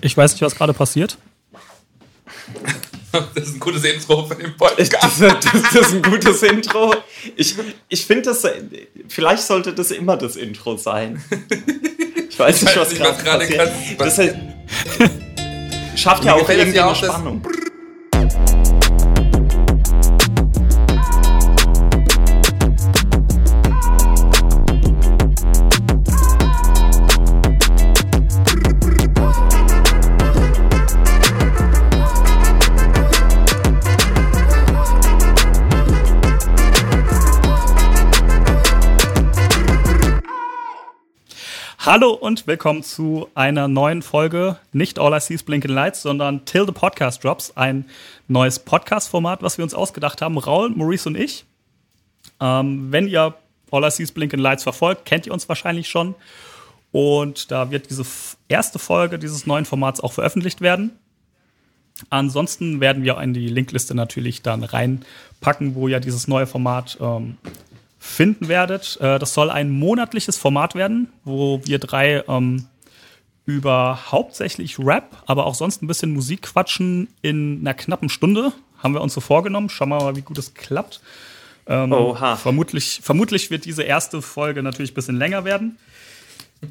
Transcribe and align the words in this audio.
Ich 0.00 0.16
weiß 0.16 0.32
nicht, 0.32 0.42
was 0.42 0.54
gerade 0.54 0.72
passiert. 0.72 1.18
Das 3.34 3.48
ist 3.48 3.54
ein 3.54 3.60
gutes 3.60 3.84
Intro 3.84 4.26
für 4.26 4.34
den 4.34 4.54
Podcast. 4.54 4.92
Das, 4.92 5.18
das, 5.18 5.62
das 5.72 5.74
ist 5.74 5.94
ein 5.94 6.02
gutes 6.02 6.42
Intro. 6.42 6.94
Ich, 7.36 7.54
ich 7.88 8.04
finde 8.04 8.24
das, 8.24 8.46
vielleicht 9.08 9.42
sollte 9.44 9.72
das 9.72 9.90
immer 9.90 10.18
das 10.18 10.36
Intro 10.36 10.76
sein. 10.76 11.24
Ich 12.28 12.38
weiß 12.38 12.62
nicht, 12.62 12.76
was, 12.76 13.00
was 13.00 13.18
gerade 13.18 13.46
passiert. 13.46 13.70
Das 13.98 14.18
heißt, 14.18 14.36
schafft 15.96 16.24
ja 16.24 16.34
auch 16.34 16.48
irgendwie 16.48 16.80
eine 16.80 16.94
Spannung. 16.94 17.42
Hallo 41.90 42.12
und 42.12 42.46
willkommen 42.46 42.82
zu 42.82 43.30
einer 43.34 43.66
neuen 43.66 44.02
Folge, 44.02 44.58
nicht 44.74 44.98
All 44.98 45.16
I 45.16 45.20
See 45.20 45.32
is 45.32 45.42
Blinking 45.42 45.70
Lights, 45.70 46.02
sondern 46.02 46.44
Till 46.44 46.66
the 46.66 46.72
Podcast 46.72 47.24
Drops, 47.24 47.56
ein 47.56 47.86
neues 48.26 48.58
Podcast-Format, 48.58 49.42
was 49.42 49.56
wir 49.56 49.62
uns 49.62 49.72
ausgedacht 49.72 50.20
haben, 50.20 50.36
Raul, 50.36 50.68
Maurice 50.68 51.08
und 51.08 51.16
ich. 51.16 51.46
Ähm, 52.40 52.92
wenn 52.92 53.08
ihr 53.08 53.32
All 53.70 53.84
I 53.84 53.90
See 53.90 54.02
is 54.02 54.12
Blinking 54.12 54.38
Lights 54.38 54.64
verfolgt, 54.64 55.06
kennt 55.06 55.26
ihr 55.26 55.32
uns 55.32 55.48
wahrscheinlich 55.48 55.88
schon. 55.88 56.14
Und 56.92 57.50
da 57.50 57.70
wird 57.70 57.88
diese 57.88 58.04
erste 58.48 58.78
Folge 58.78 59.18
dieses 59.18 59.46
neuen 59.46 59.64
Formats 59.64 60.00
auch 60.00 60.12
veröffentlicht 60.12 60.60
werden. 60.60 60.90
Ansonsten 62.10 62.80
werden 62.82 63.02
wir 63.02 63.18
in 63.22 63.32
die 63.32 63.48
Linkliste 63.48 63.94
natürlich 63.94 64.42
dann 64.42 64.62
reinpacken, 64.62 65.74
wo 65.74 65.88
ja 65.88 66.00
dieses 66.00 66.28
neue 66.28 66.46
Format 66.46 66.98
ähm, 67.00 67.38
finden 67.98 68.48
werdet. 68.48 68.98
Äh, 69.00 69.18
das 69.18 69.34
soll 69.34 69.50
ein 69.50 69.70
monatliches 69.70 70.36
Format 70.38 70.74
werden, 70.74 71.08
wo 71.24 71.60
wir 71.64 71.78
drei 71.78 72.24
ähm, 72.28 72.66
über 73.44 73.98
hauptsächlich 74.12 74.78
Rap, 74.78 75.22
aber 75.26 75.46
auch 75.46 75.54
sonst 75.54 75.82
ein 75.82 75.86
bisschen 75.86 76.12
Musik 76.12 76.42
quatschen 76.42 77.08
in 77.22 77.60
einer 77.60 77.74
knappen 77.74 78.08
Stunde. 78.08 78.52
Haben 78.78 78.94
wir 78.94 79.00
uns 79.00 79.14
so 79.14 79.20
vorgenommen. 79.20 79.68
Schauen 79.70 79.88
wir 79.88 79.98
mal, 79.98 80.16
wie 80.16 80.22
gut 80.22 80.38
es 80.38 80.54
klappt. 80.54 81.00
Ähm, 81.66 81.92
Oha. 81.92 82.36
Vermutlich, 82.36 83.00
vermutlich 83.02 83.50
wird 83.50 83.64
diese 83.64 83.82
erste 83.82 84.22
Folge 84.22 84.62
natürlich 84.62 84.92
ein 84.92 84.94
bisschen 84.94 85.16
länger 85.16 85.44
werden. 85.44 85.78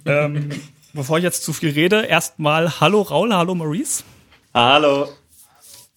ähm, 0.05 0.49
bevor 0.93 1.17
ich 1.17 1.23
jetzt 1.23 1.43
zu 1.43 1.51
viel 1.51 1.71
rede, 1.71 2.05
erstmal 2.05 2.79
Hallo 2.79 3.01
Raul, 3.01 3.33
hallo 3.33 3.55
Maurice. 3.55 4.03
Hallo. 4.53 5.09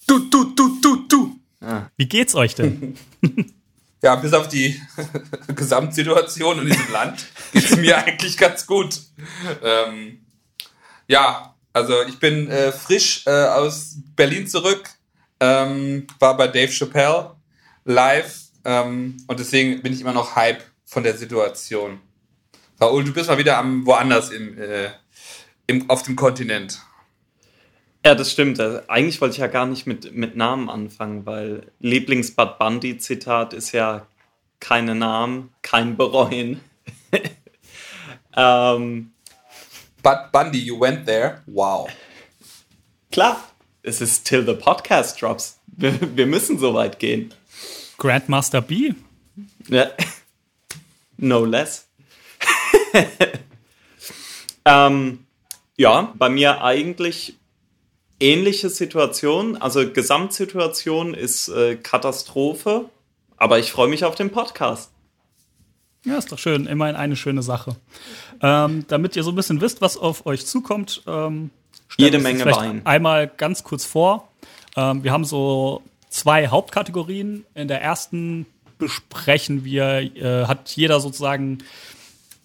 Du, 0.06 0.18
du, 0.18 0.52
du, 0.54 0.80
du, 0.80 0.96
du. 1.08 1.36
Ah. 1.60 1.82
Wie 1.96 2.06
geht's 2.06 2.34
euch 2.34 2.54
denn? 2.54 2.96
ja, 4.02 4.16
bis 4.16 4.32
auf 4.32 4.48
die 4.48 4.80
Gesamtsituation 5.54 6.60
in 6.60 6.66
diesem 6.66 6.92
Land 6.92 7.26
geht 7.52 7.64
es 7.64 7.76
mir 7.76 7.98
eigentlich 8.04 8.36
ganz 8.36 8.66
gut. 8.66 9.00
Ähm, 9.62 10.24
ja, 11.06 11.54
also 11.72 12.02
ich 12.02 12.18
bin 12.18 12.48
äh, 12.50 12.72
frisch 12.72 13.26
äh, 13.26 13.30
aus 13.30 13.96
Berlin 14.16 14.46
zurück, 14.46 14.88
ähm, 15.40 16.06
war 16.18 16.36
bei 16.36 16.48
Dave 16.48 16.72
Chappelle 16.72 17.36
live 17.84 18.40
ähm, 18.64 19.16
und 19.26 19.40
deswegen 19.40 19.82
bin 19.82 19.92
ich 19.92 20.00
immer 20.00 20.12
noch 20.12 20.36
Hype 20.36 20.62
von 20.84 21.02
der 21.02 21.16
Situation. 21.16 22.00
Raoul, 22.80 23.04
du 23.04 23.12
bist 23.12 23.28
mal 23.28 23.38
wieder 23.38 23.58
am 23.58 23.86
woanders 23.86 24.30
im, 24.30 24.58
äh, 24.58 24.90
im, 25.66 25.88
auf 25.90 26.02
dem 26.02 26.16
Kontinent. 26.16 26.80
Ja, 28.04 28.14
das 28.14 28.32
stimmt. 28.32 28.58
Also 28.58 28.80
eigentlich 28.88 29.20
wollte 29.20 29.34
ich 29.34 29.40
ja 29.40 29.46
gar 29.46 29.66
nicht 29.66 29.86
mit, 29.86 30.14
mit 30.14 30.34
Namen 30.34 30.70
anfangen, 30.70 31.26
weil 31.26 31.66
Lieblings-Bad 31.80 32.58
Bundy-Zitat 32.58 33.52
ist 33.52 33.72
ja 33.72 34.06
keine 34.58 34.94
Namen, 34.94 35.52
kein 35.60 35.96
Bereuen. 35.96 36.60
ähm, 38.36 39.12
Bud 40.02 40.32
Bundy, 40.32 40.58
you 40.60 40.80
went 40.80 41.06
there. 41.06 41.42
Wow. 41.46 41.90
Klar, 43.12 43.42
es 43.82 44.00
ist 44.00 44.24
till 44.24 44.46
the 44.46 44.54
podcast 44.54 45.20
drops. 45.20 45.58
Wir, 45.66 46.16
wir 46.16 46.26
müssen 46.26 46.58
so 46.58 46.72
weit 46.72 46.98
gehen. 46.98 47.34
Grandmaster 47.98 48.62
B. 48.62 48.94
Ja. 49.68 49.90
No 51.18 51.44
less. 51.44 51.86
ähm, 54.64 55.26
ja, 55.76 56.14
bei 56.16 56.30
mir 56.30 56.62
eigentlich 56.62 57.36
ähnliche 58.20 58.68
Situation. 58.68 59.56
Also 59.56 59.90
Gesamtsituation 59.90 61.14
ist 61.14 61.48
äh, 61.48 61.76
Katastrophe, 61.76 62.90
aber 63.36 63.58
ich 63.58 63.72
freue 63.72 63.88
mich 63.88 64.04
auf 64.04 64.14
den 64.14 64.30
Podcast. 64.30 64.90
Ja, 66.04 66.16
ist 66.16 66.32
doch 66.32 66.38
schön. 66.38 66.66
Immerhin 66.66 66.96
eine 66.96 67.16
schöne 67.16 67.42
Sache. 67.42 67.76
Ähm, 68.42 68.84
damit 68.88 69.16
ihr 69.16 69.22
so 69.22 69.30
ein 69.30 69.36
bisschen 69.36 69.60
wisst, 69.60 69.80
was 69.80 69.96
auf 69.96 70.24
euch 70.24 70.46
zukommt, 70.46 71.02
ähm, 71.06 71.50
jede 71.98 72.18
Menge 72.18 72.44
Wein. 72.46 72.82
Einmal 72.84 73.28
ganz 73.28 73.64
kurz 73.64 73.84
vor. 73.84 74.28
Ähm, 74.76 75.04
wir 75.04 75.12
haben 75.12 75.24
so 75.24 75.82
zwei 76.08 76.48
Hauptkategorien. 76.48 77.44
In 77.54 77.68
der 77.68 77.82
ersten 77.82 78.46
besprechen 78.78 79.64
wir, 79.64 80.00
äh, 80.16 80.46
hat 80.46 80.70
jeder 80.70 81.00
sozusagen 81.00 81.58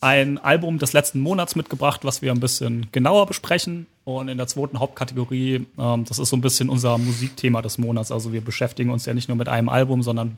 ein 0.01 0.37
Album 0.37 0.77
des 0.77 0.93
letzten 0.93 1.19
Monats 1.19 1.55
mitgebracht, 1.55 2.01
was 2.03 2.21
wir 2.21 2.31
ein 2.31 2.39
bisschen 2.39 2.87
genauer 2.91 3.25
besprechen. 3.25 3.87
Und 4.05 4.27
in 4.27 4.37
der 4.37 4.45
zweiten 4.47 4.79
Hauptkategorie, 4.79 5.65
ähm, 5.77 6.05
das 6.05 6.19
ist 6.19 6.29
so 6.29 6.37
ein 6.37 6.41
bisschen 6.41 6.69
unser 6.69 6.97
Musikthema 6.97 7.61
des 7.63 7.79
Monats. 7.79 8.11
Also 8.11 8.31
wir 8.31 8.41
beschäftigen 8.41 8.91
uns 8.91 9.05
ja 9.05 9.13
nicht 9.15 9.27
nur 9.27 9.35
mit 9.35 9.49
einem 9.49 9.67
Album, 9.67 10.03
sondern 10.03 10.37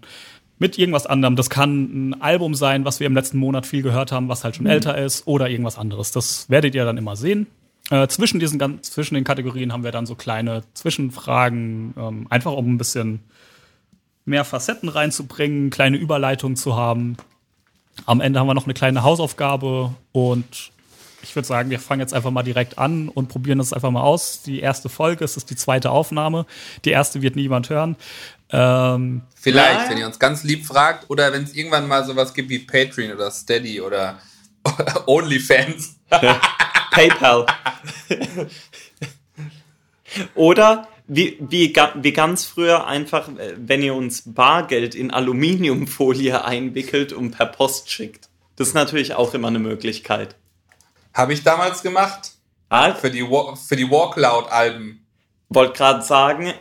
mit 0.58 0.78
irgendwas 0.78 1.06
anderem. 1.06 1.36
Das 1.36 1.50
kann 1.50 2.12
ein 2.12 2.22
Album 2.22 2.56
sein, 2.56 2.86
was 2.86 3.02
wir 3.02 3.08
im 3.08 3.14
letzten 3.14 3.38
Monat 3.38 3.66
viel 3.66 3.84
gehört 3.84 4.14
haben, 4.14 4.30
was 4.30 4.46
halt 4.46 4.56
schon 4.56 4.66
mhm. 4.66 4.72
älter 4.72 4.98
ist, 4.98 5.28
oder 5.28 5.50
irgendwas 5.50 5.78
anderes. 5.78 6.12
Das 6.12 6.50
werdet 6.50 6.76
ihr 6.76 6.86
dann 6.86 6.98
immer 6.98 7.18
sehen. 7.18 7.46
Äh, 7.90 8.08
zwischen 8.08 8.40
diesen 8.40 8.84
zwischen 8.84 9.16
den 9.16 9.24
Kategorien 9.26 9.72
haben 9.72 9.84
wir 9.84 9.92
dann 9.92 10.06
so 10.06 10.16
kleine 10.16 10.64
Zwischenfragen, 10.74 11.94
ähm, 11.98 12.28
einfach 12.30 12.54
um 12.54 12.74
ein 12.74 12.78
bisschen 12.78 13.20
mehr 14.26 14.46
Facetten 14.46 14.90
reinzubringen, 14.90 15.70
kleine 15.70 15.98
Überleitungen 15.98 16.56
zu 16.56 16.76
haben. 16.76 17.18
Am 18.06 18.22
Ende 18.22 18.40
haben 18.40 18.48
wir 18.48 18.54
noch 18.54 18.66
eine 18.66 18.74
kleine 18.74 19.04
Hausaufgabe 19.04 19.94
und 20.12 20.72
ich 21.28 21.36
würde 21.36 21.48
sagen, 21.48 21.70
wir 21.70 21.80
fangen 21.80 22.00
jetzt 22.00 22.14
einfach 22.14 22.32
mal 22.32 22.44
direkt 22.44 22.78
an 22.78 23.10
und 23.10 23.28
probieren 23.28 23.58
das 23.58 23.74
einfach 23.74 23.92
mal 23.92 24.02
aus. 24.02 24.42
Die 24.44 24.62
erste 24.62 24.88
Folge, 24.88 25.26
es 25.26 25.36
ist 25.36 25.50
die 25.50 25.58
zweite 25.58 25.92
Aufnahme. 25.92 26.46
Die 26.86 26.92
erste 26.92 27.22
wird 27.22 27.36
niemand 27.36 27.70
hören. 27.70 27.98
Ähm, 28.50 29.24
Vielleicht, 29.36 29.82
ja. 29.82 29.90
wenn 29.90 29.98
ihr 29.98 30.06
uns 30.06 30.20
ganz 30.20 30.44
lieb 30.44 30.66
fragt 30.66 31.10
oder 31.10 31.34
wenn 31.34 31.44
es 31.44 31.54
irgendwann 31.54 31.88
mal 31.88 32.06
sowas 32.06 32.34
gibt 32.34 32.50
wie 32.50 32.60
Patreon 32.60 33.12
oder 33.12 33.30
Steady 33.30 33.82
oder 33.82 34.20
OnlyFans. 35.06 35.98
PayPal. 36.92 37.46
oder 40.34 40.88
wie, 41.08 41.38
wie, 41.42 41.74
wie 41.96 42.14
ganz 42.14 42.46
früher 42.46 42.88
einfach, 42.88 43.30
wenn 43.58 43.82
ihr 43.82 43.96
uns 43.96 44.24
Bargeld 44.26 44.96
in 44.96 45.12
Aluminiumfolie 45.12 46.44
einwickelt 46.44 47.12
und 47.12 47.32
per 47.32 47.48
Post 47.48 47.92
schickt. 47.92 48.30
Das 48.56 48.70
ist 48.70 48.74
natürlich 48.74 49.14
auch 49.14 49.34
immer 49.34 49.50
eine 49.50 49.60
Möglichkeit. 49.60 50.36
Habe 51.18 51.34
ich 51.34 51.44
damals 51.44 51.82
gemacht. 51.82 52.34
Ah? 52.70 52.94
Für 52.94 53.10
die, 53.10 53.28
für 53.68 53.76
die 53.76 53.90
Walkloud-Alben. 53.90 55.04
Wollte 55.50 55.74
gerade 55.74 56.04
sagen, 56.04 56.54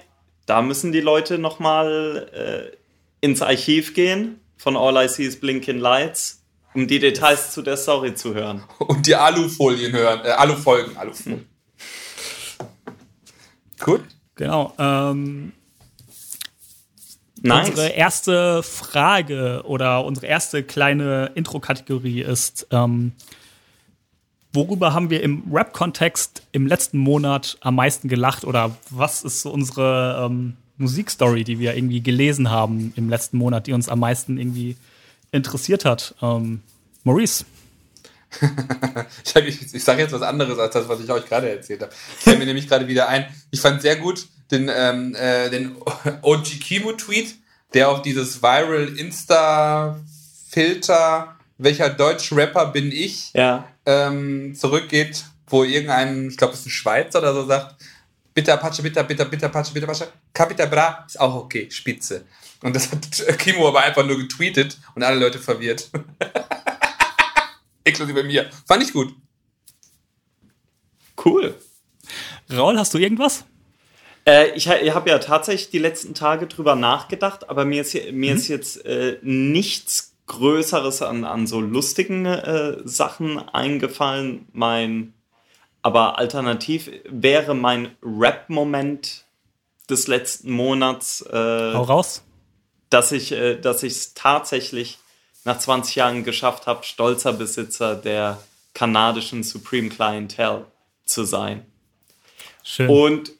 da 0.47 0.63
müssen 0.63 0.93
die 0.93 1.03
Leute 1.03 1.39
nochmal 1.39 2.73
äh, 2.73 2.77
ins 3.21 3.43
Archiv 3.43 3.93
gehen 3.93 4.41
von 4.57 4.79
All 4.79 5.05
I 5.05 5.09
See 5.09 5.25
is 5.25 5.39
Blinking 5.39 5.79
Lights, 5.79 6.43
um 6.73 6.89
die 6.89 6.99
Details 7.01 7.53
zu 7.53 7.61
der 7.61 7.77
Story 7.77 8.15
zu 8.15 8.33
hören. 8.33 8.65
Und 8.79 9.07
die 9.07 9.15
Alufolien 9.15 9.93
hören, 9.93 10.25
äh, 10.25 10.31
Alufolgen, 10.31 10.97
Alufolgen. 10.97 11.41
Hm. 11.41 11.47
Gut. 13.85 14.05
Genau. 14.37 14.73
Ähm, 14.79 15.53
nice. 17.43 17.69
Unsere 17.69 17.89
erste 17.89 18.63
Frage 18.63 19.65
oder 19.67 20.07
unsere 20.07 20.27
erste 20.27 20.63
kleine 20.63 21.33
Intro-Kategorie 21.35 22.23
ist, 22.23 22.69
ähm, 22.71 23.13
worüber 24.57 24.93
haben 24.93 25.11
wir 25.11 25.23
im 25.23 25.45
Rap-Kontext 25.53 26.43
im 26.51 26.67
letzten 26.67 26.99
Monat 26.99 27.57
am 27.61 27.77
meisten 27.77 28.09
gelacht 28.09 28.45
oder 28.45 28.77
was 28.91 29.23
ist 29.23 29.43
so 29.43 29.53
unsere 29.53 30.27
ähm, 30.27 30.57
Musikstory, 30.79 31.45
die 31.45 31.61
wir 31.61 31.77
irgendwie 31.77 32.03
gelesen 32.03 32.51
haben 32.51 32.93
im 32.97 33.09
letzten 33.09 33.39
Monat, 33.39 33.69
die 33.69 33.73
uns 33.73 33.89
am 33.89 34.01
meisten 34.01 34.39
irgendwie 34.39 34.77
interessiert 35.31 35.85
hat? 35.85 36.17
Ähm, 36.21 36.63
Maurice. 37.05 37.45
ich, 39.47 39.75
ich, 39.75 39.85
sage 39.85 40.03
jetzt 40.03 40.13
was 40.13 40.23
anderes 40.23 40.59
als 40.59 40.75
das, 40.75 40.89
was 40.89 40.99
ich 41.01 41.09
euch 41.11 41.27
gerade 41.27 41.49
erzählt 41.49 41.83
habe. 41.83 41.93
Ich 42.19 42.25
fällt 42.25 42.41
mir 42.41 42.47
nämlich 42.47 42.69
gerade 42.69 42.89
wieder 42.89 43.09
ein. 43.09 43.27
Ich 43.51 43.61
fand 43.61 43.83
sehr 43.83 43.95
gut 43.97 44.27
den, 44.51 44.69
ähm, 44.75 45.15
äh, 45.15 45.49
den 45.51 45.77
OG 46.23 46.59
Kimo-Tweet, 46.61 47.37
der 47.75 47.91
auf 47.91 48.03
dieses 48.03 48.43
Viral 48.43 48.99
Insta-Filter, 48.99 51.36
welcher 51.59 51.91
Deutsch-Rapper 51.91 52.67
bin 52.67 52.93
ich, 52.93 53.33
ja. 53.33 53.69
ähm, 53.85 54.55
zurückgeht. 54.55 55.25
wo 55.49 55.63
irgendein, 55.63 56.29
ich 56.29 56.37
glaube, 56.37 56.55
es 56.55 56.61
ist 56.61 56.67
ein 56.67 56.71
Schweizer 56.71 57.21
oder 57.21 57.33
so, 57.33 57.47
sagt, 57.47 57.77
bitte 58.35 58.53
Apache, 58.53 58.83
bitte, 58.83 59.03
bitte, 59.05 59.25
bitte 59.27 59.47
Apache, 59.47 59.73
bitte 59.73 59.87
Apache, 59.87 60.09
Capita 60.35 60.67
Bra 60.67 61.05
ist 61.07 61.21
auch 61.21 61.35
okay, 61.35 61.71
Spitze. 61.71 62.25
Und 62.63 62.75
das 62.75 62.91
hat 62.91 63.39
Kimo 63.39 63.69
aber 63.69 63.83
einfach 63.83 64.05
nur 64.05 64.19
getweetet 64.19 64.79
und 64.95 65.03
alle 65.03 65.19
Leute 65.19 65.39
verwirrt. 65.39 65.89
Inklusive 67.85 68.25
mir. 68.25 68.51
Fand 68.67 68.83
ich 68.83 68.93
gut. 68.93 69.15
Cool. 71.25 71.55
Raul, 72.53 72.79
hast 72.79 72.93
du 72.95 72.99
irgendwas? 72.99 73.45
Äh, 74.27 74.51
ich, 74.57 74.67
ich 74.67 74.95
habe 74.95 75.09
ja 75.09 75.19
tatsächlich 75.19 75.71
die 75.71 75.79
letzten 75.79 76.15
Tage 76.15 76.47
drüber 76.49 76.75
nachgedacht, 76.75 77.49
aber 77.49 77.65
mir 77.65 77.83
ist, 77.83 77.95
mir 77.95 78.33
mhm. 78.33 78.37
ist 78.37 78.49
jetzt 78.49 78.85
äh, 78.85 79.19
nichts 79.23 80.06
Größeres 80.27 81.03
an, 81.03 81.25
an 81.25 81.47
so 81.47 81.61
lustigen 81.61 82.27
äh, 82.27 82.79
Sachen 82.85 83.39
eingefallen. 83.49 84.47
Mein, 84.53 85.15
aber 85.83 86.19
alternativ 86.19 86.91
wäre 87.09 87.55
mein 87.55 87.97
Rap-Moment 88.03 89.25
des 89.89 90.09
letzten 90.09 90.51
Monats. 90.51 91.23
Äh, 91.23 91.75
Hau 91.75 91.83
raus. 91.83 92.23
Dass 92.91 93.13
ich 93.13 93.33
äh, 93.33 93.59
es 93.61 94.15
tatsächlich 94.15 94.99
nach 95.45 95.59
20 95.59 95.95
Jahren 95.95 96.25
geschafft 96.25 96.67
habe, 96.67 96.85
stolzer 96.85 97.33
Besitzer 97.33 97.95
der 97.95 98.41
kanadischen 98.75 99.43
Supreme 99.43 99.89
Clientele 99.89 100.67
zu 101.05 101.25
sein. 101.25 101.65
Schön. 102.65 102.89
Und, 102.91 103.33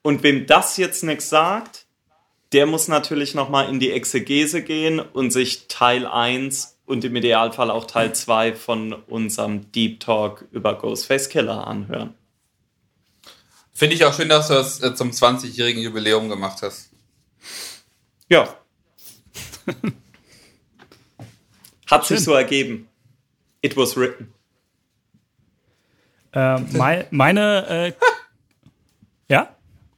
und 0.00 0.22
wem 0.22 0.46
das 0.46 0.78
jetzt 0.78 1.04
nichts 1.04 1.28
sagt, 1.28 1.81
der 2.52 2.66
muss 2.66 2.88
natürlich 2.88 3.34
nochmal 3.34 3.68
in 3.68 3.80
die 3.80 3.90
Exegese 3.90 4.62
gehen 4.62 5.00
und 5.00 5.30
sich 5.30 5.68
Teil 5.68 6.06
1 6.06 6.78
und 6.84 7.04
im 7.04 7.16
Idealfall 7.16 7.70
auch 7.70 7.86
Teil 7.86 8.14
2 8.14 8.54
von 8.54 8.92
unserem 8.92 9.72
Deep 9.72 10.00
Talk 10.00 10.44
über 10.52 10.74
Ghostface 10.74 11.28
Killer 11.28 11.66
anhören. 11.66 12.14
Finde 13.72 13.96
ich 13.96 14.04
auch 14.04 14.14
schön, 14.14 14.28
dass 14.28 14.48
du 14.48 14.54
das 14.54 14.82
äh, 14.82 14.94
zum 14.94 15.10
20-jährigen 15.10 15.82
Jubiläum 15.82 16.28
gemacht 16.28 16.58
hast. 16.62 16.90
Ja. 18.28 18.54
Hat 21.90 22.06
sich 22.06 22.20
so 22.20 22.34
ergeben. 22.34 22.88
It 23.62 23.76
was 23.76 23.96
written. 23.96 24.32
Äh, 26.32 26.60
mein, 26.72 27.06
meine, 27.10 27.66
äh? 27.68 27.92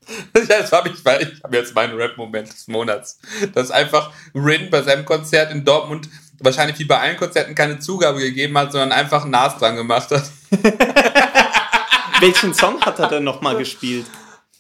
Das 0.49 0.73
habe 0.73 0.89
ich, 0.89 1.05
weil 1.05 1.23
ich 1.23 1.43
habe 1.43 1.57
jetzt 1.57 1.75
meinen 1.75 1.97
Rap-Moment 1.97 2.53
des 2.53 2.69
Monats. 2.69 3.19
Dass 3.55 3.71
einfach 3.71 4.13
Rin 4.35 4.69
bei 4.71 4.83
seinem 4.83 5.05
Konzert 5.05 5.53
in 5.53 5.65
Dortmund 5.65 6.09
wahrscheinlich 6.41 6.79
wie 6.79 6.85
bei 6.85 6.99
allen 6.99 7.17
Konzerten 7.17 7.55
keine 7.55 7.79
Zugabe 7.79 8.21
gegeben 8.21 8.57
hat, 8.59 8.73
sondern 8.73 8.93
einfach 8.93 9.25
Nas 9.25 9.57
dran 9.59 9.77
gemacht 9.77 10.11
hat. 10.11 10.25
Welchen 12.21 12.55
Song 12.55 12.81
hat 12.81 12.99
er 12.99 13.09
denn 13.09 13.25
nochmal 13.25 13.57
gespielt? 13.57 14.07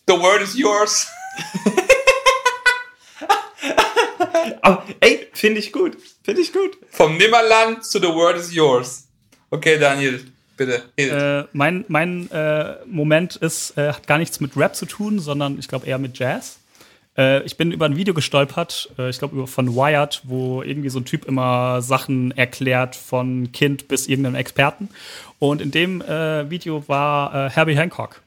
The 0.06 0.14
Word 0.14 0.42
is 0.42 0.54
Yours. 0.54 1.06
Aber, 4.62 4.84
ey, 5.00 5.28
finde 5.32 5.60
ich 5.60 5.72
gut. 5.72 5.96
Finde 6.22 6.40
ich 6.40 6.52
gut. 6.52 6.76
Vom 6.90 7.16
Nimmerland 7.16 7.82
to 7.90 7.98
The 7.98 8.08
Word 8.08 8.36
is 8.36 8.52
Yours. 8.52 9.08
Okay, 9.50 9.78
Daniel, 9.78 10.20
bitte. 10.56 10.82
Äh, 10.96 11.48
mein 11.52 11.84
mein 11.88 12.30
äh, 12.30 12.76
Moment 12.86 13.36
ist, 13.36 13.76
äh, 13.76 13.92
hat 13.92 14.06
gar 14.06 14.18
nichts 14.18 14.40
mit 14.40 14.56
Rap 14.56 14.74
zu 14.76 14.86
tun, 14.86 15.18
sondern 15.18 15.58
ich 15.58 15.68
glaube 15.68 15.86
eher 15.86 15.98
mit 15.98 16.18
Jazz. 16.18 16.58
Äh, 17.16 17.42
ich 17.44 17.56
bin 17.56 17.72
über 17.72 17.86
ein 17.86 17.96
Video 17.96 18.14
gestolpert, 18.14 18.90
äh, 18.98 19.10
ich 19.10 19.18
glaube 19.18 19.46
von 19.46 19.74
Wired, 19.74 20.22
wo 20.24 20.62
irgendwie 20.62 20.88
so 20.88 20.98
ein 20.98 21.04
Typ 21.04 21.24
immer 21.24 21.80
Sachen 21.82 22.32
erklärt, 22.32 22.96
von 22.96 23.52
Kind 23.52 23.88
bis 23.88 24.08
irgendeinem 24.08 24.34
Experten. 24.34 24.88
Und 25.38 25.60
in 25.60 25.70
dem 25.70 26.00
äh, 26.00 26.48
Video 26.50 26.86
war 26.88 27.50
Herbie 27.50 27.76
Hancock. 27.76 28.22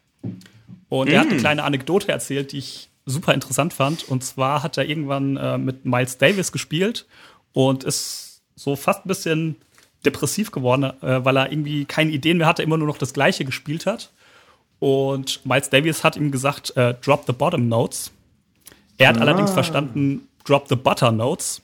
Und 0.89 1.09
mm. 1.09 1.11
er 1.11 1.19
hat 1.19 1.27
eine 1.27 1.35
mm. 1.35 1.39
kleine 1.39 1.63
Anekdote 1.63 2.11
erzählt, 2.11 2.51
die 2.51 2.59
ich 2.59 2.89
super 3.05 3.33
interessant 3.33 3.73
fand. 3.73 4.07
Und 4.07 4.23
zwar 4.23 4.63
hat 4.63 4.77
er 4.77 4.85
irgendwann 4.85 5.63
mit 5.63 5.85
Miles 5.85 6.17
Davis 6.17 6.51
gespielt 6.51 7.05
und 7.53 7.83
ist 7.85 8.41
so 8.55 8.75
fast 8.75 9.05
ein 9.05 9.07
bisschen 9.07 9.55
depressiv 10.05 10.51
geworden, 10.51 10.83
äh, 10.83 11.25
weil 11.25 11.37
er 11.37 11.51
irgendwie 11.51 11.85
keine 11.85 12.11
Ideen 12.11 12.37
mehr 12.37 12.47
hatte, 12.47 12.63
immer 12.63 12.77
nur 12.77 12.87
noch 12.87 12.97
das 12.97 13.13
Gleiche 13.13 13.45
gespielt 13.45 13.85
hat. 13.85 14.11
Und 14.79 15.45
Miles 15.45 15.69
Davis 15.69 16.03
hat 16.03 16.15
ihm 16.15 16.31
gesagt, 16.31 16.75
äh, 16.77 16.93
drop 17.01 17.23
the 17.25 17.33
bottom 17.33 17.67
notes. 17.67 18.11
Er 18.97 19.09
hat 19.09 19.17
ah. 19.17 19.21
allerdings 19.21 19.51
verstanden, 19.51 20.27
drop 20.45 20.67
the 20.69 20.75
butter 20.75 21.11
notes 21.11 21.61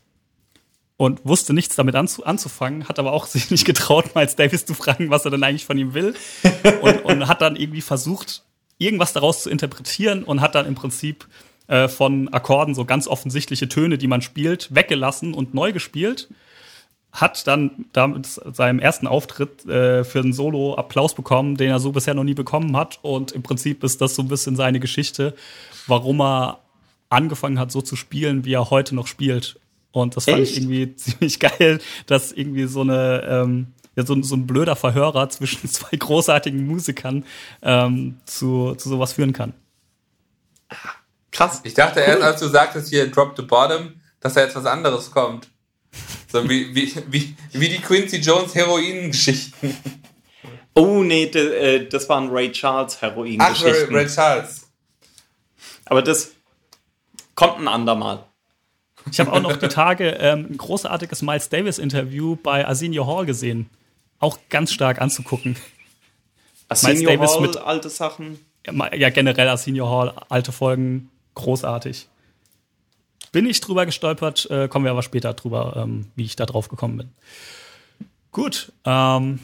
und 0.98 1.22
wusste 1.24 1.54
nichts 1.54 1.76
damit 1.76 1.96
anzu 1.96 2.26
anzufangen, 2.26 2.88
hat 2.88 3.00
aber 3.00 3.14
auch 3.14 3.26
sich 3.28 3.52
nicht 3.52 3.66
getraut, 3.66 4.16
Miles 4.16 4.36
Davis 4.36 4.66
zu 4.66 4.74
fragen, 4.74 5.10
was 5.10 5.26
er 5.26 5.32
denn 5.32 5.44
eigentlich 5.44 5.66
von 5.66 5.78
ihm 5.78 5.94
will. 5.94 6.16
und, 6.82 7.06
und, 7.06 7.28
hat 7.28 7.42
dann 7.42 7.56
irgendwie 7.56 7.82
versucht, 7.82 8.44
irgendwas 8.78 9.14
daraus 9.14 9.44
zu 9.44 9.50
interpretieren 9.50 10.24
und 10.24 10.42
hat 10.42 10.56
dann 10.56 10.66
im 10.66 10.76
Prinzip 10.76 11.28
äh, 11.68 11.88
von 11.88 12.30
Akkorden 12.34 12.74
so 12.74 12.86
ganz 12.86 13.08
offensichtliche 13.08 13.70
Töne, 13.70 13.98
die 13.98 14.08
man 14.08 14.22
spielt, 14.22 14.74
weggelassen 14.74 15.34
und 15.34 15.54
neu 15.54 15.72
gespielt 15.72 16.30
hat 17.14 17.46
dann 17.46 17.86
damit 17.94 18.26
seinem 18.26 18.80
ersten 18.80 19.06
Auftritt 19.06 19.66
äh, 19.66 20.04
für 20.04 20.20
ein 20.20 20.34
Solo 20.34 20.76
Applaus 20.76 21.14
bekommen, 21.14 21.56
den 21.56 21.70
er 21.70 21.80
so 21.80 21.92
bisher 21.92 22.16
noch 22.16 22.24
nie 22.24 22.34
bekommen 22.34 22.76
hat. 22.76 23.00
Und 23.04 23.32
im 23.32 23.44
Prinzip 23.44 23.84
ist 23.84 24.02
das 24.02 24.16
so 24.16 24.24
ein 24.24 24.28
bisschen 24.28 24.56
seine 24.56 24.80
Geschichte, 24.80 25.36
warum 25.86 26.22
er 26.22 26.60
angefangen 27.10 27.60
hat, 27.60 27.72
so 27.72 27.82
zu 27.82 27.96
spielen, 27.96 28.46
wie 28.46 28.54
er 28.54 28.72
heute 28.72 28.96
noch 28.96 29.06
spielt. 29.06 29.60
Und 29.92 30.18
das 30.18 30.26
fand 30.26 30.40
Echt? 30.40 30.52
ich 30.54 30.58
irgendwie 30.58 30.96
ziemlich 30.96 31.40
geil, 31.40 31.80
dass 32.08 32.32
irgendwie 32.32 32.66
so 32.66 32.82
eine 32.82 33.24
ähm, 33.30 33.68
ja, 33.96 34.04
so, 34.06 34.20
so 34.24 34.36
ein 34.36 34.48
blöder 34.48 34.76
Verhörer 34.76 35.30
zwischen 35.30 35.70
zwei 35.70 35.96
großartigen 35.96 36.66
Musikern 36.66 37.26
ähm, 37.62 38.18
zu, 38.26 38.74
zu 38.74 38.90
sowas 38.90 39.14
führen 39.14 39.34
kann. 39.34 39.54
Krass. 41.32 41.62
Ich 41.64 41.76
dachte 41.76 42.00
cool. 42.00 42.08
erst, 42.08 42.24
als 42.24 42.40
du 42.42 42.48
sagtest 42.48 42.90
hier 42.90 43.10
Drop 43.12 43.34
the 43.38 43.44
Bottom, 43.44 44.02
dass 44.20 44.34
da 44.34 44.42
jetzt 44.42 44.56
was 44.56 44.66
anderes 44.66 45.12
kommt. 45.12 45.50
So 46.32 46.50
wie, 46.50 46.74
wie, 46.74 46.94
wie, 47.10 47.36
wie 47.52 47.70
die 47.70 47.80
Quincy 47.80 48.18
Jones 48.18 48.56
Heroin-Geschichten. 48.56 49.78
Oh 50.74 51.04
nee, 51.04 51.26
äh, 51.26 51.88
das 51.88 52.10
waren 52.10 52.30
Ray 52.30 52.52
Charles 52.52 53.02
Heroin-Geschichten. 53.02 53.90
Ach, 53.90 53.94
Ray 53.94 54.08
Charles. 54.08 54.68
Aber 55.86 56.02
das 56.02 56.32
kommt 57.36 57.60
ein 57.60 57.68
andermal. 57.68 58.24
Ich 59.12 59.20
habe 59.20 59.32
auch 59.32 59.42
noch 59.42 59.58
die 59.58 59.68
Tage 59.68 60.12
ähm, 60.20 60.48
ein 60.50 60.58
großartiges 60.58 61.22
Miles 61.22 61.50
Davis-Interview 61.50 62.38
bei 62.38 62.66
Arsenio 62.66 63.06
Hall 63.06 63.26
gesehen. 63.26 63.70
Auch 64.20 64.40
ganz 64.50 64.72
stark 64.72 65.02
anzugucken. 65.02 65.58
Arsenio 66.70 67.04
Miles 67.04 67.20
Davis 67.20 67.32
Hall, 67.36 67.42
mit 67.42 67.58
alte 67.58 67.90
Sachen. 67.90 68.40
Ja, 68.66 69.10
generell 69.10 69.50
Arsenio 69.50 69.90
Hall, 69.90 70.14
alte 70.30 70.52
Folgen, 70.52 71.12
großartig 71.36 72.08
bin 73.34 73.46
ich 73.46 73.60
drüber 73.60 73.86
gestolpert, 73.86 74.50
äh, 74.50 74.70
kommen 74.70 74.86
wir 74.86 74.92
aber 74.92 75.04
später 75.04 75.34
drüber, 75.34 75.74
ähm, 75.76 76.06
wie 76.16 76.24
ich 76.24 76.38
da 76.38 76.46
drauf 76.46 76.70
gekommen 76.70 76.98
bin. 76.98 77.10
Gut, 78.32 78.72
ähm, 78.86 79.40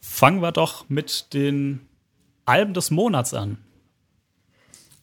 fangen 0.00 0.42
wir 0.42 0.50
doch 0.50 0.88
mit 0.88 1.32
den 1.32 1.86
Alben 2.46 2.74
des 2.74 2.90
Monats 2.90 3.34
an. 3.34 3.58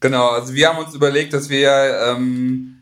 Genau, 0.01 0.29
also 0.29 0.53
wir 0.53 0.67
haben 0.67 0.83
uns 0.83 0.93
überlegt, 0.93 1.31
dass 1.31 1.49
wir 1.49 1.69
ähm, 2.07 2.81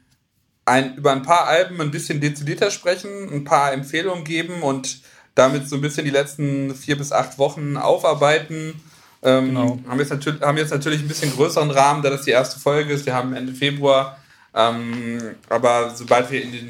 ein, 0.66 0.96
über 0.96 1.12
ein 1.12 1.22
paar 1.22 1.48
Alben 1.48 1.80
ein 1.82 1.92
bisschen 1.92 2.22
dezidierter 2.22 2.72
sprechen, 2.72 3.32
ein 3.32 3.44
paar 3.44 3.74
Empfehlungen 3.74 4.24
geben 4.24 4.64
und 4.64 5.02
damit 5.36 5.70
so 5.70 5.76
ein 5.76 5.82
bisschen 5.82 6.06
die 6.06 6.12
letzten 6.12 6.74
vier 6.76 6.98
bis 6.98 7.12
acht 7.12 7.38
Wochen 7.38 7.78
aufarbeiten. 7.78 8.82
Ähm, 9.22 9.48
genau. 9.50 9.80
haben, 9.88 10.00
jetzt 10.00 10.10
natürlich, 10.10 10.42
haben 10.42 10.58
jetzt 10.58 10.72
natürlich 10.72 11.02
ein 11.02 11.08
bisschen 11.08 11.32
größeren 11.36 11.72
Rahmen, 11.72 12.02
da 12.02 12.10
das 12.10 12.24
die 12.24 12.32
erste 12.32 12.60
Folge 12.60 12.94
ist. 12.94 13.06
Wir 13.06 13.14
haben 13.14 13.34
Ende 13.34 13.54
Februar 13.54 14.18
ähm, 14.54 15.36
aber 15.50 15.92
sobald 15.96 16.30
wir 16.32 16.42
in 16.42 16.52
den 16.52 16.70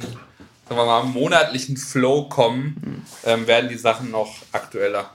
sagen 0.72 0.82
wir 0.82 0.86
mal, 0.86 1.04
monatlichen 1.04 1.76
Flow 1.76 2.30
kommen, 2.30 3.06
ähm, 3.26 3.46
werden 3.46 3.70
die 3.70 3.78
Sachen 3.78 4.10
noch 4.10 4.38
aktueller. 4.54 5.10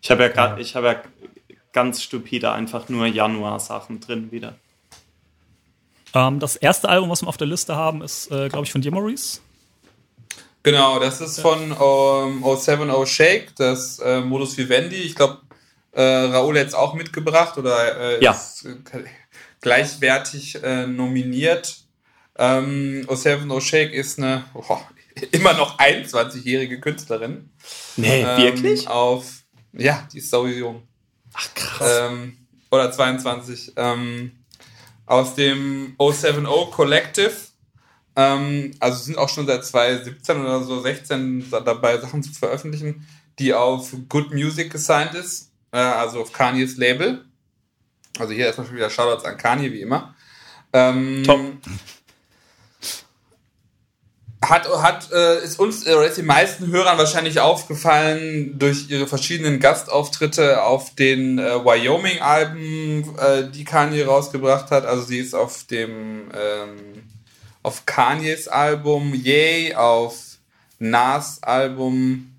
Ich 0.00 0.10
habe 0.10 0.24
ja, 0.24 0.34
ja. 0.34 0.56
ich 0.56 0.72
ja 0.72 1.02
ganz 1.72 2.02
stupide 2.02 2.52
einfach 2.52 2.88
nur 2.88 3.06
Januar-Sachen 3.06 4.00
drin 4.00 4.32
wieder. 4.32 4.54
Ähm, 6.14 6.40
das 6.40 6.56
erste 6.56 6.88
Album, 6.88 7.10
was 7.10 7.22
wir 7.22 7.28
auf 7.28 7.36
der 7.36 7.46
Liste 7.46 7.76
haben, 7.76 8.00
ist, 8.00 8.30
äh, 8.30 8.48
glaube 8.48 8.64
ich, 8.64 8.72
von 8.72 8.80
dir, 8.80 8.90
Maurice. 8.90 9.40
Genau, 10.62 10.98
das 10.98 11.20
ist 11.20 11.40
von 11.40 11.72
um, 11.72 12.42
070 12.42 13.06
Shake, 13.06 13.54
das 13.56 13.98
äh, 13.98 14.20
Modus 14.22 14.56
Vivendi. 14.56 14.96
Ich 14.96 15.14
glaube, 15.14 15.42
äh, 15.92 16.02
Raoul 16.02 16.58
hat 16.58 16.68
es 16.68 16.74
auch 16.74 16.94
mitgebracht 16.94 17.58
oder 17.58 18.18
äh, 18.18 18.24
ja. 18.24 18.32
ist, 18.32 18.66
gleichwertig 19.60 20.62
äh, 20.62 20.86
nominiert. 20.86 21.76
Ähm, 22.36 23.04
O'Seven 23.08 23.50
O'Shake 23.50 23.90
ist 23.90 24.18
eine 24.18 24.44
oh, 24.54 24.78
immer 25.32 25.54
noch 25.54 25.78
21-jährige 25.78 26.80
Künstlerin. 26.80 27.50
Nee, 27.96 28.22
ähm, 28.22 28.42
wirklich? 28.42 28.88
Auf, 28.88 29.42
ja, 29.72 30.06
die 30.12 30.18
ist 30.18 30.30
so 30.30 30.46
jung. 30.46 30.82
Ach, 31.34 31.54
krass. 31.54 32.10
Ähm, 32.10 32.36
oder 32.70 32.90
22. 32.92 33.72
Ähm, 33.76 34.32
aus 35.06 35.34
dem 35.34 35.94
O70 35.98 36.70
Collective. 36.70 37.32
Ähm, 38.14 38.72
also 38.78 39.02
sind 39.02 39.16
auch 39.16 39.28
schon 39.28 39.46
seit 39.46 39.64
2017 39.64 40.40
oder 40.40 40.62
so 40.62 40.80
16 40.80 41.50
dabei, 41.50 41.98
Sachen 41.98 42.22
zu 42.22 42.32
veröffentlichen, 42.32 43.06
die 43.38 43.54
auf 43.54 43.94
Good 44.08 44.32
Music 44.32 44.70
gesigned 44.70 45.14
ist. 45.14 45.52
äh, 45.72 45.78
also 45.78 46.20
auf 46.20 46.32
Kanye's 46.32 46.76
Label. 46.76 47.24
Also 48.20 48.32
hier 48.32 48.46
erstmal 48.46 48.66
schon 48.66 48.76
wieder 48.76 48.90
Shoutouts 48.90 49.24
an 49.24 49.36
Kanye, 49.36 49.72
wie 49.72 49.80
immer. 49.80 50.14
Ähm, 50.72 51.22
Tom. 51.24 51.58
Hat, 54.44 54.68
hat 54.82 55.10
äh, 55.10 55.42
ist 55.42 55.58
uns 55.58 55.84
äh, 55.84 56.06
ist 56.06 56.18
den 56.18 56.26
meisten 56.26 56.68
Hörern 56.68 56.96
wahrscheinlich 56.96 57.40
aufgefallen 57.40 58.56
durch 58.58 58.88
ihre 58.88 59.08
verschiedenen 59.08 59.58
Gastauftritte 59.58 60.62
auf 60.62 60.94
den 60.94 61.40
äh, 61.40 61.64
Wyoming-Alben, 61.64 63.16
äh, 63.18 63.50
die 63.50 63.64
Kanye 63.64 64.04
rausgebracht 64.04 64.70
hat. 64.70 64.86
Also 64.86 65.02
sie 65.02 65.18
ist 65.18 65.34
auf 65.34 65.64
dem 65.64 66.30
ähm, 66.32 67.02
auf 67.62 67.84
Kanyes 67.84 68.46
Album 68.48 69.12
Yay, 69.12 69.74
auf 69.74 70.38
Nas 70.78 71.42
Album, 71.42 72.34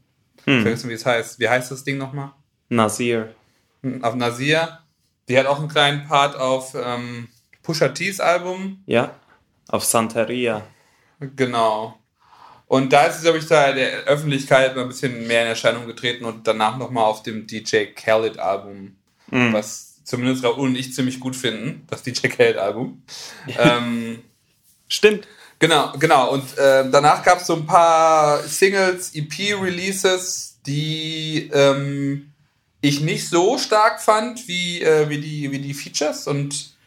hm. 0.46 0.62
vergessen 0.62 0.90
wie 0.90 0.94
es 0.94 1.06
heißt. 1.06 1.40
Wie 1.40 1.50
heißt 1.50 1.70
das 1.70 1.84
Ding 1.84 1.98
nochmal? 1.98 2.32
Nasir. 2.70 3.36
Hm, 3.84 4.04
auf 4.04 4.16
Nasir. 4.16 4.79
Die 5.30 5.38
hat 5.38 5.46
auch 5.46 5.60
einen 5.60 5.70
kleinen 5.70 6.08
Part 6.08 6.36
auf 6.36 6.76
ähm, 6.76 7.30
Pusha 7.64 7.90
T's 7.90 8.20
Album. 8.20 8.84
Ja, 8.88 9.16
auf 9.68 9.86
Santeria. 9.86 10.64
Genau. 11.20 11.98
Und 12.66 12.94
da 12.94 13.06
ist 13.06 13.18
es, 13.18 13.22
glaube 13.24 13.38
ich, 13.38 13.48
da 13.48 13.72
der 13.72 14.04
Öffentlichkeit 14.04 14.76
mal 14.76 14.84
ein 14.84 14.88
bisschen 14.90 15.28
mehr 15.28 15.44
in 15.44 15.48
Erscheinung 15.48 15.88
getreten 15.88 16.26
und 16.26 16.48
danach 16.48 16.78
nochmal 16.78 17.06
auf 17.06 17.24
dem 17.24 17.48
DJ 17.48 17.86
Khaled 17.96 18.38
Album, 18.38 18.96
mm. 19.32 19.54
was 19.54 20.04
zumindest 20.04 20.44
Raoul 20.44 20.70
und 20.70 20.76
ich 20.76 20.94
ziemlich 20.94 21.20
gut 21.20 21.36
finden, 21.36 21.86
das 21.90 22.04
DJ 22.04 22.28
Khaled 22.28 22.58
Album. 22.58 23.04
ähm, 23.58 24.24
Stimmt. 24.88 25.28
Genau, 25.60 25.94
genau. 26.00 26.32
Und 26.32 26.58
äh, 26.58 26.90
danach 26.90 27.24
gab 27.24 27.42
es 27.42 27.48
so 27.48 27.56
ein 27.56 27.66
paar 27.66 28.42
Singles, 28.44 29.14
EP-Releases, 29.14 30.60
die 30.66 31.50
ähm, 31.54 32.29
ich 32.82 33.02
nicht 33.02 33.28
so 33.30 33.58
stark 33.58 34.02
fand 34.02 34.48
wie, 34.48 34.82
äh, 34.82 35.10
wie, 35.10 35.20
die, 35.20 35.52
wie 35.52 35.60
die 35.60 35.74
Features 35.74 36.28
und 36.28 36.78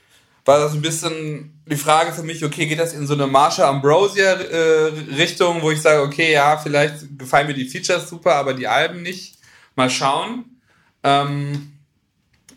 war 0.45 0.59
das 0.59 0.73
ein 0.73 0.83
bisschen 0.83 1.63
die 1.67 1.77
Frage 1.77 2.13
für 2.13 2.23
mich, 2.23 2.45
okay, 2.45 2.67
geht 2.67 2.81
das 2.81 2.93
in 2.93 3.07
so 3.07 3.15
eine 3.15 3.27
Marsha 3.27 3.69
Ambrosia 3.69 4.33
äh, 4.33 4.93
Richtung, 5.17 5.63
wo 5.63 5.71
ich 5.71 5.81
sage, 5.81 6.03
okay, 6.03 6.33
ja, 6.33 6.57
vielleicht 6.57 7.19
gefallen 7.19 7.47
mir 7.47 7.55
die 7.55 7.69
Features 7.69 8.09
super, 8.09 8.35
aber 8.35 8.55
die 8.55 8.67
Alben 8.67 9.03
nicht. 9.03 9.39
Mal 9.77 9.89
schauen. 9.89 10.61
Ähm, 11.03 11.73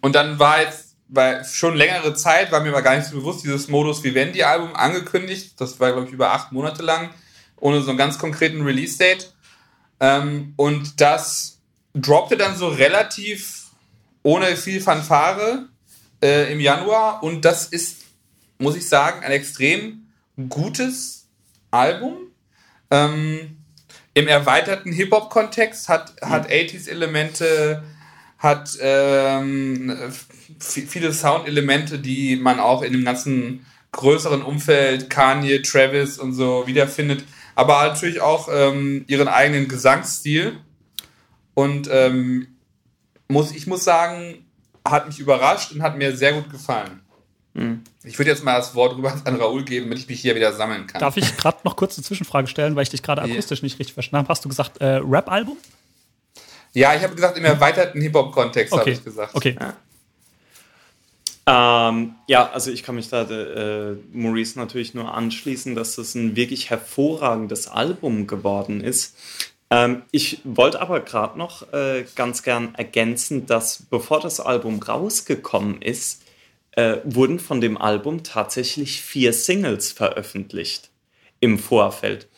und 0.01 0.15
dann 0.15 0.39
war 0.39 0.61
jetzt, 0.61 0.95
weil 1.07 1.45
schon 1.45 1.75
längere 1.75 2.13
Zeit 2.15 2.51
war 2.51 2.59
mir 2.61 2.69
aber 2.69 2.81
gar 2.81 2.95
nicht 2.95 3.07
so 3.07 3.15
bewusst, 3.15 3.43
dieses 3.43 3.67
Modus 3.67 4.03
Vivendi 4.03 4.43
Album 4.43 4.75
angekündigt. 4.75 5.53
Das 5.61 5.79
war, 5.79 5.91
glaube 5.91 6.07
ich, 6.07 6.13
über 6.13 6.31
acht 6.31 6.51
Monate 6.51 6.81
lang, 6.81 7.11
ohne 7.57 7.81
so 7.81 7.89
einen 7.89 7.97
ganz 7.97 8.17
konkreten 8.17 8.63
Release-Date. 8.63 9.31
Ähm, 9.99 10.53
und 10.57 10.99
das 10.99 11.54
droppte 11.95 12.37
dann 12.37 12.55
so 12.55 12.67
relativ 12.67 13.67
ohne 14.21 14.57
viel 14.57 14.81
Fanfare 14.81 15.69
äh, 16.21 16.51
im 16.51 16.59
Januar 16.59 17.23
und 17.23 17.45
das 17.45 17.67
ist, 17.67 18.03
muss 18.57 18.75
ich 18.75 18.87
sagen, 18.87 19.23
ein 19.23 19.31
extrem 19.31 20.07
gutes 20.49 21.27
Album. 21.71 22.17
Ähm, 22.91 23.57
Im 24.13 24.27
erweiterten 24.27 24.91
Hip-Hop-Kontext 24.91 25.89
hat, 25.89 26.15
hat 26.21 26.49
80s-Elemente, 26.49 27.83
hat 28.37 28.77
ähm, 28.79 29.95
viele 30.59 31.13
Sound-Elemente, 31.13 31.99
die 31.99 32.35
man 32.35 32.59
auch 32.59 32.81
in 32.81 32.93
dem 32.93 33.05
ganzen 33.05 33.65
größeren 33.91 34.41
Umfeld, 34.41 35.09
Kanye, 35.09 35.61
Travis 35.61 36.17
und 36.17 36.33
so 36.33 36.67
wiederfindet, 36.67 37.23
aber 37.55 37.87
natürlich 37.87 38.19
auch 38.19 38.49
ähm, 38.51 39.05
ihren 39.07 39.27
eigenen 39.29 39.67
Gesangsstil. 39.67 40.57
Und 41.55 41.89
ähm, 41.91 42.47
muss, 43.27 43.51
ich 43.51 43.65
muss 43.65 43.83
sagen, 43.83 44.45
hat 44.87 45.07
mich 45.07 45.19
überrascht 45.19 45.71
und 45.71 45.81
hat 45.81 45.97
mir 45.97 46.15
sehr 46.15 46.33
gut 46.33 46.51
gefallen. 46.51 47.01
Mhm. 47.53 47.81
Ich 48.03 48.19
würde 48.19 48.29
jetzt 48.29 48.43
mal 48.43 48.57
das 48.57 48.75
Wort 48.75 48.95
rüber 48.97 49.13
an 49.23 49.35
Raoul 49.37 49.63
geben, 49.63 49.85
damit 49.85 49.99
ich 49.99 50.07
mich 50.07 50.19
hier 50.19 50.35
wieder 50.35 50.53
sammeln 50.53 50.85
kann. 50.85 50.99
Darf 50.99 51.17
ich 51.17 51.35
gerade 51.37 51.57
noch 51.63 51.75
kurz 51.75 51.97
eine 51.97 52.03
Zwischenfrage 52.03 52.47
stellen, 52.47 52.75
weil 52.75 52.83
ich 52.83 52.89
dich 52.89 53.01
gerade 53.01 53.21
akustisch 53.21 53.63
nicht 53.63 53.79
richtig 53.79 53.93
verstanden 53.93 54.25
habe? 54.25 54.29
Hast 54.29 54.45
du 54.45 54.49
gesagt 54.49 54.79
äh, 54.81 54.97
Rap-Album? 54.97 55.57
Ja, 56.73 56.93
ich 56.93 57.01
habe 57.03 57.15
gesagt, 57.15 57.37
im 57.37 57.45
erweiterten 57.45 58.01
Hip-Hop-Kontext 58.01 58.73
okay. 58.73 58.81
habe 58.81 58.91
ich 58.91 59.03
gesagt. 59.03 59.33
Okay. 59.33 59.57
Ja. 59.57 59.73
Ähm, 61.47 62.15
ja, 62.27 62.49
also 62.51 62.71
ich 62.71 62.83
kann 62.83 62.95
mich 62.95 63.09
da 63.09 63.21
äh, 63.21 63.95
Maurice 64.11 64.59
natürlich 64.59 64.93
nur 64.93 65.13
anschließen, 65.13 65.75
dass 65.75 65.95
das 65.95 66.15
ein 66.15 66.35
wirklich 66.35 66.69
hervorragendes 66.69 67.67
Album 67.67 68.27
geworden 68.27 68.81
ist. 68.81 69.15
Ähm, 69.75 70.03
ich 70.11 70.39
wollte 70.45 70.81
aber 70.81 71.01
gerade 71.01 71.37
noch 71.37 71.73
äh, 71.73 72.05
ganz 72.15 72.43
gern 72.43 72.73
ergänzen, 72.75 73.45
dass 73.45 73.83
bevor 73.89 74.21
das 74.21 74.39
Album 74.39 74.81
rausgekommen 74.81 75.81
ist, 75.81 76.23
äh, 76.71 76.97
wurden 77.03 77.39
von 77.39 77.59
dem 77.59 77.77
Album 77.77 78.23
tatsächlich 78.23 79.01
vier 79.01 79.33
Singles 79.33 79.91
veröffentlicht 79.91 80.91
im 81.41 81.59
Vorfeld. 81.59 82.29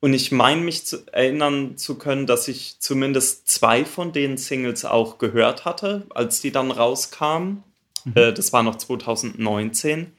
Und 0.00 0.14
ich 0.14 0.32
meine 0.32 0.62
mich 0.62 0.86
zu 0.86 1.06
erinnern 1.12 1.76
zu 1.76 1.96
können, 1.96 2.26
dass 2.26 2.48
ich 2.48 2.76
zumindest 2.78 3.48
zwei 3.48 3.84
von 3.84 4.12
den 4.12 4.38
Singles 4.38 4.84
auch 4.86 5.18
gehört 5.18 5.66
hatte, 5.66 6.06
als 6.10 6.40
die 6.40 6.52
dann 6.52 6.70
rauskamen. 6.70 7.62
Mhm. 8.04 8.12
Äh, 8.14 8.32
das 8.32 8.54
war 8.54 8.62
noch 8.62 8.76
2019. 8.76 10.12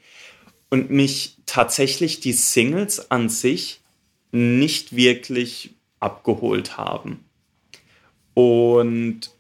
Und 0.69 0.91
mich 0.91 1.37
tatsächlich 1.47 2.19
die 2.19 2.33
Singles 2.33 3.09
an 3.09 3.29
sich 3.29 3.81
nicht 4.31 4.95
wirklich 4.95 5.76
abgeholt 5.99 6.77
haben. 6.77 7.25
Und 8.33 9.31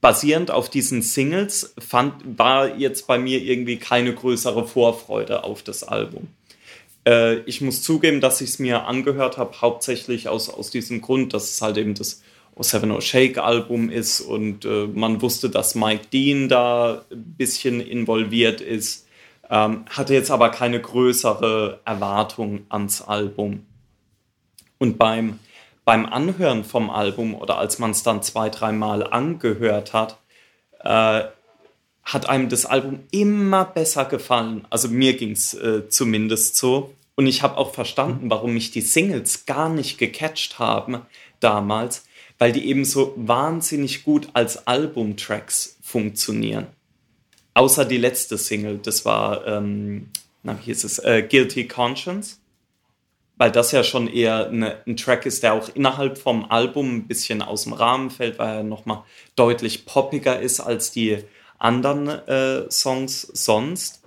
basierend 0.00 0.50
auf 0.50 0.68
diesen 0.68 1.00
Singles 1.00 1.74
fand, 1.78 2.38
war 2.38 2.76
jetzt 2.76 3.06
bei 3.06 3.18
mir 3.18 3.40
irgendwie 3.40 3.76
keine 3.76 4.14
größere 4.14 4.66
Vorfreude 4.66 5.44
auf 5.44 5.62
das 5.62 5.84
Album. 5.84 6.28
Äh, 7.06 7.38
ich 7.40 7.60
muss 7.60 7.82
zugeben, 7.82 8.20
dass 8.20 8.40
ich 8.40 8.50
es 8.50 8.58
mir 8.58 8.84
angehört 8.84 9.38
habe, 9.38 9.60
hauptsächlich 9.60 10.28
aus, 10.28 10.50
aus 10.50 10.70
diesem 10.70 11.00
Grund, 11.00 11.32
dass 11.34 11.50
es 11.50 11.62
halt 11.62 11.78
eben 11.78 11.94
das 11.94 12.22
o 12.54 12.62
Seven 12.62 12.90
O 12.90 13.00
Shake 13.00 13.38
Album 13.38 13.88
ist 13.88 14.20
und 14.20 14.64
äh, 14.64 14.86
man 14.86 15.22
wusste, 15.22 15.48
dass 15.48 15.74
Mike 15.74 16.08
Dean 16.12 16.48
da 16.48 17.04
ein 17.10 17.34
bisschen 17.38 17.80
involviert 17.80 18.60
ist. 18.60 19.06
Ähm, 19.48 19.84
hatte 19.88 20.14
jetzt 20.14 20.30
aber 20.30 20.50
keine 20.50 20.80
größere 20.80 21.80
Erwartung 21.84 22.66
ans 22.68 23.02
Album. 23.02 23.66
Und 24.82 24.98
beim, 24.98 25.38
beim 25.84 26.06
Anhören 26.06 26.64
vom 26.64 26.90
Album 26.90 27.36
oder 27.36 27.56
als 27.56 27.78
man 27.78 27.92
es 27.92 28.02
dann 28.02 28.20
zwei, 28.20 28.48
dreimal 28.48 29.06
angehört 29.06 29.92
hat, 29.92 30.18
äh, 30.80 31.22
hat 32.02 32.28
einem 32.28 32.48
das 32.48 32.66
Album 32.66 32.98
immer 33.12 33.64
besser 33.64 34.06
gefallen. 34.06 34.66
Also 34.70 34.88
mir 34.88 35.16
ging 35.16 35.30
es 35.30 35.54
äh, 35.54 35.88
zumindest 35.88 36.56
so. 36.56 36.96
Und 37.14 37.28
ich 37.28 37.44
habe 37.44 37.58
auch 37.58 37.72
verstanden, 37.72 38.28
warum 38.28 38.54
mich 38.54 38.72
die 38.72 38.80
Singles 38.80 39.46
gar 39.46 39.68
nicht 39.68 39.98
gecatcht 39.98 40.58
haben 40.58 41.02
damals, 41.38 42.04
weil 42.38 42.50
die 42.50 42.66
eben 42.66 42.84
so 42.84 43.14
wahnsinnig 43.16 44.02
gut 44.02 44.30
als 44.32 44.66
Albumtracks 44.66 45.78
funktionieren. 45.80 46.66
Außer 47.54 47.84
die 47.84 47.98
letzte 47.98 48.36
Single, 48.36 48.78
das 48.78 49.04
war, 49.04 49.46
ähm, 49.46 50.08
na, 50.42 50.58
wie 50.58 50.64
hieß 50.64 50.82
es, 50.82 50.98
äh, 50.98 51.22
Guilty 51.22 51.68
Conscience 51.68 52.41
weil 53.36 53.50
das 53.50 53.72
ja 53.72 53.82
schon 53.82 54.08
eher 54.08 54.46
eine, 54.46 54.82
ein 54.86 54.96
Track 54.96 55.26
ist, 55.26 55.42
der 55.42 55.54
auch 55.54 55.68
innerhalb 55.74 56.18
vom 56.18 56.50
Album 56.50 56.96
ein 56.96 57.08
bisschen 57.08 57.42
aus 57.42 57.64
dem 57.64 57.72
Rahmen 57.72 58.10
fällt, 58.10 58.38
weil 58.38 58.58
er 58.58 58.62
nochmal 58.62 59.02
deutlich 59.36 59.86
poppiger 59.86 60.40
ist 60.40 60.60
als 60.60 60.92
die 60.92 61.18
anderen 61.58 62.08
äh, 62.08 62.70
Songs 62.70 63.22
sonst. 63.22 64.02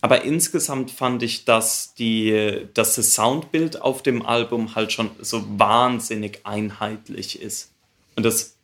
Aber 0.00 0.22
insgesamt 0.22 0.90
fand 0.90 1.22
ich, 1.22 1.44
dass, 1.44 1.94
die, 1.94 2.66
dass 2.74 2.96
das 2.96 3.14
Soundbild 3.14 3.80
auf 3.80 4.02
dem 4.02 4.24
Album 4.24 4.74
halt 4.74 4.92
schon 4.92 5.10
so 5.18 5.44
wahnsinnig 5.58 6.40
einheitlich 6.44 7.40
ist. 7.40 7.72
Und 8.16 8.24
das 8.24 8.56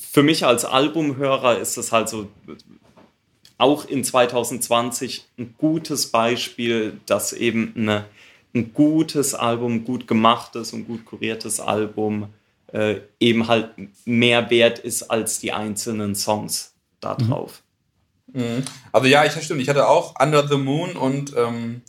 für 0.00 0.22
mich 0.22 0.46
als 0.46 0.64
Albumhörer 0.64 1.58
ist 1.58 1.76
das 1.76 1.90
halt 1.90 2.08
so 2.08 2.28
auch 3.58 3.84
in 3.84 4.04
2020 4.04 5.26
ein 5.38 5.54
gutes 5.58 6.08
Beispiel, 6.08 7.00
dass 7.06 7.32
eben 7.32 7.72
eine 7.76 8.04
ein 8.54 8.72
gutes 8.72 9.34
Album, 9.34 9.84
gut 9.84 10.06
gemachtes 10.06 10.72
und 10.72 10.86
gut 10.86 11.04
kuriertes 11.04 11.60
Album 11.60 12.32
äh, 12.72 13.00
eben 13.20 13.48
halt 13.48 13.70
mehr 14.04 14.50
wert 14.50 14.78
ist 14.78 15.04
als 15.04 15.40
die 15.40 15.52
einzelnen 15.52 16.14
Songs 16.14 16.74
da 17.00 17.16
mhm. 17.18 17.28
drauf. 17.28 17.62
Mhm. 18.32 18.64
Also 18.92 19.06
ja, 19.06 19.24
ich 19.24 19.32
stimmt. 19.32 19.60
Ich 19.60 19.68
hatte 19.68 19.88
auch 19.88 20.14
Under 20.20 20.46
the 20.46 20.56
Moon 20.56 20.96
und 20.96 21.34
ähm, 21.36 21.82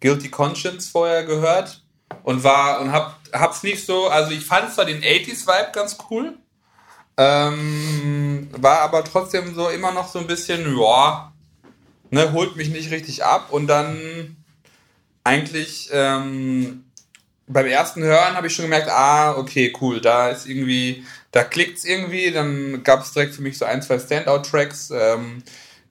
Guilty 0.00 0.28
Conscience 0.28 0.88
vorher 0.88 1.24
gehört 1.24 1.82
und 2.22 2.44
war 2.44 2.80
und 2.80 2.92
hab 2.92 3.18
hab's 3.32 3.62
nicht 3.62 3.84
so. 3.84 4.08
Also 4.08 4.32
ich 4.32 4.44
fand 4.44 4.72
zwar 4.72 4.84
den 4.84 5.02
80s 5.02 5.46
Vibe 5.46 5.72
ganz 5.72 5.98
cool, 6.10 6.34
ähm, 7.16 8.48
war 8.52 8.80
aber 8.80 9.04
trotzdem 9.04 9.54
so 9.54 9.68
immer 9.68 9.92
noch 9.92 10.08
so 10.08 10.20
ein 10.20 10.26
bisschen, 10.26 10.78
ja, 10.78 11.32
ne, 12.10 12.32
holt 12.32 12.56
mich 12.56 12.70
nicht 12.70 12.90
richtig 12.90 13.24
ab 13.24 13.48
und 13.50 13.66
dann 13.66 14.37
eigentlich 15.24 15.90
ähm, 15.92 16.84
beim 17.48 17.66
ersten 17.66 18.02
Hören 18.02 18.34
habe 18.34 18.46
ich 18.46 18.54
schon 18.54 18.66
gemerkt, 18.66 18.88
ah, 18.90 19.36
okay, 19.36 19.72
cool, 19.80 20.00
da 20.00 20.28
ist 20.28 20.46
irgendwie, 20.46 21.04
da 21.32 21.44
klickt 21.44 21.78
es 21.78 21.84
irgendwie. 21.84 22.30
Dann 22.30 22.82
gab 22.82 23.02
es 23.02 23.12
direkt 23.12 23.34
für 23.34 23.42
mich 23.42 23.58
so 23.58 23.64
ein, 23.64 23.82
zwei 23.82 23.98
Standout-Tracks, 23.98 24.90
ähm, 24.90 25.42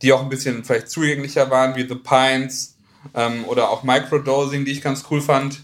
die 0.02 0.14
auch 0.14 0.22
ein 0.22 0.30
bisschen 0.30 0.64
vielleicht 0.64 0.90
zugänglicher 0.90 1.50
waren, 1.50 1.76
wie 1.76 1.88
The 1.88 1.96
Pines 1.96 2.76
ähm, 3.16 3.46
oder 3.46 3.70
auch 3.70 3.84
Microdosing, 3.84 4.66
die 4.66 4.72
ich 4.72 4.82
ganz 4.82 5.04
cool 5.10 5.22
fand. 5.22 5.62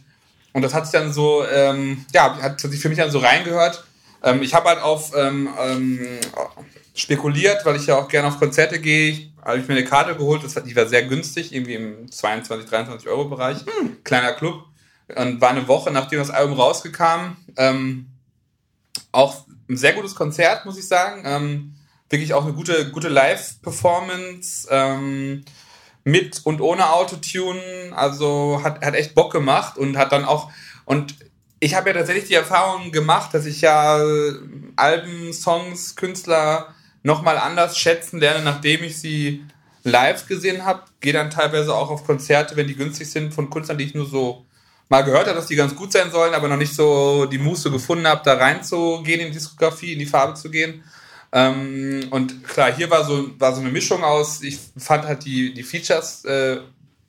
Und 0.54 0.62
das 0.62 0.74
hat 0.74 0.86
sich 0.86 1.00
dann 1.00 1.14
so, 1.14 1.46
ähm, 1.48 2.06
ja, 2.14 2.38
hat 2.42 2.60
sich 2.60 2.80
für 2.80 2.90
mich 2.90 2.98
dann 2.98 3.12
so 3.12 3.20
reingehört. 3.20 3.84
Ähm, 4.24 4.42
ich 4.42 4.54
habe 4.54 4.70
halt 4.70 4.82
auf 4.82 5.12
ähm, 5.16 5.50
ähm, 5.60 6.20
spekuliert, 6.96 7.66
weil 7.66 7.76
ich 7.76 7.88
ja 7.88 7.98
auch 7.98 8.08
gerne 8.08 8.28
auf 8.28 8.40
Konzerte 8.40 8.80
gehe. 8.80 9.33
Habe 9.44 9.60
ich 9.60 9.68
mir 9.68 9.76
eine 9.76 9.86
Karte 9.86 10.16
geholt, 10.16 10.44
das, 10.44 10.54
die 10.64 10.76
war 10.76 10.88
sehr 10.88 11.04
günstig, 11.04 11.54
irgendwie 11.54 11.76
im 11.76 12.12
22, 12.12 12.70
23 12.70 13.10
Euro 13.10 13.26
Bereich. 13.26 13.60
Hm. 13.60 14.04
Kleiner 14.04 14.34
Club. 14.34 14.64
Und 15.16 15.42
war 15.42 15.50
eine 15.50 15.68
Woche, 15.68 15.92
nachdem 15.92 16.20
das 16.20 16.30
Album 16.30 16.58
rausgekam. 16.58 17.36
Ähm, 17.58 18.08
auch 19.12 19.46
ein 19.70 19.78
sehr 19.78 19.94
gutes 19.94 20.16
Konzert, 20.16 20.66
muss 20.66 20.78
ich 20.78 20.88
sagen. 20.88 21.24
Ähm, 21.26 21.76
wirklich 22.10 22.34
auch 22.34 22.46
eine 22.46 22.54
gute, 22.54 22.90
gute 22.92 23.10
Live-Performance. 23.10 24.68
Ähm, 24.72 25.44
mit 26.04 26.42
und 26.46 26.62
ohne 26.62 26.92
Autotune. 26.92 27.92
Also 27.96 28.62
hat, 28.64 28.84
hat 28.84 28.96
echt 28.96 29.16
Bock 29.16 29.32
gemacht 29.32 29.78
und 29.78 29.98
hat 29.98 30.12
dann 30.12 30.26
auch. 30.26 30.52
Und 30.86 31.16
ich 31.60 31.76
habe 31.76 31.90
ja 31.90 31.96
tatsächlich 31.96 32.26
die 32.26 32.34
Erfahrung 32.34 32.92
gemacht, 32.92 33.34
dass 33.34 33.46
ich 33.46 33.62
ja 33.62 33.98
Alben, 34.76 35.34
Songs, 35.34 35.96
Künstler 35.96 36.74
nochmal 37.04 37.38
anders 37.38 37.78
schätzen 37.78 38.20
lerne, 38.20 38.44
nachdem 38.44 38.84
ich 38.84 38.98
sie 38.98 39.46
live 39.84 40.26
gesehen 40.28 40.66
habe. 40.66 40.84
Gehe 41.02 41.14
dann 41.14 41.30
teilweise 41.30 41.76
auch 41.76 41.90
auf 41.90 42.06
Konzerte, 42.06 42.56
wenn 42.56 42.68
die 42.68 42.76
günstig 42.76 43.12
sind, 43.12 43.34
von 43.34 43.50
Künstlern, 43.50 43.78
die 43.78 43.86
ich 43.86 43.94
nur 43.94 44.08
so 44.08 44.46
mal 44.90 45.04
gehört 45.04 45.28
habe, 45.28 45.36
dass 45.36 45.48
die 45.48 45.56
ganz 45.56 45.76
gut 45.76 45.92
sein 45.92 46.12
sollen, 46.12 46.34
aber 46.34 46.48
noch 46.48 46.58
nicht 46.58 46.76
so 46.76 47.26
die 47.26 47.38
Muße 47.38 47.72
gefunden 47.72 48.08
habe, 48.08 48.22
da 48.24 48.36
reinzugehen 48.36 49.22
in 49.22 49.28
die 49.28 49.34
Diskografie, 49.34 49.94
in 49.94 50.00
die 50.00 50.06
Farbe 50.06 50.34
zu 50.36 50.50
gehen. 50.50 50.84
Ähm, 51.32 52.08
und 52.12 52.44
klar, 52.44 52.72
hier 52.72 52.90
war 52.92 53.04
so, 53.04 53.30
war 53.40 53.54
so 53.54 53.62
eine 53.62 53.72
Mischung 53.72 54.04
aus, 54.04 54.44
ich 54.44 54.60
fand 54.78 55.06
halt 55.06 55.26
die, 55.26 55.54
die 55.54 55.64
Features 55.64 56.24
äh, 56.26 56.60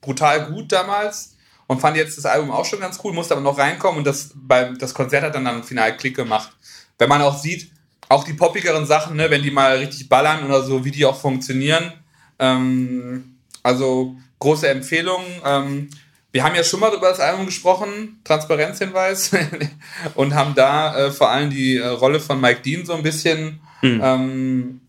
brutal 0.00 0.46
gut 0.46 0.72
damals 0.72 1.36
und 1.66 1.80
fand 1.80 1.96
jetzt 1.96 2.16
das 2.16 2.24
Album 2.24 2.50
auch 2.50 2.64
schon 2.64 2.80
ganz 2.80 2.98
cool, 3.04 3.12
musste 3.12 3.34
aber 3.34 3.42
noch 3.42 3.58
reinkommen 3.58 3.98
und 3.98 4.04
das, 4.04 4.30
beim, 4.34 4.78
das 4.78 4.94
Konzert 4.94 5.24
hat 5.24 5.34
dann, 5.34 5.44
dann 5.44 5.62
final 5.62 5.96
Klick 5.96 6.16
gemacht. 6.16 6.56
Wenn 6.96 7.08
man 7.10 7.20
auch 7.20 7.36
sieht, 7.36 7.70
auch 8.08 8.24
die 8.24 8.34
poppigeren 8.34 8.86
Sachen, 8.86 9.16
ne, 9.16 9.30
wenn 9.30 9.42
die 9.42 9.50
mal 9.50 9.76
richtig 9.78 10.08
ballern 10.08 10.44
oder 10.44 10.62
so, 10.62 10.84
wie 10.84 10.90
die 10.90 11.04
auch 11.04 11.20
funktionieren. 11.20 11.92
Ähm, 12.38 13.36
also 13.62 14.16
große 14.38 14.68
Empfehlung. 14.68 15.22
Ähm, 15.44 15.88
wir 16.32 16.42
haben 16.42 16.54
ja 16.54 16.64
schon 16.64 16.80
mal 16.80 16.92
über 16.92 17.08
das 17.08 17.20
Album 17.20 17.46
gesprochen, 17.46 18.20
Transparenzhinweis, 18.24 19.30
und 20.14 20.34
haben 20.34 20.54
da 20.54 21.06
äh, 21.06 21.10
vor 21.12 21.30
allem 21.30 21.50
die 21.50 21.76
äh, 21.76 21.86
Rolle 21.86 22.20
von 22.20 22.40
Mike 22.40 22.60
Dean 22.60 22.84
so 22.84 22.94
ein 22.94 23.02
bisschen 23.02 23.60
hm. 23.80 24.00
ähm, 24.02 24.80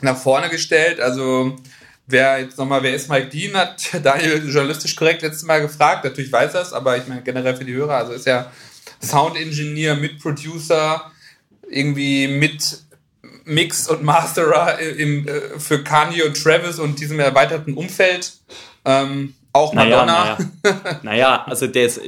nach 0.00 0.16
vorne 0.16 0.48
gestellt. 0.48 1.00
Also 1.00 1.56
wer 2.06 2.40
jetzt 2.40 2.58
nochmal, 2.58 2.82
wer 2.82 2.94
ist 2.94 3.10
Mike 3.10 3.28
Dean, 3.28 3.56
hat 3.56 3.90
Daniel 4.02 4.48
journalistisch 4.48 4.96
korrekt 4.96 5.22
letztes 5.22 5.44
Mal 5.44 5.60
gefragt. 5.60 6.04
Natürlich 6.04 6.32
weiß 6.32 6.54
er 6.54 6.62
es, 6.62 6.72
aber 6.72 6.96
ich 6.96 7.06
meine 7.06 7.22
generell 7.22 7.56
für 7.56 7.64
die 7.64 7.74
Hörer, 7.74 7.96
also 7.96 8.12
ist 8.12 8.26
ja 8.26 8.50
Sound 9.02 9.36
Engineer, 9.36 9.96
mit 9.96 10.20
Producer, 10.20 11.10
irgendwie 11.70 12.28
mit 12.28 12.82
Mix 13.44 13.88
und 13.88 14.02
Masterer 14.02 14.78
im, 14.78 15.26
äh, 15.26 15.58
für 15.58 15.82
Kanye 15.82 16.22
und 16.22 16.42
Travis 16.42 16.78
und 16.78 17.00
diesem 17.00 17.18
erweiterten 17.20 17.74
Umfeld. 17.74 18.32
Ähm, 18.84 19.34
auch 19.52 19.72
Madonna. 19.72 20.04
Naja, 20.04 20.38
naja. 20.62 21.00
naja, 21.02 21.44
also 21.46 21.66
der, 21.66 21.86
ist, 21.86 22.00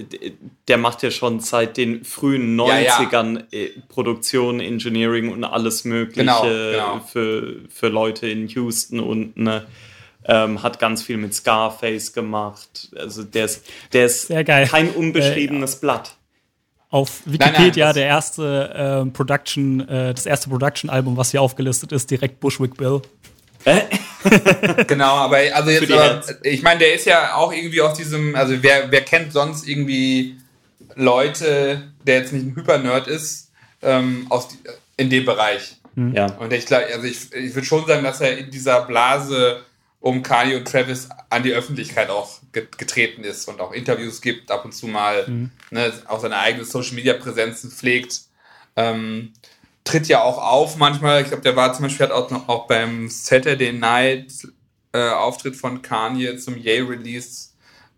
der 0.68 0.78
macht 0.78 1.02
ja 1.02 1.10
schon 1.10 1.40
seit 1.40 1.76
den 1.76 2.04
frühen 2.04 2.58
90ern 2.60 3.34
ja, 3.34 3.40
ja. 3.50 3.58
Äh, 3.58 3.70
Produktion, 3.88 4.60
Engineering 4.60 5.32
und 5.32 5.44
alles 5.44 5.84
Mögliche 5.84 6.20
genau, 6.20 6.42
genau. 6.42 7.00
Für, 7.00 7.56
für 7.68 7.88
Leute 7.88 8.28
in 8.28 8.46
Houston 8.48 9.00
und 9.00 9.36
ne, 9.36 9.66
ähm, 10.26 10.62
hat 10.62 10.78
ganz 10.78 11.02
viel 11.02 11.16
mit 11.16 11.34
Scarface 11.34 12.12
gemacht. 12.12 12.90
Also 12.96 13.24
der 13.24 13.46
ist, 13.46 13.64
der 13.92 14.06
ist 14.06 14.28
kein 14.28 14.90
unbeschriebenes 14.90 15.76
äh, 15.76 15.80
Blatt. 15.80 16.16
Auf 16.90 17.22
Wikipedia 17.24 17.52
nein, 17.52 17.72
nein, 17.72 17.94
der 17.94 18.06
erste 18.06 19.04
äh, 19.06 19.10
Production, 19.10 19.88
äh, 19.88 20.12
das 20.12 20.26
erste 20.26 20.50
Production-Album, 20.50 21.16
was 21.16 21.30
hier 21.30 21.40
aufgelistet 21.40 21.92
ist, 21.92 22.10
direkt 22.10 22.40
Bushwick 22.40 22.76
Bill. 22.76 23.00
genau, 24.86 25.16
aber 25.16 25.38
also 25.52 25.70
jetzt, 25.70 25.92
aber, 25.92 26.22
ich 26.42 26.62
meine, 26.62 26.80
der 26.80 26.94
ist 26.94 27.04
ja 27.04 27.34
auch 27.34 27.52
irgendwie 27.52 27.80
auf 27.80 27.92
diesem, 27.92 28.34
also 28.34 28.54
wer, 28.62 28.90
wer 28.90 29.02
kennt 29.02 29.32
sonst 29.32 29.68
irgendwie 29.68 30.36
Leute, 30.94 31.92
der 32.06 32.20
jetzt 32.20 32.32
nicht 32.32 32.46
ein 32.46 32.56
Hyper-Nerd 32.56 33.06
ist, 33.06 33.50
ähm, 33.82 34.26
aus, 34.28 34.48
in 34.96 35.10
dem 35.10 35.24
Bereich. 35.24 35.76
Mhm. 35.94 36.14
Ja. 36.14 36.26
Und 36.38 36.52
ich 36.52 36.66
glaube, 36.66 36.86
also 36.92 37.06
ich, 37.06 37.32
ich 37.32 37.54
würde 37.54 37.66
schon 37.66 37.86
sagen, 37.86 38.02
dass 38.02 38.20
er 38.20 38.38
in 38.38 38.50
dieser 38.50 38.82
Blase 38.82 39.60
um 40.00 40.22
Kanye 40.22 40.56
und 40.56 40.66
Travis 40.66 41.08
an 41.28 41.42
die 41.42 41.52
Öffentlichkeit 41.52 42.10
auch 42.10 42.39
getreten 42.52 43.22
ist 43.22 43.48
und 43.48 43.60
auch 43.60 43.72
Interviews 43.72 44.20
gibt, 44.20 44.50
ab 44.50 44.64
und 44.64 44.72
zu 44.72 44.86
mal 44.86 45.26
mhm. 45.28 45.50
ne, 45.70 45.92
auch 46.06 46.20
seine 46.20 46.38
eigene 46.38 46.64
Social 46.64 46.94
Media 46.94 47.14
Präsenzen 47.14 47.70
pflegt. 47.70 48.22
Ähm, 48.76 49.32
tritt 49.84 50.08
ja 50.08 50.22
auch 50.22 50.38
auf 50.38 50.76
manchmal. 50.76 51.22
Ich 51.22 51.28
glaube, 51.28 51.42
der 51.42 51.56
war 51.56 51.72
zum 51.72 51.84
Beispiel 51.84 52.06
hat 52.06 52.12
auch 52.12 52.30
noch 52.30 52.48
auch 52.48 52.66
beim 52.66 53.08
Saturday 53.08 53.72
Night 53.72 54.32
äh, 54.92 55.10
Auftritt 55.10 55.56
von 55.56 55.82
Kanye 55.82 56.36
zum 56.36 56.56
Yay 56.56 56.80
Release 56.80 57.50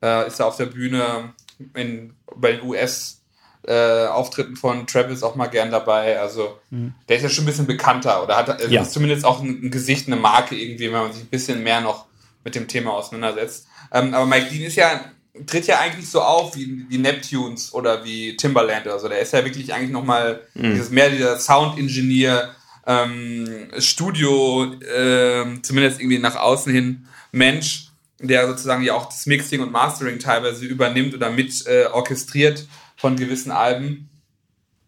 äh, 0.02 0.26
ist 0.26 0.40
er 0.40 0.46
auf 0.46 0.56
der 0.56 0.66
Bühne 0.66 1.32
in, 1.74 2.14
bei 2.36 2.52
den 2.52 2.62
US 2.62 3.22
äh, 3.66 4.06
Auftritten 4.06 4.56
von 4.56 4.86
Travis 4.86 5.22
auch 5.22 5.36
mal 5.36 5.46
gern 5.46 5.70
dabei. 5.70 6.18
Also 6.18 6.58
mhm. 6.70 6.94
der 7.08 7.16
ist 7.16 7.22
ja 7.22 7.28
schon 7.28 7.44
ein 7.44 7.46
bisschen 7.46 7.66
bekannter 7.66 8.22
oder 8.22 8.36
hat 8.36 8.50
also 8.50 8.68
ja. 8.68 8.82
zumindest 8.82 9.24
auch 9.24 9.40
ein, 9.40 9.66
ein, 9.66 9.70
Gesicht, 9.70 10.08
eine 10.08 10.16
Marke 10.16 10.56
irgendwie, 10.56 10.92
wenn 10.92 11.00
man 11.00 11.12
sich 11.12 11.22
ein 11.22 11.28
bisschen 11.28 11.62
mehr 11.62 11.80
noch 11.80 12.06
mit 12.44 12.56
dem 12.56 12.66
Thema 12.66 12.92
auseinandersetzt. 12.92 13.68
Ähm, 13.92 14.14
aber 14.14 14.26
Mike 14.26 14.50
Dean 14.50 14.62
ist 14.62 14.76
ja 14.76 15.00
tritt 15.46 15.66
ja 15.66 15.80
eigentlich 15.80 16.08
so 16.08 16.20
auf 16.20 16.56
wie, 16.56 16.84
wie 16.88 16.98
Neptunes 16.98 17.72
oder 17.72 18.04
wie 18.04 18.36
Timberland 18.36 18.86
oder 18.86 18.98
so. 18.98 19.08
Der 19.08 19.20
ist 19.20 19.32
ja 19.32 19.44
wirklich 19.44 19.72
eigentlich 19.72 19.90
nochmal 19.90 20.42
mhm. 20.54 20.74
dieses 20.74 20.90
mehr 20.90 21.10
dieser 21.10 21.38
Sound-Engineer, 21.38 22.54
ähm, 22.86 23.68
Studio, 23.78 24.64
äh, 24.64 25.44
zumindest 25.62 26.00
irgendwie 26.00 26.18
nach 26.18 26.36
außen 26.36 26.72
hin 26.72 27.06
Mensch, 27.30 27.88
der 28.18 28.46
sozusagen 28.46 28.82
ja 28.82 28.94
auch 28.94 29.06
das 29.06 29.26
Mixing 29.26 29.60
und 29.60 29.72
Mastering 29.72 30.18
teilweise 30.18 30.64
übernimmt 30.66 31.14
oder 31.14 31.30
mit 31.30 31.66
äh, 31.66 31.86
orchestriert 31.86 32.66
von 32.96 33.16
gewissen 33.16 33.50
Alben. 33.50 34.10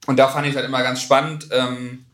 Und 0.06 0.18
da 0.18 0.28
fand 0.28 0.46
ich 0.46 0.54
halt 0.54 0.66
immer 0.66 0.82
ganz 0.82 1.00
spannend, 1.00 1.48
ähm, 1.50 2.04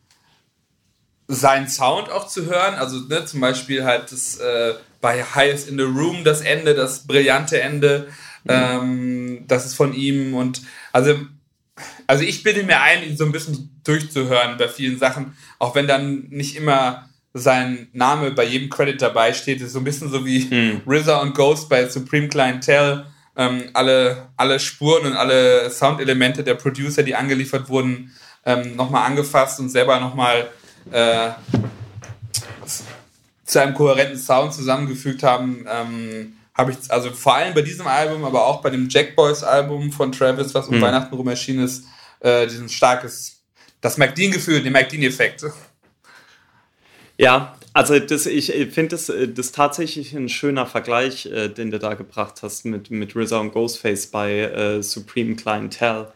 seinen 1.26 1.68
Sound 1.68 2.10
auch 2.10 2.28
zu 2.28 2.46
hören. 2.46 2.74
Also 2.74 3.00
ne, 3.00 3.24
zum 3.24 3.40
Beispiel 3.40 3.84
halt 3.84 4.12
das 4.12 4.36
äh, 4.36 4.74
bei 5.00 5.24
Highest 5.24 5.68
in 5.68 5.78
the 5.78 5.84
Room 5.84 6.24
das 6.24 6.40
Ende, 6.40 6.74
das 6.74 7.06
brillante 7.06 7.60
Ende. 7.60 8.08
Mhm. 8.44 8.50
Ähm, 8.50 9.44
das 9.48 9.66
ist 9.66 9.74
von 9.74 9.92
ihm 9.92 10.34
und 10.34 10.62
also 10.92 11.14
also 12.06 12.24
ich 12.24 12.42
bilde 12.42 12.64
mir 12.64 12.80
ein, 12.80 13.02
ihn 13.02 13.16
so 13.16 13.24
ein 13.24 13.32
bisschen 13.32 13.80
durchzuhören 13.84 14.56
bei 14.58 14.68
vielen 14.68 14.98
Sachen, 14.98 15.36
auch 15.58 15.74
wenn 15.74 15.86
dann 15.86 16.26
nicht 16.28 16.56
immer 16.56 17.08
sein 17.32 17.88
Name 17.92 18.32
bei 18.32 18.44
jedem 18.44 18.68
Credit 18.68 19.00
dabei 19.00 19.32
steht, 19.32 19.60
ist 19.60 19.72
so 19.72 19.78
ein 19.78 19.84
bisschen 19.84 20.10
so 20.10 20.26
wie 20.26 20.44
mhm. 20.44 20.82
RZA 20.86 21.20
und 21.20 21.34
Ghost 21.34 21.68
bei 21.68 21.88
Supreme 21.88 22.28
Clientele. 22.28 23.06
Ähm, 23.36 23.70
alle, 23.72 24.28
alle 24.36 24.58
Spuren 24.58 25.06
und 25.06 25.12
alle 25.12 25.70
Soundelemente 25.70 26.42
der 26.42 26.54
Producer, 26.54 27.04
die 27.04 27.14
angeliefert 27.14 27.68
wurden, 27.68 28.12
ähm, 28.44 28.74
nochmal 28.74 29.06
angefasst 29.06 29.60
und 29.60 29.68
selber 29.68 30.00
nochmal 30.00 30.50
äh, 30.90 31.30
zu 33.50 33.60
einem 33.60 33.74
kohärenten 33.74 34.18
Sound 34.18 34.54
zusammengefügt 34.54 35.22
haben. 35.22 35.66
Ähm, 35.68 36.34
habe 36.54 36.72
ich, 36.72 36.78
also 36.90 37.10
vor 37.10 37.34
allem 37.34 37.54
bei 37.54 37.62
diesem 37.62 37.86
Album, 37.86 38.24
aber 38.24 38.46
auch 38.46 38.62
bei 38.62 38.70
dem 38.70 38.88
Jack 38.88 39.16
Boys 39.16 39.42
Album 39.42 39.90
von 39.92 40.12
Travis, 40.12 40.54
was 40.54 40.68
um 40.68 40.76
mhm. 40.76 40.82
Weihnachten 40.82 41.14
rum 41.14 41.28
erschienen 41.28 41.64
ist, 41.64 41.84
äh, 42.20 42.46
diesen 42.46 42.68
starkes, 42.68 43.42
das 43.80 43.96
McDean-Gefühl, 43.96 44.62
den 44.62 44.72
McDean-Effekt. 44.72 45.46
Ja, 47.16 47.56
also 47.72 47.98
das, 47.98 48.26
ich 48.26 48.52
finde 48.72 48.90
das, 48.90 49.08
äh, 49.08 49.28
das 49.28 49.52
tatsächlich 49.52 50.12
ein 50.12 50.28
schöner 50.28 50.66
Vergleich, 50.66 51.26
äh, 51.26 51.48
den 51.48 51.70
du 51.70 51.78
da 51.78 51.94
gebracht 51.94 52.42
hast 52.42 52.64
mit, 52.64 52.90
mit 52.90 53.16
RZA 53.16 53.38
und 53.38 53.52
Ghostface 53.52 54.08
bei 54.08 54.40
äh, 54.40 54.82
Supreme 54.82 55.36
Clientele, 55.36 56.12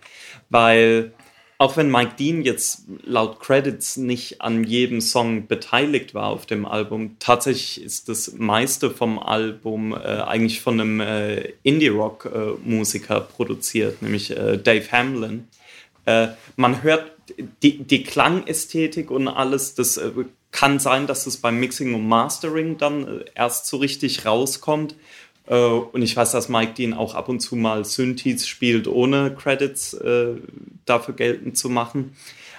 weil 0.51 1.13
auch 1.59 1.77
wenn 1.77 1.91
Mike 1.91 2.15
Dean 2.19 2.43
jetzt 2.43 2.83
laut 3.05 3.41
Credits 3.41 3.97
nicht 3.97 4.41
an 4.41 4.65
jedem 4.65 5.01
Song 5.01 5.47
beteiligt 5.47 6.15
war 6.15 6.27
auf 6.27 6.47
dem 6.47 6.67
Album, 6.67 7.17
tatsächlich 7.21 7.85
ist 7.85 8.09
das 8.09 8.33
meiste 8.33 8.91
vom 8.91 9.19
Album 9.19 9.93
äh, 9.93 9.97
eigentlich 9.97 10.61
von 10.61 10.81
einem 10.81 11.01
äh, 11.01 11.53
Indie-Rock-Musiker 11.63 13.19
äh, 13.19 13.21
produziert, 13.21 14.03
nämlich 14.03 14.37
äh, 14.37 14.59
Dave 14.59 14.91
Hamlin. 14.91 15.49
Äh, 16.07 16.29
man 16.57 16.83
hört 16.83 17.13
die, 17.63 17.79
die 17.85 18.03
Klangästhetik 18.03 19.11
und 19.11 19.29
alles, 19.29 19.75
das 19.75 19.97
äh, 19.97 20.11
kann 20.51 20.79
sein, 20.79 21.07
dass 21.07 21.27
es 21.27 21.39
beim 21.39 21.59
Mixing 21.59 21.95
und 21.95 22.07
Mastering 22.07 22.79
dann 22.79 23.25
erst 23.35 23.67
so 23.67 23.79
richtig 23.79 24.25
rauskommt. 24.25 24.95
Äh, 25.47 25.57
und 25.57 26.03
ich 26.03 26.17
weiß, 26.17 26.33
dass 26.33 26.49
Mike 26.49 26.75
Dean 26.75 26.95
auch 26.95 27.15
ab 27.15 27.29
und 27.29 27.41
zu 27.41 27.57
mal 27.57 27.85
Synthes 27.85 28.47
spielt, 28.47 28.89
ohne 28.89 29.35
Credits 29.35 29.95
äh, 29.95 30.35
dafür 30.85 31.15
geltend 31.15 31.57
zu 31.57 31.69
machen. 31.69 32.17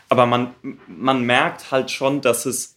Aber 0.09 0.25
man, 0.25 0.53
man 0.87 1.23
merkt 1.23 1.71
halt 1.71 1.89
schon, 1.89 2.21
dass 2.21 2.45
es, 2.45 2.75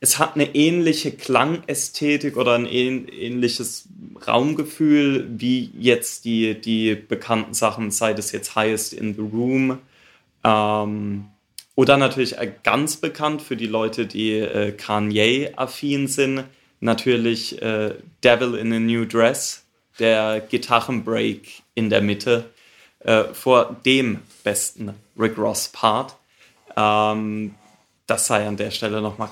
es 0.00 0.18
hat 0.18 0.34
eine 0.34 0.54
ähnliche 0.54 1.12
Klangästhetik 1.12 2.36
oder 2.36 2.54
ein 2.54 2.66
ähnliches 2.66 3.88
Raumgefühl 4.26 5.28
wie 5.30 5.70
jetzt 5.78 6.24
die, 6.24 6.60
die 6.60 6.94
bekannten 6.94 7.54
Sachen, 7.54 7.90
sei 7.90 8.14
das 8.14 8.32
jetzt 8.32 8.54
Highest 8.54 8.92
in 8.92 9.14
the 9.14 9.22
Room. 9.22 9.78
Ähm, 10.44 11.26
oder 11.74 11.96
natürlich 11.96 12.36
ganz 12.62 12.96
bekannt 12.96 13.42
für 13.42 13.56
die 13.56 13.66
Leute, 13.66 14.06
die 14.06 14.32
äh, 14.32 14.72
Kanye-affin 14.72 16.08
sind, 16.08 16.44
natürlich 16.80 17.60
äh, 17.62 17.94
Devil 18.24 18.54
in 18.54 18.72
a 18.72 18.80
New 18.80 19.04
Dress, 19.06 19.64
der 19.98 20.40
Gitarrenbreak 20.40 21.62
in 21.74 21.90
der 21.90 22.02
Mitte, 22.02 22.50
äh, 23.00 23.24
vor 23.32 23.76
dem 23.84 24.20
besten 24.42 24.94
Rick 25.18 25.38
Ross-Part. 25.38 26.16
Ähm, 26.76 27.54
das 28.06 28.26
sei 28.26 28.46
an 28.46 28.56
der 28.56 28.70
Stelle 28.70 29.00
nochmal 29.00 29.28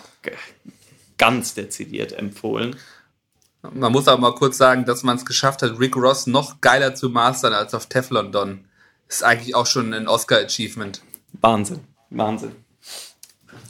ganz 1.16 1.54
dezidiert 1.54 2.12
empfohlen. 2.12 2.76
Man 3.62 3.90
muss 3.90 4.06
auch 4.06 4.18
mal 4.18 4.34
kurz 4.34 4.56
sagen, 4.56 4.84
dass 4.84 5.02
man 5.02 5.16
es 5.16 5.26
geschafft 5.26 5.62
hat, 5.62 5.80
Rick 5.80 5.96
Ross 5.96 6.26
noch 6.26 6.60
geiler 6.60 6.94
zu 6.94 7.08
mastern 7.08 7.52
als 7.52 7.74
auf 7.74 7.86
Teflon 7.86 8.30
Don. 8.30 8.64
Ist 9.08 9.24
eigentlich 9.24 9.54
auch 9.54 9.66
schon 9.66 9.92
ein 9.92 10.06
Oscar-Achievement. 10.06 11.02
Wahnsinn, 11.40 11.80
Wahnsinn. 12.10 12.52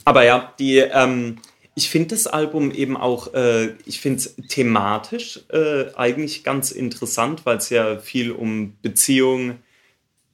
Aber 0.05 0.23
ja, 0.23 0.53
die, 0.59 0.77
ähm, 0.77 1.39
ich 1.79 1.89
finde 1.89 2.09
das 2.09 2.27
Album 2.27 2.71
eben 2.71 2.97
auch, 2.97 3.33
äh, 3.33 3.69
ich 3.85 4.01
finde 4.01 4.19
es 4.19 4.35
thematisch 4.49 5.39
äh, 5.47 5.85
eigentlich 5.95 6.43
ganz 6.43 6.71
interessant, 6.71 7.45
weil 7.45 7.55
es 7.55 7.69
ja 7.69 7.99
viel 7.99 8.33
um 8.33 8.75
Beziehung, 8.81 9.59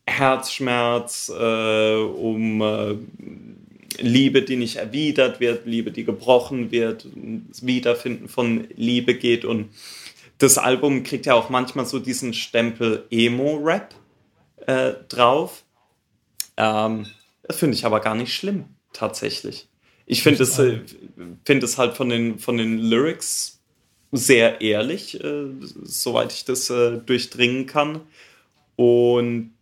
Herzschmerz, 0.08 1.30
äh, 1.30 1.98
um 1.98 2.62
äh, 2.62 2.96
Liebe, 4.00 4.42
die 4.42 4.56
nicht 4.56 4.78
erwidert 4.78 5.40
wird, 5.40 5.68
Liebe, 5.68 5.92
die 5.92 6.04
gebrochen 6.04 6.72
wird, 6.72 7.06
das 7.50 7.64
Wiederfinden 7.64 8.28
von 8.28 8.68
Liebe 8.76 9.14
geht. 9.14 9.46
Und 9.46 9.70
das 10.40 10.58
Album 10.58 11.04
kriegt 11.04 11.28
ja 11.28 11.36
auch 11.36 11.52
manchmal 11.52 11.86
so 11.86 12.00
diesen 12.00 12.34
Stempel 12.34 13.06
Emo-Rap 13.12 13.94
äh, 14.66 14.94
drauf. 15.10 15.64
Ähm, 16.58 17.06
das 17.44 17.58
finde 17.58 17.78
ich 17.78 17.86
aber 17.86 18.00
gar 18.00 18.16
nicht 18.16 18.34
schlimm, 18.34 18.66
tatsächlich. 18.94 19.68
Ich 20.06 20.24
finde 20.24 20.44
es, 20.44 20.60
äh, 20.60 20.82
find 21.46 21.64
es 21.64 21.78
halt 21.78 21.96
von 21.96 22.10
den, 22.10 22.40
von 22.40 22.58
den 22.58 22.78
Lyrics 22.78 23.60
sehr 24.12 24.62
ehrlich, 24.62 25.22
äh, 25.24 25.48
soweit 25.84 26.32
ich 26.32 26.46
das 26.46 26.70
äh, 26.70 26.98
durchdringen 26.98 27.66
kann. 27.66 28.02
Und 28.76 29.54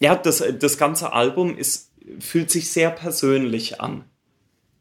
ja, 0.00 0.16
das, 0.16 0.42
das 0.58 0.78
ganze 0.78 1.12
Album 1.12 1.56
ist, 1.56 1.90
fühlt 2.20 2.50
sich 2.50 2.70
sehr 2.70 2.90
persönlich 2.90 3.80
an. 3.80 4.04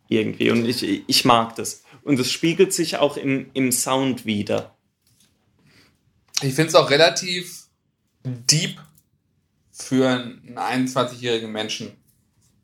Irgendwie. 0.08 0.52
Und 0.52 0.66
ich, 0.66 1.08
ich 1.08 1.26
mag 1.26 1.56
das. 1.56 1.84
Und 2.04 2.20
es 2.20 2.32
spiegelt 2.32 2.74
sich 2.74 2.98
auch 2.98 3.18
im, 3.18 3.50
im 3.54 3.72
Sound 3.72 4.26
wieder. 4.26 4.76
Ich 6.42 6.56
finde 6.56 6.70
es 6.70 6.76
auch 6.76 6.90
relativ 6.90 7.66
deep 8.24 8.82
für 9.72 10.10
einen 10.10 10.58
21-jährigen 10.58 11.52
Menschen, 11.52 11.92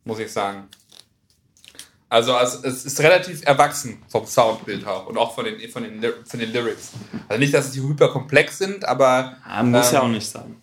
muss 0.03 0.19
ich 0.19 0.31
sagen. 0.31 0.67
Also, 2.09 2.35
also, 2.35 2.65
es 2.65 2.85
ist 2.85 3.01
relativ 3.01 3.45
erwachsen 3.45 4.01
vom 4.07 4.25
Soundbild 4.25 4.87
auch 4.87 5.07
und 5.07 5.17
auch 5.17 5.35
von 5.35 5.43
den, 5.43 5.69
von 5.69 5.83
den, 5.83 6.01
von 6.25 6.39
den 6.39 6.53
Lyrics. 6.53 6.91
Also 7.27 7.39
nicht, 7.39 7.53
dass 7.53 7.73
sie 7.73 7.81
hyperkomplex 7.81 8.57
sind, 8.57 8.85
aber. 8.85 9.35
Ja, 9.45 9.63
muss 9.63 9.89
ähm, 9.89 9.93
ja 9.93 10.01
auch 10.01 10.07
nicht 10.07 10.29
sein. 10.29 10.55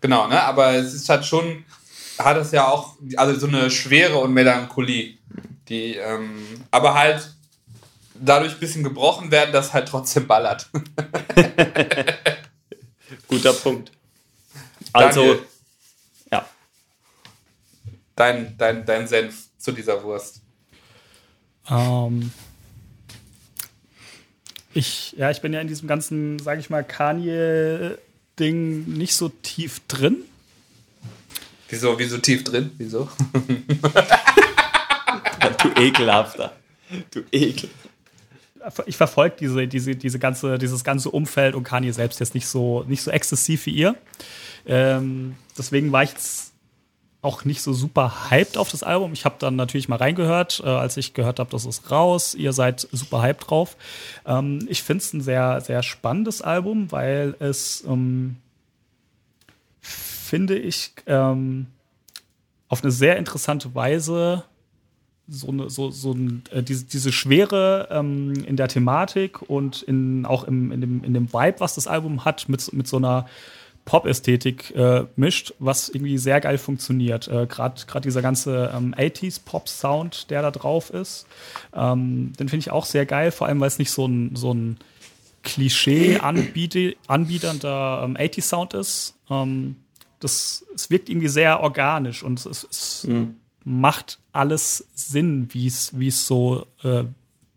Genau, 0.00 0.26
ne? 0.26 0.42
Aber 0.42 0.74
es 0.74 0.92
ist 0.92 1.08
halt 1.08 1.24
schon, 1.24 1.64
hat 2.18 2.36
es 2.38 2.50
ja 2.50 2.66
auch, 2.66 2.96
also 3.16 3.38
so 3.38 3.46
eine 3.46 3.70
Schwere 3.70 4.18
und 4.18 4.32
Melancholie, 4.32 5.18
die, 5.68 5.94
ähm, 5.94 6.64
aber 6.72 6.94
halt 6.94 7.36
dadurch 8.14 8.54
ein 8.54 8.60
bisschen 8.60 8.82
gebrochen 8.82 9.30
werden, 9.30 9.52
dass 9.52 9.72
halt 9.72 9.88
trotzdem 9.88 10.26
ballert. 10.26 10.68
Guter 13.28 13.52
Punkt. 13.52 13.92
Also, 14.92 15.20
Daniel, 15.20 15.46
ja. 16.32 16.44
Dein, 18.16 18.58
dein, 18.58 18.84
dein 18.84 19.06
Senf 19.06 19.46
zu 19.58 19.70
dieser 19.72 20.02
Wurst. 20.02 20.39
Ähm, 21.70 22.30
ich, 24.74 25.14
ja, 25.16 25.30
ich 25.30 25.40
bin 25.40 25.52
ja 25.52 25.60
in 25.60 25.68
diesem 25.68 25.88
ganzen, 25.88 26.38
sage 26.38 26.60
ich 26.60 26.70
mal, 26.70 26.84
Kanye-Ding 26.84 28.86
nicht 28.86 29.14
so 29.14 29.28
tief 29.28 29.80
drin. 29.88 30.18
Wieso, 31.68 31.98
wieso 31.98 32.18
tief 32.18 32.44
drin? 32.44 32.70
Wieso? 32.78 33.08
du 35.62 35.80
ekelhafter. 35.80 36.52
Du 37.10 37.22
ekel. 37.32 37.68
Ich 38.86 38.96
verfolge 38.96 39.36
diese, 39.40 39.66
diese, 39.66 39.96
diese 39.96 40.18
ganze, 40.18 40.58
dieses 40.58 40.84
ganze 40.84 41.10
Umfeld 41.10 41.54
und 41.54 41.64
Kanye 41.64 41.92
selbst 41.92 42.20
jetzt 42.20 42.34
nicht 42.34 42.46
so, 42.46 42.84
nicht 42.86 43.02
so 43.02 43.10
exzessiv 43.10 43.66
wie 43.66 43.70
ihr. 43.70 43.96
Ähm, 44.66 45.36
deswegen 45.56 45.92
war 45.92 46.02
ich 46.02 46.10
jetzt 46.10 46.49
auch 47.22 47.44
nicht 47.44 47.62
so 47.62 47.72
super 47.72 48.30
hyped 48.30 48.56
auf 48.56 48.70
das 48.70 48.82
Album. 48.82 49.12
Ich 49.12 49.24
habe 49.24 49.36
dann 49.38 49.56
natürlich 49.56 49.88
mal 49.88 49.96
reingehört, 49.96 50.62
äh, 50.64 50.68
als 50.68 50.96
ich 50.96 51.12
gehört 51.12 51.38
habe, 51.38 51.50
das 51.50 51.66
ist 51.66 51.90
raus. 51.90 52.34
Ihr 52.34 52.52
seid 52.52 52.88
super 52.92 53.22
hyped 53.22 53.50
drauf. 53.50 53.76
Ähm, 54.24 54.66
ich 54.68 54.82
finde 54.82 55.02
es 55.02 55.12
ein 55.12 55.20
sehr, 55.20 55.60
sehr 55.60 55.82
spannendes 55.82 56.40
Album, 56.40 56.90
weil 56.92 57.34
es, 57.38 57.84
ähm, 57.86 58.36
finde 59.80 60.58
ich, 60.58 60.92
ähm, 61.06 61.66
auf 62.68 62.82
eine 62.82 62.92
sehr 62.92 63.16
interessante 63.16 63.74
Weise 63.74 64.44
so 65.30 65.48
eine, 65.48 65.70
so, 65.70 65.90
so 65.90 66.12
ein, 66.12 66.42
äh, 66.50 66.62
diese, 66.62 66.84
diese 66.84 67.12
Schwere 67.12 67.88
ähm, 67.90 68.32
in 68.46 68.56
der 68.56 68.68
Thematik 68.68 69.42
und 69.48 69.82
in, 69.82 70.26
auch 70.26 70.44
im, 70.44 70.72
in, 70.72 70.80
dem, 70.80 71.04
in 71.04 71.14
dem 71.14 71.32
Vibe, 71.32 71.60
was 71.60 71.76
das 71.76 71.86
Album 71.86 72.24
hat, 72.24 72.48
mit, 72.48 72.72
mit 72.72 72.88
so 72.88 72.96
einer 72.96 73.26
Pop-Ästhetik 73.84 74.74
äh, 74.76 75.04
mischt, 75.16 75.54
was 75.58 75.88
irgendwie 75.88 76.18
sehr 76.18 76.40
geil 76.40 76.58
funktioniert. 76.58 77.26
Äh, 77.28 77.46
Gerade 77.46 78.00
dieser 78.02 78.22
ganze 78.22 78.72
ähm, 78.74 78.94
80s-Pop-Sound, 78.94 80.30
der 80.30 80.42
da 80.42 80.50
drauf 80.50 80.90
ist, 80.90 81.26
ähm, 81.74 82.32
den 82.38 82.48
finde 82.48 82.60
ich 82.60 82.70
auch 82.70 82.84
sehr 82.84 83.06
geil, 83.06 83.32
vor 83.32 83.46
allem 83.46 83.60
weil 83.60 83.68
es 83.68 83.78
nicht 83.78 83.90
so 83.90 84.06
ein, 84.06 84.36
so 84.36 84.52
ein 84.54 84.78
Klischee-anbiedernder 85.42 88.02
ähm, 88.04 88.16
80s-Sound 88.16 88.74
ist. 88.74 89.14
Ähm, 89.28 89.76
das, 90.20 90.64
es 90.74 90.90
wirkt 90.90 91.08
irgendwie 91.08 91.28
sehr 91.28 91.60
organisch 91.60 92.22
und 92.22 92.44
es, 92.44 92.66
es 92.70 93.06
mhm. 93.08 93.36
macht 93.64 94.18
alles 94.32 94.86
Sinn, 94.94 95.48
wie 95.52 95.66
es 95.66 96.26
so 96.26 96.66
äh, 96.84 97.04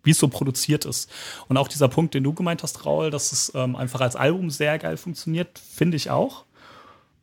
wie 0.04 0.12
es 0.12 0.20
so 0.20 0.28
produziert 0.28 0.86
ist. 0.86 1.10
Und 1.48 1.58
auch 1.58 1.68
dieser 1.68 1.88
Punkt, 1.88 2.14
den 2.14 2.24
du 2.24 2.34
gemeint 2.34 2.64
hast, 2.64 2.86
Raul, 2.86 3.10
dass 3.10 3.32
es 3.32 3.52
ähm, 3.56 3.76
einfach 3.76 4.02
als 4.02 4.16
Album 4.16 4.50
sehr 4.50 4.78
geil 4.78 4.98
funktioniert, 4.98 5.60
finde 5.60 5.98
ich 5.98 6.10
auch. 6.10 6.46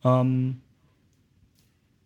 Ähm, 0.03 0.61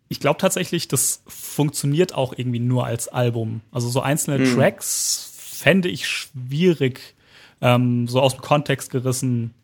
ich 0.08 0.20
glaube 0.20 0.38
tatsächlich, 0.38 0.88
das 0.88 1.22
funktioniert 1.26 2.14
auch 2.14 2.34
irgendwie 2.36 2.60
nur 2.60 2.86
als 2.86 3.08
Album. 3.08 3.62
Also 3.72 3.88
so 3.88 4.00
einzelne 4.00 4.38
mhm. 4.38 4.54
Tracks 4.54 5.32
fände 5.36 5.88
ich 5.88 6.06
schwierig, 6.06 7.16
ähm, 7.60 8.06
so 8.06 8.20
aus 8.20 8.34
dem 8.34 8.42
Kontext 8.42 8.90
gerissen 8.90 9.54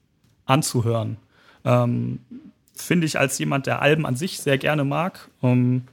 anzuhören. 0.47 1.19
Ähm, 1.65 2.21
finde 2.75 3.07
ich 3.07 3.19
als 3.19 3.39
jemand, 3.39 3.67
der 3.67 3.83
Alben 3.83 4.07
an 4.07 4.17
sich 4.17 4.41
sehr 4.41 4.59
gerne 4.59 4.85
mag, 4.85 5.29
ähm, 5.43 5.85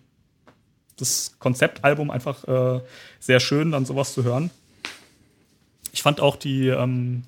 das 0.98 1.36
Konzeptalbum 1.40 2.10
einfach 2.10 2.44
äh, 2.48 2.82
sehr 3.20 3.40
schön, 3.40 3.72
dann 3.72 3.86
sowas 3.86 4.14
zu 4.14 4.24
hören. 4.24 4.50
Ich 5.91 6.02
fand 6.02 6.21
auch 6.21 6.36
die, 6.36 6.67
ähm, 6.67 7.23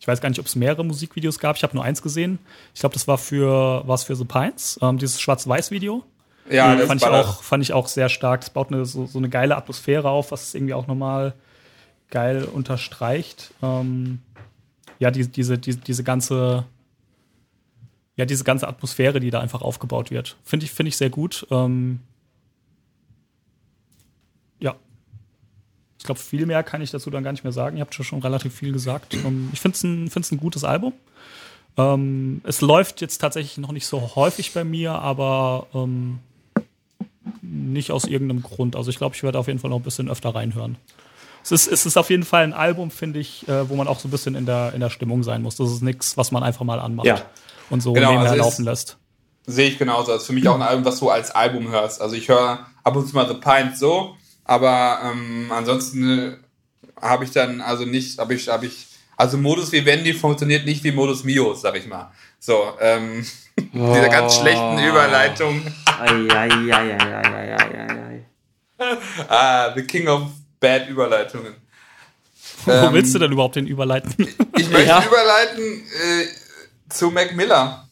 ich 0.00 0.06
weiß 0.06 0.20
gar 0.20 0.28
nicht, 0.28 0.38
ob 0.38 0.46
es 0.46 0.56
mehrere 0.56 0.84
Musikvideos 0.84 1.38
gab. 1.38 1.56
Ich 1.56 1.62
habe 1.62 1.74
nur 1.74 1.84
eins 1.84 2.02
gesehen. 2.02 2.38
Ich 2.74 2.80
glaube, 2.80 2.94
das 2.94 3.08
war 3.08 3.18
für, 3.18 3.86
war 3.86 3.98
für 3.98 4.16
The 4.16 4.24
Pines, 4.24 4.78
ähm, 4.82 4.98
dieses 4.98 5.20
Schwarz-Weiß-Video. 5.20 6.04
Ja, 6.50 6.76
das 6.76 6.86
fand 6.86 7.02
ich 7.02 7.08
auch, 7.08 7.42
fand 7.42 7.62
ich 7.64 7.72
auch 7.72 7.88
sehr 7.88 8.08
stark. 8.08 8.42
Das 8.42 8.50
baut 8.50 8.72
eine, 8.72 8.84
so, 8.84 9.06
so 9.06 9.18
eine 9.18 9.28
geile 9.28 9.56
Atmosphäre 9.56 10.08
auf, 10.08 10.30
was 10.30 10.48
es 10.48 10.54
irgendwie 10.54 10.74
auch 10.74 10.86
nochmal 10.86 11.34
geil 12.10 12.44
unterstreicht. 12.44 13.52
Ähm, 13.62 14.20
ja, 15.00 15.10
die, 15.10 15.26
diese, 15.26 15.58
die, 15.58 15.76
diese 15.76 16.04
ganze, 16.04 16.64
ja, 18.16 18.24
diese 18.24 18.44
ganze 18.44 18.68
Atmosphäre, 18.68 19.18
die 19.18 19.30
da 19.30 19.40
einfach 19.40 19.60
aufgebaut 19.62 20.12
wird. 20.12 20.36
Finde 20.44 20.64
ich, 20.66 20.70
finde 20.70 20.88
ich 20.88 20.96
sehr 20.96 21.10
gut. 21.10 21.46
Ähm, 21.50 22.00
Ich 24.58 24.85
glaube, 26.06 26.20
viel 26.20 26.46
mehr 26.46 26.62
kann 26.62 26.80
ich 26.80 26.90
dazu 26.90 27.10
dann 27.10 27.24
gar 27.24 27.32
nicht 27.32 27.44
mehr 27.44 27.52
sagen. 27.52 27.76
Ihr 27.76 27.82
habt 27.82 27.94
schon 27.94 28.22
relativ 28.22 28.54
viel 28.54 28.72
gesagt. 28.72 29.14
Ähm, 29.14 29.50
ich 29.52 29.60
finde 29.60 29.76
es 29.76 29.82
ein, 29.84 30.10
ein 30.32 30.38
gutes 30.38 30.64
Album. 30.64 30.92
Ähm, 31.76 32.40
es 32.44 32.60
läuft 32.60 33.00
jetzt 33.00 33.18
tatsächlich 33.18 33.58
noch 33.58 33.72
nicht 33.72 33.86
so 33.86 34.16
häufig 34.16 34.52
bei 34.54 34.64
mir, 34.64 34.92
aber 34.92 35.66
ähm, 35.74 36.18
nicht 37.42 37.90
aus 37.90 38.04
irgendeinem 38.04 38.42
Grund. 38.42 38.76
Also 38.76 38.90
ich 38.90 38.98
glaube, 38.98 39.14
ich 39.14 39.22
werde 39.22 39.38
auf 39.38 39.46
jeden 39.46 39.58
Fall 39.58 39.70
noch 39.70 39.78
ein 39.78 39.82
bisschen 39.82 40.08
öfter 40.08 40.34
reinhören. 40.34 40.76
es 41.44 41.52
ist, 41.52 41.66
es 41.66 41.86
ist 41.86 41.96
auf 41.96 42.10
jeden 42.10 42.24
Fall 42.24 42.44
ein 42.44 42.52
Album, 42.52 42.90
finde 42.90 43.20
ich, 43.20 43.46
äh, 43.48 43.68
wo 43.68 43.76
man 43.76 43.88
auch 43.88 43.98
so 43.98 44.08
ein 44.08 44.10
bisschen 44.10 44.34
in 44.34 44.46
der, 44.46 44.72
in 44.74 44.80
der 44.80 44.90
Stimmung 44.90 45.22
sein 45.22 45.42
muss. 45.42 45.56
Das 45.56 45.70
ist 45.70 45.82
nichts, 45.82 46.16
was 46.16 46.32
man 46.32 46.42
einfach 46.42 46.64
mal 46.64 46.80
anmacht 46.80 47.06
ja. 47.06 47.22
und 47.68 47.82
so 47.82 47.92
genau, 47.92 48.10
nebenher 48.10 48.32
also 48.32 48.42
laufen 48.42 48.64
lässt. 48.64 48.96
Sehe 49.46 49.68
ich 49.68 49.78
genauso. 49.78 50.12
Das 50.12 50.22
ist 50.22 50.26
für 50.26 50.32
mich 50.32 50.48
auch 50.48 50.56
ein 50.56 50.62
Album, 50.62 50.84
was 50.84 50.98
du 50.98 51.10
als 51.10 51.30
Album 51.30 51.68
hörst. 51.70 52.00
Also 52.00 52.16
ich 52.16 52.28
höre 52.28 52.66
ab 52.82 52.96
und 52.96 53.06
zu 53.06 53.14
mal 53.14 53.28
The 53.28 53.34
Pint 53.34 53.78
so, 53.78 54.16
aber 54.46 55.00
ähm, 55.04 55.50
ansonsten 55.50 56.18
äh, 56.18 56.36
habe 57.00 57.24
ich 57.24 57.30
dann 57.32 57.60
also 57.60 57.84
nicht, 57.84 58.18
habe 58.18 58.34
ich, 58.34 58.48
habe 58.48 58.66
ich, 58.66 58.86
also 59.16 59.36
Modus 59.38 59.72
Vivendi 59.72 60.14
funktioniert 60.14 60.64
nicht 60.64 60.84
wie 60.84 60.92
Modus 60.92 61.24
Mio, 61.24 61.54
sag 61.54 61.76
ich 61.76 61.86
mal. 61.86 62.12
So, 62.38 62.74
ähm, 62.80 63.26
oh. 63.74 63.92
diese 63.94 64.08
ganz 64.08 64.36
schlechten 64.36 64.78
Überleitung. 64.78 65.62
ah, 69.28 69.72
the 69.74 69.82
King 69.82 70.08
of 70.08 70.22
Bad 70.60 70.88
Überleitungen. 70.88 71.54
Wo 72.64 72.72
ähm, 72.72 72.92
willst 72.92 73.14
du 73.14 73.18
denn 73.18 73.32
überhaupt 73.32 73.56
den 73.56 73.66
überleiten? 73.66 74.12
Ich 74.58 74.70
möchte 74.70 74.88
ja. 74.88 75.04
überleiten 75.04 75.82
äh, 75.82 76.26
zu 76.88 77.10
Mac 77.10 77.36
Miller. 77.36 77.86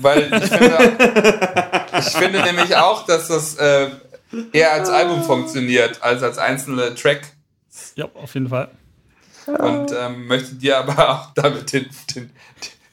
Weil 0.00 0.32
ich 0.32 0.50
finde, 0.50 0.96
ich 1.98 2.16
finde 2.16 2.42
nämlich 2.42 2.74
auch, 2.76 3.04
dass 3.04 3.28
das 3.28 3.56
äh, 3.56 3.90
eher 4.52 4.72
als 4.72 4.88
Album 4.88 5.22
funktioniert, 5.22 6.02
als 6.02 6.22
als 6.22 6.38
einzelne 6.38 6.94
Track. 6.94 7.32
Ja, 7.96 8.08
auf 8.14 8.34
jeden 8.34 8.48
Fall. 8.48 8.70
Und 9.46 9.92
ähm, 9.98 10.26
möchte 10.26 10.54
dir 10.54 10.78
aber 10.78 11.10
auch 11.10 11.34
damit 11.34 11.72
den, 11.72 11.86
den, 12.14 12.24
den 12.24 12.30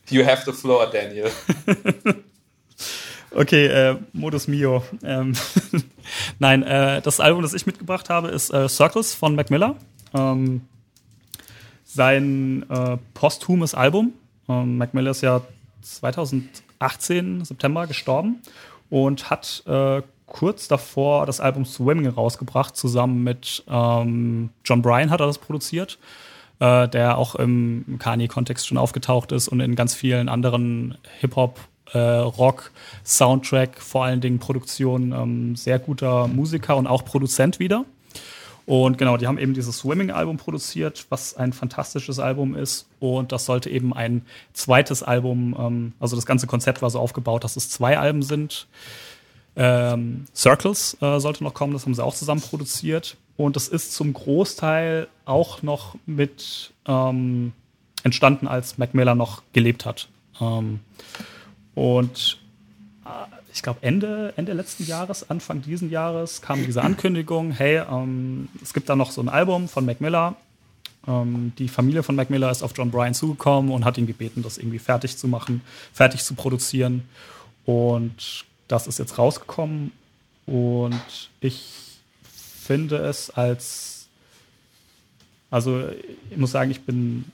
You 0.10 0.26
have 0.26 0.44
the 0.46 0.52
floor, 0.52 0.90
Daniel. 0.90 1.32
okay, 3.32 3.66
äh, 3.66 3.98
Modus 4.14 4.48
Mio. 4.48 4.84
Ähm, 5.04 5.34
Nein, 6.40 6.64
äh, 6.64 7.02
das 7.02 7.20
Album, 7.20 7.42
das 7.42 7.54
ich 7.54 7.66
mitgebracht 7.66 8.10
habe, 8.10 8.30
ist 8.30 8.52
äh, 8.52 8.70
Circles 8.70 9.14
von 9.16 9.36
Mac 9.36 9.50
Miller. 9.50 9.76
Ähm, 10.14 10.62
sein 11.84 12.66
äh, 12.70 12.98
posthumes 13.14 13.74
Album. 13.74 14.14
Ähm, 14.48 14.78
Mac 14.78 14.94
Miller 14.94 15.12
ist 15.12 15.22
ja 15.22 15.42
2018, 15.82 17.46
September, 17.46 17.88
gestorben 17.88 18.42
und 18.90 19.30
hat 19.30 19.64
äh, 19.66 20.02
kurz 20.36 20.68
davor 20.68 21.26
das 21.26 21.40
Album 21.40 21.64
Swimming 21.64 22.08
rausgebracht, 22.08 22.76
zusammen 22.76 23.24
mit 23.24 23.64
ähm, 23.70 24.50
John 24.66 24.82
Bryan 24.82 25.10
hat 25.10 25.22
er 25.22 25.28
das 25.28 25.38
produziert, 25.38 25.98
äh, 26.60 26.90
der 26.90 27.18
auch 27.18 27.36
im 27.36 27.96
Kanye-Kontext 28.00 28.68
schon 28.68 28.78
aufgetaucht 28.78 29.32
ist 29.32 29.48
und 29.48 29.62
in 29.62 29.76
ganz 29.76 29.96
vielen 29.96 30.28
anderen 30.28 30.98
Hip-Hop- 31.22 31.60
äh, 31.94 32.00
Rock, 32.00 32.72
Soundtrack, 33.06 33.80
vor 33.80 34.04
allen 34.04 34.20
Dingen 34.20 34.40
Produktion, 34.40 35.14
ähm, 35.14 35.56
sehr 35.56 35.80
guter 35.80 36.28
Musiker 36.28 36.76
und 36.76 36.88
auch 36.88 37.06
Produzent 37.06 37.60
wieder. 37.60 37.86
Und 38.66 38.98
genau, 38.98 39.16
die 39.16 39.28
haben 39.28 39.38
eben 39.38 39.54
dieses 39.54 39.78
Swimming-Album 39.78 40.36
produziert, 40.36 41.06
was 41.10 41.38
ein 41.38 41.54
fantastisches 41.54 42.20
Album 42.20 42.56
ist. 42.56 42.88
Und 43.00 43.32
das 43.32 43.46
sollte 43.46 43.70
eben 43.70 43.94
ein 43.94 44.24
zweites 44.52 45.02
Album, 45.02 45.56
ähm, 45.58 45.94
also 46.00 46.18
das 46.18 46.26
ganze 46.26 46.48
Konzept 46.48 46.82
war 46.82 46.90
so 46.90 47.00
aufgebaut, 47.00 47.44
dass 47.46 47.56
es 47.56 47.70
zwei 47.70 47.98
Alben 47.98 48.24
sind. 48.24 48.68
Ähm, 49.56 50.26
Circles 50.36 50.98
äh, 51.02 51.20
sollte 51.20 51.44
noch 51.44 51.54
kommen, 51.54 51.74
das 51.74 51.86
haben 51.86 51.96
sie 51.96 52.04
auch 52.04 52.16
zusammen 52.16 52.42
produziert. 52.42 53.18
Und 53.38 53.56
das 53.56 53.68
ist 53.68 53.94
zum 53.94 54.14
Großteil 54.14 55.08
auch 55.26 55.62
noch 55.62 55.96
mit 56.06 56.74
ähm, 56.88 57.54
entstanden, 58.04 58.48
als 58.48 58.78
Mac 58.78 58.94
Miller 58.94 59.16
noch 59.16 59.44
gelebt 59.54 59.86
hat. 59.86 60.08
Ähm, 60.40 60.80
und 61.74 62.40
äh, 63.06 63.10
ich 63.54 63.62
glaube, 63.62 63.80
Ende, 63.82 64.34
Ende 64.38 64.54
letzten 64.54 64.86
Jahres, 64.86 65.30
Anfang 65.30 65.62
diesen 65.62 65.90
Jahres 65.90 66.42
kam 66.42 66.66
diese 66.66 66.82
Ankündigung, 66.82 67.52
hey, 67.52 67.82
ähm, 67.90 68.50
es 68.62 68.74
gibt 68.74 68.90
da 68.90 68.96
noch 68.96 69.12
so 69.12 69.22
ein 69.22 69.30
Album 69.30 69.68
von 69.68 69.86
Mac 69.86 70.02
Miller. 70.02 70.36
Ähm, 71.08 71.54
die 71.58 71.68
Familie 71.68 72.04
von 72.04 72.16
Mac 72.16 72.30
Miller 72.30 72.52
ist 72.52 72.64
auf 72.64 72.74
John 72.76 72.92
Bryan 72.92 73.14
zugekommen 73.14 73.72
und 73.72 73.86
hat 73.86 73.98
ihn 73.98 74.08
gebeten, 74.08 74.44
das 74.44 74.58
irgendwie 74.58 74.80
fertig 74.80 75.18
zu 75.18 75.28
machen, 75.28 75.62
fertig 75.94 76.24
zu 76.24 76.36
produzieren. 76.36 77.08
Und 77.66 78.46
das 78.68 78.88
ist 78.88 79.00
jetzt 79.00 79.18
rausgekommen. 79.18 79.92
Und 80.46 81.30
ich 81.40 81.72
finde 82.24 82.98
es 82.98 83.30
als, 83.30 84.08
also 85.50 85.84
ich 86.30 86.38
muss 86.38 86.52
sagen, 86.52 86.72
ich 86.72 86.82
bin 86.82 87.26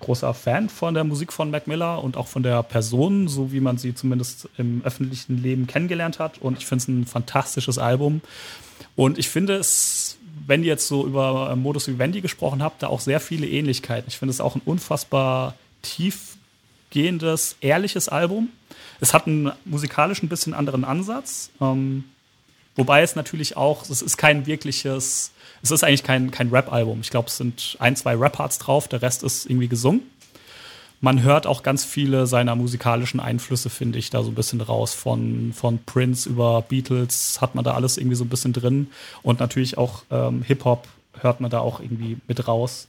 großer 0.00 0.32
Fan 0.34 0.68
von 0.68 0.94
der 0.94 1.04
Musik 1.04 1.32
von 1.32 1.50
Mac 1.50 1.66
Miller 1.66 2.02
und 2.02 2.16
auch 2.16 2.26
von 2.26 2.42
der 2.42 2.62
Person, 2.62 3.28
so 3.28 3.52
wie 3.52 3.60
man 3.60 3.78
sie 3.78 3.94
zumindest 3.94 4.48
im 4.56 4.82
öffentlichen 4.84 5.42
Leben 5.42 5.66
kennengelernt 5.66 6.18
hat. 6.18 6.38
Und 6.38 6.58
ich 6.58 6.66
finde 6.66 6.82
es 6.82 6.88
ein 6.88 7.06
fantastisches 7.06 7.78
Album. 7.78 8.22
Und 8.96 9.18
ich 9.18 9.28
finde 9.28 9.56
es, 9.56 10.18
wenn 10.46 10.62
ihr 10.62 10.68
jetzt 10.68 10.88
so 10.88 11.06
über 11.06 11.54
Modus 11.56 11.86
Vivendi 11.86 12.22
gesprochen 12.22 12.62
habt, 12.62 12.82
da 12.82 12.88
auch 12.88 13.00
sehr 13.00 13.20
viele 13.20 13.46
Ähnlichkeiten. 13.46 14.08
Ich 14.08 14.18
finde 14.18 14.30
es 14.30 14.40
auch 14.40 14.56
ein 14.56 14.62
unfassbar 14.64 15.54
tiefgehendes, 15.82 17.56
ehrliches 17.60 18.08
Album. 18.08 18.48
Es 19.00 19.14
hat 19.14 19.26
einen 19.26 19.52
musikalisch 19.64 20.22
ein 20.22 20.28
bisschen 20.28 20.54
anderen 20.54 20.84
Ansatz. 20.84 21.50
Ähm, 21.60 22.04
wobei 22.76 23.02
es 23.02 23.16
natürlich 23.16 23.56
auch, 23.56 23.88
es 23.88 24.02
ist 24.02 24.16
kein 24.16 24.46
wirkliches 24.46 25.32
es 25.62 25.70
ist 25.70 25.84
eigentlich 25.84 26.02
kein, 26.02 26.30
kein 26.30 26.48
Rap-Album. 26.48 27.00
Ich 27.02 27.10
glaube, 27.10 27.28
es 27.28 27.36
sind 27.36 27.76
ein, 27.80 27.96
zwei 27.96 28.16
Rap-Parts 28.16 28.58
drauf, 28.58 28.88
der 28.88 29.02
Rest 29.02 29.22
ist 29.22 29.46
irgendwie 29.46 29.68
gesungen. 29.68 30.02
Man 31.02 31.22
hört 31.22 31.46
auch 31.46 31.62
ganz 31.62 31.84
viele 31.84 32.26
seiner 32.26 32.54
musikalischen 32.56 33.20
Einflüsse, 33.20 33.70
finde 33.70 33.98
ich, 33.98 34.10
da 34.10 34.22
so 34.22 34.30
ein 34.30 34.34
bisschen 34.34 34.60
raus. 34.60 34.92
Von, 34.92 35.52
von 35.54 35.78
Prince 35.84 36.28
über 36.28 36.62
Beatles 36.62 37.40
hat 37.40 37.54
man 37.54 37.64
da 37.64 37.72
alles 37.72 37.96
irgendwie 37.96 38.16
so 38.16 38.24
ein 38.24 38.28
bisschen 38.28 38.52
drin. 38.52 38.88
Und 39.22 39.40
natürlich 39.40 39.78
auch 39.78 40.02
ähm, 40.10 40.42
Hip-Hop 40.42 40.86
hört 41.20 41.40
man 41.40 41.50
da 41.50 41.60
auch 41.60 41.80
irgendwie 41.80 42.18
mit 42.28 42.46
raus. 42.46 42.86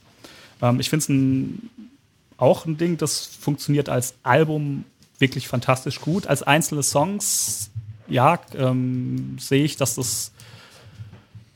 Ähm, 0.60 0.78
ich 0.78 0.90
finde 0.90 1.04
es 1.04 2.36
auch 2.36 2.66
ein 2.66 2.76
Ding, 2.76 2.98
das 2.98 3.26
funktioniert 3.26 3.88
als 3.88 4.14
Album 4.22 4.84
wirklich 5.22 5.48
fantastisch 5.48 6.02
gut. 6.02 6.26
Als 6.26 6.42
einzelne 6.42 6.82
Songs, 6.82 7.70
ja, 8.08 8.38
ähm, 8.54 9.38
sehe 9.38 9.64
ich, 9.64 9.78
dass 9.78 9.94
das 9.94 10.32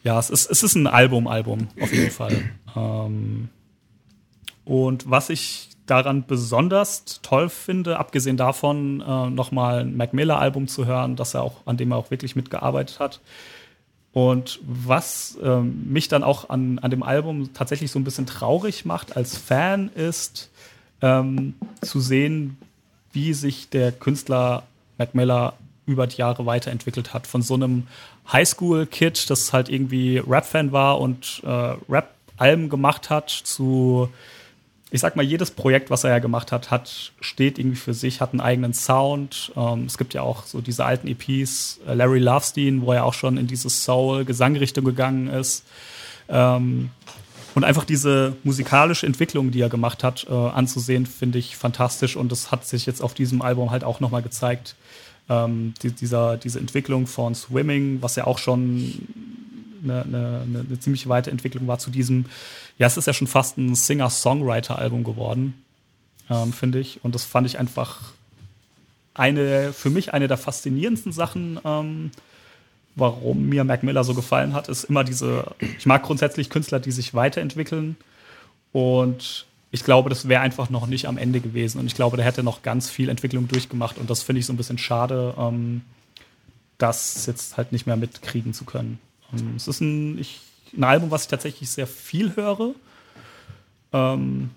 ja, 0.07 0.20
es 0.20 0.31
ist, 0.31 0.48
es 0.48 0.62
ist 0.62 0.76
ein 0.76 0.87
Album-Album, 0.87 1.66
auf 1.81 1.92
jeden 1.92 2.12
Fall. 2.12 2.50
Ähm, 2.76 3.48
und 4.64 5.11
was 5.11 5.31
ich 5.31 5.70
daran 5.87 6.26
besonders 6.26 7.20
toll 7.22 7.48
finde, 7.48 7.98
abgesehen 7.98 8.37
davon, 8.37 9.00
äh, 9.00 9.31
nochmal 9.31 9.81
ein 9.81 9.96
Mac 9.96 10.14
Miller-Album 10.14 10.68
zu 10.68 10.87
hören, 10.87 11.16
dass 11.16 11.35
er 11.35 11.42
auch, 11.42 11.66
an 11.66 11.76
dem 11.76 11.90
er 11.90 11.96
auch 11.96 12.12
wirklich 12.12 12.37
mitgearbeitet 12.37 13.00
hat. 13.00 13.20
Und 14.12 14.61
was 14.64 15.37
äh, 15.42 15.61
mich 15.61 16.07
dann 16.07 16.22
auch 16.22 16.50
an, 16.50 16.79
an 16.79 16.92
dem 16.92 17.02
Album 17.02 17.52
tatsächlich 17.52 17.90
so 17.90 17.98
ein 17.98 18.05
bisschen 18.05 18.26
traurig 18.26 18.85
macht 18.85 19.16
als 19.16 19.37
Fan, 19.37 19.88
ist 19.88 20.52
ähm, 21.02 21.55
zu 21.81 21.98
sehen, 21.98 22.59
wie 23.16 23.33
sich 23.33 23.70
der 23.70 23.90
Künstler 23.90 24.62
Mac 24.98 25.14
Miller 25.14 25.55
über 25.87 26.07
die 26.07 26.18
Jahre 26.18 26.46
weiterentwickelt 26.46 27.14
hat. 27.14 27.26
Von 27.26 27.42
so 27.42 27.55
einem 27.55 27.87
Highschool-Kid, 28.31 29.31
das 29.31 29.52
halt 29.52 29.68
irgendwie 29.68 30.18
Rap-Fan 30.18 30.70
war 30.70 31.00
und 31.00 31.42
äh, 31.44 31.74
Rap-Alben 31.88 32.68
gemacht 32.68 33.09
hat, 33.09 33.31
zu, 33.31 34.11
ich 34.90 35.00
sag 35.00 35.16
mal, 35.16 35.22
jedes 35.22 35.50
Projekt, 35.50 35.90
was 35.90 36.05
er 36.05 36.11
ja 36.11 36.18
gemacht 36.18 36.52
hat, 36.52 36.70
hat, 36.70 37.12
steht 37.20 37.59
irgendwie 37.59 37.79
für 37.79 37.94
sich, 37.94 38.20
hat 38.20 38.33
einen 38.33 38.40
eigenen 38.40 38.74
Sound. 38.74 39.52
Ähm, 39.57 39.87
es 39.87 39.96
gibt 39.96 40.12
ja 40.12 40.20
auch 40.22 40.44
so 40.44 40.61
diese 40.61 40.85
alten 40.85 41.09
EPs, 41.09 41.81
äh, 41.87 41.94
Larry 41.94 42.18
Lovestein, 42.18 42.83
wo 42.83 42.92
er 42.92 43.05
auch 43.05 43.14
schon 43.14 43.38
in 43.38 43.46
diese 43.46 43.70
Soul-Gesangrichtung 43.70 44.85
gegangen 44.85 45.29
ist. 45.29 45.64
Ähm, 46.29 46.90
und 47.57 47.64
einfach 47.64 47.87
diese 47.87 48.37
musikalische 48.45 49.07
Entwicklung, 49.07 49.51
die 49.51 49.62
er 49.62 49.71
gemacht 49.71 50.05
hat, 50.05 50.27
äh, 50.29 50.35
anzusehen, 50.35 51.07
finde 51.07 51.38
ich 51.38 51.57
fantastisch. 51.57 52.14
Und 52.14 52.31
das 52.31 52.51
hat 52.51 52.66
sich 52.66 52.85
jetzt 52.85 53.01
auf 53.01 53.14
diesem 53.14 53.40
Album 53.40 53.71
halt 53.71 53.83
auch 53.83 53.99
nochmal 53.99 54.21
gezeigt, 54.21 54.77
ähm, 55.31 55.73
die, 55.83 55.90
dieser, 55.90 56.37
diese 56.37 56.59
Entwicklung 56.59 57.07
von 57.07 57.35
Swimming, 57.35 58.03
was 58.03 58.14
ja 58.14 58.27
auch 58.27 58.37
schon 58.37 59.09
eine, 59.83 60.03
eine, 60.03 60.42
eine 60.69 60.81
ziemlich 60.81 61.09
weite 61.09 61.31
Entwicklung 61.31 61.66
war 61.66 61.79
zu 61.79 61.88
diesem, 61.88 62.27
ja, 62.77 62.88
es 62.88 62.99
ist 62.99 63.07
ja 63.07 63.14
schon 63.14 63.27
fast 63.27 63.57
ein 63.57 63.75
Singer-Songwriter-Album 63.75 65.03
geworden, 65.03 65.55
ähm, 66.29 66.53
finde 66.53 66.79
ich. 66.79 67.03
Und 67.05 67.14
das 67.14 67.25
fand 67.25 67.47
ich 67.47 67.59
einfach 67.59 68.12
eine, 69.14 69.73
für 69.73 69.88
mich 69.88 70.12
eine 70.12 70.29
der 70.29 70.37
faszinierendsten 70.37 71.12
Sachen, 71.12 71.59
ähm, 71.64 72.11
warum 72.97 73.49
mir 73.49 73.63
Mac 73.63 73.83
Miller 73.83 74.03
so 74.03 74.15
gefallen 74.15 74.55
hat, 74.55 74.69
ist 74.69 74.85
immer 74.85 75.05
diese, 75.05 75.55
ich 75.79 75.87
mag 75.87 76.03
grundsätzlich 76.03 76.51
Künstler, 76.51 76.81
die 76.81 76.91
sich 76.91 77.15
weiterentwickeln. 77.15 77.97
Und 78.73 79.47
ich 79.71 79.85
glaube, 79.85 80.09
das 80.09 80.29
wäre 80.29 80.41
einfach 80.41 80.71
noch 80.71 80.87
nicht 80.87 81.07
am 81.07 81.19
Ende 81.19 81.41
gewesen. 81.41 81.79
Und 81.79 81.87
ich 81.87 81.95
glaube, 81.95 82.17
der 82.17 82.25
hätte 82.25 82.43
noch 82.43 82.63
ganz 82.63 82.89
viel 82.89 83.11
Entwicklung 83.11 83.47
durchgemacht. 83.49 83.99
Und 83.99 84.09
das 84.09 84.23
finde 84.23 84.41
ich 84.41 84.47
so 84.47 84.53
ein 84.53 84.57
bisschen 84.57 84.79
schade, 84.79 85.35
ähm, 85.39 85.83
das 86.79 87.27
jetzt 87.27 87.57
halt 87.57 87.73
nicht 87.73 87.87
mehr 87.87 87.97
mitkriegen 87.97 88.55
zu 88.55 88.65
können. 88.65 88.99
Ähm, 89.33 89.55
es 89.57 89.69
ist 89.69 89.81
ein, 89.81 90.19
ich, 90.19 90.41
ein 90.77 90.85
Album, 90.85 91.11
was 91.11 91.23
ich 91.23 91.29
tatsächlich 91.29 91.71
sehr 91.71 91.87
viel 91.87 92.35
höre. 92.35 92.75
Ähm, 93.93 94.51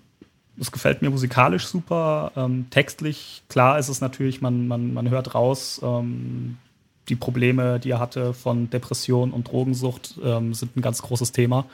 es 0.58 0.72
gefällt 0.72 1.02
mir 1.02 1.10
musikalisch 1.10 1.66
super. 1.66 2.32
Ähm, 2.36 2.66
textlich, 2.70 3.42
klar 3.48 3.78
ist 3.78 3.88
es 3.88 4.00
natürlich, 4.00 4.40
man, 4.40 4.66
man, 4.68 4.94
man 4.94 5.10
hört 5.10 5.34
raus, 5.34 5.80
ähm, 5.82 6.58
die 7.08 7.16
Probleme, 7.16 7.80
die 7.80 7.90
er 7.90 7.98
hatte 7.98 8.34
von 8.34 8.70
Depression 8.70 9.32
und 9.32 9.48
Drogensucht, 9.48 10.14
ähm, 10.22 10.54
sind 10.54 10.76
ein 10.76 10.82
ganz 10.82 11.02
großes 11.02 11.32
Thema. 11.32 11.66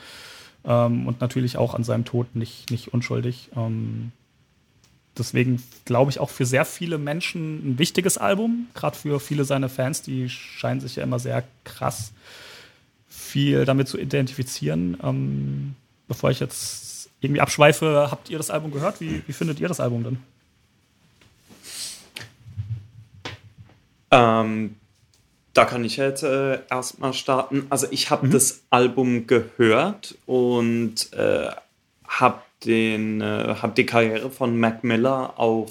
ähm, 0.67 1.07
und 1.07 1.21
natürlich 1.21 1.57
auch 1.57 1.75
an 1.75 1.85
seinem 1.85 2.05
Tod 2.05 2.35
nicht, 2.35 2.71
nicht 2.71 2.93
unschuldig. 2.93 3.51
Ähm, 3.57 4.13
deswegen 5.17 5.63
glaube 5.85 6.11
ich 6.11 6.19
auch 6.19 6.31
für 6.31 6.45
sehr 6.45 6.65
viele 6.65 6.99
Menschen 6.99 7.73
ein 7.73 7.79
wichtiges 7.79 8.19
Album, 8.19 8.67
gerade 8.75 8.97
für 8.97 9.21
viele 9.21 9.45
seiner 9.45 9.69
Fans, 9.69 10.03
die 10.03 10.29
scheinen 10.29 10.81
sich 10.81 10.97
ja 10.97 11.05
immer 11.05 11.19
sehr 11.19 11.45
krass 11.65 12.13
viel 13.09 13.65
damit 13.65 13.89
zu 13.89 13.99
identifizieren. 13.99 14.97
Ähm, 15.03 15.77
bevor 16.09 16.31
ich 16.31 16.41
jetzt 16.41 17.11
irgendwie 17.21 17.41
abschweife, 17.41 18.09
habt 18.11 18.29
ihr 18.29 18.39
das 18.39 18.51
Album 18.51 18.73
gehört? 18.73 19.01
Wie, 19.01 19.23
wie 19.27 19.33
findet 19.33 19.61
ihr 19.61 19.69
das 19.69 19.81
Album 19.81 20.05
denn? 20.05 20.19
Ähm, 24.11 24.77
da 25.57 25.65
kann 25.65 25.85
ich 25.85 25.97
jetzt 25.97 26.23
äh, 26.23 26.59
erstmal 26.69 27.15
starten. 27.15 27.67
Also 27.71 27.87
ich 27.91 28.11
habe 28.11 28.27
mhm. 28.27 28.31
das 28.33 28.65
Album 28.69 29.27
gehört 29.27 30.17
und 30.27 31.13
äh, 31.15 31.49
habe 32.07 32.41
den, 32.65 33.23
äh, 33.23 33.55
habe 33.63 33.73
die 33.75 33.87
Karriere 33.87 34.31
von 34.31 34.59
Mac 34.59 34.85
Miller 34.85 35.35
auch 35.39 35.71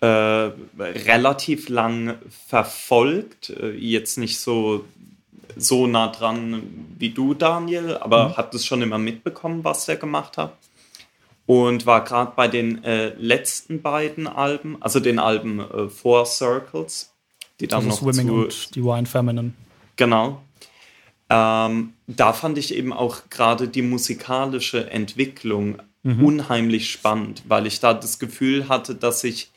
äh, 0.00 0.06
relativ 0.78 1.70
lang 1.70 2.18
verfolgt. 2.46 3.50
Äh, 3.50 3.70
jetzt 3.70 4.18
nicht 4.18 4.38
so, 4.38 4.84
so 5.56 5.86
nah 5.86 6.08
dran 6.08 6.62
wie 6.98 7.10
du, 7.10 7.32
Daniel, 7.32 7.96
aber 7.96 8.28
mhm. 8.28 8.36
habe 8.36 8.48
das 8.52 8.66
schon 8.66 8.82
immer 8.82 8.98
mitbekommen, 8.98 9.64
was 9.64 9.88
er 9.88 9.96
gemacht 9.96 10.36
hat. 10.36 10.52
Und 11.46 11.86
war 11.86 12.04
gerade 12.04 12.32
bei 12.36 12.48
den 12.48 12.84
äh, 12.84 13.14
letzten 13.18 13.80
beiden 13.80 14.26
Alben, 14.26 14.76
also 14.80 15.00
den 15.00 15.18
Alben 15.18 15.58
äh, 15.60 15.88
Four 15.88 16.26
Circles, 16.26 17.09
die 17.60 17.68
dann 17.68 17.86
noch 17.86 17.98
Swimming 17.98 18.26
zu, 18.26 18.34
und 18.34 18.74
Divine 18.74 19.06
Feminine. 19.06 19.52
Genau, 19.96 20.40
ähm, 21.30 21.92
da 22.08 22.32
fand 22.32 22.58
ich 22.58 22.74
eben 22.74 22.92
auch 22.92 23.30
gerade 23.30 23.68
die 23.68 23.82
musikalische 23.82 24.90
Entwicklung 24.90 25.80
mhm. 26.02 26.24
unheimlich 26.24 26.90
spannend, 26.90 27.44
weil 27.46 27.68
ich 27.68 27.78
da 27.78 27.94
das 27.94 28.18
Gefühl 28.18 28.68
hatte, 28.68 28.96
dass 28.96 29.22
ich, 29.22 29.52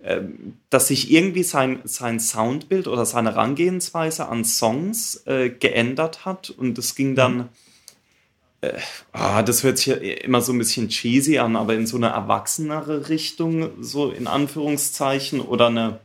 äh, 0.00 0.20
dass 0.68 0.88
sich 0.88 1.10
irgendwie 1.10 1.42
sein, 1.42 1.80
sein 1.84 2.20
Soundbild 2.20 2.86
oder 2.86 3.06
seine 3.06 3.30
Herangehensweise 3.30 4.28
an 4.28 4.44
Songs 4.44 5.22
äh, 5.26 5.48
geändert 5.48 6.26
hat 6.26 6.50
und 6.50 6.76
es 6.76 6.94
ging 6.94 7.14
dann. 7.14 7.48
Äh, 8.60 8.74
ah, 9.12 9.42
das 9.42 9.62
hört 9.62 9.78
sich 9.78 9.86
ja 9.86 9.94
immer 9.94 10.42
so 10.42 10.52
ein 10.52 10.58
bisschen 10.58 10.90
cheesy 10.90 11.38
an, 11.38 11.56
aber 11.56 11.74
in 11.74 11.86
so 11.86 11.96
eine 11.96 12.08
erwachsenere 12.08 13.08
Richtung, 13.08 13.70
so 13.80 14.10
in 14.10 14.26
Anführungszeichen, 14.26 15.40
oder 15.40 15.68
eine 15.68 16.00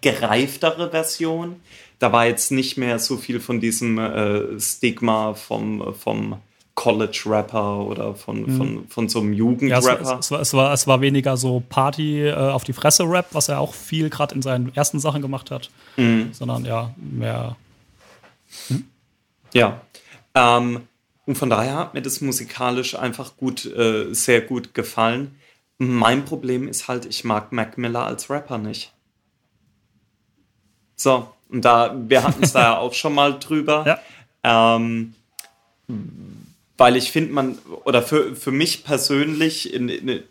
gereiftere 0.00 0.90
Version 0.90 1.56
da 1.98 2.12
war 2.12 2.26
jetzt 2.26 2.50
nicht 2.50 2.76
mehr 2.76 2.98
so 2.98 3.16
viel 3.16 3.40
von 3.40 3.60
diesem 3.60 3.98
äh, 3.98 4.60
Stigma 4.60 5.34
vom, 5.34 5.94
vom 5.94 6.36
College-Rapper 6.74 7.78
oder 7.78 8.14
von, 8.14 8.42
mhm. 8.42 8.56
von, 8.56 8.88
von 8.88 9.08
so 9.08 9.20
einem 9.20 9.32
Jugendrapper. 9.32 10.04
Ja, 10.04 10.18
es, 10.18 10.26
es, 10.26 10.30
war, 10.30 10.40
es, 10.40 10.52
war, 10.54 10.72
es 10.72 10.86
war 10.86 11.00
weniger 11.00 11.36
so 11.36 11.62
Party 11.68 12.26
äh, 12.26 12.34
auf 12.34 12.64
die 12.64 12.72
Fresse-Rap, 12.72 13.28
was 13.32 13.48
er 13.48 13.60
auch 13.60 13.74
viel 13.74 14.10
gerade 14.10 14.34
in 14.34 14.42
seinen 14.42 14.74
ersten 14.74 14.98
Sachen 14.98 15.22
gemacht 15.22 15.50
hat, 15.50 15.70
mhm. 15.96 16.30
sondern 16.32 16.64
ja, 16.64 16.92
mehr. 16.96 17.56
Mhm. 18.68 18.84
Ja. 19.52 19.80
Ähm, 20.34 20.80
und 21.26 21.38
von 21.38 21.48
daher 21.48 21.76
hat 21.76 21.94
mir 21.94 22.02
das 22.02 22.20
musikalisch 22.20 22.96
einfach 22.96 23.36
gut, 23.36 23.64
äh, 23.64 24.12
sehr 24.12 24.42
gut 24.42 24.74
gefallen. 24.74 25.36
Mein 25.78 26.24
Problem 26.24 26.68
ist 26.68 26.88
halt, 26.88 27.06
ich 27.06 27.24
mag 27.24 27.52
Mac 27.52 27.78
Miller 27.78 28.04
als 28.04 28.28
Rapper 28.28 28.58
nicht. 28.58 28.93
So, 31.04 31.28
und 31.50 31.64
da, 31.64 31.94
wir 32.08 32.24
hatten 32.24 32.42
es 32.42 32.52
da 32.54 32.62
ja 32.62 32.78
auch 32.78 32.94
schon 32.94 33.14
mal 33.14 33.38
drüber. 33.38 33.98
Ja. 34.46 34.72
Ähm, 34.76 35.14
weil 36.76 36.96
ich 36.96 37.10
finde, 37.10 37.32
man, 37.32 37.58
oder 37.84 38.02
für, 38.02 38.36
für 38.36 38.50
mich 38.50 38.84
persönlich 38.84 39.72
in, 39.72 39.88
in, 39.88 40.22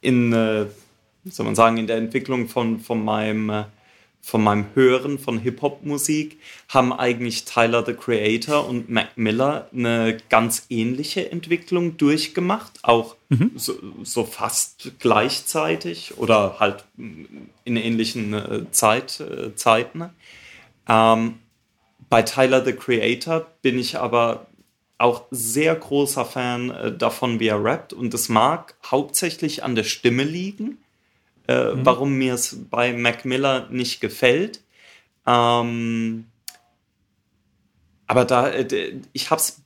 in 0.00 0.32
äh, 0.32 0.66
soll 1.26 1.46
man 1.46 1.54
sagen, 1.54 1.76
in 1.76 1.86
der 1.86 1.96
Entwicklung 1.96 2.48
von, 2.48 2.80
von 2.80 3.04
meinem 3.04 3.50
äh, 3.50 3.64
von 4.26 4.42
meinem 4.42 4.66
Hören 4.74 5.20
von 5.20 5.38
Hip-Hop-Musik 5.38 6.40
haben 6.68 6.92
eigentlich 6.92 7.44
Tyler 7.44 7.86
the 7.86 7.94
Creator 7.94 8.68
und 8.68 8.90
Mac 8.90 9.16
Miller 9.16 9.68
eine 9.72 10.16
ganz 10.28 10.66
ähnliche 10.68 11.30
Entwicklung 11.30 11.96
durchgemacht, 11.96 12.72
auch 12.82 13.14
mhm. 13.28 13.52
so, 13.54 13.74
so, 14.02 14.24
fast 14.24 14.90
gleichzeitig 14.98 16.18
oder 16.18 16.58
halt 16.58 16.86
in 16.96 17.76
ähnlichen 17.76 18.34
äh, 18.34 18.70
Zeit, 18.72 19.20
äh, 19.20 19.54
Zeiten. 19.54 20.10
Ähm, 20.88 21.34
bei 22.10 22.22
Tyler 22.22 22.64
the 22.64 22.72
Creator 22.72 23.46
bin 23.62 23.78
ich 23.78 23.96
aber 23.96 24.48
auch 24.98 25.22
sehr 25.30 25.76
großer 25.76 26.24
Fan 26.24 26.70
äh, 26.70 26.96
davon, 26.96 27.38
wie 27.38 27.46
er 27.46 27.62
rappt. 27.62 27.92
Und 27.92 28.12
es 28.12 28.28
mag 28.28 28.74
hauptsächlich 28.84 29.62
an 29.62 29.76
der 29.76 29.84
Stimme 29.84 30.24
liegen, 30.24 30.78
äh, 31.48 31.74
mhm. 31.74 31.86
warum 31.86 32.12
mir 32.14 32.34
es 32.34 32.56
bei 32.70 32.92
Mac 32.92 33.24
Miller 33.24 33.68
nicht 33.70 34.00
gefällt. 34.00 34.60
Ähm, 35.26 36.26
aber 38.06 38.24
da, 38.24 38.48
äh, 38.48 39.00
ich 39.12 39.30
habe 39.30 39.40
es 39.40 39.60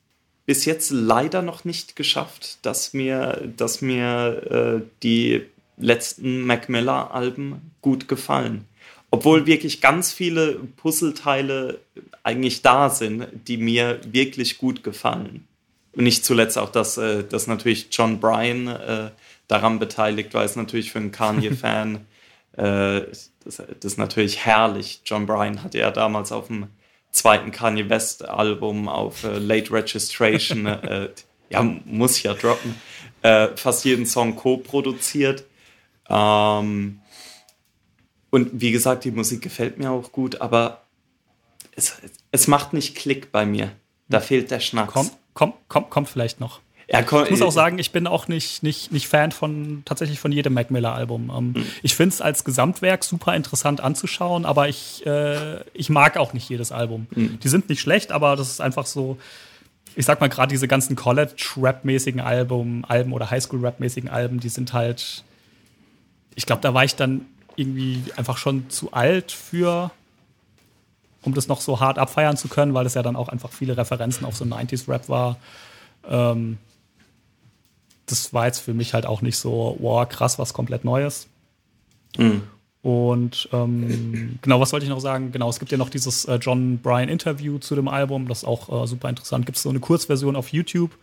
bis 0.45 0.65
jetzt 0.65 0.91
leider 0.91 1.41
noch 1.41 1.65
nicht 1.65 1.95
geschafft, 1.95 2.57
dass 2.63 2.93
mir, 2.93 3.53
dass 3.57 3.81
mir 3.81 4.81
äh, 4.81 4.87
die 5.03 5.45
letzten 5.77 6.41
Mac 6.41 6.69
Miller 6.69 7.13
Alben 7.13 7.71
gut 7.81 8.07
gefallen 8.07 8.65
obwohl 9.11 9.45
wirklich 9.45 9.81
ganz 9.81 10.13
viele 10.13 10.53
Puzzleteile 10.77 11.79
eigentlich 12.23 12.61
da 12.61 12.89
sind, 12.89 13.27
die 13.47 13.57
mir 13.57 13.99
wirklich 14.09 14.57
gut 14.57 14.83
gefallen. 14.83 15.45
Und 15.93 16.05
nicht 16.05 16.23
zuletzt 16.23 16.57
auch, 16.57 16.71
dass, 16.71 16.97
äh, 16.97 17.25
dass 17.25 17.47
natürlich 17.47 17.87
John 17.91 18.21
Bryan 18.21 18.67
äh, 18.67 19.11
daran 19.51 19.79
beteiligt 19.79 20.33
war, 20.33 20.43
ist 20.43 20.55
natürlich 20.55 20.91
für 20.91 20.99
einen 20.99 21.11
Kanye-Fan 21.11 22.05
äh, 22.53 23.01
das, 23.43 23.57
das 23.57 23.93
ist 23.93 23.97
natürlich 23.97 24.45
herrlich. 24.45 25.01
John 25.05 25.25
Bryan 25.25 25.63
hatte 25.63 25.79
ja 25.79 25.91
damals 25.91 26.31
auf 26.31 26.47
dem 26.47 26.67
zweiten 27.11 27.51
Kanye 27.51 27.89
West-Album 27.89 28.87
auf 28.87 29.23
äh, 29.23 29.37
Late 29.37 29.71
Registration, 29.71 30.65
äh, 30.65 31.09
ja, 31.49 31.63
muss 31.85 32.21
ja 32.23 32.33
droppen, 32.33 32.75
äh, 33.23 33.49
fast 33.55 33.83
jeden 33.85 34.05
Song 34.05 34.35
co-produziert. 34.35 35.43
Ähm, 36.09 37.01
und 38.29 38.49
wie 38.53 38.71
gesagt, 38.71 39.03
die 39.03 39.11
Musik 39.11 39.41
gefällt 39.41 39.77
mir 39.77 39.91
auch 39.91 40.11
gut, 40.11 40.39
aber 40.39 40.83
es, 41.75 41.97
es 42.31 42.47
macht 42.47 42.73
nicht 42.73 42.95
Klick 42.95 43.31
bei 43.31 43.45
mir. 43.45 43.71
Da 44.07 44.19
hm. 44.19 44.25
fehlt 44.25 44.51
der 44.51 44.59
Schnack. 44.59 44.91
Kommt, 44.91 45.11
kommt, 45.33 45.55
kommt, 45.67 45.89
kommt 45.89 46.09
vielleicht 46.09 46.39
noch. 46.39 46.61
Ja, 46.91 47.03
komm, 47.03 47.23
ich 47.23 47.31
muss 47.31 47.41
auch 47.41 47.51
sagen, 47.51 47.79
ich 47.79 47.91
bin 47.91 48.05
auch 48.05 48.27
nicht, 48.27 48.63
nicht, 48.63 48.91
nicht 48.91 49.07
Fan 49.07 49.31
von 49.31 49.83
tatsächlich 49.85 50.19
von 50.19 50.33
jedem 50.33 50.53
Mac 50.53 50.71
Miller 50.71 50.93
Album. 50.93 51.31
Ähm, 51.35 51.53
mhm. 51.53 51.65
Ich 51.83 51.95
finde 51.95 52.13
es 52.13 52.19
als 52.19 52.43
Gesamtwerk 52.43 53.05
super 53.05 53.33
interessant 53.33 53.79
anzuschauen, 53.79 54.45
aber 54.45 54.67
ich, 54.67 55.05
äh, 55.05 55.61
ich 55.73 55.89
mag 55.89 56.17
auch 56.17 56.33
nicht 56.33 56.49
jedes 56.49 56.73
Album. 56.73 57.07
Mhm. 57.11 57.39
Die 57.39 57.47
sind 57.47 57.69
nicht 57.69 57.79
schlecht, 57.79 58.11
aber 58.11 58.35
das 58.35 58.49
ist 58.49 58.59
einfach 58.59 58.85
so, 58.85 59.17
ich 59.95 60.05
sag 60.05 60.19
mal, 60.19 60.27
gerade 60.27 60.49
diese 60.49 60.67
ganzen 60.67 60.97
College-Rap-mäßigen 60.97 62.19
Alben, 62.19 62.83
Alben 62.83 63.13
oder 63.13 63.31
Highschool-Rap-mäßigen 63.31 64.09
Alben, 64.09 64.41
die 64.41 64.49
sind 64.49 64.73
halt, 64.73 65.23
ich 66.35 66.45
glaube, 66.45 66.61
da 66.61 66.73
war 66.73 66.83
ich 66.83 66.95
dann 66.97 67.25
irgendwie 67.55 68.03
einfach 68.17 68.37
schon 68.37 68.69
zu 68.69 68.91
alt 68.91 69.31
für, 69.31 69.91
um 71.21 71.33
das 71.33 71.47
noch 71.47 71.61
so 71.61 71.79
hart 71.79 71.97
abfeiern 71.97 72.35
zu 72.35 72.49
können, 72.49 72.73
weil 72.73 72.85
es 72.85 72.95
ja 72.95 73.01
dann 73.01 73.15
auch 73.15 73.29
einfach 73.29 73.53
viele 73.53 73.77
Referenzen 73.77 74.25
auf 74.25 74.35
so 74.35 74.43
90s-Rap 74.43 75.07
war. 75.07 75.37
Ähm, 76.09 76.57
das 78.11 78.33
war 78.33 78.45
jetzt 78.45 78.59
für 78.59 78.73
mich 78.73 78.93
halt 78.93 79.05
auch 79.05 79.21
nicht 79.21 79.37
so, 79.37 79.77
wow, 79.79 80.07
krass, 80.07 80.39
was 80.39 80.53
komplett 80.53 80.85
Neues. 80.85 81.27
Mhm. 82.17 82.43
Und 82.83 83.47
ähm, 83.53 84.39
genau, 84.41 84.59
was 84.59 84.73
wollte 84.73 84.85
ich 84.85 84.89
noch 84.89 84.99
sagen? 84.99 85.31
Genau, 85.31 85.49
es 85.49 85.59
gibt 85.59 85.71
ja 85.71 85.77
noch 85.77 85.89
dieses 85.89 86.25
äh, 86.25 86.35
John 86.35 86.79
Bryan 86.79 87.09
Interview 87.09 87.59
zu 87.59 87.75
dem 87.75 87.87
Album, 87.87 88.27
das 88.27 88.39
ist 88.39 88.45
auch 88.45 88.83
äh, 88.83 88.87
super 88.87 89.09
interessant. 89.09 89.45
Gibt 89.45 89.57
es 89.57 89.63
so 89.63 89.69
eine 89.69 89.79
Kurzversion 89.79 90.35
auf 90.35 90.49
YouTube 90.49 90.97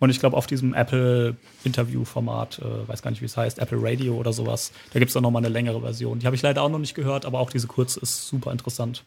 und 0.00 0.10
ich 0.10 0.18
glaube, 0.18 0.36
auf 0.36 0.46
diesem 0.46 0.74
Apple-Interview-Format, 0.74 2.58
äh, 2.58 2.88
weiß 2.88 3.02
gar 3.02 3.10
nicht, 3.10 3.20
wie 3.20 3.26
es 3.26 3.36
heißt, 3.36 3.58
Apple 3.58 3.78
Radio 3.80 4.14
oder 4.14 4.32
sowas, 4.32 4.72
da 4.92 4.98
gibt 4.98 5.10
es 5.10 5.14
dann 5.14 5.22
nochmal 5.22 5.44
eine 5.44 5.52
längere 5.52 5.82
Version. 5.82 6.18
Die 6.18 6.26
habe 6.26 6.34
ich 6.34 6.42
leider 6.42 6.62
auch 6.62 6.70
noch 6.70 6.78
nicht 6.78 6.94
gehört, 6.94 7.26
aber 7.26 7.38
auch 7.38 7.50
diese 7.50 7.66
kurze 7.66 8.00
ist 8.00 8.26
super 8.26 8.50
interessant. 8.50 9.04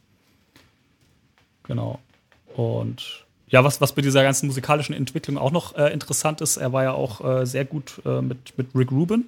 Genau. 1.63 1.99
Und 2.55 3.25
ja, 3.53 3.63
was, 3.63 3.79
was 3.79 3.93
bei 3.93 4.01
dieser 4.01 4.23
ganzen 4.23 4.47
musikalischen 4.47 4.93
Entwicklung 4.93 5.37
auch 5.37 5.51
noch 5.51 5.75
äh, 5.75 5.93
interessant 5.93 6.41
ist, 6.41 6.57
er 6.57 6.73
war 6.73 6.83
ja 6.83 6.91
auch 6.93 7.23
äh, 7.23 7.45
sehr 7.45 7.63
gut 7.63 8.01
äh, 8.05 8.21
mit, 8.21 8.57
mit 8.57 8.67
Rick 8.75 8.91
Rubin. 8.91 9.25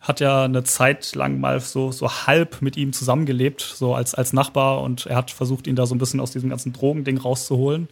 Hat 0.00 0.20
ja 0.20 0.44
eine 0.44 0.64
Zeit 0.64 1.14
lang 1.14 1.40
mal 1.40 1.60
so, 1.60 1.92
so 1.92 2.10
halb 2.10 2.60
mit 2.60 2.76
ihm 2.76 2.92
zusammengelebt, 2.92 3.62
so 3.62 3.94
als, 3.94 4.14
als 4.14 4.34
Nachbar, 4.34 4.82
und 4.82 5.06
er 5.06 5.16
hat 5.16 5.30
versucht, 5.30 5.66
ihn 5.66 5.76
da 5.76 5.86
so 5.86 5.94
ein 5.94 5.98
bisschen 5.98 6.20
aus 6.20 6.32
diesem 6.32 6.50
ganzen 6.50 6.74
Drogending 6.74 7.16
rauszuholen 7.16 7.88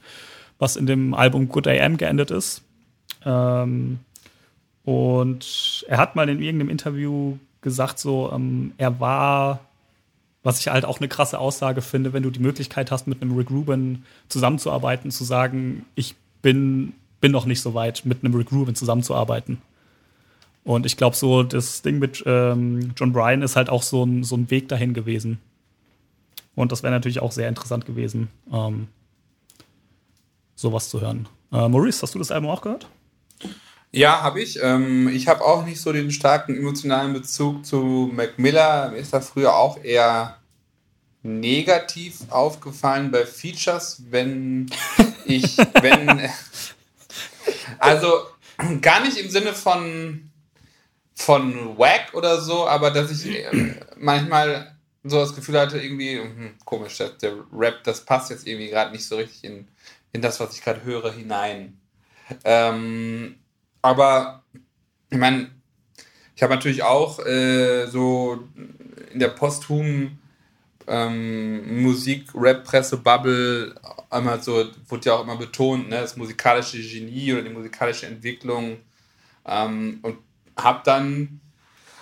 was 0.62 0.76
in 0.76 0.86
dem 0.86 1.12
Album 1.12 1.48
Good 1.48 1.66
AM 1.66 1.96
geendet 1.96 2.30
ist. 2.30 2.62
Ähm, 3.26 3.98
und 4.84 5.84
er 5.88 5.98
hat 5.98 6.14
mal 6.14 6.28
in 6.28 6.40
irgendeinem 6.40 6.70
Interview 6.70 7.36
gesagt, 7.62 7.98
so, 7.98 8.30
ähm, 8.32 8.72
er 8.78 9.00
war, 9.00 9.58
was 10.42 10.60
ich 10.60 10.68
halt 10.68 10.84
auch 10.84 10.98
eine 10.98 11.08
krasse 11.08 11.38
Aussage 11.38 11.82
finde, 11.82 12.12
wenn 12.12 12.22
du 12.22 12.30
die 12.30 12.40
Möglichkeit 12.40 12.90
hast, 12.90 13.06
mit 13.06 13.22
einem 13.22 13.36
Rick 13.36 13.50
Rubin 13.50 14.04
zusammenzuarbeiten, 14.28 15.10
zu 15.10 15.24
sagen, 15.24 15.84
ich 15.94 16.16
bin 16.42 16.94
bin 17.22 17.32
noch 17.32 17.46
nicht 17.46 17.62
so 17.62 17.72
weit, 17.72 18.04
mit 18.04 18.22
einem 18.22 18.34
Rick 18.34 18.52
Rubin 18.52 18.74
zusammenzuarbeiten. 18.74 19.62
Und 20.64 20.84
ich 20.84 20.98
glaube, 20.98 21.16
so 21.16 21.42
das 21.42 21.80
Ding 21.80 21.98
mit 21.98 22.22
ähm, 22.26 22.92
John 22.96 23.12
Bryan 23.12 23.40
ist 23.40 23.56
halt 23.56 23.70
auch 23.70 23.82
so 23.82 24.04
ein, 24.04 24.24
so 24.24 24.36
ein 24.36 24.50
Weg 24.50 24.68
dahin 24.68 24.92
gewesen. 24.92 25.38
Und 26.54 26.70
das 26.70 26.82
wäre 26.82 26.92
natürlich 26.92 27.20
auch 27.20 27.32
sehr 27.32 27.48
interessant 27.48 27.86
gewesen, 27.86 28.28
ähm, 28.52 28.88
sowas 30.54 30.90
zu 30.90 31.00
hören. 31.00 31.28
Äh, 31.50 31.68
Maurice, 31.68 32.02
hast 32.02 32.14
du 32.14 32.18
das 32.18 32.30
Album 32.30 32.50
auch 32.50 32.60
gehört? 32.60 32.88
Ja, 33.94 34.22
habe 34.22 34.40
ich. 34.40 34.58
Ähm, 34.62 35.08
ich 35.08 35.28
habe 35.28 35.44
auch 35.44 35.66
nicht 35.66 35.80
so 35.80 35.92
den 35.92 36.10
starken 36.10 36.56
emotionalen 36.56 37.12
Bezug 37.12 37.66
zu 37.66 38.10
Mac 38.12 38.38
Miller. 38.38 38.90
Mir 38.90 38.96
ist 38.96 39.12
da 39.12 39.20
früher 39.20 39.54
auch 39.54 39.82
eher 39.84 40.38
negativ 41.22 42.20
aufgefallen 42.30 43.10
bei 43.10 43.26
Features, 43.26 44.02
wenn 44.08 44.70
ich, 45.26 45.58
wenn, 45.82 46.30
also 47.78 48.26
gar 48.80 49.04
nicht 49.04 49.18
im 49.18 49.28
Sinne 49.28 49.52
von, 49.52 50.30
von 51.14 51.76
Wack 51.76 52.14
oder 52.14 52.40
so, 52.40 52.66
aber 52.66 52.90
dass 52.90 53.10
ich 53.10 53.26
äh, 53.26 53.74
manchmal 53.98 54.74
so 55.04 55.18
das 55.18 55.34
Gefühl 55.34 55.60
hatte, 55.60 55.78
irgendwie, 55.78 56.18
hm, 56.18 56.54
komisch, 56.64 56.96
der 56.96 57.34
Rap, 57.52 57.84
das 57.84 58.06
passt 58.06 58.30
jetzt 58.30 58.46
irgendwie 58.46 58.70
gerade 58.70 58.92
nicht 58.92 59.06
so 59.06 59.16
richtig 59.16 59.44
in, 59.44 59.68
in 60.12 60.22
das, 60.22 60.40
was 60.40 60.54
ich 60.54 60.62
gerade 60.62 60.82
höre, 60.82 61.12
hinein. 61.12 61.78
Ähm, 62.44 63.36
aber 63.82 64.44
ich 65.10 65.18
meine, 65.18 65.50
ich 66.34 66.42
habe 66.42 66.54
natürlich 66.54 66.82
auch 66.82 67.18
äh, 67.26 67.86
so 67.86 68.48
in 69.12 69.18
der 69.18 69.28
posthumen 69.28 70.18
ähm, 70.86 71.82
Musik, 71.82 72.28
Rap, 72.34 72.64
Presse, 72.64 72.96
Bubble 72.96 73.74
einmal 74.10 74.42
so, 74.42 74.66
wurde 74.88 75.06
ja 75.06 75.14
auch 75.14 75.22
immer 75.22 75.36
betont, 75.36 75.88
ne, 75.88 76.00
das 76.00 76.16
musikalische 76.16 76.78
Genie 76.78 77.32
oder 77.32 77.42
die 77.42 77.50
musikalische 77.50 78.06
Entwicklung. 78.06 78.78
Ähm, 79.46 80.00
und 80.02 80.18
habe 80.56 80.80
dann, 80.84 81.40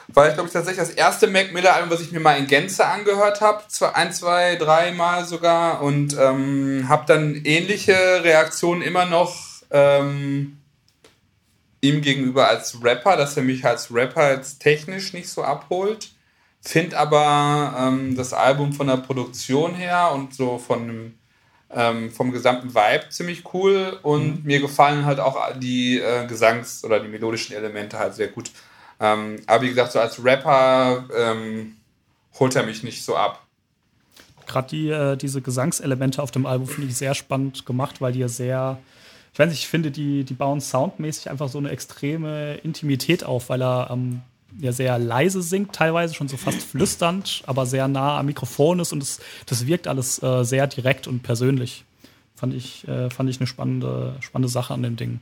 war 0.09 0.29
ich 0.29 0.35
glaube 0.35 0.49
ich 0.49 0.53
tatsächlich 0.53 0.87
das 0.87 0.95
erste 0.95 1.27
Mac 1.27 1.53
Miller 1.53 1.75
Album, 1.75 1.91
was 1.91 2.01
ich 2.01 2.13
mir 2.13 2.21
mal 2.21 2.39
in 2.39 2.47
Gänze 2.47 2.87
angehört 2.87 3.41
habe, 3.41 3.63
ein, 3.95 4.13
zwei, 4.13 4.57
drei 4.57 4.93
Mal 4.93 5.25
sogar 5.25 5.83
und 5.83 6.17
ähm, 6.19 6.87
habe 6.89 7.05
dann 7.07 7.35
ähnliche 7.45 7.95
Reaktionen 8.25 8.83
immer 8.83 9.07
noch 9.07 9.37
ähm, 9.71 10.60
ihm 11.81 12.03
gegenüber 12.03 12.49
als 12.49 12.83
Rapper, 12.83 13.17
dass 13.17 13.37
er 13.37 13.43
mich 13.43 13.65
als 13.65 13.93
Rapper 13.93 14.33
jetzt 14.33 14.61
technisch 14.61 15.13
nicht 15.13 15.29
so 15.29 15.43
abholt. 15.43 16.11
Find 16.61 16.95
aber 16.95 17.75
ähm, 17.79 18.17
das 18.17 18.33
Album 18.33 18.73
von 18.73 18.87
der 18.87 18.99
Produktion 18.99 19.75
her 19.75 20.13
und 20.13 20.35
so 20.35 20.59
von 20.59 21.15
ähm, 21.73 22.11
vom 22.11 22.33
gesamten 22.33 22.75
Vibe 22.75 23.09
ziemlich 23.11 23.55
cool 23.55 23.99
und 24.03 24.41
mhm. 24.41 24.47
mir 24.47 24.61
gefallen 24.61 25.07
halt 25.07 25.21
auch 25.21 25.39
die 25.59 25.99
äh, 25.99 26.27
Gesangs- 26.27 26.85
oder 26.85 27.01
die 27.01 27.09
melodischen 27.09 27.57
Elemente 27.57 27.99
halt 27.99 28.15
sehr 28.15 28.29
gut. 28.29 28.51
Ähm, 28.99 29.37
aber 29.47 29.63
wie 29.63 29.69
gesagt, 29.69 29.93
so 29.93 30.01
als 30.01 30.23
Rapper 30.23 31.05
ähm, 31.17 31.77
holt 32.39 32.55
er 32.57 32.65
mich 32.65 32.83
nicht 32.83 33.05
so 33.05 33.17
ab. 33.17 33.47
Gerade 34.47 34.69
die, 34.69 34.91
äh, 34.91 35.17
diese 35.17 35.41
Gesangselemente 35.41 36.23
auf 36.23 36.33
dem 36.33 36.45
Album 36.45 36.67
finde 36.67 36.89
ich 36.89 36.97
sehr 36.97 37.15
spannend 37.15 37.65
gemacht, 37.67 38.01
weil 38.01 38.13
die 38.13 38.19
ja 38.19 38.29
sehr, 38.29 38.79
ich 39.33 39.39
weiß 39.39 39.49
nicht, 39.49 39.61
ich 39.61 39.69
finde, 39.69 39.91
die, 39.91 40.25
die 40.25 40.35
bauen 40.35 40.61
soundmäßig 40.61 41.31
einfach 41.31 41.49
so 41.49 41.59
eine 41.59 41.71
extreme 41.71 42.57
Intimität 42.57 43.25
auf, 43.25 43.49
weil 43.49 43.63
er 43.63 43.91
ähm, 43.91 44.23
ja 44.59 44.73
sehr 44.73 44.99
leise 44.99 45.43
singt, 45.43 45.73
teilweise 45.73 46.15
schon 46.15 46.29
so 46.29 46.37
fast 46.37 46.63
flüsternd, 46.63 47.43
aber 47.47 47.67
sehr 47.67 47.89
nah 47.89 48.19
am 48.19 48.27
Mikrofon 48.27 48.81
ist 48.81 48.93
und 48.93 49.01
das, 49.01 49.21
das 49.47 49.67
wirkt 49.67 49.87
alles 49.87 50.23
äh, 50.23 50.45
sehr 50.45 50.67
direkt 50.67 51.07
und 51.07 51.23
persönlich. 51.23 51.85
Fand 52.35 52.55
ich, 52.55 52.89
äh, 52.89 53.11
fand 53.11 53.29
ich 53.29 53.39
eine 53.39 53.47
spannende, 53.47 54.17
spannende 54.21 54.49
Sache 54.49 54.73
an 54.73 54.83
dem 54.83 54.97
Ding. 54.97 55.21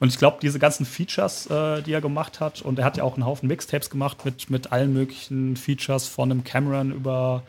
Und 0.00 0.08
ich 0.08 0.16
glaube, 0.16 0.38
diese 0.40 0.58
ganzen 0.58 0.86
Features, 0.86 1.46
äh, 1.50 1.82
die 1.82 1.92
er 1.92 2.00
gemacht 2.00 2.40
hat, 2.40 2.62
und 2.62 2.78
er 2.78 2.86
hat 2.86 2.96
ja 2.96 3.04
auch 3.04 3.14
einen 3.14 3.26
Haufen 3.26 3.48
Mixtapes 3.48 3.90
gemacht 3.90 4.24
mit, 4.24 4.48
mit 4.48 4.72
allen 4.72 4.94
möglichen 4.94 5.56
Features 5.58 6.08
von 6.08 6.30
einem 6.30 6.42
Cameron 6.42 6.90
über, 6.90 7.42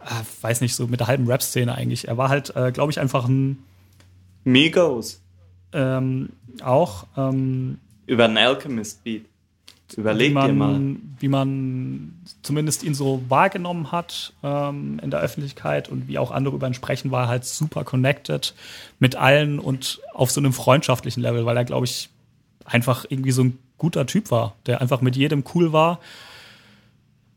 äh, 0.00 0.24
weiß 0.42 0.60
nicht, 0.60 0.74
so 0.74 0.88
mit 0.88 0.98
der 0.98 1.06
halben 1.06 1.28
Rap-Szene 1.28 1.72
eigentlich. 1.72 2.08
Er 2.08 2.16
war 2.16 2.30
halt, 2.30 2.54
äh, 2.56 2.72
glaube 2.72 2.90
ich, 2.90 2.98
einfach 2.98 3.28
ein. 3.28 3.62
Migos. 4.42 5.20
Ähm, 5.72 6.30
auch. 6.62 7.06
Ähm, 7.16 7.78
über 8.06 8.24
einen 8.24 8.38
Alchemist-Beat. 8.38 9.24
Überleg 9.96 10.34
man, 10.34 10.46
dir 10.46 10.52
mal. 10.52 10.96
Wie 11.18 11.28
man 11.28 12.20
zumindest 12.42 12.82
ihn 12.82 12.94
so 12.94 13.22
wahrgenommen 13.28 13.90
hat 13.90 14.34
ähm, 14.42 15.00
in 15.02 15.10
der 15.10 15.20
Öffentlichkeit 15.20 15.88
und 15.88 16.08
wie 16.08 16.18
auch 16.18 16.30
andere 16.30 16.56
über 16.56 16.66
ihn 16.66 16.74
sprechen, 16.74 17.10
war 17.10 17.28
halt 17.28 17.44
super 17.44 17.84
connected 17.84 18.54
mit 18.98 19.16
allen 19.16 19.58
und 19.58 20.00
auf 20.12 20.30
so 20.30 20.40
einem 20.40 20.52
freundschaftlichen 20.52 21.22
Level, 21.22 21.46
weil 21.46 21.56
er, 21.56 21.64
glaube 21.64 21.86
ich, 21.86 22.10
einfach 22.66 23.06
irgendwie 23.08 23.30
so 23.30 23.44
ein 23.44 23.58
guter 23.78 24.04
Typ 24.06 24.30
war, 24.30 24.56
der 24.66 24.82
einfach 24.82 25.00
mit 25.00 25.16
jedem 25.16 25.42
cool 25.54 25.72
war. 25.72 26.00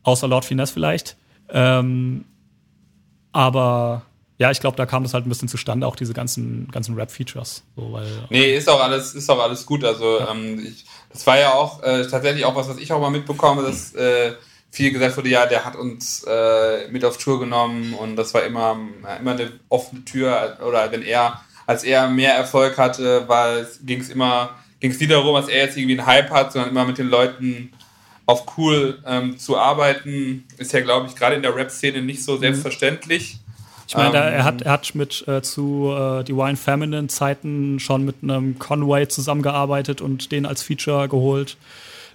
Außer 0.02 0.28
Lord 0.28 0.44
Finesse 0.44 0.74
vielleicht. 0.74 1.16
Ähm, 1.48 2.24
aber 3.32 4.02
ja, 4.42 4.50
ich 4.50 4.58
glaube, 4.58 4.76
da 4.76 4.86
kam 4.86 5.04
das 5.04 5.14
halt 5.14 5.24
ein 5.24 5.28
bisschen 5.28 5.46
zustande, 5.46 5.86
auch 5.86 5.94
diese 5.94 6.14
ganzen, 6.14 6.68
ganzen 6.72 6.96
Rap-Features. 6.96 7.62
So, 7.76 8.00
nee, 8.28 8.56
ist 8.56 8.68
auch 8.68 8.82
alles, 8.82 9.14
ist 9.14 9.30
auch 9.30 9.38
alles 9.38 9.64
gut. 9.64 9.84
Also 9.84 10.18
ja. 10.18 10.32
ähm, 10.32 10.66
ich, 10.66 10.84
das 11.12 11.24
war 11.28 11.38
ja 11.38 11.52
auch 11.52 11.80
äh, 11.84 12.08
tatsächlich 12.08 12.44
auch 12.44 12.56
was, 12.56 12.68
was 12.68 12.78
ich 12.78 12.92
auch 12.92 13.00
mal 13.00 13.10
mitbekomme, 13.10 13.62
dass 13.62 13.94
äh, 13.94 14.32
viel 14.72 14.90
gesagt 14.90 15.16
wurde, 15.16 15.28
ja, 15.28 15.46
der 15.46 15.64
hat 15.64 15.76
uns 15.76 16.24
äh, 16.24 16.88
mit 16.90 17.04
auf 17.04 17.18
Tour 17.18 17.38
genommen 17.38 17.94
und 17.94 18.16
das 18.16 18.34
war 18.34 18.42
immer, 18.42 18.76
immer 19.20 19.30
eine 19.30 19.52
offene 19.68 20.04
Tür. 20.04 20.58
Oder 20.66 20.90
wenn 20.90 21.02
er, 21.02 21.40
als 21.68 21.84
er 21.84 22.08
mehr 22.08 22.34
Erfolg 22.34 22.78
hatte, 22.78 23.28
ging 23.84 24.00
es 24.00 24.08
immer, 24.08 24.56
ging 24.80 24.90
es 24.90 24.98
nie 24.98 25.06
darum, 25.06 25.36
dass 25.36 25.46
er 25.46 25.66
jetzt 25.66 25.76
irgendwie 25.76 26.00
einen 26.00 26.06
Hype 26.08 26.30
hat, 26.30 26.52
sondern 26.52 26.72
immer 26.72 26.84
mit 26.84 26.98
den 26.98 27.08
Leuten 27.08 27.72
auf 28.26 28.58
cool 28.58 28.98
ähm, 29.06 29.38
zu 29.38 29.56
arbeiten, 29.56 30.48
ist 30.58 30.72
ja, 30.72 30.80
glaube 30.80 31.06
ich, 31.06 31.14
gerade 31.14 31.36
in 31.36 31.42
der 31.42 31.54
Rap-Szene 31.54 32.02
nicht 32.02 32.24
so 32.24 32.38
mhm. 32.38 32.40
Ich 33.92 33.96
meine, 33.98 34.16
ähm, 34.16 34.32
er, 34.32 34.44
hat, 34.44 34.62
er 34.62 34.72
hat 34.72 34.94
mit 34.94 35.28
äh, 35.28 35.42
zu 35.42 35.92
äh, 35.94 36.24
Divine 36.24 36.56
Feminine 36.56 37.08
Zeiten 37.08 37.78
schon 37.78 38.06
mit 38.06 38.16
einem 38.22 38.58
Conway 38.58 39.06
zusammengearbeitet 39.06 40.00
und 40.00 40.32
den 40.32 40.46
als 40.46 40.62
Feature 40.62 41.10
geholt. 41.10 41.58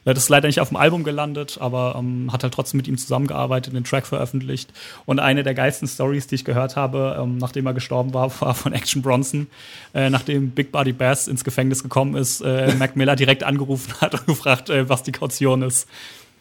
Das 0.04 0.18
ist 0.18 0.30
leider 0.30 0.48
nicht 0.48 0.60
auf 0.60 0.70
dem 0.70 0.78
Album 0.78 1.04
gelandet, 1.04 1.60
aber 1.60 1.96
ähm, 2.00 2.34
hat 2.34 2.42
halt 2.42 2.52
trotzdem 2.52 2.78
mit 2.78 2.88
ihm 2.88 2.98
zusammengearbeitet, 2.98 3.76
den 3.76 3.84
Track 3.84 4.08
veröffentlicht. 4.08 4.74
Und 5.06 5.20
eine 5.20 5.44
der 5.44 5.54
geilsten 5.54 5.88
Stories, 5.88 6.26
die 6.26 6.36
ich 6.36 6.46
gehört 6.46 6.76
habe, 6.76 7.20
ähm, 7.22 7.38
nachdem 7.38 7.68
er 7.68 7.76
gestorben 7.76 8.12
war, 8.16 8.32
war 8.42 8.56
von 8.56 8.74
Action 8.74 9.04
Bronson. 9.04 9.46
Äh, 9.94 10.10
nachdem 10.10 10.50
Big 10.50 10.72
Body 10.72 10.94
Bass 10.94 11.28
ins 11.28 11.44
Gefängnis 11.44 11.84
gekommen 11.84 12.16
ist, 12.16 12.42
äh, 12.42 12.74
Mac 12.74 12.96
Miller 12.96 13.16
direkt 13.16 13.44
angerufen 13.44 13.94
hat 14.02 14.16
und 14.16 14.26
gefragt, 14.26 14.72
äh, 14.72 14.90
was 14.90 15.04
die 15.04 15.12
Kaution 15.12 15.62
ist. 15.62 15.88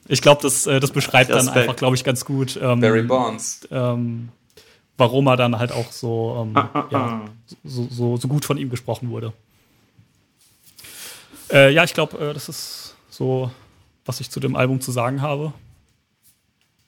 Ich 0.08 0.22
glaube, 0.22 0.40
das, 0.42 0.66
äh, 0.66 0.80
das 0.80 0.92
beschreibt 0.92 1.28
das 1.28 1.44
dann 1.44 1.54
einfach, 1.54 1.76
glaube 1.76 1.94
ich, 1.94 2.04
ganz 2.04 2.24
gut. 2.24 2.58
Ähm, 2.62 2.80
Barry 2.80 3.02
Bonds. 3.02 3.68
Ähm, 3.70 4.30
warum 4.96 5.26
er 5.26 5.36
dann 5.36 5.58
halt 5.58 5.72
auch 5.72 5.92
so, 5.92 6.46
ähm, 6.46 6.54
ja, 6.90 7.24
so, 7.64 7.86
so, 7.90 8.16
so, 8.16 8.28
gut 8.28 8.44
von 8.44 8.58
ihm 8.58 8.70
gesprochen 8.70 9.10
wurde. 9.10 9.32
Äh, 11.50 11.72
ja, 11.72 11.84
ich 11.84 11.94
glaube, 11.94 12.18
äh, 12.18 12.34
das 12.34 12.48
ist 12.48 12.96
so, 13.10 13.50
was 14.04 14.20
ich 14.20 14.30
zu 14.30 14.40
dem 14.40 14.56
Album 14.56 14.80
zu 14.80 14.92
sagen 14.92 15.22
habe. 15.22 15.52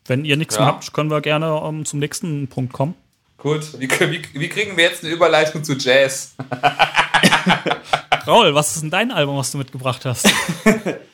Wenn 0.07 0.25
ihr 0.25 0.37
nichts 0.37 0.55
ja. 0.55 0.63
mehr 0.63 0.69
habt, 0.69 0.93
können 0.93 1.11
wir 1.11 1.21
gerne 1.21 1.63
ähm, 1.65 1.85
zum 1.85 1.99
nächsten 1.99 2.49
Punkt 2.49 2.73
kommen. 2.73 2.95
Gut, 3.37 3.79
wie, 3.79 3.89
wie, 3.89 4.23
wie, 4.33 4.49
kriegen 4.49 4.77
wir 4.77 4.85
jetzt 4.85 5.05
eine 5.05 5.13
Überleitung 5.13 5.63
zu 5.63 5.75
Jazz? 5.75 6.35
Raul, 8.27 8.55
was 8.55 8.75
ist 8.75 8.83
denn 8.83 8.91
dein 8.91 9.13
Album, 9.13 9.37
was 9.37 9.53
du 9.53 9.59
mitgebracht 9.59 10.05
hast? 10.05 10.29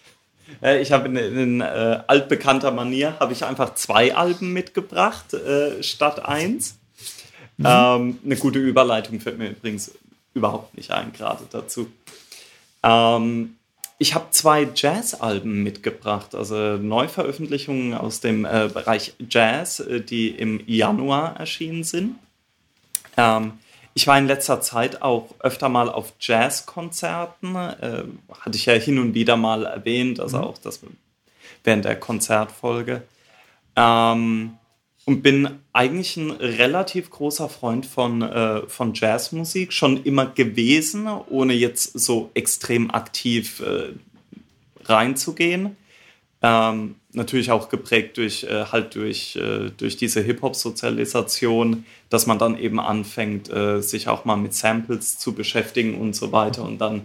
Äh, 0.63 0.81
ich 0.81 0.93
habe 0.93 1.09
in, 1.09 1.17
in 1.17 1.61
äh, 1.61 2.01
altbekannter 2.07 2.71
Manier 2.71 3.19
habe 3.21 3.33
ich 3.33 3.45
einfach 3.45 3.75
zwei 3.75 4.15
Alben 4.15 4.53
mitgebracht 4.53 5.35
äh, 5.35 5.83
statt 5.83 6.25
eins. 6.25 6.79
Mhm. 7.57 7.67
Ähm, 7.67 8.19
eine 8.25 8.37
gute 8.37 8.59
Überleitung 8.59 9.21
fällt 9.21 9.39
mir 9.39 9.51
übrigens 9.51 9.93
überhaupt 10.35 10.77
nicht 10.77 10.91
ein, 10.91 11.13
gerade 11.13 11.45
dazu. 11.51 11.89
Ähm, 12.83 13.57
ich 13.99 14.15
habe 14.15 14.27
zwei 14.31 14.69
Jazz-Alben 14.75 15.63
mitgebracht, 15.63 16.35
also 16.35 16.77
Neuveröffentlichungen 16.77 17.95
aus 17.95 18.21
dem 18.21 18.45
äh, 18.45 18.69
Bereich 18.73 19.15
Jazz, 19.31 19.81
äh, 19.81 20.01
die 20.01 20.29
im 20.29 20.61
Januar 20.67 21.37
erschienen 21.37 21.85
sind. 21.85 22.17
Ähm, 23.17 23.53
ich 23.95 24.09
war 24.09 24.19
in 24.19 24.27
letzter 24.27 24.61
Zeit 24.61 25.03
auch 25.03 25.31
öfter 25.39 25.69
mal 25.69 25.89
auf 25.89 26.13
Jazzkonzerten, 26.19 27.55
äh, 27.55 28.05
hatte 28.41 28.57
ich 28.57 28.67
ja 28.67 28.75
hin 28.75 28.99
und 28.99 29.15
wieder 29.15 29.37
mal 29.37 29.65
erwähnt, 29.65 30.19
also 30.19 30.39
mhm. 30.39 30.45
auch 30.45 30.59
das 30.59 30.81
während 31.63 31.85
der 31.85 31.99
Konzertfolge. 31.99 33.03
Ähm, 33.77 34.59
und 35.07 35.23
bin 35.23 35.49
eigentlich 35.73 36.17
ein 36.17 36.31
relativ 36.31 37.11
großer 37.11 37.49
Freund 37.49 37.85
von, 37.85 38.23
äh, 38.23 38.67
von 38.69 38.95
Jazzmusik, 38.95 39.73
schon 39.73 40.03
immer 40.03 40.27
gewesen, 40.27 41.07
ohne 41.29 41.53
jetzt 41.53 41.99
so 41.99 42.31
extrem 42.35 42.91
aktiv 42.91 43.61
äh, 43.61 43.93
reinzugehen. 44.85 45.77
Ähm, 46.43 46.97
natürlich 47.13 47.51
auch 47.51 47.69
geprägt 47.69 48.17
durch 48.17 48.45
äh, 48.45 48.67
halt 48.67 48.95
durch, 48.97 49.37
äh, 49.37 49.71
durch 49.77 49.97
diese 49.97 50.21
Hip-Hop-Sozialisation, 50.21 51.87
dass 52.11 52.27
man 52.27 52.39
dann 52.39 52.59
eben 52.59 52.81
anfängt, 52.81 53.51
äh, 53.51 53.81
sich 53.81 54.09
auch 54.09 54.25
mal 54.25 54.37
mit 54.37 54.53
Samples 54.53 55.19
zu 55.19 55.33
beschäftigen 55.33 55.99
und 55.99 56.15
so 56.15 56.33
weiter 56.33 56.65
und 56.65 56.79
dann 56.79 57.03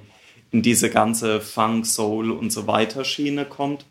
in 0.52 0.62
diese 0.62 0.89
ganze 0.89 1.41
Funk, 1.41 1.86
Soul 1.86 2.32
und 2.32 2.52
so 2.52 2.68
weiter 2.68 3.06
Schiene 3.06 3.45
kommt. 3.45 3.86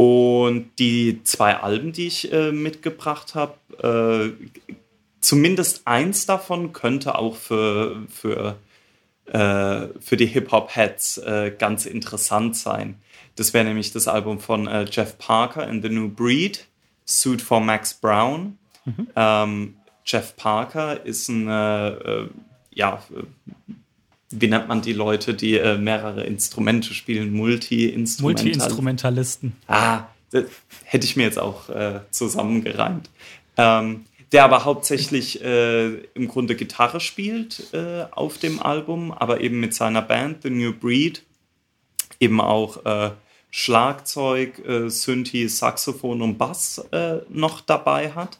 Und 0.00 0.70
die 0.78 1.22
zwei 1.24 1.56
Alben, 1.56 1.92
die 1.92 2.06
ich 2.06 2.32
äh, 2.32 2.52
mitgebracht 2.52 3.34
habe, 3.34 4.34
äh, 4.40 4.46
zumindest 5.20 5.86
eins 5.86 6.24
davon 6.24 6.72
könnte 6.72 7.18
auch 7.18 7.36
für, 7.36 8.06
für, 8.08 8.56
äh, 9.26 9.88
für 10.00 10.16
die 10.16 10.24
Hip-Hop-Heads 10.24 11.18
äh, 11.18 11.54
ganz 11.58 11.84
interessant 11.84 12.56
sein. 12.56 12.94
Das 13.36 13.52
wäre 13.52 13.66
nämlich 13.66 13.92
das 13.92 14.08
Album 14.08 14.40
von 14.40 14.68
äh, 14.68 14.86
Jeff 14.90 15.18
Parker 15.18 15.68
in 15.68 15.82
The 15.82 15.90
New 15.90 16.08
Breed, 16.08 16.66
Suit 17.04 17.42
for 17.42 17.60
Max 17.60 17.92
Brown. 17.92 18.56
Mhm. 18.86 19.08
Ähm, 19.14 19.76
Jeff 20.06 20.34
Parker 20.34 21.04
ist 21.04 21.28
ein, 21.28 21.46
äh, 21.46 22.26
ja, 22.70 23.02
wie 24.30 24.46
nennt 24.46 24.68
man 24.68 24.80
die 24.80 24.92
Leute, 24.92 25.34
die 25.34 25.58
äh, 25.58 25.76
mehrere 25.76 26.24
Instrumente 26.24 26.94
spielen? 26.94 27.32
Multi-Instrumental 27.32 28.44
Multi-Instrumentalisten. 28.44 29.56
Ah, 29.66 30.04
das 30.30 30.44
hätte 30.84 31.04
ich 31.04 31.16
mir 31.16 31.24
jetzt 31.24 31.38
auch 31.38 31.68
äh, 31.68 32.00
zusammengereimt. 32.10 33.10
Ähm, 33.56 34.04
der 34.30 34.44
aber 34.44 34.64
hauptsächlich 34.64 35.42
äh, 35.42 35.88
im 36.14 36.28
Grunde 36.28 36.54
Gitarre 36.54 37.00
spielt 37.00 37.74
äh, 37.74 38.04
auf 38.12 38.38
dem 38.38 38.62
Album, 38.62 39.10
aber 39.10 39.40
eben 39.40 39.58
mit 39.58 39.74
seiner 39.74 40.02
Band 40.02 40.44
The 40.44 40.50
New 40.50 40.72
Breed 40.72 41.24
eben 42.20 42.40
auch 42.40 42.84
äh, 42.84 43.10
Schlagzeug, 43.50 44.64
äh, 44.64 44.88
Synthi, 44.88 45.48
Saxophon 45.48 46.22
und 46.22 46.38
Bass 46.38 46.84
noch 47.28 47.60
dabei 47.60 48.12
hat. 48.12 48.38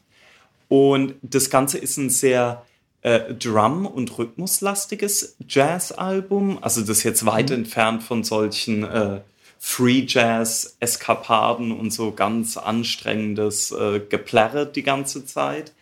Und 0.68 1.14
das 1.22 1.50
Ganze 1.50 1.78
ist 1.78 1.96
ein 1.96 2.10
sehr 2.10 2.64
äh, 3.02 3.34
Drum- 3.34 3.86
und 3.86 4.18
Rhythmuslastiges 4.18 5.36
Jazz-Album. 5.48 6.58
Also 6.60 6.82
das 6.82 6.98
ist 6.98 7.04
jetzt 7.04 7.26
weit 7.26 7.50
mhm. 7.50 7.56
entfernt 7.56 8.02
von 8.02 8.24
solchen 8.24 8.84
äh, 8.84 9.20
Free 9.58 10.04
Jazz-Eskapaden 10.06 11.72
und 11.72 11.92
so 11.92 12.12
ganz 12.12 12.56
anstrengendes 12.56 13.72
äh, 13.72 14.00
Geplärre 14.00 14.66
die 14.66 14.82
ganze 14.82 15.24
Zeit. 15.24 15.72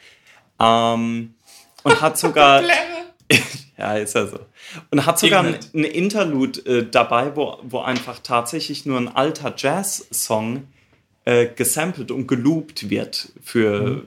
Ähm, 0.61 1.35
und 1.83 2.01
hat 2.01 2.19
sogar. 2.19 2.63
ja, 3.79 3.95
ist 3.95 4.15
ja 4.15 4.27
so. 4.27 4.39
Und 4.91 5.07
hat 5.07 5.19
sogar 5.19 5.45
ein, 5.45 5.59
ein 5.75 5.85
Interlude 5.85 6.61
äh, 6.61 6.87
dabei, 6.89 7.35
wo, 7.37 7.59
wo 7.63 7.81
einfach 7.81 8.21
tatsächlich 8.21 8.87
nur 8.87 8.99
ein 8.99 9.09
alter 9.09 9.55
Jazz-Song 9.57 10.69
äh, 11.25 11.47
gesampelt 11.47 12.11
und 12.11 12.27
geloopt 12.27 12.91
wird 12.91 13.33
für. 13.43 13.81
Mhm 13.81 14.07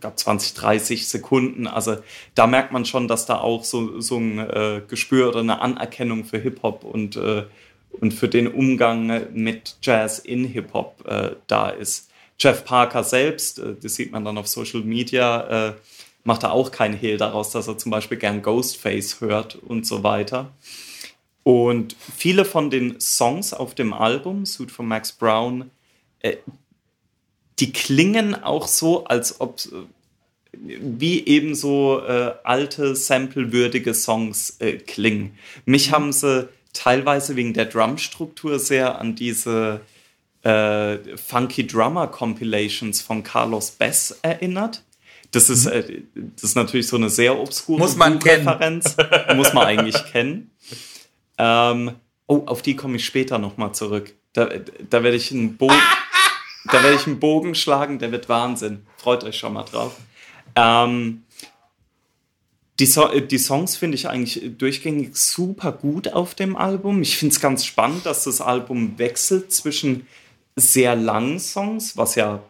glaube 0.00 0.16
20, 0.16 0.54
30 0.54 1.08
Sekunden. 1.08 1.66
Also 1.66 1.96
da 2.34 2.46
merkt 2.46 2.72
man 2.72 2.84
schon, 2.84 3.08
dass 3.08 3.26
da 3.26 3.38
auch 3.38 3.64
so, 3.64 4.00
so 4.00 4.18
ein 4.18 4.38
äh, 4.38 4.82
Gespür 4.86 5.28
oder 5.28 5.40
eine 5.40 5.60
Anerkennung 5.60 6.24
für 6.24 6.38
Hip-Hop 6.38 6.84
und, 6.84 7.16
äh, 7.16 7.44
und 7.92 8.14
für 8.14 8.28
den 8.28 8.48
Umgang 8.48 9.32
mit 9.32 9.76
Jazz 9.82 10.18
in 10.18 10.44
Hip-Hop 10.44 11.04
äh, 11.06 11.30
da 11.46 11.70
ist. 11.70 12.10
Jeff 12.38 12.64
Parker 12.64 13.04
selbst, 13.04 13.58
äh, 13.58 13.74
das 13.80 13.94
sieht 13.94 14.12
man 14.12 14.24
dann 14.24 14.38
auf 14.38 14.48
Social 14.48 14.80
Media, 14.80 15.68
äh, 15.68 15.74
macht 16.24 16.42
da 16.42 16.50
auch 16.50 16.70
keinen 16.70 16.94
Hehl 16.96 17.16
daraus, 17.16 17.50
dass 17.50 17.68
er 17.68 17.78
zum 17.78 17.90
Beispiel 17.90 18.18
gern 18.18 18.42
Ghostface 18.42 19.20
hört 19.20 19.56
und 19.56 19.86
so 19.86 20.02
weiter. 20.02 20.50
Und 21.42 21.96
viele 22.16 22.44
von 22.44 22.70
den 22.70 23.00
Songs 23.00 23.52
auf 23.52 23.74
dem 23.74 23.92
Album, 23.92 24.44
Suit 24.46 24.70
von 24.70 24.86
Max 24.86 25.12
Brown, 25.12 25.70
äh, 26.20 26.36
die 27.60 27.72
klingen 27.72 28.34
auch 28.42 28.66
so, 28.66 29.04
als 29.04 29.40
ob 29.40 29.60
wie 30.52 31.26
eben 31.26 31.54
so 31.54 32.02
äh, 32.06 32.34
alte, 32.42 32.96
samplewürdige 32.96 33.94
Songs 33.94 34.56
äh, 34.58 34.78
klingen. 34.78 35.38
Mich 35.64 35.88
mhm. 35.88 35.92
haben 35.92 36.12
sie 36.12 36.48
teilweise 36.72 37.36
wegen 37.36 37.54
der 37.54 37.66
Drumstruktur 37.66 38.58
sehr 38.58 38.98
an 38.98 39.14
diese 39.14 39.80
äh, 40.42 40.98
Funky 41.16 41.66
Drummer 41.66 42.08
Compilations 42.08 43.00
von 43.00 43.22
Carlos 43.22 43.70
Bess 43.72 44.18
erinnert. 44.22 44.82
Das 45.30 45.50
ist, 45.50 45.66
mhm. 45.66 45.72
äh, 45.72 46.02
das 46.14 46.44
ist 46.44 46.56
natürlich 46.56 46.88
so 46.88 46.96
eine 46.96 47.10
sehr 47.10 47.38
obskure 47.38 47.78
Muss 47.78 47.96
man 47.96 48.18
Referenz. 48.18 48.96
Muss 49.36 49.52
man 49.52 49.66
eigentlich 49.66 50.04
kennen. 50.06 50.50
Ähm, 51.38 51.92
oh, 52.26 52.42
auf 52.46 52.62
die 52.62 52.76
komme 52.76 52.96
ich 52.96 53.04
später 53.04 53.38
nochmal 53.38 53.72
zurück. 53.72 54.14
Da, 54.32 54.48
da 54.88 55.02
werde 55.02 55.16
ich 55.16 55.30
einen 55.30 55.56
Bogen. 55.56 55.74
Da 56.66 56.82
werde 56.82 56.96
ich 56.96 57.06
einen 57.06 57.20
Bogen 57.20 57.54
schlagen, 57.54 57.98
der 57.98 58.12
wird 58.12 58.28
Wahnsinn. 58.28 58.86
Freut 58.96 59.24
euch 59.24 59.38
schon 59.38 59.54
mal 59.54 59.64
drauf. 59.64 59.96
Ähm, 60.56 61.24
die, 62.78 62.86
so 62.86 63.08
die, 63.08 63.38
Songs 63.38 63.76
finde 63.76 63.94
ich 63.94 64.08
eigentlich 64.08 64.56
durchgängig 64.58 65.16
super 65.16 65.72
gut 65.72 66.12
auf 66.12 66.34
dem 66.34 66.56
Album. 66.56 67.02
Ich 67.02 67.18
finde 67.18 67.34
es 67.34 67.40
ganz 67.40 67.64
spannend, 67.64 68.06
dass 68.06 68.24
das 68.24 68.40
Album 68.40 68.98
wechselt 68.98 69.52
zwischen 69.52 70.06
sehr 70.56 70.96
langen 70.96 71.38
Songs, 71.38 71.96
was 71.96 72.14
ja 72.14 72.42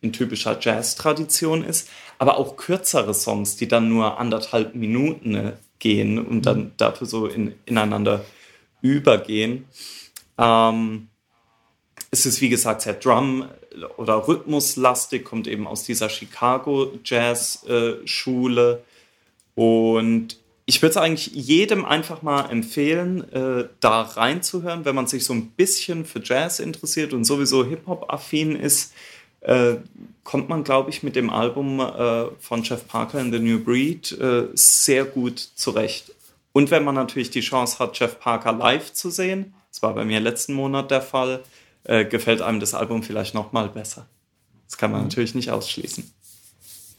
in 0.00 0.12
typischer 0.12 0.58
Jazz-Tradition 0.60 1.64
ist, 1.64 1.88
aber 2.18 2.38
auch 2.38 2.56
kürzere 2.56 3.14
Songs, 3.14 3.56
die 3.56 3.66
dann 3.66 3.88
nur 3.88 4.18
anderthalb 4.18 4.74
Minuten 4.74 5.34
äh, 5.34 5.52
gehen 5.78 6.24
und 6.24 6.46
dann 6.46 6.58
mhm. 6.58 6.72
dafür 6.76 7.06
so 7.06 7.26
in, 7.26 7.54
ineinander 7.66 8.24
übergehen. 8.80 9.64
Ähm, 10.36 11.08
es 12.10 12.26
ist 12.26 12.40
wie 12.40 12.48
gesagt 12.48 12.82
sehr 12.82 12.94
Drum 12.94 13.48
oder 13.96 14.26
rhythmuslastig, 14.26 15.24
kommt 15.24 15.46
eben 15.46 15.66
aus 15.66 15.84
dieser 15.84 16.08
Chicago 16.08 16.92
Jazz 17.04 17.64
äh, 17.68 17.96
und 19.54 20.36
ich 20.66 20.82
würde 20.82 20.90
es 20.90 20.96
eigentlich 20.98 21.28
jedem 21.34 21.86
einfach 21.86 22.20
mal 22.20 22.50
empfehlen, 22.50 23.32
äh, 23.32 23.68
da 23.80 24.02
reinzuhören, 24.02 24.84
wenn 24.84 24.94
man 24.94 25.06
sich 25.06 25.24
so 25.24 25.32
ein 25.32 25.50
bisschen 25.50 26.04
für 26.04 26.20
Jazz 26.22 26.58
interessiert 26.58 27.14
und 27.14 27.24
sowieso 27.24 27.64
Hip-Hop-affin 27.64 28.54
ist, 28.54 28.92
äh, 29.40 29.76
kommt 30.24 30.50
man, 30.50 30.64
glaube 30.64 30.90
ich, 30.90 31.02
mit 31.02 31.16
dem 31.16 31.30
Album 31.30 31.80
äh, 31.80 32.26
von 32.38 32.62
Jeff 32.62 32.86
Parker 32.86 33.18
in 33.18 33.32
The 33.32 33.38
New 33.38 33.60
Breed 33.64 34.12
äh, 34.12 34.48
sehr 34.52 35.04
gut 35.04 35.38
zurecht. 35.38 36.12
Und 36.52 36.70
wenn 36.70 36.84
man 36.84 36.94
natürlich 36.94 37.30
die 37.30 37.40
Chance 37.40 37.78
hat, 37.78 37.98
Jeff 37.98 38.20
Parker 38.20 38.52
live 38.52 38.92
zu 38.92 39.08
sehen, 39.08 39.54
das 39.70 39.82
war 39.82 39.94
bei 39.94 40.04
mir 40.04 40.20
letzten 40.20 40.52
Monat 40.52 40.90
der 40.90 41.02
Fall, 41.02 41.42
äh, 41.84 42.04
gefällt 42.04 42.42
einem 42.42 42.60
das 42.60 42.74
Album 42.74 43.02
vielleicht 43.02 43.34
noch 43.34 43.52
mal 43.52 43.68
besser. 43.68 44.06
Das 44.66 44.76
kann 44.76 44.90
man 44.90 45.00
mhm. 45.00 45.06
natürlich 45.08 45.34
nicht 45.34 45.50
ausschließen. 45.50 46.10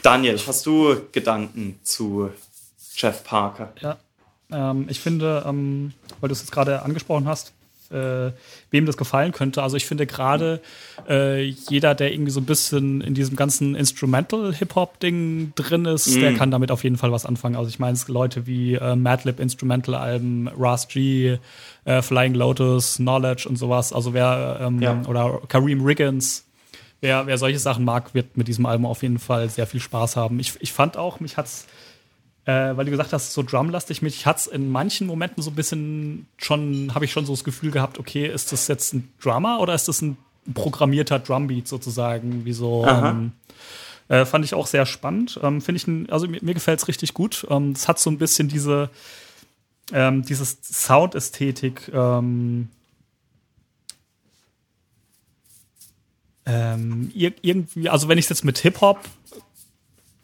Daniel, 0.02 0.40
hast 0.48 0.66
du 0.66 0.96
Gedanken 1.12 1.80
zu 1.84 2.32
Jeff 2.96 3.24
Parker? 3.24 3.74
Ja, 3.82 3.98
ähm, 4.52 4.88
ich 4.90 5.00
finde, 5.00 5.44
ähm, 5.46 5.94
weil 6.20 6.30
du 6.30 6.34
es 6.34 6.40
jetzt 6.42 6.52
gerade 6.52 6.82
angesprochen 6.82 7.28
hast, 7.28 7.54
äh, 7.92 8.32
wem 8.72 8.86
das 8.86 8.98
gefallen 8.98 9.32
könnte. 9.32 9.64
Also 9.64 9.78
ich 9.78 9.86
finde 9.86 10.06
gerade 10.06 10.62
äh, 11.08 11.44
jeder, 11.44 11.96
der 11.96 12.14
irgendwie 12.14 12.32
so 12.32 12.40
ein 12.40 12.46
bisschen 12.46 13.02
in 13.02 13.14
diesem 13.14 13.36
ganzen 13.36 13.76
Instrumental-Hip-Hop-Ding 13.76 15.54
drin 15.56 15.86
ist, 15.86 16.16
mm. 16.16 16.20
der 16.20 16.34
kann 16.36 16.52
damit 16.52 16.72
auf 16.72 16.84
jeden 16.84 16.98
Fall 16.98 17.12
was 17.12 17.26
anfangen. 17.26 17.56
Also 17.56 17.70
ich 17.70 17.80
meine, 17.80 17.98
Leute 18.08 18.48
wie 18.48 18.76
äh, 18.76 18.96
Madlib 18.96 19.40
Instrumental-Alben, 19.40 20.50
Ras 20.58 20.88
G, 20.88 21.38
äh, 21.86 22.02
Flying 22.02 22.34
Lotus, 22.34 22.98
Knowledge 22.98 23.48
und 23.50 23.56
sowas. 23.56 23.94
Also 23.94 24.14
wer 24.14 24.60
ähm, 24.62 24.82
ja. 24.82 25.02
oder 25.08 25.42
Kareem 25.48 25.84
Riggins, 25.84 26.46
wer, 27.02 27.28
wer 27.28 27.38
solche 27.38 27.60
Sachen 27.60 27.86
mag, 27.86 28.14
wird 28.14 28.38
mit 28.38 28.48
diesem 28.48 28.66
Album 28.66 28.86
auf 28.86 29.04
jeden 29.04 29.20
Fall 29.20 29.50
sehr 29.50 29.68
viel 29.68 29.80
Spaß 29.80 30.16
haben. 30.16 30.40
Ich, 30.40 30.54
ich 30.60 30.74
fand 30.74 30.98
auch, 30.98 31.20
mich 31.20 31.38
hat's 31.38 31.68
äh, 32.46 32.76
weil 32.76 32.86
du 32.86 32.92
gesagt 32.92 33.14
hast, 33.14 33.34
so 33.34 33.44
drumlastig 33.44 34.02
mich 34.02 34.26
hat 34.26 34.38
es 34.38 34.48
in 34.48 34.70
manchen 34.70 35.08
Momenten 35.08 35.44
so 35.44 35.52
ein 35.52 35.56
bisschen 35.56 36.28
schon, 36.38 36.94
habe 36.96 37.06
ich 37.06 37.12
schon 37.12 37.26
so 37.26 37.34
das 37.34 37.44
Gefühl 37.44 37.72
gehabt, 37.72 38.00
okay, 38.00 38.28
ist 38.28 38.52
das 38.52 38.68
jetzt 38.68 38.94
ein 38.94 39.12
Drummer 39.22 39.60
oder 39.60 39.74
ist 39.74 39.88
das 39.88 40.02
ein 40.02 40.18
programmierter 40.54 41.20
Drumbeat 41.20 41.68
sozusagen, 41.68 42.46
wie 42.46 42.54
so. 42.54 42.86
Ähm, 42.88 43.34
äh, 44.10 44.26
fand 44.26 44.44
ich 44.44 44.56
auch 44.56 44.68
sehr 44.68 44.86
spannend. 44.88 45.40
Ähm, 45.44 45.62
Finde 45.62 45.78
ich, 45.78 46.12
also 46.12 46.28
mir, 46.28 46.40
mir 46.42 46.56
gefällt 46.56 46.80
es 46.80 46.88
richtig 46.88 47.14
gut. 47.14 47.46
Ähm, 47.50 47.72
es 47.72 47.88
hat 47.88 48.00
so 48.00 48.10
ein 48.10 48.18
bisschen 48.18 48.48
diese, 48.48 48.90
ähm, 49.94 50.24
dieses 50.24 50.58
Soundästhetik, 50.64 51.92
ähm, 51.94 52.70
ähm, 56.48 57.12
irgendwie, 57.14 57.90
also 57.90 58.08
wenn 58.08 58.18
ich 58.18 58.26
es 58.26 58.30
jetzt 58.30 58.44
mit 58.44 58.58
Hip-Hop 58.58 59.00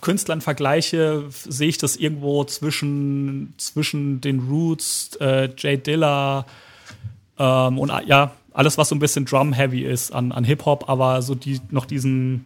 Künstlern 0.05 0.39
vergleiche, 0.39 1.25
sehe 1.29 1.67
ich 1.67 1.79
das 1.79 1.95
irgendwo 1.95 2.43
zwischen, 2.43 3.55
zwischen 3.57 4.21
den 4.21 4.39
Roots, 4.39 5.15
äh, 5.19 5.49
Jay 5.57 5.77
Dilla 5.77 6.45
ähm, 7.39 7.79
und 7.79 7.91
ja, 8.05 8.31
alles, 8.53 8.77
was 8.77 8.89
so 8.89 8.95
ein 8.95 8.99
bisschen 8.99 9.25
Drum-heavy 9.25 9.81
ist 9.81 10.13
an, 10.13 10.31
an 10.31 10.43
Hip-Hop, 10.43 10.87
aber 10.89 11.23
so 11.23 11.33
die 11.33 11.59
noch 11.71 11.85
diesen 11.85 12.45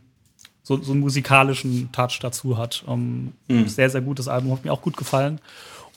so, 0.64 0.82
so 0.82 0.94
einen 0.94 1.02
musikalischen 1.02 1.92
Touch 1.92 2.20
dazu 2.22 2.58
hat. 2.58 2.86
Ähm, 2.88 3.34
mhm. 3.50 3.68
Sehr, 3.68 3.90
sehr 3.90 4.02
gutes 4.02 4.30
Album, 4.30 4.54
hat 4.54 4.64
mir 4.64 4.72
auch 4.72 4.82
gut 4.82 4.96
gefallen. 4.96 5.42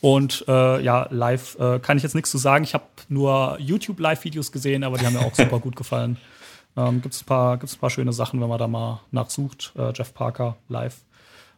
Und 0.01 0.43
äh, 0.49 0.83
ja, 0.83 1.07
live 1.11 1.57
äh, 1.59 1.79
kann 1.79 1.95
ich 1.95 2.03
jetzt 2.03 2.13
nichts 2.13 2.29
zu 2.29 2.37
sagen. 2.37 2.65
Ich 2.65 2.73
habe 2.73 2.83
nur 3.07 3.57
YouTube-Live-Videos 3.61 4.51
gesehen, 4.51 4.83
aber 4.83 4.97
die 4.97 5.05
haben 5.05 5.13
mir 5.13 5.21
auch 5.21 5.33
super 5.33 5.59
gut 5.59 5.77
gefallen. 5.77 6.17
Ähm, 6.75 7.03
Gibt 7.03 7.13
es 7.13 7.21
ein, 7.21 7.25
paar, 7.27 7.53
ein 7.53 7.79
paar 7.79 7.91
schöne 7.91 8.13
Sachen, 8.13 8.41
wenn 8.41 8.49
man 8.49 8.57
da 8.57 8.67
mal 8.67 9.01
nachsucht. 9.11 9.73
Äh, 9.77 9.91
Jeff 9.93 10.11
Parker 10.11 10.57
live. 10.69 10.95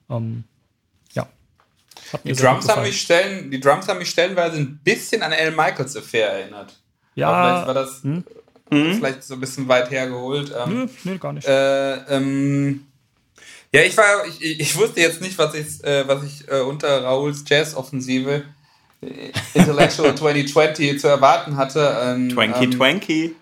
Ähm, 0.10 0.44
ja. 1.14 1.28
Die 2.24 2.34
Drums, 2.34 2.68
haben 2.68 2.84
mich 2.84 3.02
stellen, 3.02 3.52
die 3.52 3.60
Drums 3.60 3.88
haben 3.88 4.00
mich 4.00 4.10
stellenweise 4.10 4.58
ein 4.58 4.80
bisschen 4.84 5.24
an 5.24 5.34
Al 5.34 5.52
Michaels 5.52 5.96
Affair 5.96 6.30
erinnert. 6.30 6.78
Ja. 7.16 7.30
Aber 7.30 7.48
vielleicht 7.48 7.68
war 7.68 7.74
das 7.74 8.04
hm? 8.04 8.96
vielleicht 8.96 9.24
so 9.24 9.36
ein 9.36 9.40
bisschen 9.40 9.68
weit 9.68 9.90
hergeholt. 9.92 10.54
Ähm, 10.58 10.74
nö, 10.74 10.88
nö, 11.04 11.18
gar 11.18 11.34
nicht. 11.34 11.48
Äh, 11.48 11.96
ähm, 12.16 12.86
ja, 13.72 13.82
ich 13.82 13.98
war, 13.98 14.26
ich, 14.26 14.42
ich 14.42 14.78
wusste 14.78 15.02
jetzt 15.02 15.22
nicht, 15.22 15.38
was 15.38 15.54
ich, 15.54 15.84
äh, 15.84 16.08
was 16.08 16.24
ich 16.24 16.50
äh, 16.50 16.62
unter 16.62 17.04
Rauls 17.04 17.44
Jazz-Offensive 17.46 18.44
äh, 19.02 19.32
Intellectual 19.54 20.16
2020 20.18 21.00
zu 21.00 21.08
erwarten 21.08 21.58
hatte. 21.58 21.98
Ähm, 22.02 22.30
Twanky 22.30 22.64
ähm, 22.64 22.72
Twanky. 22.72 23.36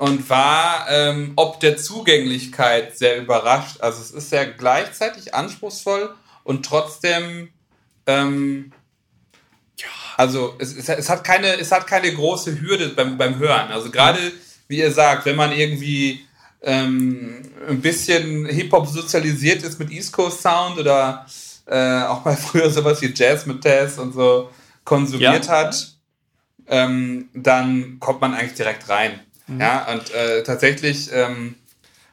Und 0.00 0.30
war 0.30 0.86
ähm, 0.88 1.32
ob 1.36 1.60
der 1.60 1.76
Zugänglichkeit 1.76 2.96
sehr 2.96 3.18
überrascht. 3.18 3.82
Also 3.82 4.00
es 4.00 4.10
ist 4.10 4.32
ja 4.32 4.44
gleichzeitig 4.44 5.34
anspruchsvoll 5.34 6.14
und 6.42 6.64
trotzdem 6.64 7.50
ähm, 8.06 8.72
ja, 9.76 9.88
also 10.16 10.54
es, 10.58 10.74
es, 10.74 10.88
es, 10.88 11.10
hat 11.10 11.22
keine, 11.22 11.48
es 11.60 11.70
hat 11.70 11.86
keine 11.86 12.14
große 12.14 12.62
Hürde 12.62 12.88
beim, 12.88 13.18
beim 13.18 13.38
Hören. 13.38 13.70
Also 13.70 13.90
gerade, 13.90 14.18
wie 14.68 14.78
ihr 14.78 14.90
sagt, 14.90 15.26
wenn 15.26 15.36
man 15.36 15.52
irgendwie 15.52 16.24
ähm, 16.62 17.42
ein 17.68 17.82
bisschen 17.82 18.46
Hip-Hop 18.46 18.86
sozialisiert 18.88 19.62
ist 19.64 19.78
mit 19.78 19.90
East 19.90 20.14
Coast 20.14 20.40
Sound 20.40 20.78
oder 20.78 21.26
äh, 21.66 22.04
auch 22.04 22.24
mal 22.24 22.36
früher 22.38 22.70
sowas 22.70 23.02
wie 23.02 23.12
Jazz 23.14 23.44
mit 23.44 23.62
Taz 23.62 23.98
und 23.98 24.14
so 24.14 24.48
konsumiert 24.82 25.44
ja. 25.44 25.52
hat, 25.52 25.94
ähm, 26.68 27.28
dann 27.34 28.00
kommt 28.00 28.22
man 28.22 28.32
eigentlich 28.32 28.54
direkt 28.54 28.88
rein. 28.88 29.20
Mhm. 29.50 29.60
Ja, 29.60 29.86
und 29.90 30.14
äh, 30.14 30.42
tatsächlich 30.42 31.10
ähm, 31.12 31.56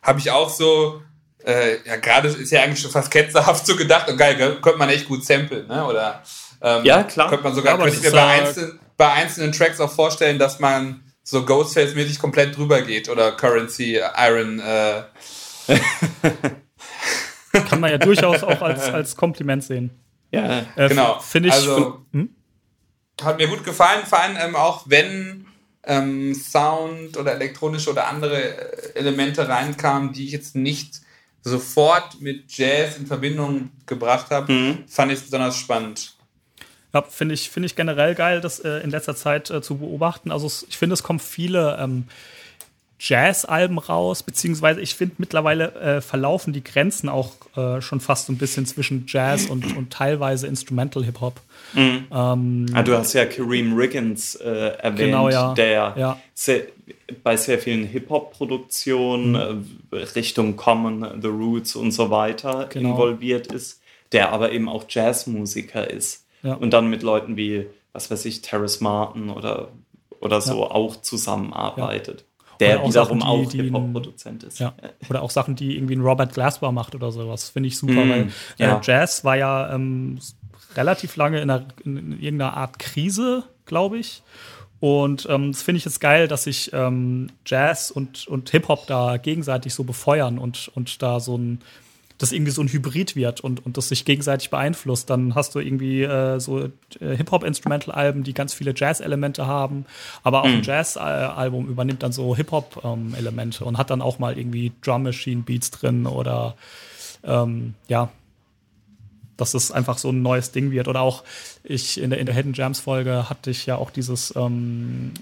habe 0.01 0.19
ich 0.19 0.31
auch 0.31 0.49
so, 0.49 1.01
äh, 1.45 1.77
ja, 1.85 1.97
gerade 1.97 2.29
ist 2.29 2.51
ja 2.51 2.63
eigentlich 2.63 2.81
schon 2.81 2.91
fast 2.91 3.11
ketzerhaft 3.11 3.65
so 3.65 3.75
gedacht, 3.75 4.09
und 4.09 4.17
geil, 4.17 4.35
könnte 4.61 4.79
man 4.79 4.89
echt 4.89 5.07
gut 5.07 5.23
samplen, 5.25 5.67
ne? 5.67 5.85
Oder 5.85 6.23
ähm, 6.61 6.83
ja, 6.83 7.03
klar. 7.03 7.29
Könnte 7.29 7.43
man 7.43 7.53
sogar, 7.53 7.77
ja, 7.77 7.83
könnte 7.83 7.97
ich 7.97 8.03
mir 8.03 8.11
bei, 8.11 8.25
einzelnen, 8.25 8.79
bei 8.97 9.11
einzelnen 9.11 9.51
Tracks 9.51 9.79
auch 9.79 9.91
vorstellen, 9.91 10.39
dass 10.39 10.59
man 10.59 11.03
so 11.23 11.41
Ghostface-mäßig 11.45 12.19
komplett 12.19 12.57
drüber 12.57 12.81
geht 12.81 13.09
oder 13.09 13.33
Currency, 13.33 14.01
Iron. 14.17 14.59
Äh. 14.59 15.03
Kann 17.69 17.79
man 17.79 17.91
ja 17.91 17.97
durchaus 17.97 18.43
auch 18.43 18.61
als, 18.61 18.83
als 18.93 19.15
Kompliment 19.15 19.63
sehen. 19.63 19.91
Ja, 20.31 20.65
äh, 20.75 20.89
genau. 20.89 21.19
Finde 21.19 21.49
ich. 21.49 21.55
Also, 21.55 22.05
hm? 22.11 22.29
Hat 23.21 23.37
mir 23.37 23.47
gut 23.47 23.63
gefallen, 23.63 24.05
vor 24.05 24.19
allem 24.19 24.37
ähm, 24.39 24.55
auch 24.55 24.83
wenn 24.85 25.47
ähm, 25.87 26.35
Sound 26.35 27.17
oder 27.17 27.33
elektronische 27.33 27.89
oder 27.89 28.07
andere 28.07 28.93
äh, 28.93 28.99
Elemente 28.99 29.47
reinkamen, 29.47 30.13
die 30.13 30.25
ich 30.25 30.31
jetzt 30.31 30.55
nicht 30.55 31.01
sofort 31.41 32.19
mit 32.21 32.51
Jazz 32.55 32.97
in 32.97 33.07
Verbindung 33.07 33.71
gebracht 33.85 34.29
habe, 34.29 34.51
mhm. 34.51 34.83
fand 34.87 35.11
ich 35.11 35.19
es 35.19 35.23
besonders 35.23 35.57
spannend. 35.57 36.13
Ja, 36.93 37.01
finde 37.03 37.35
ich, 37.35 37.49
find 37.49 37.65
ich 37.65 37.75
generell 37.75 38.15
geil, 38.15 38.41
das 38.41 38.59
äh, 38.59 38.79
in 38.79 38.91
letzter 38.91 39.15
Zeit 39.15 39.49
äh, 39.49 39.61
zu 39.61 39.77
beobachten. 39.77 40.31
Also 40.31 40.51
ich 40.67 40.77
finde, 40.77 40.93
es 40.93 41.03
kommen 41.03 41.19
viele 41.19 41.77
ähm, 41.79 42.05
Jazz-Alben 42.99 43.77
raus, 43.77 44.23
beziehungsweise 44.23 44.81
ich 44.81 44.95
finde 44.95 45.15
mittlerweile 45.19 45.73
äh, 45.75 46.01
verlaufen 46.01 46.51
die 46.51 46.63
Grenzen 46.63 47.09
auch 47.09 47.33
äh, 47.55 47.79
schon 47.79 47.99
fast 47.99 48.25
so 48.25 48.33
ein 48.33 48.37
bisschen 48.37 48.65
zwischen 48.65 49.05
Jazz 49.07 49.45
und, 49.45 49.77
und 49.77 49.93
teilweise 49.93 50.47
Instrumental 50.47 51.03
Hip-Hop. 51.03 51.39
Mhm. 51.73 52.07
Ähm, 52.11 52.65
ah, 52.73 52.81
du 52.81 52.97
hast 52.97 53.13
ja 53.13 53.25
Kareem 53.25 53.77
Riggins 53.77 54.35
äh, 54.35 54.47
erwähnt, 54.47 54.97
genau, 54.97 55.29
ja. 55.29 55.53
der 55.53 55.93
ja. 55.95 56.19
Sehr, 56.33 56.63
bei 57.23 57.37
sehr 57.37 57.59
vielen 57.59 57.85
Hip-Hop-Produktionen 57.85 59.31
mhm. 59.91 59.97
Richtung 60.15 60.55
Common, 60.55 61.21
The 61.21 61.27
Roots 61.27 61.75
und 61.75 61.91
so 61.91 62.09
weiter 62.09 62.67
genau. 62.69 62.91
involviert 62.91 63.47
ist, 63.47 63.79
der 64.11 64.31
aber 64.31 64.51
eben 64.51 64.67
auch 64.67 64.85
Jazzmusiker 64.89 65.87
ist. 65.89 66.25
Ja. 66.41 66.55
Und 66.55 66.71
dann 66.71 66.89
mit 66.89 67.03
Leuten 67.03 67.37
wie, 67.37 67.67
was 67.93 68.09
weiß 68.09 68.25
ich, 68.25 68.41
Terrace 68.41 68.81
Martin 68.81 69.29
oder, 69.29 69.69
oder 70.19 70.41
so 70.41 70.65
auch 70.65 70.95
zusammenarbeitet. 70.95 72.23
Der 72.59 72.81
auch 72.81 72.89
wiederum 72.89 73.19
Sachen, 73.19 73.23
auch 73.23 73.51
Hip-Hop-Produzent 73.51 74.43
ist. 74.43 74.59
Ja. 74.59 74.73
Oder 75.09 75.21
auch 75.21 75.29
Sachen, 75.29 75.55
die 75.55 75.75
irgendwie 75.75 75.95
ein 75.95 76.01
Robert 76.01 76.33
Glasper 76.33 76.71
macht 76.71 76.95
oder 76.95 77.11
sowas. 77.11 77.49
Finde 77.49 77.67
ich 77.67 77.77
super, 77.77 78.05
mm, 78.05 78.09
weil 78.09 78.31
äh, 78.57 78.75
Jazz 78.81 79.23
war 79.23 79.37
ja 79.37 79.73
ähm, 79.73 80.19
relativ 80.75 81.15
lange 81.15 81.41
in, 81.41 81.49
einer, 81.49 81.65
in 81.83 82.13
irgendeiner 82.13 82.55
Art 82.55 82.79
Krise, 82.79 83.43
glaube 83.65 83.97
ich. 83.97 84.23
Und 84.79 85.27
ähm, 85.29 85.51
das 85.51 85.63
finde 85.63 85.77
ich 85.77 85.85
jetzt 85.85 85.99
geil, 85.99 86.27
dass 86.27 86.43
sich 86.43 86.71
ähm, 86.73 87.27
Jazz 87.45 87.89
und, 87.89 88.27
und 88.27 88.49
Hip-Hop 88.49 88.85
da 88.85 89.17
gegenseitig 89.17 89.73
so 89.73 89.83
befeuern 89.83 90.37
und, 90.37 90.69
und 90.75 91.01
da 91.01 91.19
so 91.19 91.37
ein 91.37 91.59
das 92.17 92.31
irgendwie 92.31 92.51
so 92.51 92.61
ein 92.61 92.67
Hybrid 92.67 93.15
wird 93.15 93.41
und, 93.41 93.65
und 93.65 93.77
das 93.77 93.89
sich 93.89 94.05
gegenseitig 94.05 94.49
beeinflusst. 94.49 95.09
Dann 95.09 95.35
hast 95.35 95.53
du 95.55 95.59
irgendwie 95.59 96.03
äh, 96.03 96.39
so 96.39 96.65
äh, 96.65 96.69
Hip-Hop-Instrumental-Alben, 96.99 98.23
die 98.23 98.33
ganz 98.33 98.53
viele 98.53 98.73
Jazz-Elemente 98.75 99.45
haben, 99.45 99.85
aber 100.23 100.41
auch 100.41 100.47
mhm. 100.47 100.55
ein 100.55 100.63
Jazz-Album 100.63 101.67
übernimmt 101.67 102.03
dann 102.03 102.11
so 102.11 102.35
Hip-Hop-Elemente 102.35 103.65
und 103.65 103.77
hat 103.77 103.89
dann 103.89 104.01
auch 104.01 104.19
mal 104.19 104.37
irgendwie 104.37 104.71
Drum-Machine-Beats 104.81 105.71
drin 105.71 106.07
oder 106.07 106.55
ähm, 107.23 107.75
ja, 107.87 108.09
dass 109.37 109.53
es 109.53 109.71
einfach 109.71 109.97
so 109.97 110.09
ein 110.09 110.21
neues 110.21 110.51
Ding 110.51 110.71
wird. 110.71 110.87
Oder 110.87 111.01
auch 111.01 111.23
ich 111.63 112.01
in 112.01 112.09
der, 112.09 112.19
in 112.19 112.25
der 112.25 112.35
Hidden 112.35 112.53
Jams 112.53 112.79
Folge 112.79 113.29
hatte 113.29 113.51
ich 113.51 113.65
ja 113.65 113.75
auch 113.75 113.91
dieses 113.91 114.35
ähm, 114.35 115.13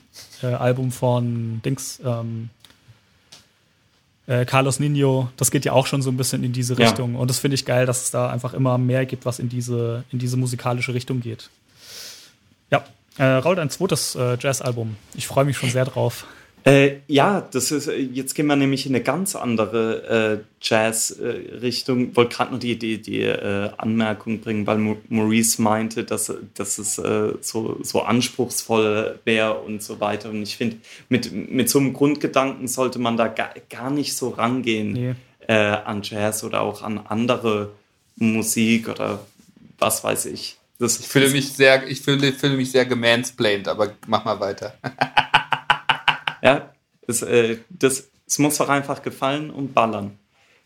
äh, 0.42 0.48
Album 0.48 0.92
von 0.92 1.62
Dings, 1.64 2.02
ähm, 2.04 2.50
äh, 4.28 4.46
Carlos 4.46 4.80
Nino, 4.80 5.30
das 5.38 5.52
geht 5.52 5.66
ja 5.66 5.74
auch 5.74 5.88
schon 5.88 6.02
so 6.02 6.10
ein 6.10 6.18
bisschen 6.18 6.44
in 6.44 6.54
diese 6.54 6.78
Richtung. 6.78 7.14
Ja. 7.14 7.20
Und 7.20 7.30
das 7.30 7.40
finde 7.40 7.56
ich 7.56 7.66
geil, 7.66 7.86
dass 7.86 8.04
es 8.04 8.12
da 8.12 8.30
einfach 8.30 8.54
immer 8.54 8.78
mehr 8.78 9.06
gibt, 9.06 9.26
was 9.26 9.40
in 9.40 9.50
diese, 9.50 10.04
in 10.12 10.20
diese 10.20 10.38
musikalische 10.38 10.94
Richtung 10.94 11.22
geht. 11.22 11.50
Ja, 12.72 12.84
äh, 13.18 13.24
Raul, 13.24 13.56
dein 13.56 13.70
zweites 13.70 14.16
äh, 14.16 14.38
Jazz-Album. 14.40 14.96
Ich 15.14 15.28
freue 15.28 15.46
mich 15.46 15.58
schon 15.58 15.70
sehr 15.70 15.86
drauf. 15.86 16.26
Äh, 16.68 17.02
ja, 17.08 17.42
das 17.42 17.72
ist, 17.72 17.88
äh, 17.88 17.96
jetzt 17.96 18.34
gehen 18.34 18.48
wir 18.48 18.56
nämlich 18.56 18.88
in 18.88 18.96
eine 18.96 19.04
ganz 19.04 19.36
andere 19.36 20.42
äh, 20.42 20.44
Jazz-Richtung. 20.62 22.10
Äh, 22.12 22.16
Wollte 22.16 22.36
gerade 22.36 22.52
nur 22.52 22.60
die, 22.60 22.80
die, 22.80 23.00
die 23.00 23.22
äh, 23.22 23.70
Anmerkung 23.78 24.42
bringen, 24.42 24.66
weil 24.66 24.98
Maurice 25.10 25.62
meinte, 25.62 26.04
dass, 26.04 26.34
dass 26.56 26.80
es 26.80 26.98
äh, 26.98 27.34
so, 27.40 27.78
so 27.84 28.02
anspruchsvoll 28.02 29.20
wäre 29.26 29.60
und 29.60 29.84
so 29.84 30.00
weiter. 30.00 30.32
Und 30.32 30.42
ich 30.42 30.58
finde, 30.58 30.78
mit, 31.08 31.32
mit 31.32 31.70
so 31.70 31.78
einem 31.78 31.94
Grundgedanken 31.94 32.68
sollte 32.68 32.98
man 32.98 33.16
da 33.16 33.28
gar, 33.28 33.54
gar 33.70 33.92
nicht 33.92 34.16
so 34.16 34.30
rangehen 34.30 34.94
nee. 34.94 35.16
an 35.48 36.02
Jazz 36.02 36.44
oder 36.44 36.62
auch 36.62 36.82
an 36.82 36.98
andere 36.98 37.74
Musik 38.16 38.90
oder 38.90 39.20
was 39.78 40.04
weiß 40.04 40.26
ich. 40.26 40.58
Das, 40.80 41.00
ich 41.00 41.08
fühle 41.08 41.30
mich 41.30 41.54
sehr, 41.54 41.88
ich 41.88 42.02
fühle, 42.02 42.34
fühle 42.34 42.58
mich 42.58 42.72
sehr 42.72 42.86
gemansplained, 42.86 43.68
aber 43.68 43.94
mach 44.08 44.26
mal 44.26 44.40
weiter. 44.40 44.74
Ja, 46.46 46.70
das, 47.08 47.24
äh, 47.24 47.58
das, 47.70 48.08
es 48.28 48.38
muss 48.38 48.58
doch 48.58 48.70
einfach 48.70 49.02
gefallen 49.02 49.50
und 49.50 49.74
ballern. 49.74 50.20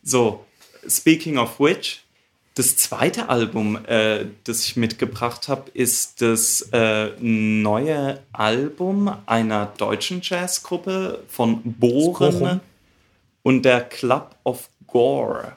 So, 0.04 0.46
speaking 0.86 1.38
of 1.38 1.58
which, 1.58 2.02
das 2.56 2.76
zweite 2.76 3.30
Album, 3.30 3.80
äh, 3.86 4.26
das 4.44 4.66
ich 4.66 4.76
mitgebracht 4.76 5.48
habe, 5.48 5.72
ist 5.74 6.22
das 6.22 6.68
äh, 6.74 7.12
neue 7.22 8.22
Album 8.34 9.10
einer 9.26 9.68
deutschen 9.78 10.20
Jazzgruppe 10.22 11.24
von 11.30 11.62
Bohren 11.64 12.60
und 13.44 13.64
der 13.64 13.80
Club 13.80 14.36
of 14.44 14.70
Gore. 14.86 15.54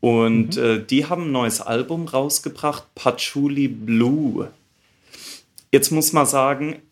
Und 0.00 0.56
mhm. 0.58 0.62
äh, 0.62 0.78
die 0.80 1.06
haben 1.06 1.28
ein 1.28 1.32
neues 1.32 1.62
Album 1.62 2.06
rausgebracht, 2.06 2.84
Patchouli 2.94 3.68
Blue. 3.68 4.50
Jetzt 5.70 5.90
muss 5.90 6.12
man 6.12 6.26
sagen, 6.26 6.82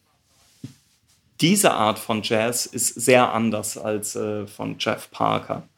diese 1.41 1.73
Art 1.73 1.99
von 1.99 2.23
Jazz 2.23 2.67
ist 2.67 2.89
sehr 2.95 3.33
anders 3.33 3.79
als 3.79 4.17
äh, 4.17 4.47
von 4.47 4.77
Jeff 4.79 5.11
Parker. 5.11 5.69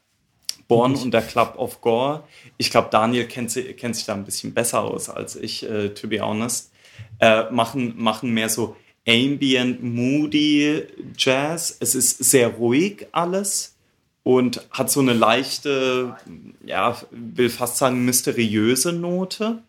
Born 0.68 0.94
und 0.94 1.12
der 1.12 1.22
Club 1.22 1.54
of 1.58 1.80
Gore. 1.80 2.24
Ich 2.56 2.70
glaube, 2.70 2.88
Daniel 2.90 3.26
kennt, 3.26 3.54
kennt, 3.76 3.96
sich 3.96 4.06
da 4.06 4.14
ein 4.14 4.24
bisschen 4.24 4.54
besser 4.54 4.82
aus 4.82 5.10
als 5.10 5.36
ich, 5.36 5.68
äh, 5.68 5.90
to 5.90 6.08
be 6.08 6.20
honest. 6.20 6.72
Äh, 7.20 7.50
machen, 7.50 7.94
machen 7.96 8.30
mehr 8.30 8.48
so 8.48 8.76
ambient, 9.06 9.82
moody 9.82 10.84
Jazz. 11.16 11.76
Es 11.80 11.94
ist 11.94 12.18
sehr 12.24 12.48
ruhig 12.48 13.06
alles 13.12 13.76
und 14.22 14.66
hat 14.70 14.90
so 14.90 15.00
eine 15.00 15.12
leichte, 15.12 16.16
ja, 16.64 16.96
will 17.10 17.50
fast 17.50 17.76
sagen, 17.76 18.04
mysteriöse 18.04 18.92
Note. 18.92 19.62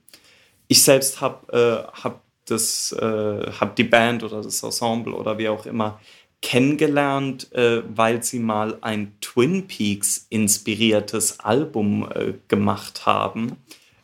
Ich 0.68 0.84
selbst 0.84 1.22
habe 1.22 1.91
äh, 1.94 2.02
hab 2.02 2.23
das, 2.46 2.91
äh, 2.94 3.52
habe 3.52 3.74
die 3.78 3.84
Band 3.84 4.24
oder 4.24 4.41
das 4.41 4.62
Ensemble 4.64 5.14
oder 5.14 5.38
wie 5.38 5.50
auch 5.50 5.66
immer 5.66 6.00
kennengelernt, 6.41 7.52
äh, 7.54 7.82
weil 7.96 8.22
sie 8.22 8.39
mal 8.39 8.78
ein 8.82 9.16
Twin 9.22 9.66
Peaks 9.66 10.28
inspiriertes 10.30 11.39
Album 11.39 12.08
äh, 12.14 12.34
gemacht 12.50 13.06
haben, 13.06 13.58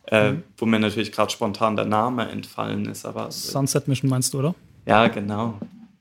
äh, 0.06 0.32
mhm. 0.32 0.42
wo 0.56 0.64
mir 0.64 0.80
natürlich 0.80 1.12
gerade 1.12 1.30
spontan 1.30 1.76
der 1.76 1.84
Name 1.84 2.28
entfallen 2.28 2.86
ist. 2.86 3.04
Aber 3.04 3.30
Sunset 3.30 3.86
Mission 3.88 4.10
meinst 4.10 4.32
du, 4.32 4.38
oder? 4.38 4.54
Ja, 4.86 5.06
genau. 5.08 5.58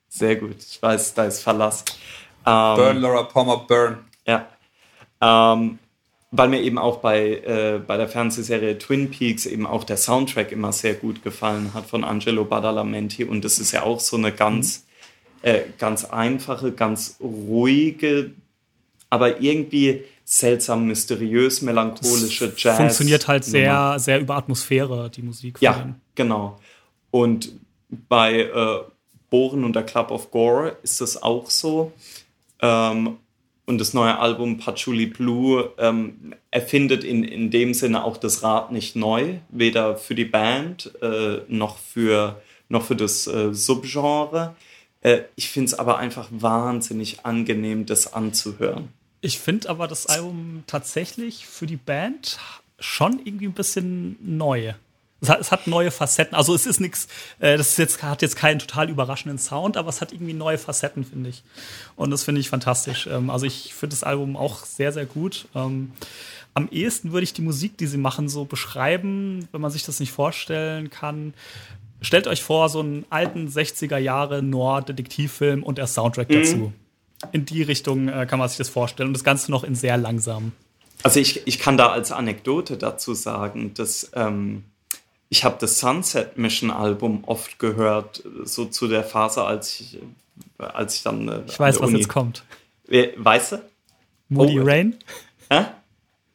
Sehr 0.08 0.38
gut. 0.38 0.56
Ich 0.58 0.82
weiß, 0.82 1.14
da 1.14 1.26
ist 1.26 1.42
Verlass. 1.42 1.84
Ähm, 2.46 2.76
burn, 2.76 2.98
Laura 2.98 3.24
Palmer, 3.24 3.58
Burn. 3.68 3.98
Ja. 4.26 4.48
Ähm, 5.22 5.78
weil 6.32 6.50
mir 6.50 6.62
eben 6.62 6.78
auch 6.78 6.98
bei, 6.98 7.38
äh, 7.38 7.82
bei 7.86 7.98
der 7.98 8.08
Fernsehserie 8.08 8.78
Twin 8.78 9.10
Peaks 9.10 9.46
eben 9.46 9.66
auch 9.66 9.84
der 9.84 9.98
Soundtrack 9.98 10.52
immer 10.52 10.72
sehr 10.72 10.94
gut 10.94 11.24
gefallen 11.24 11.74
hat 11.74 11.88
von 11.88 12.04
Angelo 12.04 12.46
Badalamenti. 12.46 13.24
Und 13.24 13.44
das 13.44 13.58
ist 13.58 13.72
ja 13.72 13.84
auch 13.84 14.00
so 14.00 14.16
eine 14.18 14.32
ganz, 14.32 14.86
äh, 15.42 15.62
ganz 15.80 16.06
einfache, 16.06 16.72
ganz 16.72 17.18
ruhige, 17.20 18.32
aber 19.10 19.42
irgendwie 19.42 20.04
seltsam 20.24 20.86
mysteriös, 20.86 21.64
melancholische 21.64 22.50
das 22.50 22.62
Jazz. 22.62 22.78
Funktioniert 22.78 23.28
halt 23.28 23.44
sehr, 23.44 23.98
sehr 23.98 24.20
über 24.20 24.36
Atmosphäre, 24.36 25.10
die 25.10 25.24
Musik. 25.24 25.58
ja, 25.60 25.74
denen. 25.74 26.02
genau. 26.14 26.60
Und 27.10 27.52
bei 27.90 28.42
äh, 28.42 28.80
Bohren 29.32 29.64
und 29.64 29.76
der 29.76 29.84
Club 29.84 30.12
of 30.12 30.30
Gore 30.30 30.78
ist 30.84 31.02
das 31.02 31.22
auch 31.24 31.50
so. 31.50 31.92
Ähm, 32.62 33.18
und 33.70 33.78
das 33.78 33.94
neue 33.94 34.18
Album 34.18 34.58
Patchouli 34.58 35.06
Blue 35.06 35.72
ähm, 35.78 36.34
erfindet 36.50 37.04
in, 37.04 37.24
in 37.24 37.52
dem 37.52 37.76
Sinne 37.76 38.04
auch 38.04 38.18
das 38.18 38.42
Rad 38.42 38.72
nicht 38.72 38.96
neu, 38.96 39.36
weder 39.50 39.96
für 39.96 40.16
die 40.16 40.26
Band 40.26 40.92
äh, 41.04 41.42
noch, 41.48 41.78
für, 41.78 42.42
noch 42.68 42.84
für 42.84 42.96
das 42.96 43.28
äh, 43.28 43.54
Subgenre. 43.54 44.56
Äh, 45.02 45.20
ich 45.36 45.50
finde 45.50 45.68
es 45.68 45.74
aber 45.76 46.00
einfach 46.00 46.28
wahnsinnig 46.32 47.28
angenehm, 47.28 47.86
das 47.86 48.12
anzuhören. 48.12 48.90
Ich 49.22 49.38
finde 49.38 49.70
aber 49.70 49.88
das 49.88 50.08
Album 50.08 50.64
tatsächlich 50.66 51.46
für 51.46 51.68
die 51.68 51.78
Band 51.78 52.40
schon 52.80 53.22
irgendwie 53.24 53.46
ein 53.46 53.54
bisschen 53.54 54.18
neu. 54.20 54.74
Es 55.22 55.30
hat, 55.30 55.42
es 55.42 55.52
hat, 55.52 55.68
neue 55.68 55.92
Facetten. 55.92 56.36
Also 56.36 56.56
es 56.56 56.66
ist 56.66 56.80
nichts, 56.80 57.08
äh, 57.40 57.58
das 57.58 57.72
ist 57.72 57.78
jetzt, 57.78 58.02
hat 58.04 58.22
jetzt 58.22 58.36
keinen 58.36 58.60
total 58.60 58.90
überraschenden 58.90 59.38
Sound, 59.38 59.76
aber 59.76 59.90
es 59.90 60.00
hat 60.02 60.14
irgendwie 60.14 60.34
neue 60.34 60.58
Facetten, 60.58 61.04
finde 61.04 61.30
ich. 61.30 61.44
Und 61.96 62.12
das 62.12 62.24
finde 62.24 62.42
ich 62.42 62.50
fantastisch. 62.50 63.08
Ähm, 63.08 63.30
also 63.30 63.46
ich 63.46 63.74
finde 63.74 63.96
das 63.96 64.04
Album 64.04 64.38
auch 64.38 64.66
sehr, 64.66 64.92
sehr 64.92 65.06
gut. 65.06 65.48
Ähm, 65.56 65.92
am 66.54 66.70
ehesten 66.70 67.12
würde 67.12 67.24
ich 67.24 67.34
die 67.34 67.42
Musik, 67.42 67.78
die 67.78 67.88
sie 67.88 67.98
machen, 67.98 68.30
so 68.30 68.46
beschreiben, 68.46 69.48
wenn 69.52 69.62
man 69.62 69.72
sich 69.72 69.84
das 69.84 70.00
nicht 70.00 70.12
vorstellen 70.12 70.90
kann. 70.90 71.34
Stellt 72.02 72.28
euch 72.28 72.42
vor, 72.42 72.70
so 72.70 72.80
einen 72.80 73.06
alten 73.10 73.48
60er 73.48 73.98
Jahre 73.98 74.42
Noir-Detektivfilm 74.42 75.64
und 75.64 75.78
der 75.78 75.88
Soundtrack 75.88 76.30
mhm. 76.30 76.34
dazu. 76.34 76.74
In 77.34 77.46
die 77.46 77.62
Richtung 77.62 78.08
äh, 78.08 78.26
kann 78.26 78.40
man 78.40 78.48
sich 78.48 78.58
das 78.58 78.70
vorstellen. 78.70 79.08
Und 79.08 79.14
das 79.14 79.26
Ganze 79.26 79.52
noch 79.52 79.66
in 79.66 79.76
sehr 79.76 79.98
langsam. 79.98 80.54
Also 81.04 81.20
ich, 81.20 81.46
ich 81.48 81.60
kann 81.60 81.78
da 81.78 81.88
als 81.88 82.12
Anekdote 82.12 82.78
dazu 82.78 83.14
sagen, 83.14 83.74
dass 83.74 84.12
ähm, 84.16 84.64
ich 85.30 85.44
habe 85.44 85.58
das 85.60 85.80
Sunset 85.80 86.38
Mission 86.38 86.72
Album 86.72 87.24
oft 87.26 87.60
gehört, 87.60 88.24
so 88.44 88.66
zu 88.66 88.88
der 88.88 89.04
Phase, 89.04 89.44
als 89.44 89.80
ich, 89.80 90.00
als 90.58 90.96
ich 90.96 91.04
dann. 91.04 91.28
Äh, 91.28 91.44
ich 91.48 91.60
weiß, 91.60 91.80
was 91.80 91.88
Uni 91.88 92.00
jetzt 92.00 92.10
kommt. 92.10 92.44
Weißt 92.88 93.54
du? 93.54 93.62
Moody 94.30 94.60
oh, 94.60 94.64
Rain? 94.64 94.96
Hä? 95.50 95.66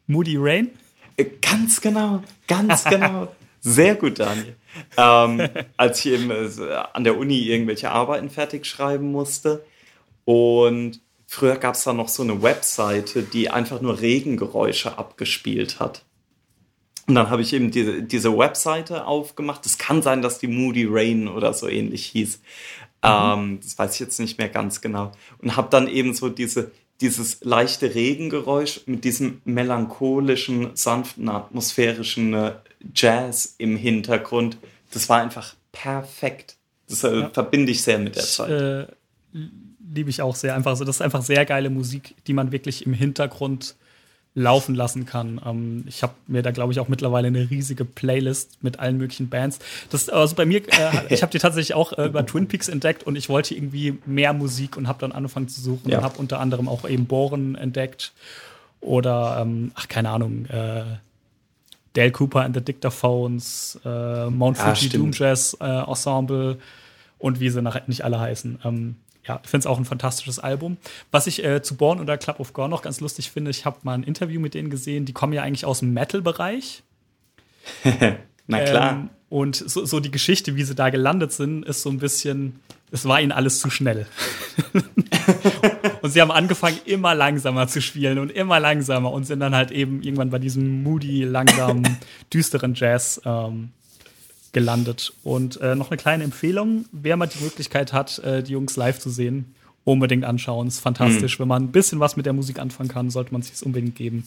Moody 0.07 0.37
Rain? 0.37 0.71
Äh, 1.17 1.25
ganz 1.41 1.81
genau, 1.81 2.23
ganz 2.47 2.83
genau. 2.85 3.33
Sehr 3.61 3.95
gut, 3.95 4.19
Daniel. 4.19 4.55
ähm, 4.95 5.49
als 5.77 6.05
ich 6.05 6.13
eben 6.13 6.31
äh, 6.31 6.73
an 6.93 7.03
der 7.03 7.17
Uni 7.17 7.39
irgendwelche 7.39 7.91
Arbeiten 7.91 8.29
fertig 8.29 8.65
schreiben 8.65 9.11
musste. 9.11 9.65
Und 10.23 11.01
früher 11.27 11.57
gab 11.57 11.75
es 11.75 11.83
da 11.83 11.93
noch 11.93 12.09
so 12.09 12.23
eine 12.23 12.41
Webseite, 12.41 13.23
die 13.23 13.49
einfach 13.49 13.81
nur 13.81 13.99
Regengeräusche 13.99 14.97
abgespielt 14.97 15.79
hat. 15.79 16.03
Und 17.07 17.15
dann 17.15 17.29
habe 17.29 17.41
ich 17.41 17.53
eben 17.53 17.71
diese, 17.71 18.01
diese 18.01 18.35
Webseite 18.35 19.05
aufgemacht. 19.05 19.65
Es 19.65 19.77
kann 19.77 20.01
sein, 20.01 20.21
dass 20.21 20.39
die 20.39 20.47
Moody 20.47 20.87
Rain 20.89 21.27
oder 21.27 21.53
so 21.53 21.67
ähnlich 21.67 22.05
hieß. 22.07 22.37
Mhm. 23.03 23.09
Ähm, 23.09 23.59
das 23.61 23.77
weiß 23.77 23.93
ich 23.93 23.99
jetzt 23.99 24.19
nicht 24.19 24.37
mehr 24.37 24.49
ganz 24.49 24.81
genau. 24.81 25.11
Und 25.39 25.55
habe 25.55 25.67
dann 25.69 25.87
eben 25.87 26.13
so 26.13 26.29
diese, 26.29 26.71
dieses 27.01 27.43
leichte 27.43 27.93
Regengeräusch 27.93 28.81
mit 28.87 29.03
diesem 29.03 29.41
melancholischen, 29.45 30.71
sanften, 30.75 31.29
atmosphärischen 31.29 32.33
äh, 32.33 32.53
Jazz 32.93 33.55
im 33.57 33.77
Hintergrund. 33.77 34.57
Das 34.91 35.07
war 35.09 35.21
einfach 35.21 35.55
perfekt. 35.71 36.55
Das 36.87 37.03
äh, 37.03 37.19
ja. 37.19 37.29
verbinde 37.29 37.71
ich 37.71 37.83
sehr 37.83 37.99
mit 37.99 38.15
der 38.15 38.23
Zeit. 38.23 38.49
Äh, 38.49 38.87
liebe 39.93 40.09
ich 40.09 40.21
auch 40.21 40.35
sehr. 40.35 40.55
Einfach 40.55 40.75
so, 40.75 40.85
das 40.85 40.97
ist 40.97 41.01
einfach 41.01 41.21
sehr 41.21 41.45
geile 41.45 41.69
Musik, 41.69 42.15
die 42.27 42.33
man 42.33 42.51
wirklich 42.51 42.85
im 42.85 42.93
Hintergrund 42.93 43.75
laufen 44.35 44.75
lassen 44.75 45.05
kann. 45.05 45.41
Ähm, 45.45 45.85
ich 45.87 46.03
habe 46.03 46.13
mir 46.27 46.43
da, 46.43 46.51
glaube 46.51 46.73
ich, 46.73 46.79
auch 46.79 46.89
mittlerweile 46.89 47.27
eine 47.27 47.49
riesige 47.49 47.85
Playlist 47.85 48.61
mit 48.61 48.79
allen 48.79 48.97
möglichen 48.97 49.29
Bands. 49.29 49.59
Das, 49.89 50.09
also 50.09 50.35
bei 50.35 50.45
mir, 50.45 50.57
äh, 50.57 50.91
ich 51.09 51.21
habe 51.21 51.31
die 51.31 51.39
tatsächlich 51.39 51.73
auch 51.73 51.93
äh, 51.93 52.05
über 52.05 52.25
Twin 52.25 52.47
Peaks 52.47 52.67
entdeckt 52.67 53.03
und 53.03 53.15
ich 53.15 53.29
wollte 53.29 53.55
irgendwie 53.55 53.97
mehr 54.05 54.33
Musik 54.33 54.75
und 54.75 54.89
habe 54.89 54.99
dann 54.99 55.13
angefangen 55.13 55.47
zu 55.47 55.61
suchen 55.61 55.89
ja. 55.89 55.97
und 55.97 56.03
habe 56.03 56.17
unter 56.17 56.39
anderem 56.39 56.67
auch 56.67 56.87
eben 56.87 57.05
Bohren 57.05 57.55
entdeckt 57.55 58.11
oder, 58.81 59.39
ähm, 59.41 59.71
ach, 59.73 59.87
keine 59.87 60.09
Ahnung, 60.09 60.45
äh, 60.47 60.83
Dale 61.93 62.11
Cooper 62.11 62.41
and 62.41 62.55
the 62.55 62.61
Dictaphones, 62.61 63.79
äh, 63.85 64.29
Mount 64.29 64.57
Fuji 64.57 64.87
ja, 64.87 64.97
Doom 64.97 65.11
Jazz 65.13 65.57
äh, 65.61 65.65
Ensemble 65.65 66.57
und 67.17 67.39
wie 67.39 67.49
sie 67.49 67.61
nachher 67.61 67.83
nicht 67.87 68.03
alle 68.03 68.19
heißen. 68.19 68.59
Ähm, 68.65 68.97
ja, 69.27 69.39
ich 69.43 69.49
finde 69.49 69.63
es 69.63 69.67
auch 69.67 69.77
ein 69.77 69.85
fantastisches 69.85 70.39
Album. 70.39 70.77
Was 71.11 71.27
ich 71.27 71.43
äh, 71.43 71.61
zu 71.61 71.75
Born 71.75 71.99
oder 71.99 72.17
Club 72.17 72.39
of 72.39 72.53
Gore 72.53 72.69
noch 72.69 72.83
ganz 72.83 72.99
lustig 72.99 73.31
finde, 73.31 73.51
ich 73.51 73.65
habe 73.65 73.77
mal 73.83 73.93
ein 73.93 74.03
Interview 74.03 74.39
mit 74.39 74.53
denen 74.53 74.69
gesehen, 74.69 75.05
die 75.05 75.13
kommen 75.13 75.33
ja 75.33 75.41
eigentlich 75.41 75.65
aus 75.65 75.79
dem 75.79 75.93
Metal-Bereich. 75.93 76.83
Na 78.47 78.59
klar. 78.63 78.91
Ähm, 78.91 79.09
und 79.29 79.55
so, 79.55 79.85
so, 79.85 79.99
die 79.99 80.11
Geschichte, 80.11 80.55
wie 80.55 80.63
sie 80.63 80.75
da 80.75 80.91
gelandet 80.91 81.33
sind, 81.33 81.65
ist 81.65 81.81
so 81.81 81.89
ein 81.89 81.97
bisschen, 81.97 82.59
es 82.91 83.05
war 83.05 83.19
ihnen 83.19 83.31
alles 83.31 83.59
zu 83.59 83.71
schnell. 83.71 84.05
und 86.01 86.11
sie 86.11 86.21
haben 86.21 86.31
angefangen, 86.31 86.77
immer 86.85 87.15
langsamer 87.15 87.67
zu 87.67 87.81
spielen 87.81 88.19
und 88.19 88.31
immer 88.31 88.59
langsamer 88.59 89.11
und 89.11 89.25
sind 89.25 89.39
dann 89.39 89.55
halt 89.55 89.71
eben 89.71 90.03
irgendwann 90.03 90.29
bei 90.29 90.37
diesem 90.37 90.83
moody, 90.83 91.23
langsamen, 91.23 91.97
düsteren 92.33 92.75
Jazz 92.75 93.19
ähm, 93.25 93.71
gelandet. 94.55 95.11
Und 95.21 95.59
äh, 95.59 95.75
noch 95.75 95.91
eine 95.91 95.97
kleine 95.97 96.23
Empfehlung, 96.23 96.85
wer 96.93 97.17
mal 97.17 97.27
die 97.27 97.43
Möglichkeit 97.43 97.91
hat, 97.91 98.19
äh, 98.19 98.41
die 98.41 98.53
Jungs 98.53 98.77
live 98.77 98.99
zu 98.99 99.09
sehen, 99.09 99.53
unbedingt 99.83 100.23
anschauen. 100.23 100.67
Es 100.67 100.75
ist 100.75 100.79
fantastisch. 100.79 101.37
Mhm. 101.37 101.41
Wenn 101.41 101.47
man 101.49 101.63
ein 101.63 101.71
bisschen 101.73 101.99
was 101.99 102.15
mit 102.15 102.25
der 102.25 102.31
Musik 102.31 102.57
anfangen 102.59 102.87
kann, 102.87 103.09
sollte 103.09 103.33
man 103.33 103.41
sich 103.41 103.51
es 103.51 103.63
unbedingt 103.63 103.95
geben. 103.95 104.25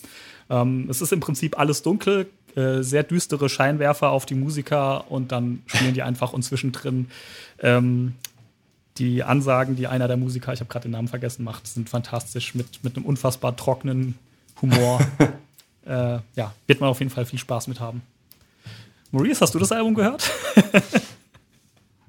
Ähm, 0.50 0.86
es 0.90 1.00
ist 1.00 1.14
im 1.14 1.20
Prinzip 1.20 1.58
alles 1.58 1.82
dunkel, 1.82 2.26
äh, 2.56 2.82
sehr 2.82 3.04
düstere 3.04 3.48
Scheinwerfer 3.48 4.10
auf 4.10 4.26
die 4.26 4.34
Musiker 4.34 5.10
und 5.10 5.32
dann 5.32 5.62
spielen 5.64 5.94
die 5.94 6.02
einfach 6.02 6.34
und 6.34 6.42
zwischendrin 6.42 7.08
ähm, 7.60 8.12
die 8.98 9.24
Ansagen, 9.24 9.76
die 9.76 9.86
einer 9.86 10.08
der 10.08 10.18
Musiker, 10.18 10.52
ich 10.52 10.60
habe 10.60 10.68
gerade 10.68 10.88
den 10.88 10.92
Namen 10.92 11.08
vergessen, 11.08 11.42
macht, 11.42 11.66
sind 11.66 11.88
fantastisch 11.88 12.54
mit, 12.54 12.84
mit 12.84 12.96
einem 12.96 13.06
unfassbar 13.06 13.56
trockenen 13.56 14.14
Humor. 14.60 15.00
äh, 15.86 16.18
ja, 16.36 16.52
wird 16.66 16.80
man 16.80 16.90
auf 16.90 16.98
jeden 16.98 17.10
Fall 17.10 17.24
viel 17.24 17.38
Spaß 17.38 17.68
mit 17.68 17.80
haben. 17.80 18.02
Maurice, 19.10 19.40
hast 19.40 19.54
du 19.54 19.58
das 19.58 19.72
Album 19.72 19.94
gehört? 19.94 20.30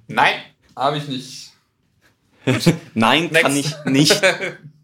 Nein, 0.08 0.36
habe 0.76 0.98
ich 0.98 1.08
nicht. 1.08 1.54
Nein, 2.94 3.32
kann 3.32 3.56
ich 3.56 3.74
nicht. 3.86 4.22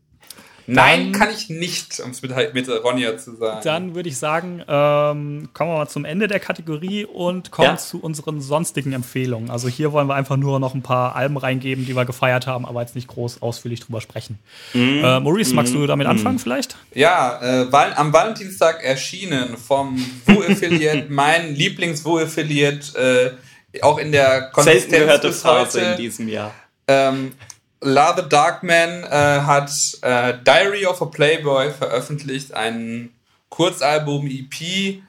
Nein, 0.68 1.12
kann 1.12 1.30
ich 1.30 1.50
nicht, 1.50 2.00
um 2.00 2.12
es 2.12 2.22
mit, 2.22 2.32
mit 2.54 2.68
Ronja 2.70 3.18
zu 3.18 3.36
sagen. 3.36 3.62
Dann 3.64 3.96
würde 3.96 4.10
ich 4.10 4.18
sagen, 4.18 4.64
ähm, 4.68 5.50
kommen 5.54 5.72
wir 5.72 5.78
mal 5.78 5.88
zum 5.88 6.06
Ende 6.06 6.28
der 6.28 6.40
Kategorie 6.40 7.06
und 7.06 7.52
kommen 7.52 7.70
ja. 7.70 7.78
zu 7.78 8.00
unseren 8.00 8.42
sonstigen 8.42 8.94
Empfehlungen. 8.94 9.52
Also 9.52 9.68
hier 9.68 9.92
wollen 9.92 10.08
wir 10.08 10.16
einfach 10.16 10.38
nur 10.38 10.60
noch 10.60 10.74
ein 10.74 10.82
paar 10.82 11.16
Alben 11.16 11.38
reingeben, 11.38 11.86
die 11.86 11.96
wir 11.96 12.06
gefeiert 12.06 12.48
haben, 12.48 12.66
aber 12.66 12.82
jetzt 12.82 12.96
nicht 12.96 13.08
groß 13.08 13.42
ausführlich 13.42 13.80
drüber 13.80 14.02
sprechen. 14.02 14.40
Mm. 14.74 15.04
Äh, 15.04 15.20
Maurice, 15.20 15.54
mm. 15.54 15.56
magst 15.56 15.74
du 15.74 15.80
mhm. 15.80 15.88
damit 15.88 16.08
mm. 16.08 16.12
anfangen 16.12 16.40
vielleicht? 16.40 16.78
Ja, 16.94 17.40
äh, 17.42 17.68
am 17.96 18.12
Valentinstag 18.14 18.84
erschienen 18.84 19.58
vom 19.58 20.04
Wu-Affiliate, 20.26 21.06
mein 21.10 21.54
Lieblings-Wu-Affiliate, 21.56 23.36
äh, 23.74 23.82
auch 23.82 23.98
in 23.98 24.12
der 24.12 24.50
Konsistenz 24.52 24.90
Selten 24.90 25.06
gehörte 25.06 25.32
Phase 25.34 25.82
in 25.82 25.98
diesem 25.98 26.28
Jahr. 26.30 26.54
Ähm, 26.88 27.34
Love 27.82 28.24
the 28.24 28.30
Darkman 28.30 29.04
äh, 29.04 29.42
hat 29.42 29.72
äh, 30.02 30.34
Diary 30.44 30.86
of 30.86 31.02
a 31.02 31.06
Playboy 31.06 31.72
veröffentlicht, 31.72 32.54
ein 32.54 33.14
Kurzalbum 33.50 34.28
EP. 34.28 35.02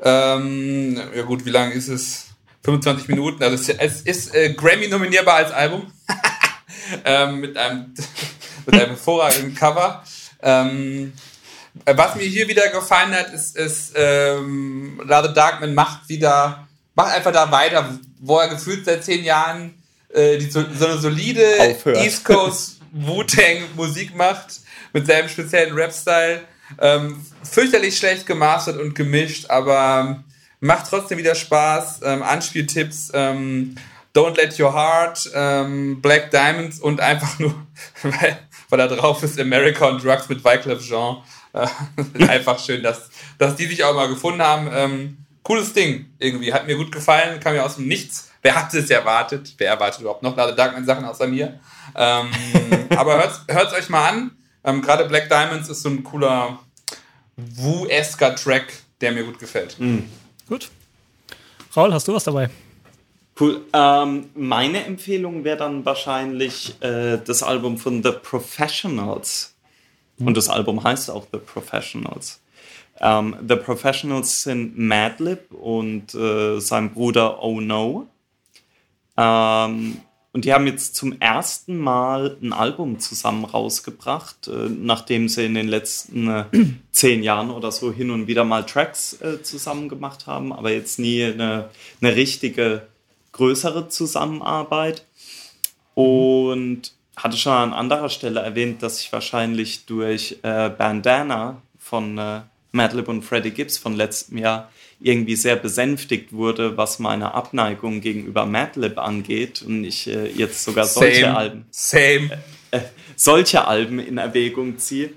Ähm, 0.00 1.00
ja 1.14 1.22
gut, 1.22 1.44
wie 1.44 1.50
lang 1.50 1.70
ist 1.72 1.88
es? 1.88 2.26
25 2.64 3.08
Minuten. 3.08 3.42
Also 3.42 3.72
es, 3.78 4.02
ist 4.02 4.34
äh, 4.34 4.52
Grammy 4.54 4.88
nominierbar 4.88 5.34
als 5.36 5.52
Album 5.52 5.92
ähm, 7.04 7.40
mit 7.40 7.56
einem 7.56 7.94
mit 8.66 8.74
einem 8.74 8.88
hervorragenden 8.88 9.54
Cover. 9.54 10.02
Ähm, 10.42 11.12
was 11.84 12.14
mir 12.14 12.24
hier 12.24 12.48
wieder 12.48 12.68
gefallen 12.68 13.12
hat, 13.12 13.32
ist, 13.32 13.56
ist 13.56 13.92
ähm, 13.96 15.00
Love 15.04 15.28
the 15.28 15.34
Darkman 15.34 15.74
macht 15.74 16.08
wieder 16.08 16.66
macht 16.94 17.14
einfach 17.14 17.32
da 17.32 17.50
weiter, 17.50 17.98
wo 18.20 18.38
er 18.38 18.48
gefühlt 18.48 18.84
seit 18.84 19.04
zehn 19.04 19.24
Jahren 19.24 19.74
äh, 20.14 20.38
die 20.38 20.50
so, 20.50 20.60
eine 20.60 20.98
solide 20.98 21.44
Aufhört. 21.60 21.98
East 21.98 22.24
Coast 22.24 22.80
Wu-Tang 22.92 23.64
Musik 23.76 24.14
macht 24.14 24.60
mit 24.92 25.06
seinem 25.06 25.28
speziellen 25.28 25.74
Rap-Style. 25.74 26.42
Ähm, 26.80 27.24
fürchterlich 27.42 27.98
schlecht 27.98 28.26
gemastert 28.26 28.78
und 28.78 28.94
gemischt, 28.94 29.50
aber 29.50 30.06
ähm, 30.08 30.24
macht 30.60 30.86
trotzdem 30.88 31.18
wieder 31.18 31.34
Spaß. 31.34 32.00
Ähm, 32.04 32.22
Anspieltipps, 32.22 33.10
ähm, 33.12 33.74
Don't 34.14 34.36
Let 34.36 34.58
Your 34.58 34.72
Heart, 34.72 35.30
ähm, 35.34 36.00
Black 36.00 36.30
Diamonds 36.30 36.78
und 36.78 37.00
einfach 37.00 37.38
nur, 37.38 37.54
weil, 38.02 38.38
weil 38.70 38.78
da 38.78 38.86
drauf 38.86 39.22
ist 39.22 39.38
America 39.38 39.88
on 39.88 39.98
Drugs 39.98 40.28
mit 40.28 40.44
Wyclef 40.44 40.80
Jean. 40.86 41.18
Äh, 41.52 41.66
einfach 42.28 42.58
schön, 42.58 42.82
dass, 42.82 43.10
dass 43.38 43.56
die 43.56 43.66
sich 43.66 43.82
auch 43.84 43.94
mal 43.94 44.08
gefunden 44.08 44.42
haben. 44.42 45.16
Cooles 45.44 45.72
Ding 45.72 46.06
irgendwie. 46.18 46.52
Hat 46.52 46.66
mir 46.66 46.76
gut 46.76 46.90
gefallen, 46.90 47.38
kam 47.38 47.54
ja 47.54 47.64
aus 47.64 47.76
dem 47.76 47.86
Nichts. 47.86 48.30
Wer 48.42 48.56
hat 48.56 48.74
es 48.74 48.90
erwartet? 48.90 49.54
Wer 49.58 49.68
erwartet 49.68 50.00
überhaupt 50.00 50.22
noch 50.22 50.36
Lade 50.36 50.54
Darkman 50.54 50.84
Sachen 50.84 51.04
außer 51.04 51.26
mir? 51.26 51.60
Ähm, 51.94 52.30
aber 52.96 53.16
hört 53.46 53.68
es 53.68 53.72
euch 53.74 53.88
mal 53.88 54.08
an. 54.08 54.30
Ähm, 54.64 54.82
Gerade 54.82 55.04
Black 55.04 55.28
Diamonds 55.28 55.68
ist 55.68 55.82
so 55.82 55.90
ein 55.90 56.02
cooler 56.02 56.58
Wu-esker 57.36 58.34
Track, 58.34 58.72
der 59.00 59.12
mir 59.12 59.24
gut 59.24 59.38
gefällt. 59.38 59.78
Mhm. 59.78 60.08
Gut. 60.48 60.70
Raul, 61.76 61.92
hast 61.92 62.08
du 62.08 62.14
was 62.14 62.24
dabei? 62.24 62.48
Cool. 63.38 63.62
Ähm, 63.72 64.30
meine 64.34 64.84
Empfehlung 64.84 65.44
wäre 65.44 65.56
dann 65.56 65.84
wahrscheinlich 65.84 66.80
äh, 66.80 67.18
das 67.18 67.42
Album 67.42 67.78
von 67.78 68.02
The 68.02 68.12
Professionals. 68.12 69.54
Und 70.18 70.36
das 70.36 70.48
Album 70.48 70.82
heißt 70.82 71.10
auch 71.10 71.26
The 71.32 71.38
Professionals. 71.38 72.40
Ähm, 73.00 73.36
The 73.46 73.56
Professionals 73.56 74.42
sind 74.42 74.78
Madlib 74.78 75.52
und 75.52 76.14
äh, 76.14 76.60
sein 76.60 76.92
Bruder 76.92 77.42
Oh 77.42 77.60
No. 77.60 78.06
Ähm, 79.16 79.98
und 80.32 80.44
die 80.44 80.52
haben 80.52 80.66
jetzt 80.66 80.96
zum 80.96 81.20
ersten 81.20 81.78
Mal 81.78 82.36
ein 82.42 82.52
Album 82.52 82.98
zusammen 82.98 83.44
rausgebracht, 83.44 84.48
äh, 84.48 84.68
nachdem 84.68 85.28
sie 85.28 85.46
in 85.46 85.54
den 85.54 85.68
letzten 85.68 86.28
äh, 86.28 86.44
zehn 86.90 87.22
Jahren 87.22 87.50
oder 87.50 87.70
so 87.70 87.92
hin 87.92 88.10
und 88.10 88.26
wieder 88.26 88.44
mal 88.44 88.66
Tracks 88.66 89.20
äh, 89.20 89.42
zusammen 89.42 89.88
gemacht 89.88 90.26
haben, 90.26 90.52
aber 90.52 90.72
jetzt 90.72 90.98
nie 90.98 91.24
eine, 91.24 91.70
eine 92.00 92.16
richtige 92.16 92.86
größere 93.32 93.88
Zusammenarbeit. 93.88 95.04
Und 95.94 96.92
hatte 97.16 97.36
schon 97.36 97.52
an 97.52 97.72
anderer 97.72 98.08
Stelle 98.08 98.40
erwähnt, 98.40 98.82
dass 98.82 99.00
ich 99.00 99.12
wahrscheinlich 99.12 99.86
durch 99.86 100.38
äh, 100.42 100.68
Bandana 100.68 101.62
von 101.78 102.18
äh, 102.18 102.40
Madlib 102.74 103.08
und 103.08 103.22
Freddie 103.22 103.50
Gibbs 103.50 103.78
von 103.78 103.94
letztem 103.94 104.38
Jahr 104.38 104.70
irgendwie 105.00 105.36
sehr 105.36 105.56
besänftigt 105.56 106.32
wurde, 106.32 106.76
was 106.76 106.98
meine 106.98 107.34
Abneigung 107.34 108.00
gegenüber 108.00 108.46
Madlib 108.46 108.98
angeht 108.98 109.62
und 109.62 109.84
ich 109.84 110.06
äh, 110.06 110.28
jetzt 110.30 110.64
sogar 110.64 110.86
solche 110.86 111.22
same, 111.22 111.36
Alben 111.36 111.66
same. 111.70 112.30
Äh, 112.70 112.80
solche 113.16 113.66
Alben 113.66 113.98
in 113.98 114.18
Erwägung 114.18 114.78
ziehe. 114.78 115.10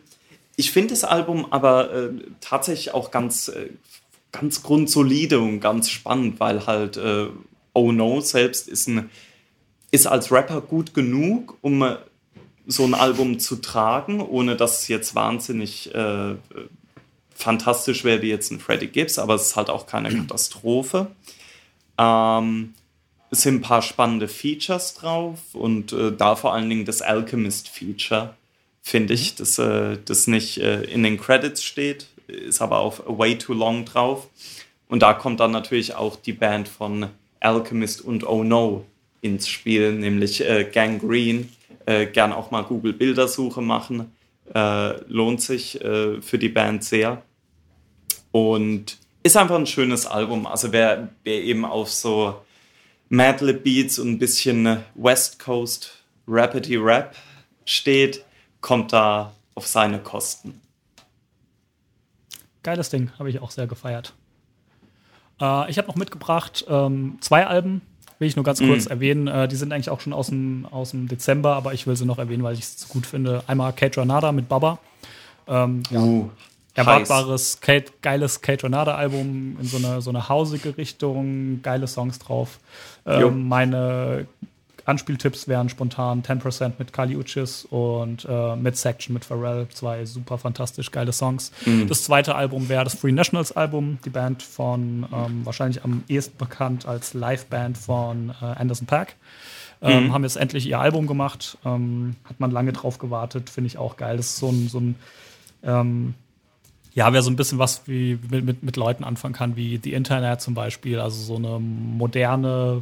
Ich 0.56 0.72
finde 0.72 0.90
das 0.90 1.04
Album 1.04 1.48
aber 1.52 1.94
äh, 1.94 2.10
tatsächlich 2.42 2.94
auch 2.94 3.12
ganz, 3.12 3.48
äh, 3.48 3.70
ganz 4.32 4.64
grundsolide 4.64 5.40
und 5.40 5.60
ganz 5.60 5.90
spannend, 5.90 6.40
weil 6.40 6.66
halt 6.66 6.98
äh, 6.98 7.28
Oh 7.74 7.92
No 7.92 8.22
selbst 8.22 8.68
ist, 8.68 8.88
ein, 8.88 9.10
ist 9.92 10.08
als 10.08 10.32
Rapper 10.32 10.62
gut 10.62 10.94
genug, 10.94 11.58
um 11.62 11.84
äh, 11.84 11.98
so 12.66 12.84
ein 12.84 12.94
Album 12.94 13.40
zu 13.40 13.58
tragen, 13.58 14.20
ohne 14.20 14.56
dass 14.56 14.82
es 14.82 14.88
jetzt 14.88 15.16
wahnsinnig 15.16 15.94
äh, 15.96 16.36
fantastisch 17.38 18.04
wäre 18.04 18.22
wie 18.22 18.30
jetzt 18.30 18.52
ein 18.52 18.60
Freddie 18.60 18.88
Gibbs, 18.88 19.20
aber 19.20 19.36
es 19.36 19.48
ist 19.48 19.56
halt 19.56 19.70
auch 19.70 19.88
keine 19.88 20.10
Katastrophe. 20.16 21.08
Ähm, 21.98 22.74
es 23.30 23.42
sind 23.42 23.56
ein 23.56 23.62
paar 23.62 23.82
spannende 23.82 24.28
Features 24.28 24.96
drauf 24.96 25.40
und 25.54 25.92
äh, 25.94 26.12
da 26.16 26.36
vor 26.36 26.54
allen 26.54 26.70
Dingen 26.70 26.86
das 26.86 27.02
Alchemist-Feature, 27.02 28.34
finde 28.82 29.14
ich, 29.14 29.36
das, 29.36 29.60
äh, 29.60 29.98
das 30.06 30.28
nicht 30.28 30.60
äh, 30.60 30.84
in 30.84 31.04
den 31.04 31.20
Credits 31.20 31.64
steht, 31.64 32.08
ist 32.28 32.62
aber 32.62 32.80
auf 32.80 33.04
Way 33.06 33.38
Too 33.38 33.54
Long 33.54 33.86
drauf. 33.86 34.28
Und 34.90 35.02
da 35.02 35.14
kommt 35.14 35.40
dann 35.40 35.52
natürlich 35.52 35.96
auch 35.96 36.16
die 36.16 36.34
Band 36.34 36.68
von 36.68 37.08
Alchemist 37.40 38.02
und 38.02 38.26
Oh 38.26 38.44
No 38.44 38.86
ins 39.22 39.48
Spiel, 39.50 39.94
nämlich 39.94 40.48
äh, 40.48 40.64
Gang 40.64 41.02
Green. 41.02 41.50
Äh, 41.86 42.08
gern 42.08 42.34
auch 42.34 42.52
mal 42.52 42.64
Google 42.64 42.94
Bildersuche 42.94 43.62
machen. 43.62 44.12
Äh, 44.54 45.02
lohnt 45.08 45.42
sich 45.42 45.82
äh, 45.82 46.22
für 46.22 46.38
die 46.38 46.50
Band 46.50 46.84
sehr. 46.84 47.22
Und 48.32 48.98
ist 49.24 49.38
einfach 49.38 49.56
ein 49.56 49.68
schönes 49.68 50.06
Album. 50.06 50.48
Also 50.48 50.72
wer, 50.72 51.10
wer 51.24 51.44
eben 51.44 51.66
auf 51.66 51.92
so 51.92 52.36
Madlib 53.10 53.64
Beats 53.64 54.00
und 54.00 54.12
ein 54.12 54.20
bisschen 54.20 54.84
West 54.96 55.40
Coast 55.40 56.04
Rapidy 56.28 56.78
Rap 56.78 57.16
steht, 57.66 58.24
kommt 58.62 58.94
da 58.94 59.34
auf 59.56 59.68
seine 59.68 60.00
Kosten. 60.00 60.62
Geiles 62.64 62.90
Ding, 62.90 63.12
habe 63.18 63.30
ich 63.30 63.40
auch 63.40 63.52
sehr 63.52 63.68
gefeiert. 63.68 64.14
Äh, 65.40 65.70
ich 65.70 65.78
habe 65.78 65.88
noch 65.88 65.96
mitgebracht 65.96 66.66
ähm, 66.68 67.18
zwei 67.22 67.48
Alben, 67.48 67.82
will 68.20 68.28
ich 68.28 68.36
nur 68.36 68.44
ganz 68.44 68.60
kurz 68.60 68.86
mm. 68.86 68.92
erwähnen. 68.92 69.28
Äh, 69.28 69.48
die 69.48 69.56
sind 69.56 69.72
eigentlich 69.72 69.90
auch 69.90 70.02
schon 70.02 70.14
aus 70.14 70.28
dem, 70.28 70.66
aus 70.70 70.92
dem 70.92 71.08
Dezember, 71.08 71.56
aber 71.56 71.74
ich 71.74 71.88
will 71.88 71.96
sie 71.96 72.06
noch 72.06 72.18
erwähnen, 72.18 72.44
weil 72.44 72.56
ich 72.56 72.62
es 72.62 72.90
gut 72.90 73.06
finde. 73.06 73.44
Einmal 73.48 73.74
Kate 73.74 74.00
Ranada 74.02 74.32
mit 74.32 74.50
Baba. 74.50 74.80
Ähm, 75.48 75.84
ja. 75.90 76.02
Uh, 76.02 76.30
erwartbares, 76.78 77.60
Kate, 77.60 77.92
geiles 78.02 78.42
Kate 78.42 78.64
Renata-Album 78.64 79.58
in 79.60 79.66
so 79.66 79.78
eine, 79.78 80.02
so 80.02 80.10
eine 80.10 80.30
hausige 80.30 80.78
Richtung, 80.78 81.62
geile 81.62 81.88
Songs 81.88 82.20
drauf. 82.20 82.60
Ähm, 83.06 83.48
meine 83.48 84.28
Anspieltipps 84.88 85.50
wären 85.50 85.68
spontan 85.68 86.24
10% 86.24 86.74
mit 86.80 86.94
Kali 86.94 87.18
Uchis 87.18 87.66
und 87.66 88.26
äh, 88.30 88.56
Midsection 88.56 89.14
mit 89.14 89.26
Pharrell. 89.26 89.68
Zwei 89.70 90.06
super 90.06 90.38
fantastisch 90.38 90.92
geile 90.92 91.12
Songs. 91.12 91.52
Mhm. 91.66 91.88
Das 91.88 92.04
zweite 92.04 92.36
Album 92.36 92.70
wäre 92.70 92.86
das 92.86 92.96
Free 92.96 93.12
Nationals 93.12 93.52
Album, 93.52 93.98
die 94.06 94.10
Band 94.10 94.44
von 94.44 95.06
ähm, 95.12 95.46
wahrscheinlich 95.46 95.84
am 95.84 96.04
ehesten 96.08 96.38
bekannt 96.38 96.86
als 96.86 97.14
Liveband 97.14 97.78
von 97.78 98.34
äh, 98.42 98.46
Anderson 98.46 98.88
Pack. 98.88 99.16
Ähm, 99.82 100.06
mhm. 100.06 100.14
Haben 100.14 100.24
jetzt 100.24 100.38
endlich 100.38 100.66
ihr 100.66 100.80
Album 100.80 101.06
gemacht. 101.06 101.58
Ähm, 101.66 102.16
hat 102.24 102.40
man 102.40 102.52
lange 102.52 102.72
drauf 102.72 102.98
gewartet, 102.98 103.50
finde 103.50 103.68
ich 103.68 103.78
auch 103.78 103.98
geil. 103.98 104.16
Das 104.16 104.28
ist 104.28 104.38
so 104.38 104.48
ein, 104.48 104.70
so 104.70 104.80
ein 104.80 104.96
ähm, 105.64 106.14
ja, 106.98 107.14
wer 107.14 107.22
so 107.22 107.30
ein 107.30 107.36
bisschen 107.36 107.60
was 107.60 107.84
wie 107.86 108.18
mit, 108.32 108.44
mit, 108.44 108.64
mit 108.64 108.76
Leuten 108.76 109.04
anfangen 109.04 109.36
kann, 109.36 109.56
wie 109.56 109.80
The 109.82 109.94
Internet 109.94 110.42
zum 110.42 110.56
Beispiel, 110.56 111.00
also 111.00 111.22
so 111.22 111.36
eine 111.36 111.60
moderne 111.60 112.82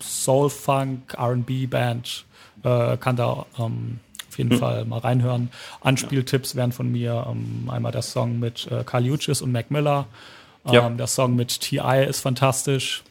Soul-Funk, 0.00 1.14
RB-Band, 1.14 2.24
äh, 2.62 2.96
kann 2.96 3.16
da 3.16 3.44
ähm, 3.58 4.00
auf 4.30 4.38
jeden 4.38 4.54
mhm. 4.54 4.58
Fall 4.58 4.86
mal 4.86 5.00
reinhören. 5.00 5.50
Anspieltipps 5.82 6.56
wären 6.56 6.72
von 6.72 6.90
mir 6.90 7.26
ähm, 7.30 7.68
einmal 7.68 7.92
der 7.92 8.00
Song 8.00 8.38
mit 8.38 8.66
äh, 8.70 8.82
Carl 8.84 9.04
Uchis 9.04 9.42
und 9.42 9.52
Mac 9.52 9.70
Miller. 9.70 10.06
Ähm, 10.64 10.72
ja. 10.72 10.88
Der 10.88 11.06
Song 11.06 11.36
mit 11.36 11.60
T.I. 11.60 12.06
ist 12.06 12.20
fantastisch, 12.20 13.04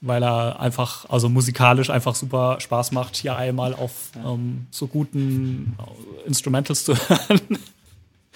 weil 0.00 0.24
er 0.24 0.58
einfach, 0.58 1.08
also 1.08 1.28
musikalisch 1.28 1.88
einfach 1.88 2.16
super 2.16 2.58
Spaß 2.58 2.90
macht, 2.90 3.12
T.I. 3.12 3.52
mal 3.52 3.74
auf 3.74 4.10
ähm, 4.16 4.66
so 4.72 4.88
guten 4.88 5.76
Instrumentals 6.26 6.84
zu 6.84 6.96
hören. 7.08 7.58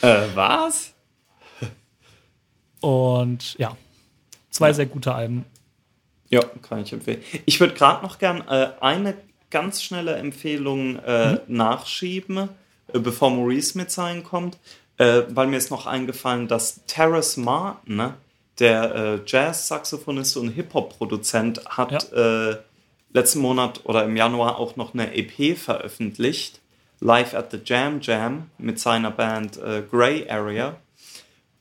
Äh, 0.03 0.23
was? 0.35 0.93
Und 2.81 3.59
ja, 3.59 3.77
zwei 4.51 4.69
ja. 4.69 4.75
sehr 4.75 4.87
gute 4.87 5.15
Alben. 5.15 5.45
Ja, 6.29 6.43
kann 6.63 6.83
ich 6.83 6.93
empfehlen. 6.93 7.23
Ich 7.45 7.61
würde 7.61 7.75
gerade 7.75 8.03
noch 8.03 8.19
gern 8.19 8.47
äh, 8.49 8.71
eine 8.81 9.15
ganz 9.51 9.83
schnelle 9.83 10.17
Empfehlung 10.17 10.97
äh, 10.97 11.33
mhm. 11.33 11.41
nachschieben, 11.49 12.49
äh, 12.93 12.99
bevor 12.99 13.31
Maurice 13.31 13.79
mit 13.79 13.91
sein 13.91 14.25
kommt, 14.25 14.59
äh, 14.99 15.23
weil 15.29 15.47
mir 15.47 15.57
ist 15.57 15.71
noch 15.71 15.87
eingefallen, 15.87 16.49
dass 16.49 16.85
Terrace 16.87 17.37
Martin, 17.37 17.97
ne, 17.97 18.15
der 18.59 18.95
äh, 18.95 19.21
Jazz-Saxophonist 19.25 20.37
und 20.37 20.49
Hip-Hop-Produzent, 20.49 21.65
hat 21.67 22.11
ja. 22.13 22.57
letzten 23.13 23.41
Monat 23.41 23.83
oder 23.85 24.05
im 24.05 24.17
Januar 24.17 24.59
auch 24.59 24.77
noch 24.77 24.95
eine 24.95 25.15
EP 25.15 25.59
veröffentlicht 25.59 26.61
Live 27.01 27.35
at 27.35 27.51
the 27.51 27.61
Jam 27.63 28.01
Jam 28.01 28.51
mit 28.59 28.81
seiner 28.81 29.11
Band 29.11 29.59
äh, 29.59 29.83
Grey 29.91 30.29
Area. 30.29 30.77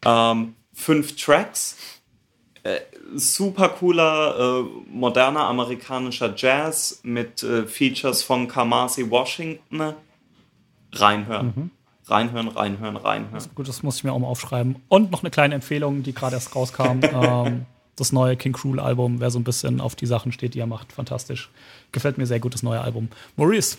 Ähm, 0.06 0.56
fünf 0.74 1.16
Tracks. 1.16 1.78
Äh, 2.64 2.80
super 3.14 3.70
cooler, 3.70 4.36
äh, 4.40 4.64
moderner 4.90 5.42
amerikanischer 5.42 6.34
Jazz 6.36 7.00
mit 7.04 7.44
äh, 7.44 7.68
Features 7.68 8.24
von 8.24 8.48
Kamasi 8.48 9.10
Washington. 9.10 9.94
Reinhören. 10.92 11.54
Mhm. 11.56 11.72
Reinhören, 12.08 12.48
reinhören, 12.50 12.98
reinhören. 12.98 13.34
Das 13.34 13.54
gut, 13.54 13.68
das 13.68 13.84
muss 13.84 13.98
ich 13.98 14.04
mir 14.04 14.14
auch 14.14 14.20
mal 14.20 14.28
aufschreiben. 14.28 14.78
Und 14.88 15.12
noch 15.12 15.24
eine 15.24 15.32
kleine 15.32 15.56
Empfehlung, 15.56 16.04
die 16.04 16.14
gerade 16.14 16.36
erst 16.36 16.56
rauskam. 16.56 17.02
ähm, 17.04 17.66
das 17.96 18.12
neue 18.12 18.36
King 18.36 18.54
Cruel 18.54 18.80
Album, 18.80 19.20
wer 19.20 19.32
so 19.32 19.40
ein 19.40 19.44
bisschen 19.44 19.80
auf 19.80 19.96
die 19.96 20.06
Sachen 20.06 20.32
steht, 20.32 20.54
die 20.54 20.60
er 20.60 20.68
macht, 20.68 20.92
fantastisch. 20.92 21.50
Gefällt 21.92 22.18
mir 22.18 22.26
sehr 22.26 22.40
gut, 22.40 22.54
das 22.54 22.62
neue 22.62 22.82
Album. 22.82 23.10
Maurice, 23.38 23.78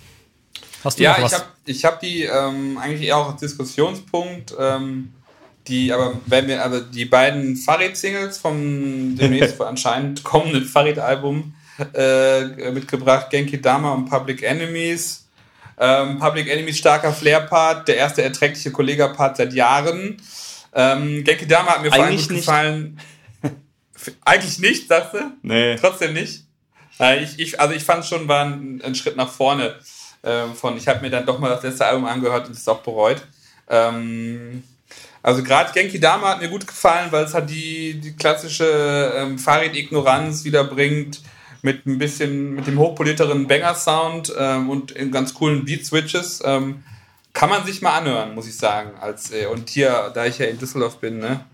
Hast 0.86 1.00
du 1.00 1.02
ja, 1.02 1.16
ich 1.18 1.34
habe 1.34 1.44
ich 1.64 1.84
hab 1.84 1.98
die 1.98 2.22
ähm, 2.22 2.78
eigentlich 2.78 3.08
eher 3.08 3.16
auch 3.16 3.32
als 3.32 3.40
Diskussionspunkt. 3.40 4.54
Ähm, 4.56 5.12
die, 5.66 5.92
aber 5.92 6.20
wenn 6.26 6.46
wir, 6.46 6.64
aber 6.64 6.80
die 6.80 7.06
beiden 7.06 7.56
Farid-Singles 7.56 8.38
vom 8.38 9.16
demnächst 9.16 9.60
anscheinend 9.60 10.22
kommenden 10.22 10.64
Farid-Album 10.64 11.54
äh, 11.92 12.70
mitgebracht, 12.70 13.30
Genki 13.30 13.60
Dama 13.60 13.94
und 13.94 14.08
Public 14.08 14.44
Enemies. 14.44 15.26
Ähm, 15.76 16.20
Public 16.20 16.48
Enemies 16.48 16.78
starker 16.78 17.12
Flair-Part, 17.12 17.88
der 17.88 17.96
erste 17.96 18.22
erträgliche 18.22 18.70
Kollega-Part 18.70 19.38
seit 19.38 19.52
Jahren. 19.54 20.22
Ähm, 20.72 21.24
Genki 21.24 21.48
Dama 21.48 21.72
hat 21.72 21.82
mir 21.82 21.90
vor 21.90 22.04
allem 22.04 22.16
gut 22.16 22.28
gefallen. 22.28 23.00
Eigentlich 24.24 24.60
nicht, 24.60 24.86
sagst 24.86 25.14
du? 25.14 25.32
Nee. 25.42 25.74
Trotzdem 25.80 26.12
nicht. 26.12 26.44
Äh, 27.00 27.24
ich, 27.24 27.40
ich, 27.40 27.60
also 27.60 27.74
ich 27.74 27.82
fand 27.82 28.04
schon, 28.04 28.28
war 28.28 28.44
ein, 28.44 28.80
ein 28.84 28.94
Schritt 28.94 29.16
nach 29.16 29.32
vorne. 29.32 29.74
Ähm, 30.26 30.54
von, 30.54 30.76
ich 30.76 30.88
habe 30.88 31.00
mir 31.00 31.10
dann 31.10 31.24
doch 31.24 31.38
mal 31.38 31.48
das 31.48 31.62
letzte 31.62 31.86
Album 31.86 32.04
angehört 32.04 32.48
und 32.48 32.56
es 32.56 32.68
auch 32.68 32.82
bereut. 32.82 33.22
Ähm, 33.68 34.62
also 35.22 35.42
gerade 35.42 35.72
Genki 35.72 35.98
Dama 35.98 36.28
hat 36.28 36.40
mir 36.40 36.48
gut 36.48 36.66
gefallen, 36.66 37.10
weil 37.10 37.24
es 37.24 37.34
halt 37.34 37.48
die, 37.48 38.00
die 38.00 38.14
klassische 38.14 39.12
ähm, 39.16 39.38
Fahrrad-Ignoranz 39.38 40.44
wieder 40.44 40.64
bringt 40.64 41.20
mit 41.62 41.86
ein 41.86 41.98
bisschen, 41.98 42.54
mit 42.54 42.66
dem 42.66 42.78
hochpoliteren 42.78 43.48
Banger-Sound 43.48 44.32
ähm, 44.38 44.70
und 44.70 44.92
in 44.92 45.10
ganz 45.10 45.34
coolen 45.34 45.64
Beat-Switches. 45.64 46.42
Ähm, 46.44 46.84
kann 47.32 47.50
man 47.50 47.66
sich 47.66 47.82
mal 47.82 47.98
anhören, 47.98 48.34
muss 48.34 48.46
ich 48.46 48.56
sagen. 48.56 48.92
Als, 49.00 49.32
äh, 49.32 49.46
und 49.46 49.68
hier, 49.68 50.10
da 50.14 50.26
ich 50.26 50.38
ja 50.38 50.46
in 50.46 50.58
Düsseldorf 50.58 50.98
bin, 50.98 51.18
ne? 51.18 51.44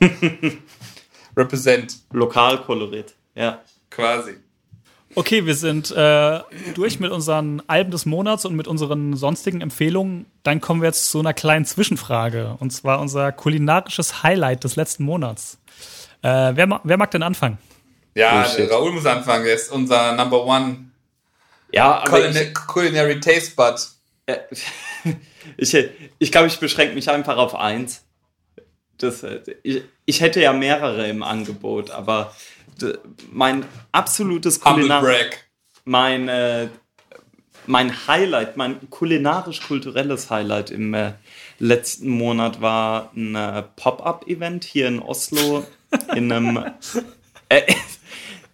Represent. 1.36 1.96
Lokalkolorit, 2.12 3.14
ja. 3.34 3.62
Quasi. 3.90 4.36
Okay, 5.14 5.44
wir 5.44 5.54
sind 5.54 5.90
äh, 5.90 6.40
durch 6.74 6.98
mit 6.98 7.10
unseren 7.10 7.62
Alben 7.66 7.90
des 7.90 8.06
Monats 8.06 8.44
und 8.44 8.54
mit 8.54 8.66
unseren 8.66 9.14
sonstigen 9.14 9.60
Empfehlungen. 9.60 10.26
Dann 10.42 10.60
kommen 10.60 10.80
wir 10.80 10.88
jetzt 10.88 11.10
zu 11.10 11.18
einer 11.20 11.34
kleinen 11.34 11.64
Zwischenfrage. 11.64 12.56
Und 12.60 12.72
zwar 12.72 13.00
unser 13.00 13.30
kulinarisches 13.32 14.22
Highlight 14.22 14.64
des 14.64 14.76
letzten 14.76 15.04
Monats. 15.04 15.58
Äh, 16.22 16.52
wer, 16.54 16.80
wer, 16.82 16.96
mag 16.96 17.10
denn 17.10 17.22
anfangen? 17.22 17.58
Ja, 18.14 18.46
oh, 18.46 18.62
Raoul 18.64 18.92
muss 18.92 19.06
anfangen. 19.06 19.44
Der 19.44 19.54
ist 19.54 19.70
unser 19.70 20.14
Number 20.16 20.46
One 20.46 20.92
ja, 21.72 22.04
Culina 22.06 22.40
ich, 22.40 22.54
Culinary 22.54 23.20
Taste 23.20 23.54
Bud. 23.56 23.80
Äh, 24.26 24.38
ich 25.56 25.76
ich 26.18 26.32
glaube, 26.32 26.46
ich 26.46 26.58
beschränke 26.58 26.94
mich 26.94 27.10
einfach 27.10 27.36
auf 27.36 27.54
eins. 27.54 28.04
Das, 28.98 29.22
äh, 29.22 29.40
ich, 29.62 29.82
ich 30.04 30.20
hätte 30.20 30.40
ja 30.40 30.52
mehrere 30.52 31.08
im 31.08 31.22
Angebot, 31.22 31.90
aber 31.90 32.34
mein 33.30 33.64
absolutes 33.92 34.60
Kulinar 34.60 35.04
mein, 35.84 36.28
äh, 36.28 36.68
mein 37.66 38.06
Highlight, 38.06 38.56
mein 38.56 38.90
kulinarisch-kulturelles 38.90 40.30
Highlight 40.30 40.70
im 40.70 40.94
äh, 40.94 41.12
letzten 41.58 42.08
Monat 42.08 42.60
war 42.60 43.10
ein 43.14 43.34
äh, 43.34 43.62
Pop-up-Event 43.76 44.64
hier 44.64 44.88
in 44.88 45.00
Oslo 45.00 45.64
in 46.14 46.32
einem 46.32 46.64
äh, 47.48 47.62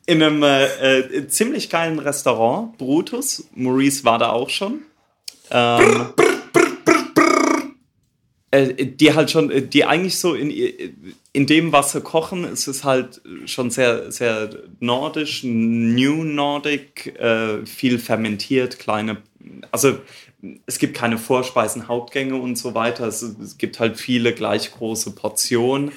in 0.06 0.22
einem 0.22 0.42
äh, 0.42 0.64
äh, 0.64 1.28
ziemlich 1.28 1.68
geilen 1.68 1.98
Restaurant, 1.98 2.78
Brutus. 2.78 3.46
Maurice 3.54 4.04
war 4.04 4.18
da 4.18 4.30
auch 4.30 4.48
schon. 4.48 4.82
Ähm, 5.50 6.14
äh, 8.50 8.86
die 8.86 9.14
halt 9.14 9.30
schon, 9.30 9.50
äh, 9.50 9.62
die 9.62 9.84
eigentlich 9.84 10.18
so 10.18 10.34
in, 10.34 10.50
in 11.32 11.46
dem, 11.46 11.72
was 11.72 11.92
sie 11.92 12.00
kochen, 12.00 12.44
ist 12.44 12.66
es 12.66 12.84
halt 12.84 13.20
schon 13.46 13.70
sehr, 13.70 14.10
sehr 14.10 14.50
nordisch, 14.80 15.44
New 15.44 16.24
Nordic, 16.24 17.18
äh, 17.18 17.66
viel 17.66 17.98
fermentiert, 17.98 18.78
kleine, 18.78 19.18
also 19.70 19.98
es 20.66 20.78
gibt 20.78 20.96
keine 20.96 21.18
Vorspeisen, 21.18 21.88
Hauptgänge 21.88 22.36
und 22.36 22.56
so 22.56 22.74
weiter. 22.74 23.06
Es, 23.06 23.22
es 23.22 23.58
gibt 23.58 23.80
halt 23.80 23.98
viele 23.98 24.32
gleich 24.32 24.72
große 24.72 25.14
Portionen. 25.14 25.92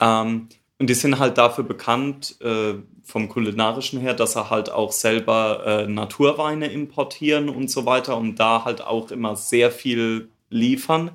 Ähm, 0.00 0.48
und 0.78 0.90
die 0.90 0.94
sind 0.94 1.18
halt 1.18 1.38
dafür 1.38 1.64
bekannt, 1.64 2.36
äh, 2.40 2.74
vom 3.04 3.28
kulinarischen 3.28 4.00
her, 4.00 4.14
dass 4.14 4.36
er 4.36 4.50
halt 4.50 4.70
auch 4.70 4.92
selber 4.92 5.62
äh, 5.66 5.86
Naturweine 5.86 6.68
importieren 6.68 7.48
und 7.48 7.70
so 7.70 7.84
weiter 7.84 8.16
und 8.16 8.36
da 8.36 8.64
halt 8.64 8.80
auch 8.80 9.10
immer 9.10 9.36
sehr 9.36 9.70
viel 9.70 10.28
liefern. 10.50 11.10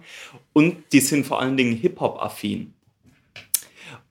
Und 0.58 0.92
die 0.92 1.02
sind 1.02 1.28
vor 1.28 1.40
allen 1.40 1.56
Dingen 1.56 1.76
Hip-Hop-affin. 1.76 2.74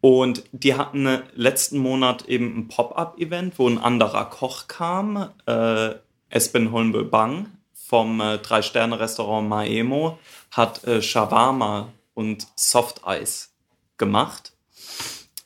Und 0.01 0.45
die 0.53 0.77
hatten 0.77 1.09
letzten 1.35 1.77
Monat 1.77 2.27
eben 2.27 2.57
ein 2.57 2.69
Pop-up-Event, 2.69 3.59
wo 3.59 3.69
ein 3.69 3.79
anderer 3.79 4.27
Koch 4.27 4.69
kam, 4.69 5.31
äh, 5.47 5.95
Espen 6.29 6.71
Holmbe 6.71 7.03
Bang 7.03 7.49
vom 7.73 8.21
äh, 8.21 8.39
Drei-Sterne-Restaurant 8.39 9.49
Maemo, 9.49 10.21
hat 10.53 10.85
äh, 10.85 11.03
Shawarma 11.03 11.93
und 12.15 12.47
Soft 12.55 13.05
Eis 13.05 13.53
gemacht. 13.99 14.53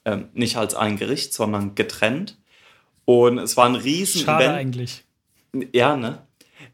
Ähm, 0.04 0.28
nicht 0.34 0.58
als 0.58 0.74
ein 0.74 0.98
Gericht, 0.98 1.32
sondern 1.32 1.76
getrennt. 1.76 2.36
Und 3.06 3.38
es 3.38 3.56
war 3.56 3.64
ein 3.64 3.76
riesen 3.76 4.20
Schade 4.20 4.44
Event. 4.44 4.58
eigentlich. 4.58 5.04
Ja, 5.72 5.96
ne? 5.96 6.26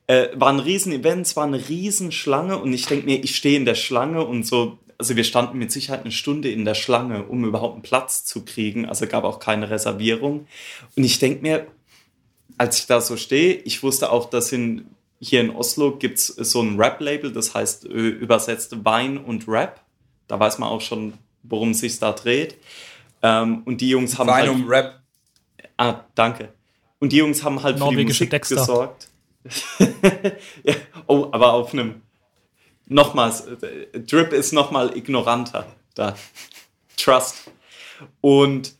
Äh, 0.08 0.28
war 0.34 0.52
ein 0.52 0.60
Riesen-Event, 0.60 1.26
es 1.26 1.36
war 1.36 1.46
eine 1.46 1.68
Riesenschlange 1.68 2.58
und 2.58 2.72
ich 2.72 2.86
denke 2.86 3.06
mir, 3.06 3.22
ich 3.22 3.34
stehe 3.34 3.56
in 3.56 3.64
der 3.64 3.74
Schlange 3.74 4.24
und 4.24 4.46
so, 4.46 4.78
also 4.98 5.16
wir 5.16 5.24
standen 5.24 5.58
mit 5.58 5.72
Sicherheit 5.72 6.02
eine 6.02 6.12
Stunde 6.12 6.50
in 6.50 6.64
der 6.64 6.74
Schlange, 6.74 7.24
um 7.24 7.44
überhaupt 7.44 7.74
einen 7.74 7.82
Platz 7.82 8.24
zu 8.24 8.44
kriegen, 8.44 8.86
also 8.86 9.06
gab 9.06 9.24
auch 9.24 9.40
keine 9.40 9.68
Reservierung. 9.68 10.46
Und 10.96 11.04
ich 11.04 11.18
denke 11.18 11.42
mir, 11.42 11.66
als 12.58 12.78
ich 12.78 12.86
da 12.86 13.00
so 13.00 13.16
stehe, 13.16 13.54
ich 13.54 13.82
wusste 13.82 14.10
auch, 14.10 14.30
dass 14.30 14.52
in, 14.52 14.86
hier 15.20 15.40
in 15.40 15.50
Oslo 15.50 15.96
gibt 15.96 16.18
es 16.18 16.26
so 16.28 16.62
ein 16.62 16.80
Rap-Label, 16.80 17.32
das 17.32 17.54
heißt 17.54 17.86
äh, 17.86 17.88
übersetzt 17.88 18.84
Wein 18.84 19.18
und 19.18 19.46
Rap. 19.48 19.80
Da 20.28 20.38
weiß 20.38 20.58
man 20.58 20.68
auch 20.68 20.80
schon, 20.80 21.14
worum 21.42 21.70
es 21.70 21.80
sich 21.80 21.98
da 21.98 22.12
dreht. 22.12 22.56
Ähm, 23.22 23.62
und 23.64 23.80
die 23.80 23.90
Jungs 23.90 24.18
haben 24.18 24.28
Wein 24.28 24.48
halt, 24.48 24.50
und 24.50 24.68
Rap. 24.68 25.00
Ah, 25.76 26.00
danke. 26.14 26.52
Und 26.98 27.12
die 27.12 27.18
Jungs 27.18 27.42
haben 27.42 27.62
halt 27.62 27.78
für 27.78 27.90
die 27.90 28.04
Musik 28.04 28.30
Dexter. 28.30 28.56
gesorgt. 28.56 29.08
ja, 30.64 30.74
oh, 31.06 31.28
aber 31.32 31.52
auf 31.52 31.72
einem 31.72 32.02
nochmals, 32.86 33.44
Drip 33.92 34.32
ist 34.32 34.52
nochmal 34.52 34.96
ignoranter 34.96 35.66
da. 35.94 36.16
Trust. 36.96 37.50
Und 38.20 38.74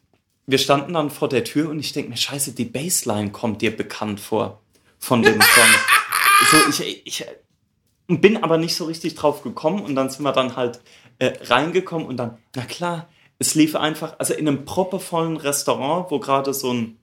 wir 0.46 0.58
standen 0.58 0.94
dann 0.94 1.10
vor 1.10 1.28
der 1.28 1.44
Tür 1.44 1.70
und 1.70 1.80
ich 1.80 1.92
denke 1.92 2.10
mir, 2.10 2.16
scheiße, 2.16 2.52
die 2.52 2.64
Bassline 2.64 3.32
kommt 3.32 3.62
dir 3.62 3.76
bekannt 3.76 4.20
vor 4.20 4.60
von 4.98 5.22
dem 5.22 5.40
Song. 5.40 5.68
so, 6.50 6.84
ich, 6.84 7.02
ich 7.04 7.26
bin 8.06 8.42
aber 8.42 8.58
nicht 8.58 8.76
so 8.76 8.84
richtig 8.84 9.14
drauf 9.16 9.42
gekommen 9.42 9.84
und 9.84 9.94
dann 9.94 10.10
sind 10.10 10.22
wir 10.22 10.32
dann 10.32 10.56
halt 10.56 10.80
äh, 11.18 11.32
reingekommen 11.42 12.06
und 12.06 12.16
dann, 12.16 12.38
na 12.54 12.62
klar, 12.62 13.08
es 13.38 13.54
lief 13.54 13.76
einfach, 13.76 14.18
also 14.18 14.34
in 14.34 14.48
einem 14.48 14.64
proppervollen 14.64 15.36
Restaurant, 15.36 16.10
wo 16.10 16.20
gerade 16.20 16.54
so 16.54 16.72
ein 16.72 16.98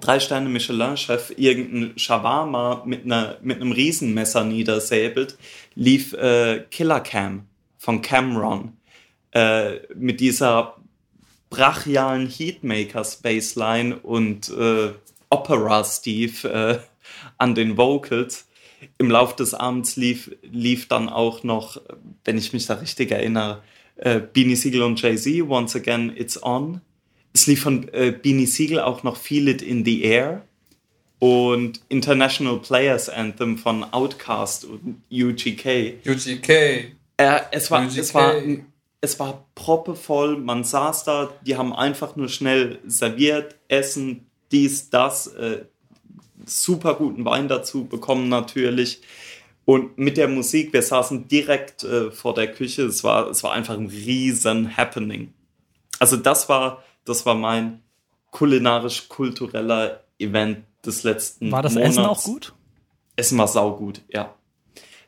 drei 0.00 0.20
Sterne 0.20 0.48
Michelin-Chef 0.48 1.32
irgendein 1.36 1.98
Shawarma 1.98 2.82
mit, 2.84 3.04
einer, 3.04 3.38
mit 3.42 3.60
einem 3.60 3.72
Riesenmesser 3.72 4.44
niedersäbelt, 4.44 5.38
lief 5.74 6.12
äh, 6.12 6.64
Killer 6.70 7.00
Cam 7.00 7.46
von 7.78 8.02
Cameron 8.02 8.76
äh, 9.32 9.76
mit 9.94 10.20
dieser 10.20 10.76
brachialen 11.50 12.28
Heatmakers 12.28 13.16
Bassline 13.16 13.96
und 13.96 14.50
äh, 14.50 14.92
Opera 15.30 15.84
Steve 15.84 16.48
äh, 16.48 16.78
an 17.38 17.54
den 17.54 17.76
Vocals. 17.76 18.46
Im 18.98 19.10
Lauf 19.10 19.34
des 19.34 19.54
Abends 19.54 19.96
lief, 19.96 20.30
lief 20.42 20.88
dann 20.88 21.08
auch 21.08 21.42
noch, 21.42 21.80
wenn 22.24 22.38
ich 22.38 22.52
mich 22.52 22.66
da 22.66 22.74
richtig 22.74 23.10
erinnere, 23.10 23.62
äh, 23.96 24.20
Beanie 24.20 24.54
Siegel 24.54 24.82
und 24.82 25.00
Jay-Z, 25.00 25.48
Once 25.48 25.74
Again 25.74 26.12
It's 26.14 26.40
On 26.42 26.80
es 27.38 27.46
lief 27.46 27.62
von 27.62 27.88
äh, 27.92 28.10
Beanie 28.10 28.46
Siegel 28.46 28.80
auch 28.80 29.04
noch 29.04 29.16
Feel 29.16 29.48
It 29.48 29.62
in 29.62 29.84
the 29.84 30.02
Air 30.02 30.42
und 31.20 31.80
International 31.88 32.58
Players 32.58 33.08
Anthem 33.08 33.58
von 33.58 33.84
Outcast 33.84 34.64
und 34.64 35.02
UGK. 35.10 35.98
UGK. 36.04 36.48
Äh, 36.48 37.40
es, 37.52 37.70
war, 37.70 37.84
UGK. 37.84 37.98
es 37.98 38.14
war 38.14 38.34
es 39.00 39.20
war 39.20 39.46
proppevoll, 39.54 40.36
man 40.36 40.64
saß 40.64 41.04
da, 41.04 41.32
die 41.46 41.56
haben 41.56 41.72
einfach 41.72 42.16
nur 42.16 42.28
schnell 42.28 42.80
serviert, 42.84 43.54
Essen, 43.68 44.26
dies, 44.50 44.90
das, 44.90 45.28
äh, 45.28 45.64
super 46.44 46.94
guten 46.94 47.24
Wein 47.24 47.46
dazu 47.46 47.84
bekommen 47.84 48.28
natürlich. 48.28 49.00
Und 49.64 49.98
mit 49.98 50.16
der 50.16 50.26
Musik, 50.26 50.72
wir 50.72 50.82
saßen 50.82 51.28
direkt 51.28 51.84
äh, 51.84 52.10
vor 52.10 52.34
der 52.34 52.50
Küche, 52.50 52.82
es 52.82 53.04
war, 53.04 53.28
es 53.28 53.44
war 53.44 53.52
einfach 53.52 53.74
ein 53.74 53.86
riesen 53.86 54.76
Happening. 54.76 55.32
Also 56.00 56.16
das 56.16 56.48
war 56.48 56.82
das 57.08 57.26
war 57.26 57.34
mein 57.34 57.82
kulinarisch-kultureller 58.30 60.04
Event 60.18 60.64
des 60.84 61.02
letzten 61.02 61.50
War 61.50 61.62
das 61.62 61.74
Monats. 61.74 61.90
Essen 61.90 62.04
auch 62.04 62.22
gut? 62.22 62.54
Essen 63.16 63.38
war 63.38 63.48
saugut, 63.48 64.02
ja. 64.08 64.34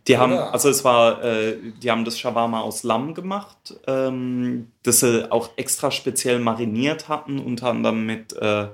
Die 0.06 0.16
haben, 0.16 0.32
also 0.32 0.70
es 0.70 0.82
war, 0.82 1.22
äh, 1.22 1.56
die 1.82 1.90
haben 1.90 2.04
das 2.04 2.18
Shawarma 2.18 2.60
aus 2.60 2.82
Lamm 2.82 3.14
gemacht, 3.14 3.76
ähm, 3.86 4.72
das 4.82 5.00
sie 5.00 5.30
auch 5.30 5.50
extra 5.56 5.90
speziell 5.90 6.38
mariniert 6.38 7.08
hatten, 7.08 7.38
unter 7.38 7.68
anderem 7.68 8.06
mit, 8.06 8.32
äh, 8.32 8.68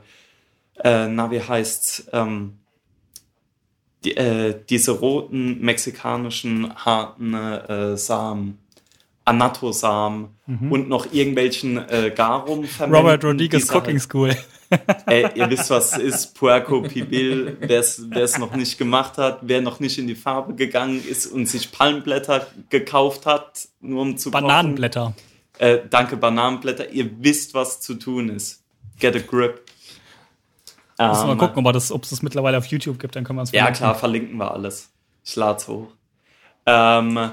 äh, 0.76 1.08
na 1.08 1.30
wie 1.30 1.42
heißt's, 1.42 2.06
ähm, 2.12 2.58
die, 4.04 4.16
äh, 4.16 4.58
diese 4.68 4.92
roten 4.92 5.60
mexikanischen 5.60 6.72
harten 6.76 7.34
äh, 7.34 7.96
Samen. 7.96 8.58
Anatosamen 9.26 10.28
mhm. 10.46 10.72
und 10.72 10.88
noch 10.88 11.12
irgendwelchen 11.12 11.78
äh, 11.88 12.12
Garum 12.14 12.64
Robert 12.80 13.24
Rodriguez 13.24 13.68
Cooking 13.70 13.98
School. 13.98 14.34
Ey, 15.06 15.28
ihr 15.34 15.50
wisst, 15.50 15.70
was 15.70 15.96
ist 15.98 16.34
Puerco 16.34 16.82
Pibil, 16.82 17.56
wer 17.60 17.80
es 17.80 18.38
noch 18.38 18.54
nicht 18.54 18.78
gemacht 18.78 19.18
hat, 19.18 19.40
wer 19.42 19.60
noch 19.60 19.80
nicht 19.80 19.98
in 19.98 20.06
die 20.06 20.14
Farbe 20.14 20.54
gegangen 20.54 21.02
ist 21.06 21.26
und 21.26 21.46
sich 21.46 21.70
Palmblätter 21.70 22.46
gekauft 22.70 23.26
hat, 23.26 23.68
nur 23.80 24.02
um 24.02 24.16
zu 24.16 24.30
Bananenblätter. 24.30 25.14
Äh, 25.58 25.78
danke, 25.88 26.16
Bananenblätter. 26.16 26.90
Ihr 26.90 27.10
wisst, 27.22 27.54
was 27.54 27.80
zu 27.80 27.94
tun 27.94 28.28
ist. 28.28 28.62
Get 28.98 29.16
a 29.16 29.18
grip. 29.18 29.62
Müssen 30.98 31.22
wir 31.22 31.26
mal 31.26 31.32
ähm, 31.32 31.38
gucken, 31.38 31.66
ob 31.66 31.74
es 32.04 32.10
das 32.10 32.22
mittlerweile 32.22 32.58
auf 32.58 32.66
YouTube 32.66 32.98
gibt, 32.98 33.16
dann 33.16 33.24
können 33.24 33.38
wir 33.38 33.42
es 33.42 33.52
Ja, 33.52 33.70
klar, 33.70 33.94
verlinken 33.94 34.38
wir 34.38 34.50
alles. 34.52 34.90
Ich 35.24 35.36
lade 35.36 35.58
es 35.58 35.68
hoch. 35.68 35.88
Ähm, 36.64 37.32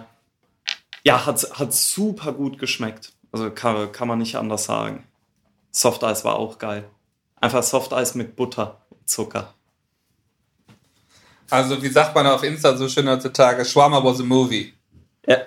Ja, 1.05 1.25
hat, 1.25 1.59
hat 1.59 1.73
super 1.73 2.31
gut 2.33 2.59
geschmeckt. 2.59 3.13
Also 3.31 3.49
kann, 3.51 3.91
kann 3.91 4.07
man 4.07 4.19
nicht 4.19 4.35
anders 4.35 4.65
sagen. 4.65 5.05
Soft 5.71 6.03
Eis 6.03 6.23
war 6.23 6.35
auch 6.35 6.59
geil. 6.59 6.85
Einfach 7.41 7.63
Soft 7.63 7.93
Eis 7.93 8.15
mit 8.15 8.35
Butter 8.35 8.81
und 8.89 9.09
Zucker. 9.09 9.53
Also, 11.49 11.81
wie 11.83 11.89
sagt 11.89 12.15
man 12.15 12.25
auf 12.25 12.43
Insta 12.43 12.75
so 12.77 12.87
schön 12.87 13.07
heutzutage? 13.07 13.65
Schwarmer 13.65 14.03
was 14.03 14.19
a 14.19 14.23
movie. 14.23 14.73
Ja. 15.27 15.37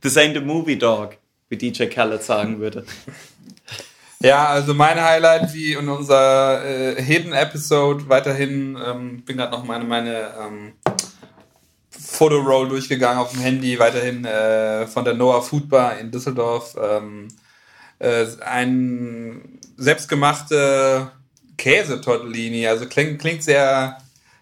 This 0.00 0.16
ain't 0.16 0.36
a 0.36 0.40
movie 0.40 0.78
dog, 0.78 1.16
wie 1.48 1.56
DJ 1.56 1.86
Khaled 1.86 2.22
sagen 2.22 2.60
würde. 2.60 2.84
Ja, 4.20 4.46
also 4.46 4.72
mein 4.72 5.02
Highlight, 5.02 5.52
wie 5.52 5.74
in 5.74 5.88
unserer 5.88 6.64
äh, 6.64 7.02
Hidden-Episode, 7.02 8.08
weiterhin, 8.08 8.78
ähm, 8.82 9.22
bin 9.24 9.36
gerade 9.36 9.52
noch 9.52 9.64
meine, 9.64 9.84
meine 9.84 10.32
ähm, 10.40 10.72
Fotoroll 12.06 12.68
durchgegangen 12.68 13.18
auf 13.18 13.32
dem 13.32 13.40
Handy, 13.40 13.78
weiterhin 13.78 14.24
äh, 14.24 14.86
von 14.86 15.04
der 15.04 15.14
Noah 15.14 15.42
Food 15.42 15.68
Bar 15.68 15.98
in 15.98 16.10
Düsseldorf. 16.10 16.76
Ähm, 16.80 17.28
äh, 17.98 18.26
ein 18.40 19.58
selbstgemachte 19.76 21.10
Käsetortellini, 21.58 22.66
also 22.66 22.86
klingt, 22.86 23.20
klingt 23.20 23.42
sehr 23.42 23.98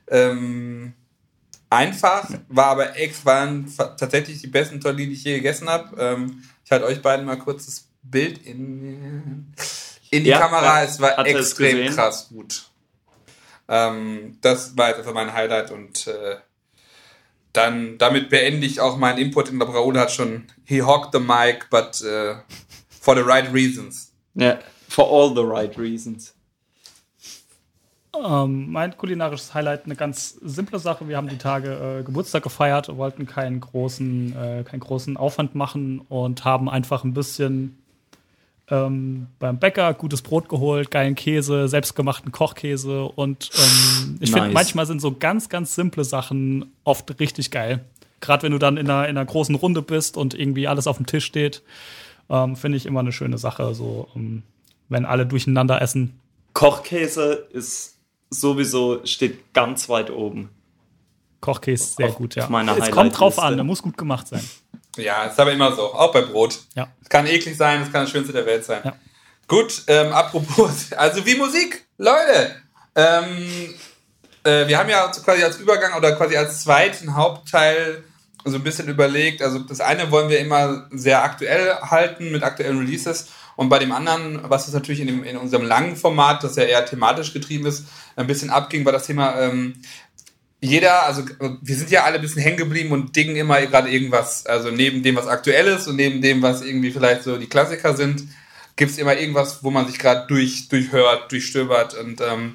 ähm, 0.09 0.93
einfach, 1.71 2.29
war 2.49 2.67
aber 2.67 2.99
ex, 2.99 3.25
waren 3.25 3.73
tatsächlich 3.77 4.41
die 4.41 4.49
besten 4.49 4.81
Tortellini, 4.81 5.11
die 5.11 5.15
ich 5.15 5.25
je 5.25 5.37
gegessen 5.37 5.69
habe. 5.69 5.97
Ähm, 5.99 6.43
ich 6.65 6.71
halte 6.71 6.87
euch 6.87 7.01
beiden 7.01 7.25
mal 7.25 7.39
kurz 7.39 7.67
das 7.67 7.89
Bild 8.03 8.47
in, 8.47 9.53
in 10.11 10.25
die 10.25 10.31
ja, 10.31 10.39
Kamera. 10.39 10.83
Es 10.83 11.01
war 11.01 11.19
extrem 11.27 11.79
es 11.87 11.97
krass 11.97 12.29
gut. 12.29 12.71
Ähm, 13.69 14.37
das 14.43 14.77
war 14.77 14.89
jetzt 14.89 14.99
einfach 14.99 15.15
mein 15.15 15.33
Highlight 15.33 15.71
und 15.71 16.07
äh, 16.07 16.37
dann 17.55 17.97
damit 17.99 18.29
beende 18.29 18.67
ich 18.67 18.81
auch 18.81 18.99
meinen 18.99 19.19
Input 19.19 19.49
in 19.49 19.59
der 19.59 19.69
Raoul 19.69 19.99
hat 19.99 20.13
schon 20.13 20.45
he 20.65 20.83
hogged 20.83 21.13
the 21.13 21.21
mic, 21.21 21.71
but 21.71 22.03
uh, 22.03 22.41
for 22.89 23.15
the 23.15 23.23
right 23.23 23.51
reasons. 23.53 24.13
Ja, 24.35 24.47
yeah, 24.47 24.59
for 24.89 25.07
all 25.11 25.35
the 25.35 25.43
right 25.43 25.77
reasons. 25.79 26.35
Ähm, 28.23 28.71
mein 28.71 28.97
kulinarisches 28.97 29.55
Highlight 29.55 29.87
eine 29.87 29.97
ganz 29.97 30.39
simple 30.43 30.79
Sache. 30.79 31.09
Wir 31.09 31.17
haben 31.17 31.29
die 31.29 31.39
Tage 31.39 31.99
äh, 32.01 32.03
Geburtstag 32.03 32.43
gefeiert, 32.43 32.95
wollten 32.97 33.27
keinen 33.27 33.61
großen, 33.61 34.37
äh, 34.37 34.65
keinen 34.65 34.81
großen 34.81 35.17
Aufwand 35.17 35.55
machen 35.55 36.01
und 36.01 36.45
haben 36.45 36.69
einfach 36.69 37.05
ein 37.05 37.15
bisschen 37.15 37.84
ähm, 38.71 39.27
beim 39.39 39.59
Bäcker 39.59 39.93
gutes 39.95 40.23
Brot 40.23 40.49
geholt, 40.49 40.91
geilen 40.91 41.15
Käse, 41.15 41.69
selbstgemachten 41.69 42.33
Kochkäse 42.33 43.05
und 43.05 43.51
ähm, 43.55 44.19
ich 44.21 44.31
nice. 44.31 44.41
finde, 44.41 44.55
manchmal 44.55 44.87
sind 44.87 45.01
so 45.01 45.15
ganz, 45.15 45.49
ganz 45.49 45.75
simple 45.75 46.05
Sachen 46.05 46.73
oft 46.85 47.21
richtig 47.21 47.51
geil. 47.51 47.85
Gerade 48.21 48.45
wenn 48.45 48.53
du 48.53 48.59
dann 48.59 48.79
in 48.79 48.89
einer, 48.89 49.09
in 49.09 49.19
einer 49.19 49.27
großen 49.27 49.55
Runde 49.55 49.83
bist 49.83 50.17
und 50.17 50.33
irgendwie 50.33 50.67
alles 50.67 50.87
auf 50.87 50.97
dem 50.97 51.05
Tisch 51.05 51.27
steht, 51.27 51.63
ähm, 52.31 52.57
finde 52.57 52.79
ich 52.79 52.87
immer 52.87 53.01
eine 53.01 53.13
schöne 53.13 53.37
Sache, 53.37 53.75
so 53.75 54.09
ähm, 54.17 54.43
wenn 54.89 55.05
alle 55.05 55.27
durcheinander 55.27 55.83
essen. 55.83 56.19
Kochkäse 56.55 57.47
ist 57.53 57.99
sowieso, 58.31 59.05
steht 59.05 59.53
ganz 59.53 59.91
weit 59.91 60.11
oben. 60.11 60.49
Kochkäse 61.41 61.97
sehr 61.97 62.09
auf, 62.09 62.15
gut, 62.15 62.35
ja. 62.35 62.49
Es 62.79 62.91
kommt 62.91 63.19
drauf 63.19 63.39
an, 63.39 63.57
der 63.57 63.65
muss 63.65 63.83
gut 63.83 63.99
gemacht 63.99 64.29
sein. 64.29 64.43
Ja, 64.97 65.25
ist 65.25 65.39
aber 65.39 65.53
immer 65.53 65.75
so, 65.75 65.93
auch 65.95 66.13
bei 66.13 66.23
Brot. 66.23 66.61
Ja. 66.75 66.89
Es 67.03 67.09
kann 67.09 67.27
eklig 67.27 67.57
sein, 67.57 67.83
es 67.83 67.93
kann 67.93 68.03
das 68.03 68.11
Schönste 68.11 68.33
der 68.33 68.47
Welt 68.47 68.65
sein. 68.65 68.83
Ja. 68.85 68.97
Gut, 69.47 69.83
ähm, 69.87 70.13
apropos, 70.13 70.93
also 70.97 71.25
wie 71.27 71.35
Musik, 71.35 71.85
Leute. 71.99 72.57
Ähm, 72.95 73.75
äh, 74.45 74.67
wir 74.69 74.79
haben 74.79 74.89
ja 74.89 75.07
quasi 75.09 75.43
als 75.43 75.59
Übergang 75.59 75.95
oder 75.95 76.13
quasi 76.17 76.37
als 76.37 76.63
zweiten 76.63 77.15
Hauptteil 77.15 78.05
so 78.45 78.57
ein 78.57 78.63
bisschen 78.63 78.89
überlegt. 78.89 79.43
Also 79.43 79.59
das 79.61 79.81
eine 79.81 80.11
wollen 80.11 80.29
wir 80.29 80.39
immer 80.39 80.87
sehr 80.91 81.25
aktuell 81.25 81.75
halten 81.81 82.31
mit 82.31 82.43
aktuellen 82.43 82.79
Releases. 82.79 83.29
Und 83.57 83.69
bei 83.69 83.79
dem 83.79 83.93
anderen, 83.93 84.41
was 84.51 84.67
es 84.67 84.75
natürlich 84.75 85.01
in, 85.01 85.07
dem, 85.07 85.25
in 85.25 85.37
unserem 85.37 85.65
langen 85.65 85.97
Format, 85.97 86.43
das 86.43 86.57
ja 86.57 86.65
eher 86.65 86.85
thematisch 86.85 87.33
getrieben 87.33 87.67
ist, 87.67 87.87
ein 88.17 88.27
bisschen 88.27 88.51
abging, 88.51 88.85
war 88.85 88.93
das 88.93 89.07
Thema 89.07 89.41
ähm, 89.41 89.81
jeder, 90.65 91.05
also 91.05 91.23
wir 91.61 91.77
sind 91.77 91.91
ja 91.91 92.05
alle 92.05 92.17
ein 92.17 92.23
bisschen 92.23 92.43
hängen 92.43 92.57
geblieben 92.57 92.93
und 92.93 93.15
dingen 93.15 93.37
immer 93.37 93.61
gerade 93.67 93.91
irgendwas. 93.91 94.47
Also 94.47 94.71
neben 94.71 95.03
dem, 95.03 95.17
was 95.17 95.27
aktuell 95.27 95.67
ist 95.67 95.87
und 95.87 95.97
neben 95.97 96.23
dem, 96.23 96.43
was 96.43 96.63
irgendwie 96.63 96.91
vielleicht 96.91 97.23
so 97.23 97.37
die 97.37 97.49
Klassiker 97.49 97.95
sind, 97.95 98.23
gibt 98.77 98.91
es 98.91 98.99
immer 98.99 99.17
irgendwas, 99.17 99.63
wo 99.63 99.71
man 99.71 99.87
sich 99.87 99.99
gerade 99.99 100.27
durch, 100.27 100.69
durchhört, 100.69 101.31
durchstöbert. 101.31 101.95
Und 101.95 102.21
ähm, 102.23 102.55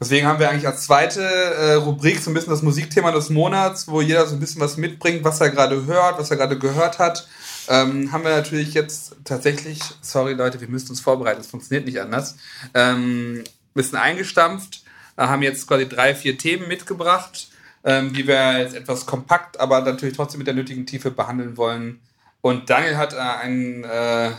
deswegen 0.00 0.26
haben 0.26 0.40
wir 0.40 0.50
eigentlich 0.50 0.66
als 0.66 0.84
zweite 0.86 1.22
äh, 1.22 1.74
Rubrik 1.74 2.18
so 2.18 2.30
ein 2.30 2.34
bisschen 2.34 2.50
das 2.50 2.62
Musikthema 2.62 3.12
des 3.12 3.30
Monats, 3.30 3.86
wo 3.86 4.00
jeder 4.00 4.26
so 4.26 4.34
ein 4.34 4.40
bisschen 4.40 4.60
was 4.60 4.76
mitbringt, 4.76 5.22
was 5.22 5.40
er 5.40 5.50
gerade 5.50 5.86
hört, 5.86 6.18
was 6.18 6.30
er 6.30 6.36
gerade 6.36 6.58
gehört 6.58 6.98
hat. 6.98 7.28
Ähm, 7.68 8.10
haben 8.10 8.24
wir 8.24 8.30
natürlich 8.30 8.74
jetzt 8.74 9.14
tatsächlich, 9.24 9.78
sorry 10.00 10.32
Leute, 10.32 10.60
wir 10.60 10.68
müssen 10.68 10.90
uns 10.90 11.00
vorbereiten, 11.00 11.40
es 11.40 11.46
funktioniert 11.46 11.86
nicht 11.86 12.00
anders, 12.00 12.36
ähm, 12.74 13.44
bisschen 13.74 13.98
eingestampft 13.98 14.79
haben 15.16 15.42
jetzt 15.42 15.66
quasi 15.66 15.88
drei, 15.88 16.14
vier 16.14 16.38
Themen 16.38 16.68
mitgebracht, 16.68 17.48
ähm, 17.84 18.12
die 18.12 18.26
wir 18.26 18.58
jetzt 18.58 18.74
etwas 18.74 19.06
kompakt, 19.06 19.58
aber 19.60 19.80
natürlich 19.80 20.16
trotzdem 20.16 20.38
mit 20.38 20.46
der 20.46 20.54
nötigen 20.54 20.86
Tiefe 20.86 21.10
behandeln 21.10 21.56
wollen. 21.56 22.00
Und 22.40 22.70
Daniel 22.70 22.96
hat 22.96 23.12
äh, 23.12 23.18
einen, 23.18 23.84
äh, 23.84 24.30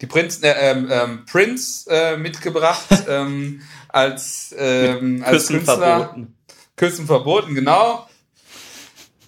die 0.00 0.06
Prinz, 0.06 0.42
äh, 0.42 0.50
ähm, 0.50 0.88
ähm, 0.90 1.24
Prince 1.26 1.88
äh, 1.90 2.16
mitgebracht 2.16 2.86
ähm, 3.08 3.62
als, 3.88 4.54
als 4.58 4.98
Küssen 4.98 5.56
Künstler. 5.56 5.98
Verboten. 5.98 6.34
Küssen 6.76 7.06
verboten, 7.06 7.54
genau. 7.54 8.08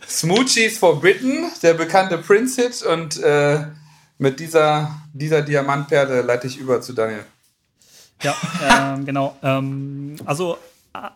Smoochies 0.08 0.78
Forbidden, 0.78 1.50
der 1.62 1.74
bekannte 1.74 2.18
Prince-Hit. 2.18 2.82
Und 2.82 3.22
äh, 3.22 3.64
mit 4.18 4.40
dieser, 4.40 5.02
dieser 5.12 5.42
Diamantperle 5.42 6.22
leite 6.22 6.46
ich 6.46 6.58
über 6.58 6.80
zu 6.80 6.92
Daniel. 6.92 7.24
Ja, 8.22 8.34
ähm, 8.94 9.04
genau. 9.04 9.36
Ähm, 9.42 10.16
also 10.24 10.58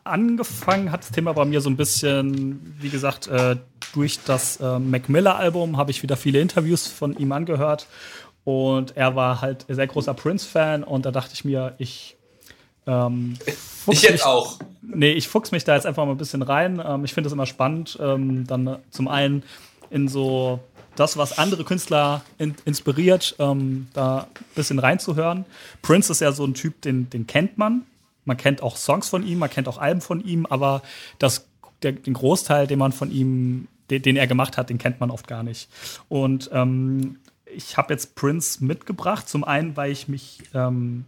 angefangen 0.04 0.92
hat 0.92 1.02
das 1.02 1.10
Thema 1.10 1.32
bei 1.32 1.44
mir 1.44 1.60
so 1.60 1.70
ein 1.70 1.76
bisschen, 1.76 2.74
wie 2.78 2.90
gesagt, 2.90 3.28
äh, 3.28 3.56
durch 3.94 4.20
das 4.24 4.60
äh, 4.60 4.78
Mac 4.78 5.08
Miller-Album 5.08 5.76
habe 5.76 5.90
ich 5.90 6.02
wieder 6.02 6.16
viele 6.16 6.40
Interviews 6.40 6.86
von 6.86 7.16
ihm 7.16 7.32
angehört. 7.32 7.86
Und 8.44 8.96
er 8.96 9.16
war 9.16 9.40
halt 9.40 9.66
sehr 9.68 9.86
großer 9.86 10.14
Prince-Fan 10.14 10.82
und 10.82 11.04
da 11.06 11.10
dachte 11.10 11.32
ich 11.34 11.44
mir, 11.44 11.74
ich. 11.78 12.16
Ähm, 12.86 13.36
ich 13.86 14.02
jetzt 14.02 14.12
mich, 14.12 14.24
auch. 14.24 14.58
Nee, 14.82 15.12
ich 15.12 15.28
fuchs 15.28 15.52
mich 15.52 15.64
da 15.64 15.74
jetzt 15.74 15.86
einfach 15.86 16.04
mal 16.04 16.12
ein 16.12 16.18
bisschen 16.18 16.42
rein. 16.42 16.82
Ähm, 16.84 17.04
ich 17.04 17.12
finde 17.12 17.28
es 17.28 17.32
immer 17.32 17.46
spannend, 17.46 17.98
ähm, 18.00 18.46
dann 18.46 18.78
zum 18.90 19.08
einen 19.08 19.42
in 19.90 20.08
so 20.08 20.60
das, 21.00 21.16
was 21.16 21.38
andere 21.38 21.64
Künstler 21.64 22.22
in, 22.38 22.54
inspiriert, 22.66 23.34
ähm, 23.38 23.88
da 23.94 24.28
ein 24.34 24.44
bisschen 24.54 24.78
reinzuhören. 24.78 25.46
Prince 25.80 26.12
ist 26.12 26.20
ja 26.20 26.32
so 26.32 26.44
ein 26.44 26.54
Typ, 26.54 26.82
den, 26.82 27.08
den 27.08 27.26
kennt 27.26 27.56
man. 27.56 27.86
Man 28.26 28.36
kennt 28.36 28.62
auch 28.62 28.76
Songs 28.76 29.08
von 29.08 29.26
ihm, 29.26 29.38
man 29.38 29.48
kennt 29.48 29.66
auch 29.66 29.78
Alben 29.78 30.02
von 30.02 30.22
ihm, 30.22 30.44
aber 30.46 30.82
das, 31.18 31.46
der, 31.82 31.92
den 31.92 32.12
Großteil, 32.12 32.66
den 32.66 32.78
man 32.78 32.92
von 32.92 33.10
ihm, 33.10 33.66
den, 33.88 34.02
den, 34.02 34.16
er 34.16 34.26
gemacht 34.26 34.58
hat, 34.58 34.68
den 34.68 34.76
kennt 34.76 35.00
man 35.00 35.10
oft 35.10 35.26
gar 35.26 35.42
nicht. 35.42 35.70
Und 36.10 36.50
ähm, 36.52 37.18
ich 37.46 37.78
habe 37.78 37.92
jetzt 37.94 38.14
Prince 38.14 38.62
mitgebracht. 38.62 39.28
Zum 39.28 39.42
einen, 39.42 39.76
weil 39.76 39.90
ich 39.90 40.06
mich 40.06 40.42
ähm, 40.54 41.06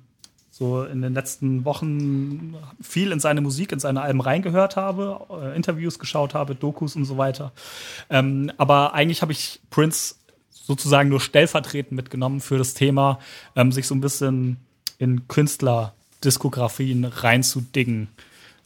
so 0.53 0.85
in 0.85 1.01
den 1.01 1.15
letzten 1.15 1.65
Wochen 1.65 2.55
viel 2.81 3.11
in 3.11 3.21
seine 3.21 3.41
Musik, 3.41 3.73
in 3.73 3.81
seine 3.81 4.03
Alben 4.03 4.21
reingehört 4.21 4.77
habe, 4.77 5.21
äh, 5.31 5.57
Interviews 5.57 5.99
geschaut 5.99 6.35
habe, 6.35 6.55
Dokus 6.55 6.95
und 6.95 7.07
so 7.07 7.17
weiter. 7.17 7.53
Ähm, 8.11 8.53
aber 8.59 8.93
eigentlich 8.93 9.23
habe 9.23 9.33
ich 9.33 9.61
Prince 9.71 10.15
sozusagen 10.51 11.09
nur 11.09 11.21
stellvertretend 11.21 11.93
mitgenommen 11.93 12.41
für 12.41 12.59
das 12.59 12.75
Thema, 12.75 13.19
ähm, 13.57 13.73
sich 13.73 13.87
so 13.87 13.95
ein 13.95 14.03
bisschen 14.03 14.59
in 14.99 15.27
Künstlerdiskografien 15.27 17.07
reinzudingen. 17.07 18.09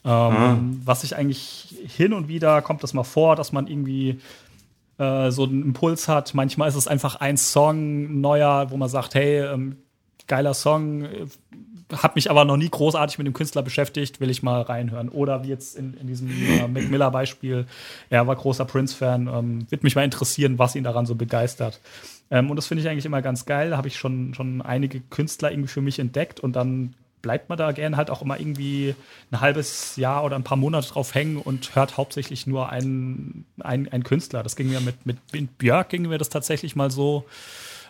Ähm, 0.04 0.10
ah. 0.10 0.58
Was 0.84 1.04
ich 1.04 1.16
eigentlich 1.16 1.76
hin 1.86 2.12
und 2.12 2.26
wieder 2.26 2.62
kommt 2.62 2.82
das 2.82 2.94
mal 2.94 3.04
vor, 3.04 3.36
dass 3.36 3.52
man 3.52 3.68
irgendwie 3.68 4.18
äh, 4.98 5.30
so 5.30 5.44
einen 5.44 5.62
Impuls 5.62 6.08
hat. 6.08 6.34
Manchmal 6.34 6.68
ist 6.68 6.74
es 6.74 6.88
einfach 6.88 7.14
ein 7.16 7.36
Song 7.36 8.20
neuer, 8.20 8.72
wo 8.72 8.76
man 8.76 8.88
sagt, 8.88 9.14
hey, 9.14 9.40
ähm, 9.40 9.76
geiler 10.26 10.54
Song, 10.54 11.06
habe 11.92 12.14
mich 12.16 12.30
aber 12.30 12.44
noch 12.44 12.56
nie 12.56 12.68
großartig 12.68 13.18
mit 13.18 13.26
dem 13.26 13.34
Künstler 13.34 13.62
beschäftigt, 13.62 14.20
will 14.20 14.30
ich 14.30 14.42
mal 14.42 14.62
reinhören. 14.62 15.08
Oder 15.08 15.44
wie 15.44 15.48
jetzt 15.48 15.76
in, 15.76 15.94
in 15.94 16.06
diesem 16.06 16.28
äh, 16.30 16.66
Mac 16.66 16.90
Miller 16.90 17.10
Beispiel, 17.10 17.66
er 18.10 18.26
war 18.26 18.34
großer 18.34 18.64
Prince-Fan, 18.64 19.28
ähm, 19.28 19.66
wird 19.70 19.84
mich 19.84 19.94
mal 19.94 20.04
interessieren, 20.04 20.58
was 20.58 20.74
ihn 20.74 20.84
daran 20.84 21.06
so 21.06 21.14
begeistert. 21.14 21.80
Ähm, 22.30 22.50
und 22.50 22.56
das 22.56 22.66
finde 22.66 22.82
ich 22.82 22.88
eigentlich 22.88 23.06
immer 23.06 23.22
ganz 23.22 23.46
geil. 23.46 23.70
Da 23.70 23.76
habe 23.76 23.88
ich 23.88 23.96
schon, 23.96 24.34
schon 24.34 24.62
einige 24.62 25.00
Künstler 25.00 25.52
irgendwie 25.52 25.68
für 25.68 25.80
mich 25.80 25.98
entdeckt 25.98 26.40
und 26.40 26.56
dann 26.56 26.94
bleibt 27.22 27.48
man 27.48 27.58
da 27.58 27.72
gerne 27.72 27.96
halt 27.96 28.10
auch 28.10 28.22
immer 28.22 28.38
irgendwie 28.38 28.94
ein 29.32 29.40
halbes 29.40 29.96
Jahr 29.96 30.24
oder 30.24 30.36
ein 30.36 30.44
paar 30.44 30.56
Monate 30.56 30.88
drauf 30.88 31.14
hängen 31.14 31.38
und 31.38 31.74
hört 31.74 31.96
hauptsächlich 31.96 32.46
nur 32.46 32.68
einen, 32.68 33.46
einen, 33.60 33.88
einen 33.88 34.04
Künstler. 34.04 34.42
Das 34.42 34.54
ging 34.54 34.68
mir 34.68 34.80
mit, 34.80 35.06
mit 35.06 35.18
Björk 35.58 35.88
ging 35.88 36.02
mir 36.02 36.18
das 36.18 36.28
tatsächlich 36.28 36.76
mal 36.76 36.90
so. 36.90 37.24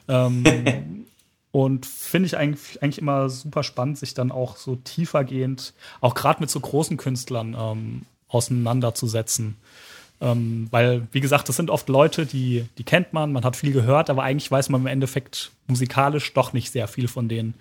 Ähm, 0.08 1.06
Und 1.56 1.86
finde 1.86 2.26
ich 2.26 2.36
eigentlich, 2.36 2.82
eigentlich 2.82 2.98
immer 2.98 3.30
super 3.30 3.62
spannend, 3.62 3.96
sich 3.96 4.12
dann 4.12 4.30
auch 4.30 4.58
so 4.58 4.76
tiefergehend, 4.76 5.72
auch 6.02 6.14
gerade 6.14 6.40
mit 6.40 6.50
so 6.50 6.60
großen 6.60 6.98
Künstlern 6.98 7.56
ähm, 7.58 8.02
auseinanderzusetzen. 8.28 9.56
Ähm, 10.20 10.68
weil, 10.70 11.08
wie 11.12 11.22
gesagt, 11.22 11.48
das 11.48 11.56
sind 11.56 11.70
oft 11.70 11.88
Leute, 11.88 12.26
die, 12.26 12.66
die 12.76 12.84
kennt 12.84 13.14
man, 13.14 13.32
man 13.32 13.42
hat 13.42 13.56
viel 13.56 13.72
gehört, 13.72 14.10
aber 14.10 14.22
eigentlich 14.22 14.50
weiß 14.50 14.68
man 14.68 14.82
im 14.82 14.86
Endeffekt 14.86 15.50
musikalisch 15.66 16.34
doch 16.34 16.52
nicht 16.52 16.72
sehr 16.72 16.88
viel 16.88 17.08
von 17.08 17.26
denen. 17.26 17.54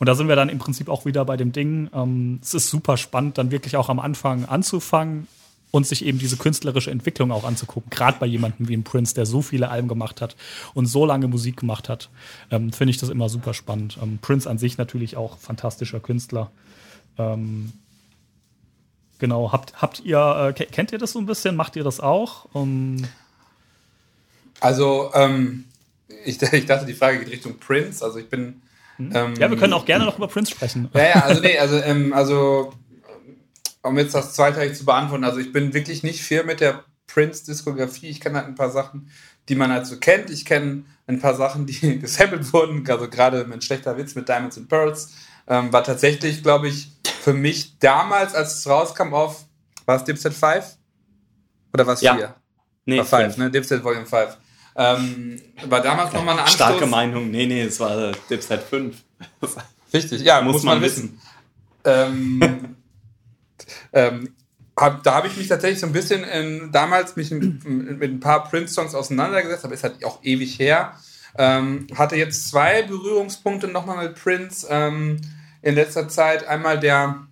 Und 0.00 0.08
da 0.08 0.16
sind 0.16 0.26
wir 0.26 0.34
dann 0.34 0.48
im 0.48 0.58
Prinzip 0.58 0.88
auch 0.88 1.04
wieder 1.04 1.24
bei 1.24 1.36
dem 1.36 1.52
Ding. 1.52 1.88
Ähm, 1.94 2.40
es 2.42 2.52
ist 2.52 2.68
super 2.68 2.96
spannend, 2.96 3.38
dann 3.38 3.52
wirklich 3.52 3.76
auch 3.76 3.90
am 3.90 4.00
Anfang 4.00 4.44
anzufangen 4.44 5.28
und 5.70 5.86
sich 5.86 6.04
eben 6.04 6.18
diese 6.18 6.36
künstlerische 6.36 6.90
Entwicklung 6.90 7.30
auch 7.32 7.44
anzugucken. 7.44 7.90
Gerade 7.90 8.18
bei 8.18 8.26
jemandem 8.26 8.68
wie 8.68 8.76
ein 8.76 8.84
Prince, 8.84 9.14
der 9.14 9.26
so 9.26 9.42
viele 9.42 9.68
Alben 9.68 9.88
gemacht 9.88 10.20
hat 10.20 10.36
und 10.74 10.86
so 10.86 11.06
lange 11.06 11.28
Musik 11.28 11.58
gemacht 11.58 11.88
hat, 11.88 12.10
ähm, 12.50 12.72
finde 12.72 12.90
ich 12.90 12.98
das 12.98 13.08
immer 13.08 13.28
super 13.28 13.54
spannend. 13.54 13.98
Ähm, 14.02 14.18
Prince 14.20 14.48
an 14.48 14.58
sich 14.58 14.78
natürlich 14.78 15.16
auch 15.16 15.38
fantastischer 15.38 16.00
Künstler. 16.00 16.50
Ähm, 17.18 17.72
Genau, 19.20 19.52
habt, 19.52 19.74
habt 19.82 20.00
ihr, 20.00 20.54
äh, 20.58 20.64
kennt 20.64 20.92
ihr 20.92 20.98
das 20.98 21.12
so 21.12 21.18
ein 21.18 21.26
bisschen? 21.26 21.54
Macht 21.54 21.76
ihr 21.76 21.84
das 21.84 22.00
auch? 22.00 22.46
Um 22.54 23.06
also, 24.60 25.10
ähm, 25.14 25.64
ich, 26.24 26.40
ich, 26.52 26.66
dachte, 26.66 26.86
die 26.86 26.94
Frage 26.94 27.20
geht 27.20 27.30
Richtung 27.30 27.58
Prince. 27.58 28.04
Also 28.04 28.18
ich 28.18 28.28
bin. 28.28 28.62
Mhm. 28.98 29.12
Ähm, 29.14 29.34
ja, 29.38 29.50
wir 29.50 29.58
können 29.58 29.72
auch 29.72 29.84
gerne 29.84 30.04
noch 30.04 30.16
über 30.16 30.28
Prince 30.28 30.50
sprechen. 30.50 30.88
Ja, 30.94 31.02
ja, 31.02 31.24
also 31.24 31.40
nee, 31.42 31.58
also, 31.58 31.76
ähm, 31.76 32.12
also 32.12 32.72
um 33.82 33.98
jetzt 33.98 34.14
das 34.14 34.34
zweiteilig 34.34 34.76
zu 34.76 34.84
beantworten, 34.84 35.24
also 35.24 35.38
ich 35.38 35.52
bin 35.52 35.72
wirklich 35.74 36.02
nicht 36.02 36.22
viel 36.22 36.44
mit 36.44 36.60
der 36.60 36.84
Prince-Diskografie. 37.06 38.08
Ich 38.08 38.20
kenne 38.20 38.38
halt 38.38 38.48
ein 38.48 38.54
paar 38.54 38.70
Sachen, 38.70 39.10
die 39.48 39.54
man 39.54 39.72
halt 39.72 39.86
so 39.86 39.98
kennt. 39.98 40.30
Ich 40.30 40.44
kenne 40.44 40.84
ein 41.06 41.20
paar 41.20 41.34
Sachen, 41.34 41.66
die 41.66 41.98
gesampelt 42.00 42.52
wurden, 42.52 42.88
also 42.88 43.08
gerade 43.08 43.46
ein 43.50 43.62
schlechter 43.62 43.96
Witz 43.96 44.14
mit 44.14 44.28
Diamonds 44.28 44.58
and 44.58 44.68
Pearls. 44.68 45.12
Ähm, 45.48 45.72
war 45.72 45.82
tatsächlich, 45.82 46.42
glaube 46.42 46.68
ich, 46.68 46.92
für 47.22 47.32
mich 47.32 47.78
damals, 47.78 48.34
als 48.34 48.58
es 48.58 48.68
rauskam 48.68 49.12
auf, 49.14 49.44
war 49.86 49.96
es 49.96 50.04
Dipset 50.04 50.32
5? 50.32 50.76
Oder 51.74 51.86
was 51.86 52.00
ja. 52.00 52.14
4? 52.14 52.34
Nee, 52.86 52.98
war 52.98 53.04
5, 53.04 53.36
ne? 53.38 53.50
Dipset 53.50 53.82
Volume 53.82 54.06
5. 54.06 54.36
Ähm, 54.76 55.40
war 55.66 55.80
damals 55.82 56.12
nochmal 56.12 56.34
eine 56.34 56.42
Anstoß. 56.42 56.54
Starke 56.54 56.86
Meinung, 56.86 57.30
nee, 57.30 57.46
nee, 57.46 57.62
es 57.62 57.80
war 57.80 58.12
Dipset 58.28 58.62
5. 58.62 58.96
Richtig, 59.92 60.22
ja, 60.22 60.40
muss, 60.40 60.54
muss 60.54 60.62
man, 60.62 60.76
man, 60.76 60.84
wissen. 60.84 61.20
Ähm, 61.84 62.76
ähm, 63.92 64.34
hab, 64.76 65.02
da 65.02 65.14
habe 65.14 65.26
ich 65.26 65.36
mich 65.36 65.48
tatsächlich 65.48 65.80
so 65.80 65.86
ein 65.86 65.92
bisschen 65.92 66.24
in, 66.24 66.72
damals 66.72 67.16
mich 67.16 67.30
mit, 67.30 67.64
mit 67.64 68.10
ein 68.10 68.20
paar 68.20 68.44
Prince-Songs 68.44 68.94
auseinandergesetzt, 68.94 69.64
aber 69.64 69.74
ist 69.74 69.84
halt 69.84 70.04
auch 70.04 70.20
ewig 70.22 70.58
her. 70.58 70.94
Ähm, 71.36 71.86
hatte 71.96 72.16
jetzt 72.16 72.48
zwei 72.48 72.82
Berührungspunkte 72.82 73.68
nochmal 73.68 74.08
mit 74.08 74.16
Prince. 74.16 74.66
Ähm, 74.70 75.20
in 75.62 75.74
letzter 75.74 76.08
Zeit. 76.08 76.46
Einmal 76.46 76.78
der, 76.78 77.26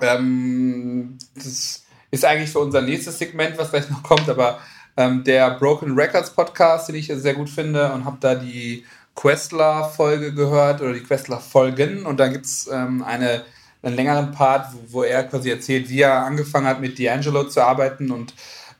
ähm, 0.00 1.18
das 1.34 1.84
ist 2.10 2.24
eigentlich 2.24 2.50
für 2.50 2.60
unser 2.60 2.82
nächstes 2.82 3.18
Segment, 3.18 3.58
was 3.58 3.70
gleich 3.70 3.88
noch 3.90 4.02
kommt, 4.02 4.28
aber 4.28 4.60
ähm, 4.96 5.24
der 5.24 5.52
Broken 5.52 5.94
Records 5.94 6.30
Podcast, 6.30 6.88
den 6.88 6.96
ich 6.96 7.06
sehr 7.06 7.34
gut 7.34 7.48
finde 7.48 7.92
und 7.92 8.04
habe 8.04 8.18
da 8.20 8.34
die 8.34 8.84
Questler-Folge 9.14 10.34
gehört 10.34 10.80
oder 10.80 10.92
die 10.92 11.02
Questler-Folgen 11.02 12.06
und 12.06 12.18
da 12.18 12.28
gibt 12.28 12.46
es 12.46 12.68
ähm, 12.72 13.02
eine, 13.02 13.44
einen 13.82 13.96
längeren 13.96 14.32
Part, 14.32 14.72
wo, 14.72 14.98
wo, 14.98 15.02
er 15.02 15.24
quasi 15.24 15.50
erzählt, 15.50 15.88
wie 15.88 16.02
er 16.02 16.24
angefangen 16.24 16.66
hat 16.66 16.80
mit 16.80 16.98
D'Angelo 16.98 17.48
zu 17.48 17.62
arbeiten 17.62 18.10
und 18.10 18.34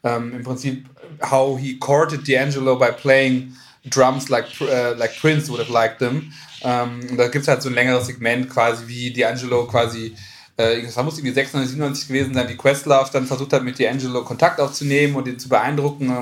ähm, 0.05 0.35
im 0.35 0.43
Prinzip 0.43 0.87
how 1.31 1.59
he 1.59 1.79
courted 1.79 2.23
D'Angelo 2.23 2.79
by 2.79 2.93
playing 2.93 3.55
drums 3.85 4.29
like, 4.29 4.47
uh, 4.61 4.95
like 4.97 5.19
Prince 5.21 5.51
would 5.51 5.61
have 5.61 5.73
liked 5.73 5.99
them. 5.99 6.33
Ähm, 6.63 7.17
da 7.17 7.29
gibt 7.29 7.43
es 7.43 7.49
halt 7.49 7.63
so 7.63 7.69
ein 7.69 7.75
längeres 7.75 8.07
Segment 8.07 8.51
quasi, 8.51 8.87
wie 8.87 9.13
D'Angelo 9.13 9.67
quasi, 9.67 10.15
äh, 10.57 10.83
das 10.83 10.97
muss 10.97 11.17
irgendwie 11.17 11.33
697 11.33 12.09
gewesen 12.09 12.35
sein, 12.35 12.49
wie 12.49 12.57
Questlove 12.57 13.11
dann 13.13 13.27
versucht 13.27 13.53
hat, 13.55 13.65
mit 13.65 13.79
D'Angelo 13.79 14.23
Kontakt 14.23 14.61
aufzunehmen 14.61 15.17
und 15.17 15.27
ihn 15.27 15.39
zu 15.39 15.49
beeindrucken. 15.49 16.13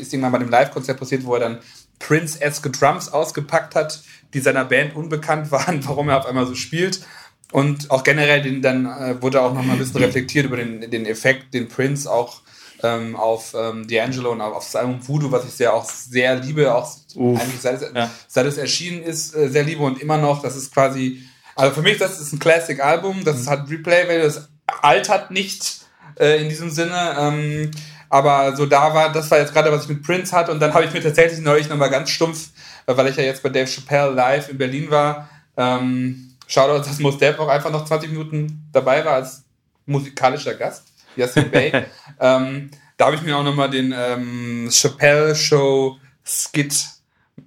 Ist 0.00 0.12
irgendwann 0.12 0.32
bei 0.32 0.38
dem 0.38 0.50
Live-Konzert 0.50 0.98
passiert, 0.98 1.24
wo 1.24 1.34
er 1.34 1.40
dann 1.40 1.58
Prince-esque 1.98 2.70
Drums 2.70 3.08
ausgepackt 3.12 3.74
hat, 3.74 4.02
die 4.32 4.40
seiner 4.40 4.64
Band 4.64 4.94
unbekannt 4.94 5.50
waren, 5.50 5.86
warum 5.86 6.08
er 6.08 6.18
auf 6.18 6.26
einmal 6.26 6.46
so 6.46 6.54
spielt. 6.54 7.00
Und 7.52 7.90
auch 7.90 8.04
generell 8.04 8.42
den, 8.42 8.62
dann 8.62 8.86
äh, 8.86 9.20
wurde 9.20 9.40
auch 9.42 9.52
nochmal 9.52 9.76
ein 9.76 9.78
bisschen 9.78 9.96
reflektiert 10.04 10.46
über 10.46 10.56
den, 10.56 10.90
den 10.90 11.06
Effekt, 11.06 11.52
den 11.54 11.68
Prince 11.68 12.10
auch 12.10 12.42
ähm, 12.82 13.16
auf 13.16 13.54
ähm, 13.54 13.86
D'Angelo 13.86 14.28
und 14.28 14.40
auf 14.40 14.64
das 14.64 14.76
Album 14.76 15.06
Voodoo, 15.06 15.30
was 15.30 15.44
ich 15.44 15.52
sehr 15.52 15.74
auch 15.74 15.84
sehr 15.84 16.36
liebe, 16.36 16.74
auch 16.74 16.88
Uff, 17.14 17.40
eigentlich 17.40 17.60
seit 17.60 17.82
es, 17.82 17.92
ja. 17.94 18.10
seit 18.26 18.46
es 18.46 18.56
erschienen 18.56 19.02
ist, 19.02 19.34
äh, 19.34 19.48
sehr 19.48 19.64
liebe 19.64 19.82
und 19.82 20.00
immer 20.00 20.18
noch. 20.18 20.42
Das 20.42 20.56
ist 20.56 20.72
quasi, 20.72 21.22
also 21.54 21.74
für 21.74 21.82
mich, 21.82 21.98
das 21.98 22.20
ist 22.20 22.32
ein 22.32 22.38
Classic-Album, 22.38 23.24
das 23.24 23.44
mhm. 23.44 23.50
hat 23.50 23.70
Replay, 23.70 24.22
das 24.22 24.48
altert 24.82 25.30
nicht 25.30 25.80
äh, 26.18 26.40
in 26.40 26.48
diesem 26.48 26.70
Sinne. 26.70 27.16
Ähm, 27.18 27.70
aber 28.08 28.56
so 28.56 28.66
da 28.66 28.92
war, 28.92 29.12
das 29.12 29.30
war 29.30 29.38
jetzt 29.38 29.52
gerade, 29.52 29.70
was 29.70 29.84
ich 29.84 29.88
mit 29.88 30.02
Prince 30.02 30.36
hatte. 30.36 30.50
Und 30.50 30.60
dann 30.60 30.74
habe 30.74 30.84
ich 30.84 30.92
mir 30.92 31.00
tatsächlich 31.00 31.40
neulich 31.40 31.68
nochmal 31.68 31.90
ganz 31.90 32.10
stumpf, 32.10 32.48
weil 32.86 33.06
ich 33.06 33.16
ja 33.16 33.22
jetzt 33.22 33.42
bei 33.42 33.50
Dave 33.50 33.70
Chappelle 33.70 34.10
live 34.10 34.48
in 34.48 34.58
Berlin 34.58 34.90
war, 34.90 35.28
ähm, 35.56 36.29
Shoutout, 36.50 36.84
dass 36.84 36.98
Mos 36.98 37.16
Def 37.16 37.38
auch 37.38 37.46
einfach 37.46 37.70
noch 37.70 37.84
20 37.84 38.10
Minuten 38.10 38.68
dabei 38.72 39.04
war 39.04 39.14
als 39.14 39.44
musikalischer 39.86 40.54
Gast. 40.54 40.88
Yasin 41.14 41.48
Bey. 41.48 41.72
ähm, 42.20 42.72
da 42.96 43.06
habe 43.06 43.14
ich 43.14 43.22
mir 43.22 43.36
auch 43.36 43.44
nochmal 43.44 43.70
den 43.70 43.94
ähm, 43.96 44.68
Chappelle 44.68 45.36
Show 45.36 45.98
Skit 46.24 46.86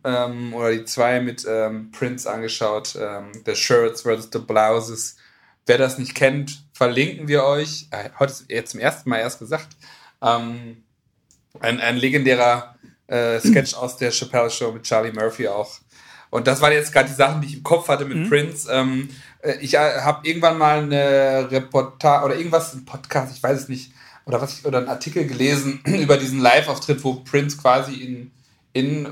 ähm, 0.06 0.54
oder 0.54 0.72
die 0.72 0.86
zwei 0.86 1.20
mit 1.20 1.46
ähm, 1.46 1.92
Prince 1.92 2.32
angeschaut. 2.32 2.98
Ähm, 2.98 3.34
the 3.46 3.56
Shirts 3.56 4.04
versus 4.04 4.30
the 4.32 4.40
Blouses. 4.40 5.18
Wer 5.66 5.78
das 5.78 5.98
nicht 5.98 6.16
kennt, 6.16 6.64
verlinken 6.72 7.28
wir 7.28 7.44
euch. 7.44 7.88
Äh, 7.92 8.10
heute 8.20 8.32
ist 8.32 8.46
jetzt 8.48 8.72
zum 8.72 8.80
ersten 8.80 9.10
Mal 9.10 9.20
erst 9.20 9.40
gesagt. 9.40 9.76
Ähm, 10.22 10.82
ein, 11.60 11.82
ein 11.82 11.98
legendärer 11.98 12.76
äh, 13.08 13.42
Sketch 13.42 13.74
aus 13.74 13.98
der 13.98 14.12
Chappelle 14.12 14.50
Show 14.50 14.72
mit 14.72 14.84
Charlie 14.84 15.12
Murphy 15.12 15.50
auch. 15.50 15.80
Und 16.34 16.47
das 16.47 16.61
waren 16.61 16.73
jetzt 16.73 16.91
gerade 16.91 17.10
die 17.10 17.14
Sachen, 17.14 17.41
die 17.41 17.47
ich 17.47 17.57
im 17.57 17.64
Kopf 17.64 17.89
hatte 17.89 18.05
mit 18.05 18.18
mhm. 18.18 18.27
Prince. 18.27 18.68
Ähm, 18.72 19.07
äh, 19.43 19.53
ich 19.61 19.76
äh, 19.76 20.01
habe 20.01 20.27
irgendwann 20.27 20.57
mal 20.57 20.80
eine 20.80 21.47
Reportage 21.51 22.26
oder 22.26 22.35
irgendwas, 22.35 22.73
ein 22.73 22.85
Podcast, 22.85 23.38
ich 23.38 23.43
weiß 23.43 23.61
es 23.61 23.69
nicht, 23.69 23.91
oder 24.26 24.41
was 24.41 24.57
ich, 24.57 24.65
oder 24.65 24.80
einen 24.80 24.88
Artikel 24.88 25.27
gelesen 25.27 25.81
über 25.85 26.18
diesen 26.18 26.39
Live-Auftritt, 26.39 27.03
wo 27.03 27.18
Prince 27.18 27.57
quasi 27.57 27.93
in, 27.93 28.31
in 28.73 29.10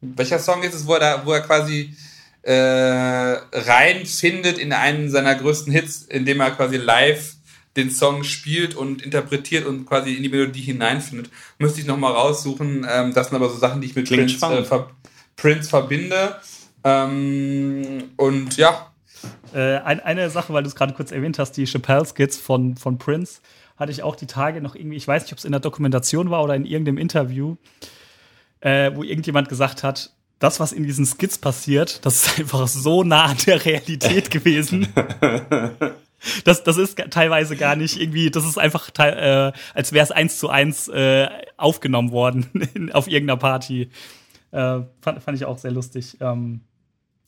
welcher 0.00 0.40
Song 0.40 0.64
ist 0.64 0.74
es, 0.74 0.88
wo 0.88 0.94
er 0.94 0.98
da, 0.98 1.22
wo 1.24 1.32
er 1.32 1.42
quasi 1.42 1.94
äh, 2.42 2.52
reinfindet 2.52 4.58
in 4.58 4.72
einen 4.72 5.08
seiner 5.08 5.36
größten 5.36 5.72
Hits, 5.72 6.02
indem 6.02 6.40
er 6.40 6.50
quasi 6.50 6.78
live 6.78 7.36
den 7.76 7.92
Song 7.92 8.24
spielt 8.24 8.74
und 8.74 9.02
interpretiert 9.02 9.66
und 9.66 9.86
quasi 9.86 10.14
in 10.14 10.24
die 10.24 10.28
Melodie 10.28 10.62
hineinfindet. 10.62 11.30
Müsste 11.60 11.80
ich 11.80 11.86
nochmal 11.86 12.12
raussuchen. 12.12 12.84
Ähm, 12.90 13.14
das 13.14 13.28
sind 13.28 13.36
aber 13.36 13.50
so 13.50 13.56
Sachen, 13.56 13.80
die 13.80 13.86
ich 13.86 13.94
mit 13.94 14.08
Prince, 14.08 14.44
äh, 14.44 14.64
ver 14.64 14.90
Prince 15.36 15.68
verbinde. 15.68 16.36
Ähm, 16.84 18.10
und 18.16 18.56
ja, 18.56 18.90
äh, 19.54 19.78
ein, 19.78 20.00
eine 20.00 20.30
Sache, 20.30 20.52
weil 20.52 20.62
du 20.62 20.68
es 20.68 20.74
gerade 20.74 20.94
kurz 20.94 21.12
erwähnt 21.12 21.38
hast, 21.38 21.52
die 21.52 21.66
Chappelle-Skits 21.66 22.38
von, 22.38 22.76
von 22.76 22.98
Prince, 22.98 23.40
hatte 23.76 23.92
ich 23.92 24.02
auch 24.02 24.16
die 24.16 24.26
Tage 24.26 24.60
noch 24.60 24.74
irgendwie, 24.74 24.96
ich 24.96 25.08
weiß 25.08 25.22
nicht, 25.22 25.32
ob 25.32 25.38
es 25.38 25.44
in 25.44 25.52
der 25.52 25.60
Dokumentation 25.60 26.30
war 26.30 26.44
oder 26.44 26.54
in 26.54 26.66
irgendeinem 26.66 26.98
Interview, 26.98 27.56
äh, 28.60 28.92
wo 28.94 29.02
irgendjemand 29.02 29.48
gesagt 29.48 29.82
hat, 29.82 30.10
das, 30.38 30.60
was 30.60 30.72
in 30.72 30.84
diesen 30.84 31.04
Skits 31.04 31.38
passiert, 31.38 32.04
das 32.04 32.26
ist 32.26 32.38
einfach 32.38 32.66
so 32.68 33.04
nah 33.04 33.24
an 33.24 33.36
der 33.46 33.64
Realität 33.64 34.30
gewesen. 34.30 34.88
Das, 36.44 36.62
das 36.62 36.76
ist 36.76 37.02
teilweise 37.10 37.56
gar 37.56 37.76
nicht 37.76 37.98
irgendwie, 37.98 38.30
das 38.30 38.44
ist 38.44 38.58
einfach, 38.58 38.90
äh, 38.98 39.52
als 39.74 39.92
wäre 39.92 40.04
es 40.04 40.10
eins 40.10 40.38
zu 40.38 40.50
eins 40.50 40.88
äh, 40.88 41.28
aufgenommen 41.56 42.10
worden 42.10 42.90
auf 42.92 43.08
irgendeiner 43.08 43.38
Party. 43.38 43.90
Äh, 44.52 44.80
fand, 45.00 45.22
fand 45.22 45.36
ich 45.36 45.44
auch 45.44 45.58
sehr 45.58 45.70
lustig. 45.70 46.16
Ähm, 46.20 46.60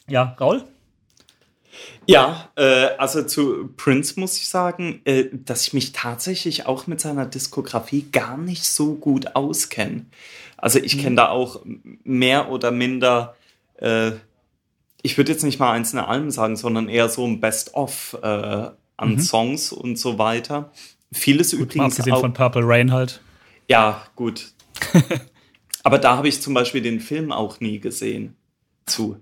ja, 0.09 0.37
Raul? 0.41 0.65
Ja, 2.07 2.51
äh, 2.57 2.89
also 2.99 3.23
zu 3.23 3.69
Prince 3.77 4.19
muss 4.21 4.37
ich 4.37 4.49
sagen, 4.49 5.01
äh, 5.05 5.27
dass 5.33 5.67
ich 5.67 5.73
mich 5.73 5.93
tatsächlich 5.93 6.67
auch 6.67 6.87
mit 6.87 7.01
seiner 7.01 7.27
Diskografie 7.27 8.07
gar 8.11 8.37
nicht 8.37 8.65
so 8.65 8.95
gut 8.95 9.35
auskenne. 9.37 10.07
Also 10.57 10.79
ich 10.79 10.99
kenne 10.99 11.11
mhm. 11.11 11.17
da 11.17 11.29
auch 11.29 11.63
mehr 12.05 12.51
oder 12.51 12.71
minder, 12.71 13.37
äh, 13.77 14.13
ich 15.03 15.17
würde 15.17 15.33
jetzt 15.33 15.43
nicht 15.43 15.59
mal 15.59 15.73
einzelne 15.73 16.07
Alben 16.07 16.31
sagen, 16.31 16.57
sondern 16.57 16.89
eher 16.89 17.09
so 17.09 17.27
ein 17.27 17.41
Best-of 17.41 18.19
äh, 18.23 18.27
an 18.27 18.75
mhm. 19.15 19.21
Songs 19.21 19.73
und 19.73 19.99
so 19.99 20.19
weiter. 20.19 20.71
Vieles 21.13 21.53
gut, 21.53 21.61
übrigens. 21.61 21.95
Abgesehen 21.95 22.15
auch, 22.15 22.21
von 22.21 22.33
Purple 22.33 22.63
Rain 22.65 22.93
halt. 22.93 23.21
Ja, 23.69 24.03
gut. 24.15 24.53
Aber 25.83 25.99
da 25.99 26.17
habe 26.17 26.29
ich 26.29 26.41
zum 26.41 26.55
Beispiel 26.55 26.83
den 26.83 27.01
Film 27.01 27.33
auch 27.33 27.61
nie 27.61 27.79
gesehen. 27.79 28.37
Zu. 28.87 29.17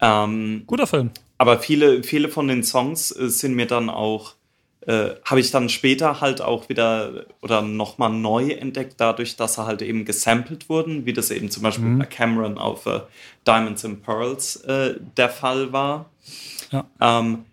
Ähm, 0.00 0.64
Guter 0.66 0.86
Film. 0.86 1.10
Aber 1.38 1.58
viele, 1.58 2.02
viele 2.02 2.28
von 2.28 2.48
den 2.48 2.62
Songs 2.62 3.12
äh, 3.12 3.28
sind 3.28 3.54
mir 3.54 3.66
dann 3.66 3.90
auch, 3.90 4.34
äh, 4.80 5.10
habe 5.24 5.40
ich 5.40 5.50
dann 5.50 5.68
später 5.68 6.20
halt 6.20 6.40
auch 6.40 6.68
wieder 6.68 7.26
oder 7.42 7.62
nochmal 7.62 8.10
neu 8.10 8.50
entdeckt, 8.50 8.94
dadurch, 8.98 9.36
dass 9.36 9.54
sie 9.54 9.66
halt 9.66 9.82
eben 9.82 10.04
gesampelt 10.04 10.68
wurden, 10.68 11.06
wie 11.06 11.12
das 11.12 11.30
eben 11.30 11.50
zum 11.50 11.62
Beispiel 11.62 11.86
mhm. 11.86 11.98
bei 11.98 12.06
Cameron 12.06 12.58
auf 12.58 12.86
äh, 12.86 13.00
Diamonds 13.46 13.84
and 13.84 14.02
Pearls 14.02 14.56
äh, 14.64 14.94
der 15.16 15.30
Fall 15.30 15.72
war. 15.72 16.10
Ja. 16.70 16.86
Ähm, 17.00 17.44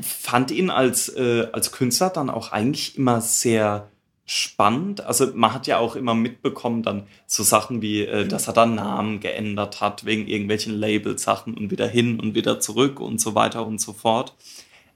fand 0.00 0.50
ihn 0.50 0.70
als, 0.70 1.08
äh, 1.08 1.48
als 1.52 1.72
Künstler 1.72 2.10
dann 2.10 2.30
auch 2.30 2.52
eigentlich 2.52 2.96
immer 2.98 3.20
sehr 3.20 3.88
spannend. 4.26 5.02
Also 5.02 5.32
man 5.34 5.52
hat 5.52 5.66
ja 5.66 5.78
auch 5.78 5.96
immer 5.96 6.14
mitbekommen 6.14 6.82
dann 6.82 7.06
so 7.26 7.42
Sachen 7.42 7.82
wie, 7.82 8.02
äh, 8.02 8.26
dass 8.26 8.46
er 8.46 8.54
dann 8.54 8.74
Namen 8.76 9.20
geändert 9.20 9.80
hat 9.80 10.04
wegen 10.06 10.26
irgendwelchen 10.26 10.74
Labelsachen 10.74 11.54
und 11.54 11.70
wieder 11.70 11.86
hin 11.86 12.18
und 12.18 12.34
wieder 12.34 12.60
zurück 12.60 13.00
und 13.00 13.20
so 13.20 13.34
weiter 13.34 13.66
und 13.66 13.80
so 13.80 13.92
fort. 13.92 14.34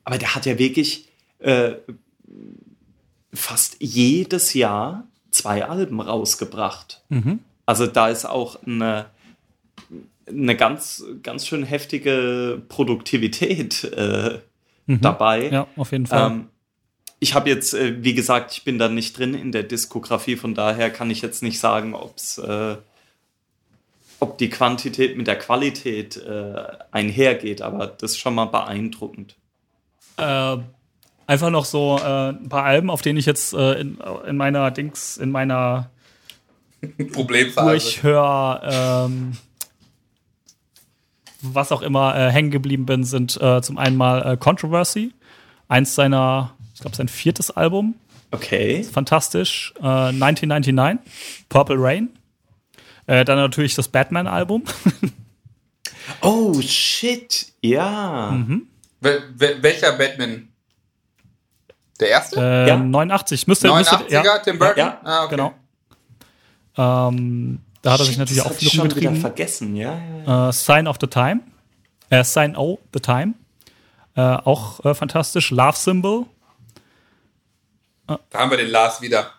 Aber 0.05 0.16
der 0.16 0.34
hat 0.34 0.46
ja 0.46 0.59
wirklich 0.59 1.09
äh, 1.40 1.72
fast 3.32 3.76
jedes 3.80 4.55
Jahr 4.55 5.05
zwei 5.30 5.66
Alben 5.66 6.00
rausgebracht. 6.00 7.02
Mhm. 7.10 7.40
Also 7.66 7.86
da 7.86 8.09
ist 8.09 8.24
auch 8.24 8.62
eine, 8.64 9.06
eine 10.26 10.56
ganz, 10.56 11.05
ganz 11.22 11.46
schön 11.46 11.64
heftige 11.64 12.62
Produktivität 12.68 13.84
äh, 13.84 14.38
mhm. 14.86 15.00
dabei. 15.02 15.50
Ja, 15.50 15.66
auf 15.76 15.92
jeden 15.92 16.06
Fall. 16.06 16.30
Ähm, 16.30 16.46
ich 17.20 17.34
habe 17.34 17.48
jetzt, 17.48 17.74
äh, 17.74 18.02
wie 18.02 18.14
gesagt, 18.14 18.52
ich 18.52 18.64
bin 18.64 18.78
da 18.78 18.88
nicht 18.88 19.18
drin 19.18 19.34
in 19.34 19.52
der 19.52 19.64
Diskografie, 19.64 20.36
von 20.36 20.54
daher 20.54 20.90
kann 20.90 21.10
ich 21.10 21.20
jetzt 21.20 21.42
nicht 21.42 21.58
sagen, 21.58 21.94
ob's, 21.94 22.38
äh, 22.38 22.76
ob 24.20 24.38
die 24.38 24.50
Quantität 24.50 25.16
mit 25.16 25.26
der 25.26 25.38
Qualität 25.38 26.16
äh, 26.16 26.54
einhergeht, 26.90 27.62
aber 27.62 27.86
das 27.86 28.12
ist 28.12 28.18
schon 28.18 28.34
mal 28.34 28.46
beeindruckend. 28.46 29.36
Äh, 30.16 30.56
einfach 31.26 31.50
noch 31.50 31.64
so 31.64 31.98
äh, 31.98 32.30
ein 32.30 32.48
paar 32.48 32.64
Alben, 32.64 32.90
auf 32.90 33.02
denen 33.02 33.18
ich 33.18 33.26
jetzt 33.26 33.52
äh, 33.52 33.80
in, 33.80 33.98
in, 34.26 34.36
meiner 34.36 34.70
Dings, 34.70 35.16
in 35.16 35.30
meiner 35.30 35.90
Problemphase 37.12 37.70
durchhör, 37.70 38.60
ähm, 38.64 39.32
was 41.40 41.70
auch 41.70 41.82
immer 41.82 42.16
äh, 42.16 42.30
hängen 42.30 42.50
geblieben 42.50 42.86
bin, 42.86 43.04
sind 43.04 43.32
zum 43.32 43.78
einen 43.78 43.96
mal 43.96 44.36
Controversy, 44.38 45.12
eins 45.68 45.94
seiner 45.94 46.57
ich 46.78 46.82
glaube, 46.82 46.96
sein 46.96 47.09
viertes 47.09 47.50
Album. 47.50 47.96
Okay. 48.30 48.84
Fantastisch. 48.84 49.74
Äh, 49.80 49.82
1999, 49.82 51.00
Purple 51.48 51.74
Rain. 51.76 52.10
Äh, 53.09 53.24
dann 53.24 53.36
natürlich 53.36 53.74
das 53.74 53.88
Batman-Album. 53.88 54.62
oh, 56.22 56.55
shit. 56.62 57.52
Ja. 57.62 58.30
Mhm. 58.30 58.68
Wel 59.00 59.22
welcher 59.60 59.90
Batman? 59.94 60.50
Der 61.98 62.10
erste? 62.10 62.40
Äh, 62.40 62.68
ja. 62.68 62.76
89. 62.76 63.48
Müsste, 63.48 63.66
89er, 63.66 63.98
müsste, 63.98 64.12
ja. 64.12 64.38
Tim 64.38 64.59
Burton? 64.60 64.78
Ja, 64.78 65.00
ah, 65.02 65.24
okay. 65.24 65.34
genau. 65.34 65.55
Ähm, 66.76 67.59
da 67.82 67.92
hat 67.94 67.98
er 67.98 68.06
sich 68.06 68.18
natürlich 68.18 68.42
auch 68.42 68.52
viel 68.52 68.80
umgetrieben. 68.80 69.16
vergessen, 69.16 69.74
ja. 69.74 70.00
ja. 70.24 70.50
Äh, 70.50 70.52
Sign 70.52 70.86
of 70.86 70.98
the 71.00 71.09
Time. 71.09 71.40
Äh, 72.10 72.22
Sign 72.22 72.55
of 72.55 72.78
the 72.94 73.00
Time. 73.00 73.34
Äh, 74.14 74.20
auch 74.20 74.84
äh, 74.84 74.94
fantastisch. 74.94 75.50
Love 75.50 75.76
Symbol. 75.76 76.26
Da 78.09 78.39
haben 78.39 78.51
wir 78.51 78.59
den 78.59 78.70
Lars 78.70 79.01
wieder. 79.01 79.30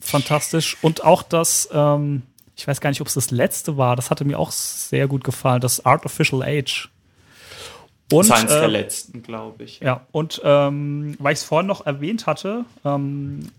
Fantastisch. 0.00 0.76
Und 0.80 1.04
auch 1.04 1.22
das, 1.22 1.68
ähm, 1.72 2.22
ich 2.56 2.66
weiß 2.66 2.80
gar 2.80 2.90
nicht, 2.90 3.00
ob 3.00 3.06
es 3.06 3.14
das 3.14 3.30
letzte 3.30 3.76
war, 3.76 3.96
das 3.96 4.10
hatte 4.10 4.24
mir 4.24 4.38
auch 4.38 4.50
sehr 4.50 5.08
gut 5.08 5.24
gefallen, 5.24 5.60
das 5.60 5.84
Artificial 5.84 6.42
Age. 6.42 6.88
Und, 8.10 8.28
das 8.28 8.42
eins 8.42 8.52
äh, 8.52 8.60
der 8.60 8.68
letzten, 8.68 9.22
glaube 9.22 9.64
ich. 9.64 9.80
Ja, 9.80 10.06
und 10.12 10.40
ähm, 10.44 11.16
weil 11.18 11.32
ich 11.32 11.40
es 11.40 11.44
vorhin 11.44 11.66
noch 11.66 11.86
erwähnt 11.86 12.26
hatte, 12.26 12.64
ähm, 12.84 13.50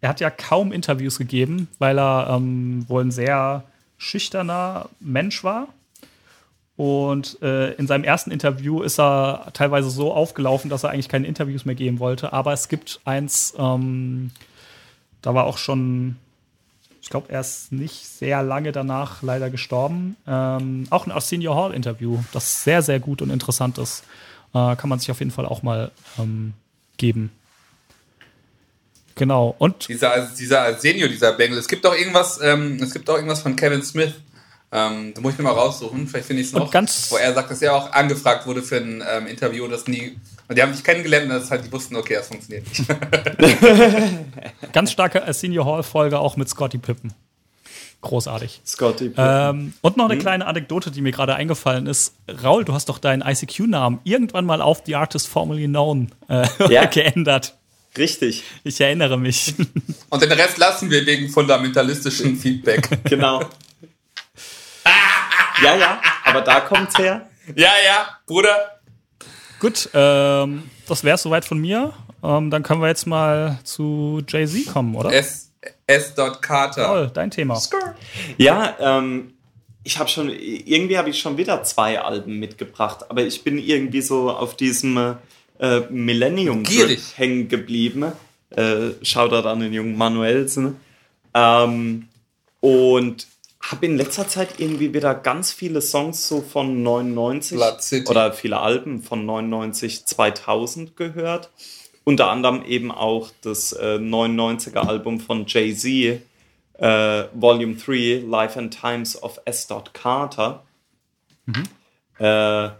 er 0.00 0.10
hat 0.10 0.20
ja 0.20 0.30
kaum 0.30 0.72
Interviews 0.72 1.18
gegeben, 1.18 1.68
weil 1.78 1.98
er 1.98 2.28
ähm, 2.30 2.84
wohl 2.88 3.04
ein 3.04 3.10
sehr 3.10 3.64
schüchterner 3.96 4.88
Mensch 5.00 5.42
war. 5.42 5.68
Und 6.78 7.42
äh, 7.42 7.72
in 7.72 7.88
seinem 7.88 8.04
ersten 8.04 8.30
Interview 8.30 8.82
ist 8.82 9.00
er 9.00 9.48
teilweise 9.52 9.90
so 9.90 10.12
aufgelaufen, 10.12 10.70
dass 10.70 10.84
er 10.84 10.90
eigentlich 10.90 11.08
keine 11.08 11.26
Interviews 11.26 11.64
mehr 11.64 11.74
geben 11.74 11.98
wollte. 11.98 12.32
Aber 12.32 12.52
es 12.52 12.68
gibt 12.68 13.00
eins, 13.04 13.52
ähm, 13.58 14.30
da 15.20 15.34
war 15.34 15.46
auch 15.46 15.58
schon, 15.58 16.14
ich 17.02 17.10
glaube, 17.10 17.32
er 17.32 17.40
ist 17.40 17.72
nicht 17.72 18.06
sehr 18.06 18.44
lange 18.44 18.70
danach 18.70 19.22
leider 19.22 19.50
gestorben. 19.50 20.14
Ähm, 20.24 20.86
auch 20.90 21.04
ein 21.04 21.10
Arsenio 21.10 21.56
Hall-Interview, 21.56 22.20
das 22.32 22.62
sehr, 22.62 22.80
sehr 22.80 23.00
gut 23.00 23.22
und 23.22 23.30
interessant 23.30 23.76
ist. 23.78 24.04
Äh, 24.54 24.76
kann 24.76 24.88
man 24.88 25.00
sich 25.00 25.10
auf 25.10 25.18
jeden 25.18 25.32
Fall 25.32 25.46
auch 25.46 25.64
mal 25.64 25.90
ähm, 26.16 26.52
geben. 26.96 27.32
Genau. 29.16 29.56
Und 29.58 29.88
dieser, 29.88 30.28
dieser 30.38 30.60
Arsenio, 30.62 31.08
dieser 31.08 31.32
Bengel. 31.32 31.58
Es 31.58 31.66
gibt 31.66 31.84
auch 31.84 31.96
irgendwas, 31.96 32.40
ähm, 32.40 32.78
es 32.80 32.92
gibt 32.92 33.10
auch 33.10 33.16
irgendwas 33.16 33.42
von 33.42 33.56
Kevin 33.56 33.82
Smith 33.82 34.14
ähm, 34.70 35.14
da 35.14 35.20
muss 35.22 35.32
ich 35.32 35.38
mir 35.38 35.44
mal 35.44 35.52
raussuchen, 35.52 36.06
vielleicht 36.06 36.26
finde 36.26 36.42
ich 36.42 36.48
es 36.48 36.54
noch. 36.54 36.70
Ganz 36.70 37.10
wo 37.10 37.16
er 37.16 37.32
sagt, 37.32 37.50
dass 37.50 37.62
er 37.62 37.74
auch 37.74 37.92
angefragt 37.92 38.46
wurde 38.46 38.62
für 38.62 38.76
ein 38.76 39.02
ähm, 39.08 39.26
Interview 39.26 39.64
und 39.64 39.70
das 39.70 39.86
nie. 39.86 40.18
Und 40.46 40.58
die 40.58 40.62
haben 40.62 40.74
sich 40.74 40.84
kennengelernt 40.84 41.30
und 41.30 41.38
das 41.38 41.50
halt, 41.50 41.64
die 41.64 41.72
wussten, 41.72 41.96
okay, 41.96 42.14
das 42.14 42.28
funktioniert 42.28 42.66
nicht. 42.68 42.84
ganz 44.72 44.92
starke 44.92 45.32
Senior 45.32 45.64
Hall-Folge 45.64 46.18
auch 46.18 46.36
mit 46.36 46.48
Scotty 46.50 46.78
Pippen. 46.78 47.14
Großartig. 48.02 48.60
Scotty 48.66 49.08
Pippen. 49.08 49.24
Ähm, 49.26 49.72
und 49.80 49.96
noch 49.96 50.04
eine 50.04 50.14
hm? 50.14 50.20
kleine 50.20 50.46
Anekdote, 50.46 50.90
die 50.90 51.00
mir 51.00 51.12
gerade 51.12 51.34
eingefallen 51.34 51.86
ist. 51.86 52.14
Raul, 52.44 52.64
du 52.64 52.74
hast 52.74 52.90
doch 52.90 52.98
deinen 52.98 53.22
ICQ-Namen 53.22 54.00
irgendwann 54.04 54.44
mal 54.44 54.60
auf 54.60 54.82
The 54.84 54.96
Artist 54.96 55.28
Formerly 55.28 55.66
Known 55.66 56.12
äh, 56.28 56.46
ja. 56.70 56.84
geändert. 56.84 57.56
Richtig. 57.96 58.44
Ich 58.64 58.80
erinnere 58.80 59.18
mich. 59.18 59.54
Und 60.10 60.22
den 60.22 60.30
Rest 60.30 60.58
lassen 60.58 60.90
wir 60.90 61.06
wegen 61.06 61.30
fundamentalistischen 61.30 62.36
Feedback. 62.40 62.86
Genau. 63.04 63.40
Ja, 65.62 65.76
ja, 65.76 66.00
aber 66.24 66.40
da 66.42 66.60
kommt's 66.60 66.98
her. 66.98 67.28
Ja, 67.54 67.70
ja, 67.84 68.08
Bruder. 68.26 68.80
Gut, 69.60 69.88
ähm, 69.92 70.70
das 70.86 71.04
wäre 71.04 71.18
soweit 71.18 71.44
von 71.44 71.58
mir. 71.58 71.92
Ähm, 72.22 72.50
dann 72.50 72.62
können 72.62 72.80
wir 72.80 72.88
jetzt 72.88 73.06
mal 73.06 73.58
zu 73.64 74.22
Jay-Z 74.26 74.72
kommen, 74.72 74.94
oder? 74.94 75.12
S. 75.12 75.52
S. 75.86 76.14
Carter. 76.40 76.86
Toll, 76.86 77.10
dein 77.12 77.30
Thema. 77.30 77.56
Skur. 77.56 77.94
Ja, 78.36 78.76
ähm, 78.80 79.34
ich 79.82 79.98
habe 79.98 80.08
schon, 80.08 80.28
irgendwie 80.30 80.98
habe 80.98 81.10
ich 81.10 81.18
schon 81.18 81.36
wieder 81.36 81.62
zwei 81.64 82.00
Alben 82.00 82.38
mitgebracht, 82.38 83.10
aber 83.10 83.22
ich 83.22 83.42
bin 83.42 83.58
irgendwie 83.58 84.02
so 84.02 84.30
auf 84.30 84.56
diesem 84.56 85.16
äh, 85.58 85.80
Millennium 85.90 86.64
hängen 87.16 87.48
geblieben. 87.48 88.12
Äh, 88.50 88.90
Shoutout 89.02 89.48
an 89.48 89.60
den 89.60 89.72
jungen 89.72 89.96
Manuelsen. 89.96 90.76
Ähm, 91.34 92.08
und 92.60 93.26
habe 93.60 93.86
in 93.86 93.96
letzter 93.96 94.28
Zeit 94.28 94.58
irgendwie 94.60 94.94
wieder 94.94 95.14
ganz 95.14 95.52
viele 95.52 95.82
Songs 95.82 96.28
so 96.28 96.40
von 96.40 96.82
99 96.82 97.58
oder 98.08 98.32
viele 98.32 98.58
Alben 98.58 99.02
von 99.02 99.26
99, 99.26 100.06
2000 100.06 100.96
gehört. 100.96 101.50
Unter 102.04 102.30
anderem 102.30 102.64
eben 102.64 102.90
auch 102.90 103.30
das 103.42 103.72
äh, 103.72 103.98
99er 103.98 104.78
Album 104.78 105.20
von 105.20 105.44
Jay-Z, 105.46 106.22
äh, 106.78 107.24
Volume 107.34 107.74
3, 107.74 108.22
Life 108.26 108.58
and 108.58 108.78
Times 108.78 109.22
of 109.22 109.40
S. 109.44 109.68
Carter. 109.92 110.64
Mhm. 111.44 111.64
Äh, 112.18 112.70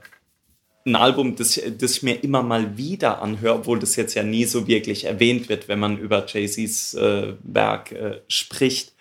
ein 0.88 0.96
Album, 0.96 1.36
das, 1.36 1.60
das 1.78 1.96
ich 1.96 2.02
mir 2.02 2.22
immer 2.24 2.42
mal 2.42 2.78
wieder 2.78 3.20
anhöre, 3.20 3.56
obwohl 3.56 3.78
das 3.78 3.96
jetzt 3.96 4.14
ja 4.14 4.22
nie 4.22 4.44
so 4.44 4.66
wirklich 4.66 5.04
erwähnt 5.04 5.48
wird, 5.48 5.68
wenn 5.68 5.78
man 5.78 5.98
über 5.98 6.24
Jay-Z's 6.26 6.94
äh, 6.94 7.34
Werk 7.42 7.92
äh, 7.92 8.20
spricht. 8.28 8.94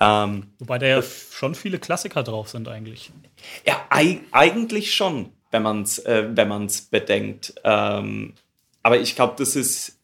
Ähm, 0.00 0.48
Wobei 0.58 0.78
da 0.78 0.86
ja 0.86 1.02
schon 1.02 1.54
viele 1.54 1.78
Klassiker 1.78 2.22
drauf 2.22 2.48
sind 2.48 2.68
eigentlich. 2.68 3.10
Ja, 3.66 3.86
eigentlich 3.88 4.94
schon, 4.94 5.30
wenn 5.50 5.62
man 5.62 5.82
es 5.82 5.98
äh, 6.00 6.28
bedenkt. 6.90 7.54
Ähm, 7.64 8.34
aber 8.82 9.00
ich 9.00 9.14
glaube, 9.14 9.34
das 9.38 9.56
ist 9.56 9.98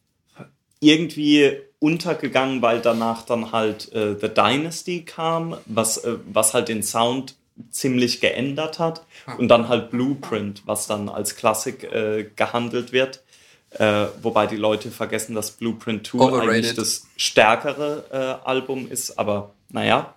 irgendwie 0.79 1.57
untergegangen, 1.79 2.61
weil 2.61 2.79
danach 2.79 3.23
dann 3.23 3.51
halt 3.51 3.91
äh, 3.93 4.15
The 4.19 4.29
Dynasty 4.29 5.03
kam, 5.03 5.57
was, 5.65 5.97
äh, 5.97 6.17
was 6.31 6.53
halt 6.53 6.69
den 6.69 6.83
Sound 6.83 7.35
ziemlich 7.69 8.21
geändert 8.21 8.79
hat. 8.79 9.03
Ah. 9.25 9.33
Und 9.33 9.49
dann 9.49 9.67
halt 9.67 9.91
Blueprint, 9.91 10.63
was 10.65 10.87
dann 10.87 11.09
als 11.09 11.35
Klassik 11.35 11.83
äh, 11.83 12.29
gehandelt 12.35 12.91
wird. 12.91 13.23
Äh, 13.71 14.07
wobei 14.21 14.47
die 14.47 14.57
Leute 14.57 14.91
vergessen, 14.91 15.33
dass 15.33 15.51
Blueprint 15.51 16.05
2 16.05 16.17
Overrated. 16.17 16.49
eigentlich 16.49 16.75
das 16.75 17.07
stärkere 17.15 18.03
äh, 18.11 18.47
Album 18.47 18.89
ist, 18.91 19.17
aber 19.17 19.53
naja. 19.71 20.15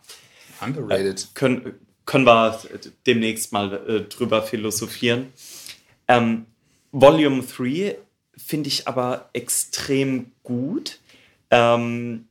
Underrated. 0.60 1.22
Äh, 1.22 1.26
können, 1.34 1.74
können 2.06 2.26
wir 2.26 2.60
demnächst 3.06 3.52
mal 3.52 3.72
äh, 3.88 4.00
drüber 4.02 4.42
philosophieren. 4.42 5.32
Ähm, 6.08 6.46
Volume 6.92 7.42
3 7.42 7.96
finde 8.36 8.68
ich 8.68 8.86
aber 8.86 9.30
extrem 9.32 10.32
gut, 10.42 11.00
ähm, 11.50 12.26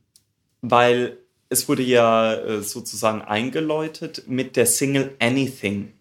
weil 0.62 1.18
es 1.48 1.68
wurde 1.68 1.82
ja 1.82 2.34
äh, 2.34 2.62
sozusagen 2.62 3.22
eingeläutet 3.22 4.24
mit 4.26 4.56
der 4.56 4.66
Single 4.66 5.14
Anything, 5.20 5.92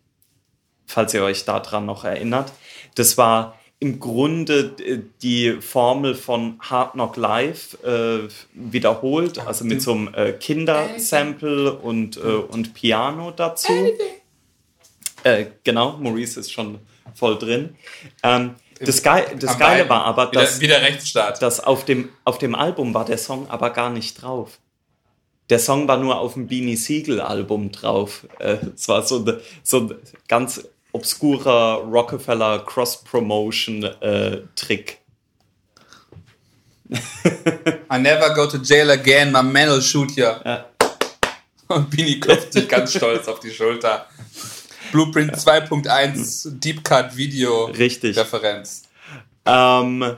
falls 0.86 1.14
ihr 1.14 1.24
euch 1.24 1.46
daran 1.46 1.86
noch 1.86 2.04
erinnert. 2.04 2.54
Das 2.96 3.18
war 3.18 3.60
im 3.84 4.00
Grunde 4.00 4.74
äh, 4.80 5.00
die 5.22 5.58
Formel 5.60 6.16
von 6.16 6.58
Hard 6.62 6.94
Knock 6.94 7.18
Live 7.18 7.78
äh, 7.84 8.30
wiederholt, 8.54 9.40
also 9.40 9.66
mit 9.66 9.82
so 9.82 9.92
einem 9.92 10.14
äh, 10.14 10.32
Kindersample 10.32 11.74
und, 11.74 12.16
äh, 12.16 12.22
und 12.22 12.74
Piano 12.74 13.32
dazu. 13.32 13.74
Äh, 15.24 15.48
genau, 15.66 15.98
Maurice 15.98 16.40
ist 16.40 16.54
schon 16.54 16.80
voll 17.14 17.38
drin. 17.38 17.76
Ähm, 18.24 18.56
Das, 18.80 19.04
Ge 19.04 19.24
das 19.38 19.58
Geile 19.60 19.88
war 19.90 20.06
aber, 20.06 20.28
dass, 20.28 20.62
wieder, 20.62 20.82
wieder 20.82 21.32
dass 21.40 21.60
auf, 21.60 21.84
dem, 21.84 22.10
auf 22.24 22.38
dem 22.38 22.56
Album 22.56 22.94
war 22.94 23.04
der 23.04 23.18
Song 23.18 23.50
aber 23.50 23.70
gar 23.72 23.90
nicht 23.90 24.22
drauf. 24.22 24.60
Der 25.50 25.60
Song 25.60 25.90
war 25.90 25.98
nur 25.98 26.20
auf 26.20 26.36
dem 26.36 26.48
Beanie 26.48 26.78
Siegel 26.78 27.20
Album 27.20 27.72
drauf. 27.72 28.26
Äh, 28.40 28.58
es 28.76 28.88
war 28.88 29.04
so, 29.04 29.26
so 29.62 29.78
ein 29.78 29.96
ganz 30.30 30.64
obskurer 30.94 31.84
Rockefeller 31.84 32.66
Cross-Promotion-Trick. 32.66 35.00
Äh, 36.90 36.98
I 37.92 38.00
never 38.00 38.34
go 38.34 38.48
to 38.48 38.58
jail 38.58 38.90
again, 38.92 39.32
my 39.32 39.42
man 39.42 39.70
will 39.70 39.82
shoot 39.82 40.16
you. 40.16 40.24
Ja. 40.24 40.66
Und 41.68 41.90
Beanie 41.90 42.20
klopft 42.20 42.54
sich 42.54 42.70
ganz 42.70 42.96
stolz 42.96 43.28
auf 43.28 43.40
die 43.40 43.52
Schulter. 43.52 44.08
Blueprint 44.92 45.32
ja. 45.32 45.38
2.1 45.38 46.60
Deep 46.60 46.84
Cut 46.84 47.18
Video 47.18 47.66
Richtig. 47.66 48.16
Referenz. 48.18 48.84
Ähm, 49.46 50.18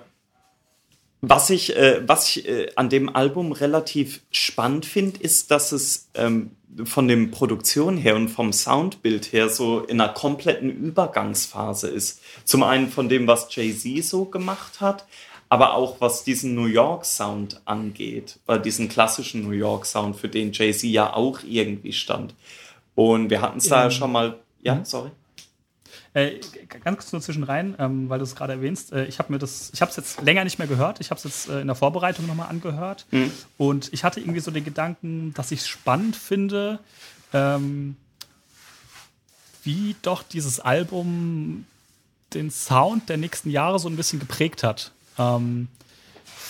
was 1.29 1.49
ich, 1.49 1.75
äh, 1.75 2.01
was 2.07 2.29
ich 2.29 2.47
äh, 2.47 2.67
an 2.75 2.89
dem 2.89 3.13
Album 3.15 3.51
relativ 3.51 4.21
spannend 4.31 4.85
finde, 4.85 5.19
ist, 5.19 5.51
dass 5.51 5.71
es 5.71 6.09
ähm, 6.13 6.51
von 6.83 7.07
der 7.07 7.17
Produktion 7.27 7.97
her 7.97 8.15
und 8.15 8.29
vom 8.29 8.53
Soundbild 8.53 9.31
her 9.31 9.49
so 9.49 9.79
in 9.81 10.01
einer 10.01 10.13
kompletten 10.13 10.69
Übergangsphase 10.69 11.87
ist. 11.87 12.21
Zum 12.43 12.63
einen 12.63 12.89
von 12.89 13.09
dem, 13.09 13.27
was 13.27 13.53
Jay-Z 13.53 14.03
so 14.03 14.25
gemacht 14.25 14.81
hat, 14.81 15.05
aber 15.47 15.75
auch 15.75 16.01
was 16.01 16.23
diesen 16.23 16.53
New 16.53 16.65
York 16.65 17.05
Sound 17.05 17.61
angeht, 17.65 18.39
oder 18.47 18.59
diesen 18.59 18.89
klassischen 18.89 19.43
New 19.43 19.51
York 19.51 19.85
Sound, 19.85 20.15
für 20.17 20.27
den 20.29 20.51
Jay-Z 20.51 20.83
ja 20.89 21.13
auch 21.13 21.39
irgendwie 21.47 21.93
stand. 21.93 22.33
Und 22.93 23.29
wir 23.29 23.41
hatten 23.41 23.59
es 23.59 23.67
da 23.67 23.83
ja 23.83 23.91
schon 23.91 24.11
mal 24.11 24.37
ja, 24.65 24.75
mhm. 24.75 24.85
sorry. 24.85 25.11
Äh, 26.15 26.39
ganz 26.81 26.97
kurz 26.97 27.11
nur 27.11 27.21
zwischen 27.21 27.43
rein, 27.43 27.75
ähm, 27.77 28.07
weil 28.07 28.19
du 28.19 28.23
es 28.23 28.37
gerade 28.37 28.53
erwähnst. 28.53 28.93
Äh, 28.93 29.03
ich 29.03 29.19
habe 29.19 29.33
mir 29.33 29.37
das, 29.37 29.69
ich 29.73 29.81
habe 29.81 29.89
es 29.89 29.97
jetzt 29.97 30.21
länger 30.21 30.45
nicht 30.45 30.57
mehr 30.57 30.67
gehört. 30.67 31.01
Ich 31.01 31.11
habe 31.11 31.17
es 31.17 31.25
jetzt 31.25 31.49
äh, 31.49 31.59
in 31.59 31.67
der 31.67 31.75
Vorbereitung 31.75 32.25
nochmal 32.25 32.47
angehört. 32.47 33.05
Mhm. 33.11 33.31
Und 33.57 33.91
ich 33.91 34.05
hatte 34.05 34.21
irgendwie 34.21 34.39
so 34.39 34.49
den 34.49 34.63
Gedanken, 34.63 35.33
dass 35.33 35.51
ich 35.51 35.59
es 35.59 35.67
spannend 35.67 36.15
finde, 36.15 36.79
ähm, 37.33 37.97
wie 39.63 39.97
doch 40.03 40.23
dieses 40.23 40.61
Album 40.61 41.65
den 42.33 42.49
Sound 42.49 43.09
der 43.09 43.17
nächsten 43.17 43.49
Jahre 43.49 43.77
so 43.77 43.89
ein 43.89 43.97
bisschen 43.97 44.19
geprägt 44.19 44.63
hat. 44.63 44.93
Ähm, 45.19 45.67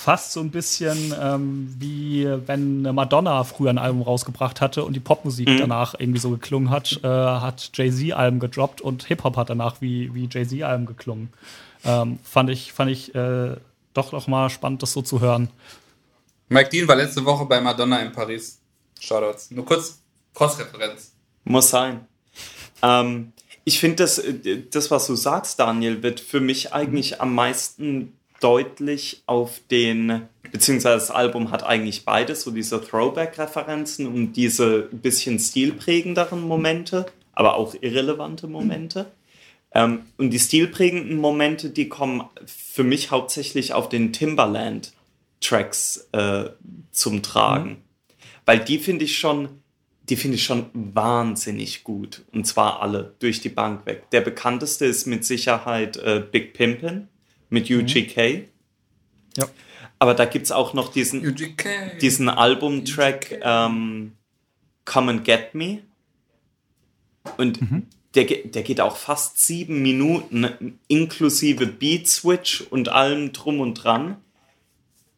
fast 0.06 0.34
so 0.34 0.40
ein 0.40 0.52
bisschen 0.52 1.16
ähm, 1.20 1.74
wie 1.80 2.28
wenn 2.46 2.84
Madonna 2.84 3.44
früher 3.44 3.72
ein 3.72 3.80
Album 3.80 4.04
rausgebracht 4.04 4.62
hatte 4.62 4.86
und 4.86 4.94
die 4.94 5.00
Popmusik 5.00 5.50
mhm. 5.50 5.58
danach 5.58 5.96
irgendwie 5.98 6.20
so 6.20 6.30
geklungen 6.30 6.70
hat, 6.70 7.00
äh, 7.04 7.08
hat 7.08 7.72
Jay-Z-Alben 7.74 8.40
gedroppt 8.40 8.82
und 8.82 9.04
Hip-Hop 9.06 9.36
hat 9.36 9.50
danach 9.50 9.82
wie, 9.82 10.14
wie 10.14 10.30
Jay-Z-Alben 10.32 10.86
geklungen. 10.86 11.34
Ähm, 11.84 12.20
fand 12.24 12.52
ich, 12.52 12.72
fand 12.72 12.92
ich 12.92 13.16
äh, 13.16 13.56
doch 13.96 14.12
noch 14.12 14.28
mal 14.28 14.52
spannend, 14.52 14.84
das 14.84 14.92
so 14.92 15.02
zu 15.02 15.22
hören. 15.22 15.50
Mike 16.50 16.70
Dean 16.70 16.88
war 16.88 16.98
letzte 16.98 17.26
Woche 17.26 17.46
bei 17.46 17.60
Madonna 17.60 17.98
in 17.98 18.12
Paris. 18.12 18.60
Shoutouts. 19.00 19.50
Nur 19.50 19.66
kurz 19.66 20.04
Cross-Referenz. 20.36 21.14
Muss 21.46 21.72
sein. 21.72 22.06
Ähm, 22.84 23.34
ich 23.64 23.80
finde, 23.80 23.96
das, 24.04 24.20
äh, 24.20 24.62
das, 24.70 24.92
was 24.92 25.08
du 25.08 25.16
sagst, 25.16 25.60
Daniel, 25.60 26.04
wird 26.04 26.20
für 26.20 26.42
mich 26.42 26.74
eigentlich 26.74 27.22
am 27.22 27.34
meisten 27.34 28.14
deutlich 28.46 29.24
auf 29.26 29.60
den, 29.72 30.22
beziehungsweise 30.52 30.98
das 30.98 31.10
Album 31.10 31.50
hat 31.50 31.64
eigentlich 31.64 32.06
beides, 32.06 32.44
so 32.44 32.52
diese 32.52 32.80
Throwback-Referenzen 32.80 34.06
und 34.06 34.34
diese 34.34 34.84
bisschen 34.92 35.40
stilprägenderen 35.40 36.42
Momente, 36.42 37.08
aber 37.34 37.56
auch 37.56 37.74
irrelevante 37.82 38.46
Momente. 38.46 39.08
Ähm, 39.74 40.06
und 40.18 40.30
die 40.30 40.38
stilprägenden 40.38 41.18
Momente, 41.18 41.72
die 41.72 41.90
kommen 41.90 42.26
für 42.46 42.84
mich 42.84 43.10
hauptsächlich 43.10 43.74
auf 43.74 43.90
den 43.90 44.14
Timberland-Tracks 44.14 46.10
äh, 46.12 46.44
zum 46.92 47.24
Tragen. 47.24 47.70
Mhm. 47.70 47.78
Weil 48.46 48.60
die 48.60 48.78
finde 48.78 49.06
ich 49.06 49.18
schon, 49.18 49.50
die 50.08 50.18
finde 50.18 50.36
ich 50.36 50.44
schon 50.44 50.68
wahnsinnig 50.72 51.84
gut. 51.84 52.22
Und 52.32 52.46
zwar 52.46 52.84
alle 52.84 53.16
durch 53.18 53.42
die 53.42 53.50
Bank 53.50 53.88
weg. 53.88 54.12
Der 54.12 54.22
bekannteste 54.22 54.86
ist 54.86 55.08
mit 55.08 55.26
Sicherheit 55.26 55.98
äh, 55.98 56.24
Big 56.32 56.54
Pimpin' 56.54 57.08
mit 57.50 57.70
UGK. 57.70 58.18
Mhm. 58.18 58.46
Ja. 59.38 59.48
Aber 60.00 60.14
da 60.14 60.26
gibt 60.26 60.46
es 60.46 60.52
auch 60.52 60.74
noch 60.74 60.92
diesen, 60.92 61.36
diesen 62.02 62.30
Albumtrack 62.30 63.40
ähm, 63.42 64.14
Come 64.86 65.12
and 65.12 65.26
Get 65.26 65.56
Me. 65.56 65.80
Und 67.38 67.62
mhm. 67.62 67.88
der, 68.14 68.26
der 68.26 68.64
geht 68.64 68.82
auch 68.82 68.98
fast 68.98 69.40
sieben 69.40 69.82
Minuten, 69.82 70.78
inklusive 70.88 71.66
Beat 71.66 72.08
Switch 72.08 72.62
und 72.62 72.90
allem 72.90 73.34
drum 73.34 73.60
und 73.60 73.76
dran. 73.76 74.18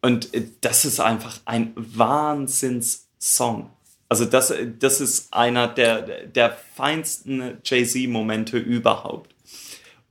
Und 0.00 0.32
äh, 0.34 0.46
das 0.60 0.84
ist 0.84 1.00
einfach 1.00 1.40
ein 1.44 1.72
Wahnsinns-Song. 1.76 3.70
Also 4.08 4.24
das, 4.24 4.54
das 4.78 5.00
ist 5.00 5.34
einer 5.34 5.68
der, 5.68 6.26
der 6.26 6.56
feinsten 6.74 7.58
Jay-Z-Momente 7.62 8.56
überhaupt. 8.58 9.34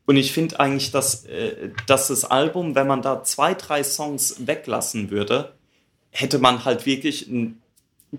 Und 0.07 0.15
ich 0.15 0.31
finde 0.31 0.59
eigentlich, 0.61 0.91
dass, 0.91 1.25
äh, 1.25 1.69
dass 1.85 2.07
das 2.07 2.23
Album, 2.23 2.75
wenn 2.75 2.87
man 2.87 3.01
da 3.01 3.25
zwei, 3.25 3.53
drei 3.53 3.83
Songs 3.83 4.47
weglassen 4.47 5.11
würde, 5.11 5.53
hätte 6.11 6.39
man 6.39 6.63
halt 6.63 6.85
wirklich 6.85 7.27
einen 7.27 7.61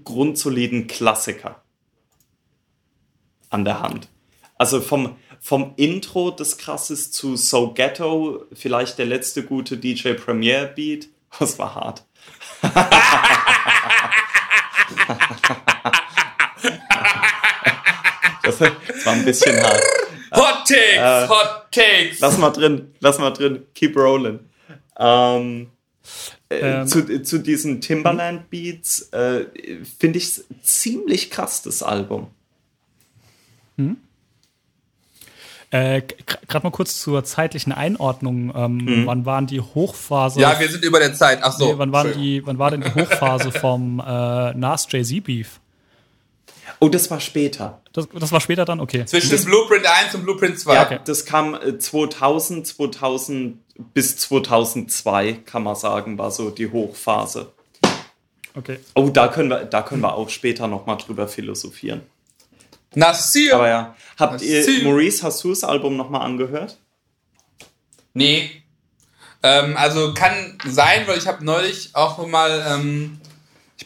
grundsoliden 0.05 0.87
Klassiker 0.87 1.63
an 3.49 3.65
der 3.65 3.81
Hand. 3.81 4.09
Also 4.57 4.83
vom, 4.83 5.17
vom 5.41 5.73
Intro 5.77 6.31
des 6.31 6.59
Krasses 6.59 7.11
zu 7.11 7.37
So 7.37 7.73
Ghetto, 7.73 8.45
vielleicht 8.53 8.99
der 8.99 9.07
letzte 9.07 9.43
gute 9.43 9.79
DJ 9.79 10.13
Premiere 10.13 10.67
Beat, 10.67 11.09
das 11.39 11.59
war 11.59 11.75
hart. 11.75 12.05
das 18.43 18.61
war 18.61 19.13
ein 19.15 19.25
bisschen 19.25 19.59
hart. 19.63 20.08
Hot 20.33 20.67
Takes, 20.67 20.97
äh, 20.97 21.29
Hot 21.29 21.67
Takes. 21.71 22.21
Lass 22.21 22.39
mal 22.39 22.51
drin, 22.51 22.95
lass 23.01 23.19
mal 23.19 23.31
drin. 23.31 23.65
Keep 23.75 23.97
rolling. 23.97 24.41
Ähm, 24.99 25.69
äh, 26.49 26.57
ähm. 26.57 26.87
Zu, 26.87 27.23
zu 27.23 27.39
diesen 27.39 27.81
Timberland 27.81 28.51
Beats 28.51 29.13
äh, 29.13 29.47
finde 29.99 30.19
ich 30.19 30.43
ziemlich 30.63 31.31
krass, 31.31 31.63
das 31.63 31.83
Album. 31.83 32.29
Hm? 33.77 33.97
Äh, 35.71 36.03
Gerade 36.49 36.67
mal 36.67 36.71
kurz 36.71 37.01
zur 37.01 37.25
zeitlichen 37.25 37.73
Einordnung. 37.73 38.53
Ähm, 38.57 38.87
hm. 38.87 39.07
Wann 39.07 39.27
waren 39.27 39.47
die 39.47 39.61
Hochphase? 39.61 40.41
Ja, 40.41 40.59
wir 40.59 40.69
sind 40.69 40.83
über 40.83 40.99
der 40.99 41.13
Zeit. 41.13 41.41
Ach 41.43 41.53
so. 41.53 41.73
Nee, 41.73 41.79
wann, 41.79 41.93
waren 41.93 42.13
die, 42.15 42.45
wann 42.47 42.59
war 42.59 42.71
denn 42.71 42.81
die 42.81 42.95
Hochphase 42.95 43.53
vom 43.53 44.01
äh, 44.01 44.55
Nas 44.55 44.87
Jay-Z 44.91 45.25
Beef? 45.25 45.61
Oh, 46.81 46.89
das 46.89 47.11
war 47.11 47.21
später. 47.21 47.81
Das, 47.93 48.09
das 48.13 48.31
war 48.31 48.41
später 48.41 48.65
dann? 48.65 48.81
Okay. 48.81 49.05
Zwischen 49.05 49.31
das, 49.31 49.45
Blueprint 49.45 49.87
1 49.87 50.15
und 50.15 50.23
Blueprint 50.23 50.59
2. 50.59 50.75
Ja, 50.75 50.87
okay. 50.87 51.01
das 51.05 51.25
kam 51.25 51.59
2000, 51.79 52.61
äh, 52.61 52.63
2000 52.63 53.59
bis 53.95 54.17
2002, 54.17 55.41
kann 55.45 55.63
man 55.63 55.75
sagen, 55.75 56.19
war 56.19 56.31
so 56.31 56.51
die 56.51 56.71
Hochphase. 56.71 57.53
Okay. 58.55 58.79
Oh, 58.95 59.09
da 59.09 59.29
können 59.29 59.51
wir, 59.51 59.65
da 59.65 59.83
können 59.83 60.03
wir 60.03 60.15
auch 60.15 60.29
später 60.31 60.67
nochmal 60.67 60.97
drüber 60.99 61.29
philosophieren. 61.29 62.03
Nasir! 62.95 63.55
Aber 63.55 63.69
ja, 63.69 63.97
habt 64.19 64.33
Nasir. 64.35 64.69
ihr, 64.69 64.85
Maurice, 64.85 65.23
hast 65.23 65.45
du 65.45 65.51
das 65.51 65.63
Album 65.63 65.97
nochmal 65.97 66.23
angehört? 66.23 66.79
Nee. 68.15 68.51
Ähm, 69.43 69.77
also 69.77 70.15
kann 70.15 70.59
sein, 70.67 71.07
weil 71.07 71.19
ich 71.19 71.29
habe 71.29 71.45
neulich 71.45 71.95
auch 71.95 72.27
mal 72.27 72.65
ähm, 72.69 73.21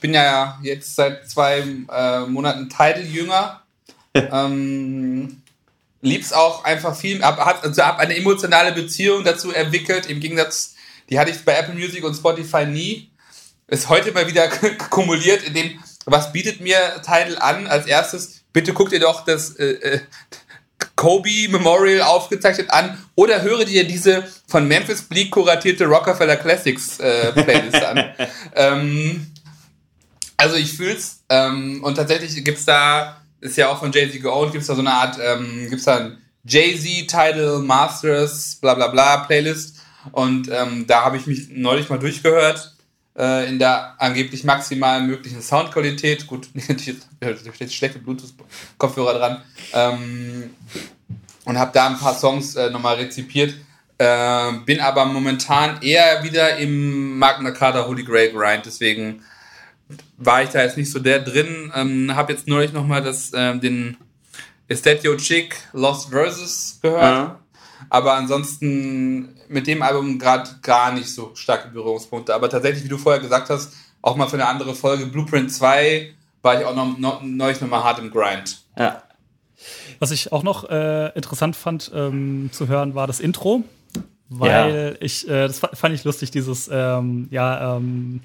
bin 0.03 0.13
ja 0.13 0.59
jetzt 0.63 0.97
seit 0.97 1.31
zwei 1.31 1.65
äh, 1.91 2.21
Monaten 2.27 2.69
Tidal 2.69 3.07
jünger. 3.07 3.63
ähm, 4.15 5.43
lieb's 6.03 6.33
auch 6.33 6.65
einfach 6.65 6.95
viel, 6.95 7.23
ab, 7.23 7.39
hat 7.39 7.65
also 7.65 7.81
ab 7.81 7.99
eine 7.99 8.17
emotionale 8.17 8.73
Beziehung 8.73 9.25
dazu 9.25 9.53
entwickelt. 9.53 10.07
Im 10.07 10.21
Gegensatz, 10.21 10.75
die 11.09 11.19
hatte 11.19 11.31
ich 11.31 11.43
bei 11.45 11.55
Apple 11.55 11.75
Music 11.75 12.05
und 12.05 12.15
Spotify 12.15 12.67
nie. 12.67 13.11
Ist 13.69 13.89
heute 13.89 14.13
mal 14.13 14.27
wieder 14.27 14.49
kumuliert, 14.91 15.45
in 15.45 15.55
dem, 15.55 15.83
was 16.05 16.33
bietet 16.33 16.61
mir 16.61 17.01
Tidal 17.03 17.39
an? 17.39 17.67
Als 17.67 17.87
erstes, 17.87 18.43
bitte 18.53 18.75
guck 18.75 18.91
dir 18.91 19.01
doch 19.01 19.25
das 19.25 19.57
äh, 19.57 19.71
äh, 19.71 20.01
Kobe 20.97 21.49
Memorial 21.49 22.03
aufgezeichnet 22.03 22.71
an 22.71 22.99
oder 23.15 23.43
höre 23.43 23.65
dir 23.65 23.87
diese 23.87 24.25
von 24.49 24.67
Memphis 24.67 25.03
Bleak 25.03 25.31
kuratierte 25.31 25.87
Rockefeller 25.87 26.37
Classics 26.37 26.99
äh, 26.99 27.33
Playlist 27.33 27.83
an. 27.83 28.15
ähm, 28.57 29.32
also 30.43 30.57
ich 30.57 30.73
fühl's. 30.73 31.23
Ähm, 31.29 31.83
und 31.85 31.95
tatsächlich 31.95 32.45
gibt's 32.45 32.65
da, 32.65 33.23
ist 33.41 33.57
ja 33.57 33.69
auch 33.69 33.79
von 33.79 33.93
Jay-Z 33.93 34.21
geowned, 34.21 34.53
gibt's 34.53 34.67
da 34.67 34.75
so 34.75 34.81
eine 34.81 34.93
Art, 34.93 35.19
ähm, 35.23 35.69
gibt's 35.71 35.85
da 35.85 35.97
ein 35.99 36.19
Jay-Z 36.45 37.09
Title 37.09 37.61
Masters, 37.61 38.59
bla 38.61 38.75
bla 38.75 38.89
bla 38.89 39.19
Playlist. 39.19 39.79
Und 40.11 40.51
ähm, 40.51 40.87
da 40.87 41.05
habe 41.05 41.17
ich 41.17 41.27
mich 41.27 41.49
neulich 41.51 41.89
mal 41.89 41.99
durchgehört 41.99 42.75
äh, 43.17 43.49
in 43.49 43.61
der 43.61 43.95
angeblich 43.99 44.43
maximal 44.43 45.01
möglichen 45.01 45.41
Soundqualität. 45.41 46.27
Gut, 46.27 46.49
steht 46.59 47.73
schlechte 47.73 48.01
Bluetooth-Kopfhörer 48.01 49.15
dran. 49.15 49.43
Ähm, 49.73 50.51
und 51.45 51.59
habe 51.59 51.71
da 51.73 51.87
ein 51.87 51.99
paar 51.99 52.15
Songs 52.15 52.57
äh, 52.57 52.71
nochmal 52.71 52.97
rezipiert. 52.97 53.55
Äh, 53.99 54.53
bin 54.65 54.81
aber 54.81 55.05
momentan 55.05 55.81
eher 55.83 56.25
wieder 56.25 56.57
im 56.57 57.19
Magna 57.19 57.53
Carta 57.53 57.87
Holy 57.87 58.03
Grail 58.03 58.33
Grind, 58.33 58.67
deswegen 58.67 59.23
war 60.17 60.43
ich 60.43 60.51
da 60.51 60.63
jetzt 60.63 60.77
nicht 60.77 60.91
so 60.91 60.99
der 60.99 61.21
drin. 61.21 61.73
Ähm, 61.75 62.15
habe 62.15 62.33
jetzt 62.33 62.49
neulich 62.49 62.73
nochmal 62.73 63.05
ähm, 63.35 63.61
den 63.61 63.97
Estetio 64.69 65.17
Chick 65.17 65.57
Lost 65.73 66.11
Verses 66.11 66.79
gehört. 66.83 67.03
Ja. 67.03 67.39
Aber 67.91 68.15
ansonsten 68.15 69.35
mit 69.49 69.67
dem 69.67 69.83
Album 69.83 70.19
gerade 70.19 70.51
gar 70.63 70.93
nicht 70.93 71.09
so 71.09 71.33
starke 71.35 71.69
Berührungspunkte. 71.69 72.35
Aber 72.35 72.49
tatsächlich, 72.49 72.85
wie 72.85 72.89
du 72.89 72.99
vorher 72.99 73.21
gesagt 73.21 73.51
hast, 73.51 73.73
auch 74.01 74.17
mal 74.17 74.29
für 74.29 74.35
eine 74.35 74.49
andere 74.49 74.75
Folge, 74.75 75.07
Blueprint 75.07 75.53
2, 75.53 76.15
war 76.43 76.61
ich 76.61 76.67
auch 76.67 76.75
noch, 76.75 76.99
noch 76.99 77.23
neulich 77.23 77.61
nochmal 77.61 77.85
hart 77.85 77.99
im 77.99 78.11
Grind. 78.11 78.63
Ja. 78.77 79.03
Was 80.01 80.11
ich 80.11 80.33
auch 80.33 80.43
noch 80.43 80.69
äh, 80.69 81.09
interessant 81.15 81.55
fand 81.55 81.91
ähm, 81.95 82.51
zu 82.53 82.67
hören, 82.67 82.95
war 82.95 83.07
das 83.07 83.21
Intro. 83.21 83.63
Weil 84.29 84.97
ja. 84.99 85.05
ich, 85.05 85.29
äh, 85.29 85.47
das 85.47 85.59
fand 85.59 85.95
ich 85.95 86.05
lustig, 86.05 86.31
dieses, 86.31 86.69
ähm, 86.73 87.29
ja, 87.31 87.77
ähm, 87.77 88.23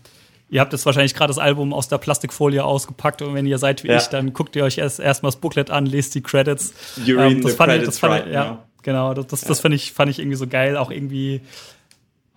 Ihr 0.49 0.61
habt 0.61 0.71
jetzt 0.71 0.85
wahrscheinlich 0.85 1.13
gerade 1.13 1.29
das 1.29 1.39
Album 1.39 1.73
aus 1.73 1.89
der 1.89 1.97
Plastikfolie 1.97 2.63
ausgepackt 2.63 3.21
und 3.21 3.33
wenn 3.33 3.45
ihr 3.45 3.57
seid 3.57 3.83
wie 3.83 3.89
ja. 3.89 3.97
ich, 3.97 4.07
dann 4.07 4.31
guckt 4.31 4.55
ihr 4.55 4.63
euch 4.63 4.77
erst 4.77 4.99
erstmal 4.99 5.31
das 5.31 5.41
Booklet 5.41 5.69
an, 5.69 5.85
lest 5.85 6.15
die 6.15 6.21
Credits. 6.21 6.73
You 7.05 7.19
ähm, 7.19 7.41
das 7.41 7.55
fand 7.55 7.73
ich, 7.73 7.83
das 7.83 7.99
fand 7.99 8.13
right, 8.13 8.27
ich, 8.27 8.33
ja, 8.33 8.63
genau, 8.81 9.13
das, 9.13 9.27
das, 9.27 9.41
das 9.41 9.59
fand 9.59 9.75
ich, 9.75 9.91
fand 9.91 10.09
ich 10.09 10.19
irgendwie 10.19 10.37
so 10.37 10.47
geil, 10.47 10.77
auch 10.77 10.89
irgendwie 10.89 11.41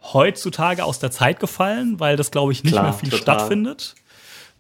heutzutage 0.03 0.85
aus 0.85 0.99
der 0.99 1.13
Zeit 1.13 1.39
gefallen, 1.39 2.01
weil 2.01 2.17
das 2.17 2.31
glaube 2.33 2.53
ich 2.53 2.65
nicht 2.65 2.73
Klar, 2.73 2.85
mehr 2.85 2.93
viel 2.95 3.11
total. 3.11 3.23
stattfindet. 3.23 3.95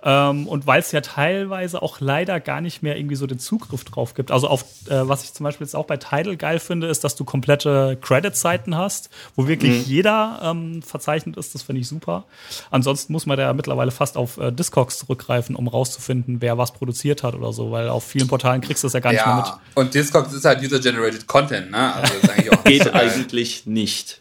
Ähm, 0.02 0.46
und 0.46 0.66
weil 0.66 0.80
es 0.80 0.92
ja 0.92 1.00
teilweise 1.00 1.82
auch 1.82 2.00
leider 2.00 2.40
gar 2.40 2.60
nicht 2.60 2.82
mehr 2.82 2.96
irgendwie 2.96 3.16
so 3.16 3.26
den 3.26 3.38
Zugriff 3.38 3.84
drauf 3.84 4.14
gibt. 4.14 4.30
Also 4.30 4.48
auf, 4.48 4.62
äh, 4.88 5.08
was 5.08 5.24
ich 5.24 5.34
zum 5.34 5.44
Beispiel 5.44 5.66
jetzt 5.66 5.74
auch 5.74 5.86
bei 5.86 5.98
Tidal 5.98 6.36
geil 6.36 6.58
finde, 6.58 6.86
ist, 6.86 7.04
dass 7.04 7.16
du 7.16 7.24
komplette 7.24 7.98
Credit-Seiten 8.00 8.76
hast, 8.76 9.10
wo 9.36 9.46
wirklich 9.46 9.86
mhm. 9.86 9.92
jeder 9.92 10.40
ähm, 10.42 10.82
verzeichnet 10.82 11.36
ist. 11.36 11.54
Das 11.54 11.62
finde 11.62 11.82
ich 11.82 11.88
super. 11.88 12.24
Ansonsten 12.70 13.12
muss 13.12 13.26
man 13.26 13.36
da 13.36 13.52
mittlerweile 13.52 13.90
fast 13.90 14.16
auf 14.16 14.38
äh, 14.38 14.50
Discogs 14.50 14.98
zurückgreifen, 14.98 15.54
um 15.54 15.68
rauszufinden, 15.68 16.40
wer 16.40 16.56
was 16.56 16.72
produziert 16.72 17.22
hat 17.22 17.34
oder 17.34 17.52
so, 17.52 17.70
weil 17.70 17.88
auf 17.88 18.04
vielen 18.04 18.28
Portalen 18.28 18.62
kriegst 18.62 18.82
du 18.82 18.86
das 18.86 18.94
ja 18.94 19.00
gar 19.00 19.12
nicht 19.12 19.26
mehr 19.26 19.36
mit. 19.36 19.46
Und 19.74 19.94
Discogs 19.94 20.32
ist 20.32 20.44
halt 20.44 20.62
User-Generated 20.62 21.26
Content, 21.26 21.70
ne? 21.70 21.94
Also 21.94 22.14
eigentlich 22.30 22.52
auch 22.52 22.64
Geht 22.70 22.94
eigentlich 22.94 23.66
nicht. 23.66 24.20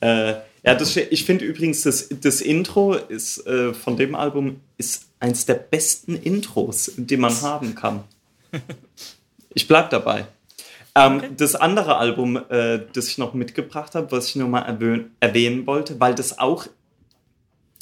Äh, 0.00 0.34
ja, 0.64 0.74
das, 0.74 0.96
ich 0.96 1.24
finde 1.24 1.44
übrigens, 1.44 1.82
das, 1.82 2.08
das 2.20 2.40
Intro 2.40 2.94
ist, 2.94 3.46
äh, 3.46 3.72
von 3.72 3.96
dem 3.96 4.14
Album 4.14 4.60
ist 4.76 5.06
eins 5.20 5.46
der 5.46 5.54
besten 5.54 6.16
Intros, 6.16 6.92
die 6.96 7.16
man 7.16 7.40
haben 7.42 7.74
kann. 7.74 8.04
Ich 9.54 9.66
bleib 9.66 9.90
dabei. 9.90 10.26
Ähm, 10.94 11.16
okay. 11.18 11.30
Das 11.36 11.54
andere 11.54 11.96
Album, 11.96 12.36
äh, 12.48 12.80
das 12.92 13.08
ich 13.08 13.18
noch 13.18 13.34
mitgebracht 13.34 13.94
habe, 13.94 14.10
was 14.12 14.28
ich 14.28 14.36
nur 14.36 14.48
mal 14.48 14.62
erwähnen 15.20 15.66
wollte, 15.66 15.98
weil 16.00 16.14
das 16.14 16.38
auch 16.38 16.66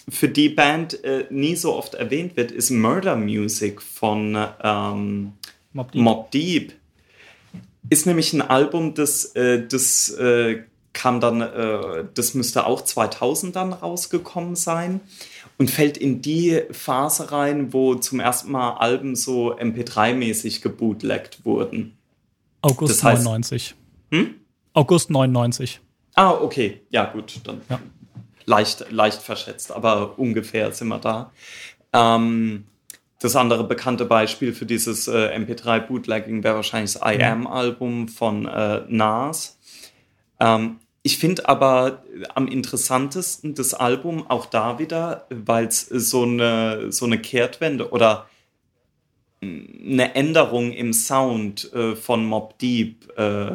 für 0.09 0.28
die 0.28 0.48
Band 0.48 1.03
äh, 1.05 1.27
nie 1.31 1.57
so 1.57 1.74
oft 1.74 1.94
erwähnt 1.94 2.36
wird, 2.36 2.53
ist 2.53 2.70
Murder 2.70 3.16
Music 3.16 3.82
von 3.82 4.39
ähm, 4.62 5.32
Mob, 5.73 5.93
Deep. 5.93 6.03
Mob, 6.03 6.31
Deep. 6.31 6.73
Ist 7.89 8.07
nämlich 8.07 8.32
ein 8.32 8.43
Album, 8.43 8.94
das, 8.94 9.27
äh, 9.36 9.66
das 9.66 10.11
äh, 10.11 10.62
kam 10.97 11.20
dann, 11.20 11.43
äh, 11.43 12.05
das 12.14 12.35
müsste 12.35 12.66
auch 12.66 12.81
2000 12.81 13.55
dann 13.55 13.73
rausgekommen 13.73 14.56
sein 14.56 15.01
und 15.59 15.70
fällt 15.70 15.97
in 15.98 16.23
die 16.23 16.62
Phase 16.73 17.31
rein, 17.31 17.73
wo 17.73 17.94
zum 17.94 18.18
ersten 18.18 18.51
Mal 18.51 18.78
Alben 18.78 19.14
so 19.14 19.56
MP3-mäßig 19.56 20.62
gebootlegt 20.62 21.44
wurden. 21.44 21.97
August 22.62 22.94
das 22.94 23.05
heißt, 23.05 23.24
99. 23.24 23.74
Hm? 24.10 24.35
August 24.73 25.10
99. 25.10 25.81
Ah, 26.14 26.31
okay. 26.32 26.81
Ja, 26.89 27.05
gut. 27.05 27.40
Dann 27.44 27.60
ja. 27.68 27.78
Leicht, 28.47 28.90
leicht 28.90 29.20
verschätzt, 29.20 29.73
aber 29.73 30.18
ungefähr 30.18 30.73
sind 30.73 30.89
wir 30.89 30.98
da. 30.98 31.31
Ähm, 31.93 32.64
das 33.20 33.36
andere 33.36 33.64
bekannte 33.64 34.06
Beispiel 34.06 34.52
für 34.55 34.66
dieses 34.66 35.09
äh, 35.09 35.36
MP3-Bootlegging 35.36 36.43
wäre 36.43 36.56
wahrscheinlich 36.56 36.94
das 36.94 37.02
I 37.02 37.23
Am-Album 37.23 38.09
von 38.09 38.47
äh, 38.47 38.82
Nas. 38.89 39.59
Ähm, 40.40 40.78
ich 41.07 41.19
finde 41.19 41.49
aber 41.49 42.03
am 42.35 42.49
interessantesten 42.49 43.55
das 43.55 43.74
Album 43.74 44.28
auch 44.28 44.45
da 44.45 44.81
wieder, 44.81 45.28
weil 45.31 45.66
es 45.69 45.83
so 45.83 46.24
eine, 46.24 46.91
so 46.91 47.05
eine 47.07 47.20
Kehrtwende 47.20 47.91
oder 47.93 48.28
eine 49.41 50.16
Änderung 50.16 50.73
im 50.73 50.93
Sound 50.93 51.73
äh, 51.73 51.95
von 51.95 52.27
Mob 52.27 52.59
Deep 52.59 53.16
äh, 53.16 53.53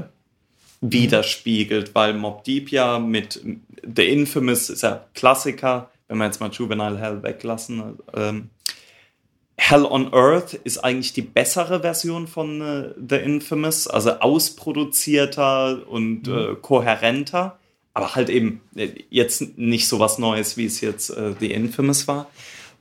widerspiegelt, 0.79 1.93
weil 1.93 2.13
Mob 2.13 2.45
Deep 2.45 2.71
ja 2.71 2.99
mit 2.99 3.41
The 3.83 4.07
Infamous 4.07 4.69
ist 4.69 4.83
ja 4.83 5.05
Klassiker, 5.13 5.91
wenn 6.07 6.19
wir 6.19 6.27
jetzt 6.27 6.39
mal 6.39 6.51
Juvenile 6.51 6.97
Hell 6.97 7.21
weglassen, 7.21 7.97
ähm, 8.13 8.49
Hell 9.71 9.85
on 9.85 10.13
Earth 10.13 10.53
ist 10.53 10.79
eigentlich 10.79 11.13
die 11.13 11.21
bessere 11.21 11.79
Version 11.79 12.27
von 12.27 12.59
äh, 12.59 12.93
The 13.09 13.15
Infamous, 13.15 13.87
also 13.87 14.11
ausproduzierter 14.19 15.87
und 15.87 16.27
mhm. 16.27 16.37
äh, 16.37 16.55
kohärenter, 16.61 17.57
aber 17.93 18.15
halt 18.15 18.29
eben 18.29 18.59
äh, 18.75 18.89
jetzt 19.09 19.57
nicht 19.57 19.87
so 19.87 20.01
was 20.01 20.17
Neues, 20.17 20.57
wie 20.57 20.65
es 20.65 20.81
jetzt 20.81 21.11
äh, 21.11 21.35
The 21.39 21.53
Infamous 21.53 22.05
war. 22.09 22.29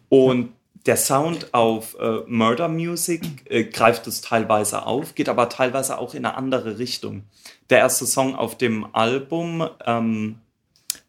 Und 0.08 0.48
der 0.84 0.96
Sound 0.96 1.54
auf 1.54 1.96
äh, 2.00 2.22
Murder 2.26 2.66
Music 2.66 3.22
äh, 3.48 3.62
greift 3.62 4.08
es 4.08 4.20
teilweise 4.20 4.84
auf, 4.84 5.14
geht 5.14 5.28
aber 5.28 5.48
teilweise 5.48 5.96
auch 5.96 6.14
in 6.14 6.24
eine 6.24 6.36
andere 6.36 6.80
Richtung. 6.80 7.22
Der 7.70 7.78
erste 7.78 8.04
Song 8.04 8.34
auf 8.34 8.58
dem 8.58 8.92
Album, 8.96 9.64
ähm, 9.86 10.40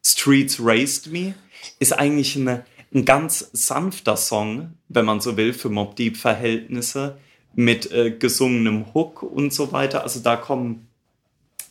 Streets 0.05 0.59
Raised 0.59 1.11
Me, 1.11 1.33
ist 1.79 1.93
eigentlich 1.97 2.35
eine 2.35 2.65
ein 2.93 3.05
ganz 3.05 3.49
sanfter 3.53 4.17
Song, 4.17 4.73
wenn 4.89 5.05
man 5.05 5.21
so 5.21 5.37
will, 5.37 5.53
für 5.53 5.69
Mob 5.69 5.95
Deep 5.95 6.17
Verhältnisse 6.17 7.17
mit 7.53 7.91
äh, 7.91 8.11
gesungenem 8.11 8.93
Hook 8.93 9.23
und 9.23 9.53
so 9.53 9.71
weiter. 9.71 10.03
Also 10.03 10.19
da 10.19 10.35
kommen, 10.35 10.87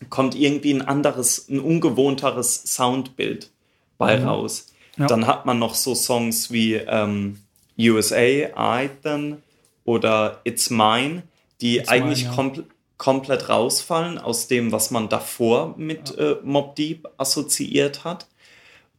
kommt 0.09 0.35
irgendwie 0.35 0.73
ein 0.73 0.83
anderes, 0.83 1.49
ein 1.49 1.61
ungewohnteres 1.61 2.75
Soundbild 2.75 3.51
bei 3.99 4.19
mhm. 4.19 4.29
raus. 4.29 4.73
Ja. 4.97 5.07
Dann 5.07 5.27
hat 5.27 5.47
man 5.47 5.59
noch 5.59 5.75
so 5.75 5.95
Songs 5.95 6.51
wie 6.51 6.75
ähm, 6.75 7.39
USA, 7.79 8.89
Then 9.03 9.43
oder 9.85 10.41
It's 10.45 10.71
Mine, 10.71 11.23
die 11.61 11.79
It's 11.79 11.89
eigentlich 11.89 12.25
mine, 12.25 12.31
ja. 12.31 12.37
kompl 12.37 12.65
komplett 12.97 13.49
rausfallen 13.49 14.19
aus 14.19 14.47
dem, 14.47 14.73
was 14.73 14.91
man 14.91 15.09
davor 15.09 15.75
mit 15.79 16.19
ja. 16.19 16.33
äh, 16.33 16.37
Mob 16.45 16.77
Deep 16.77 17.09
assoziiert 17.17 18.05
hat. 18.05 18.27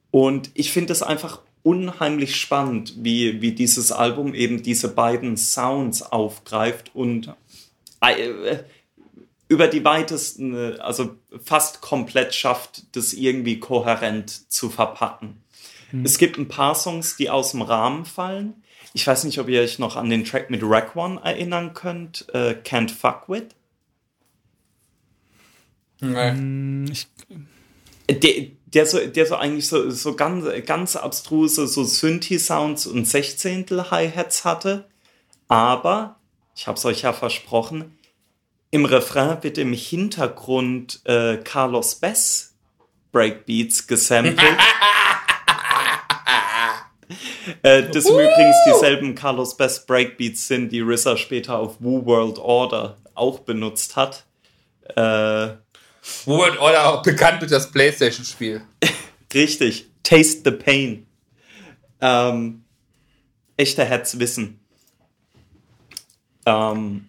Und 0.10 0.49
ich 0.56 0.72
finde 0.72 0.91
es 0.91 1.03
einfach 1.03 1.41
unheimlich 1.63 2.35
spannend, 2.35 2.95
wie, 2.97 3.41
wie 3.41 3.51
dieses 3.51 3.91
Album 3.91 4.33
eben 4.33 4.63
diese 4.63 4.89
beiden 4.89 5.38
Sounds 5.38 6.01
aufgreift 6.01 6.91
und 6.93 7.33
äh, 8.01 8.59
über 9.47 9.67
die 9.67 9.83
weitesten, 9.83 10.55
äh, 10.55 10.77
also 10.79 11.17
fast 11.43 11.81
komplett 11.81 12.33
schafft, 12.33 12.95
das 12.95 13.13
irgendwie 13.13 13.59
kohärent 13.59 14.51
zu 14.51 14.69
verpacken. 14.69 15.43
Mhm. 15.91 16.05
Es 16.05 16.17
gibt 16.17 16.38
ein 16.38 16.47
paar 16.47 16.75
Songs, 16.75 17.17
die 17.17 17.29
aus 17.29 17.51
dem 17.51 17.61
Rahmen 17.61 18.05
fallen. 18.05 18.63
Ich 18.93 19.05
weiß 19.05 19.23
nicht, 19.23 19.39
ob 19.39 19.47
ihr 19.47 19.61
euch 19.61 19.79
noch 19.79 19.95
an 19.95 20.09
den 20.09 20.25
Track 20.25 20.49
mit 20.49 20.61
Rack 20.63 20.95
One 20.95 21.19
erinnern 21.23 21.73
könnt. 21.73 22.27
Äh, 22.33 22.55
Can't 22.63 22.91
Fuck 22.91 23.27
With. 23.27 23.47
Nee. 26.01 26.31
Hm, 26.31 26.85
ich, 26.91 27.07
der, 28.13 28.47
der 28.65 28.85
so, 28.85 28.99
der 28.99 29.25
so 29.25 29.35
eigentlich 29.35 29.67
so, 29.67 29.89
so 29.89 30.15
ganz, 30.15 30.45
ganz 30.65 30.95
abstruse 30.95 31.67
so 31.67 31.83
Synthi-Sounds 31.83 32.88
und 32.88 33.07
Sechzehntel 33.07 33.91
Hi-Hats 33.91 34.45
hatte. 34.45 34.85
Aber, 35.47 36.17
ich 36.55 36.67
habe 36.67 36.77
es 36.77 36.85
euch 36.85 37.01
ja 37.01 37.13
versprochen, 37.13 37.97
im 38.71 38.85
Refrain 38.85 39.43
wird 39.43 39.57
im 39.57 39.73
Hintergrund 39.73 41.01
äh, 41.05 41.38
Carlos 41.38 41.95
Bess 41.95 42.55
Breakbeats 43.11 43.85
gesampelt. 43.85 44.39
äh, 47.63 47.83
das 47.89 48.05
uh! 48.05 48.13
übrigens 48.13 48.55
dieselben 48.65 49.13
Carlos 49.13 49.57
Bess 49.57 49.85
Breakbeats 49.85 50.47
sind, 50.47 50.71
die 50.71 50.79
RZA 50.79 51.17
später 51.17 51.59
auf 51.59 51.81
Woo 51.81 52.05
World 52.05 52.39
Order 52.39 52.97
auch 53.13 53.39
benutzt 53.39 53.97
hat. 53.97 54.25
Äh, 54.95 55.49
World 56.25 56.59
Order 56.59 56.89
auch 56.89 57.03
bekannt 57.03 57.41
durch 57.41 57.51
das 57.51 57.71
PlayStation-Spiel. 57.71 58.61
Richtig. 59.33 59.87
Taste 60.03 60.41
the 60.43 60.51
Pain. 60.51 61.05
Ähm, 61.99 62.63
echter 63.57 63.85
Herzwissen. 63.85 64.59
Ähm, 66.45 67.07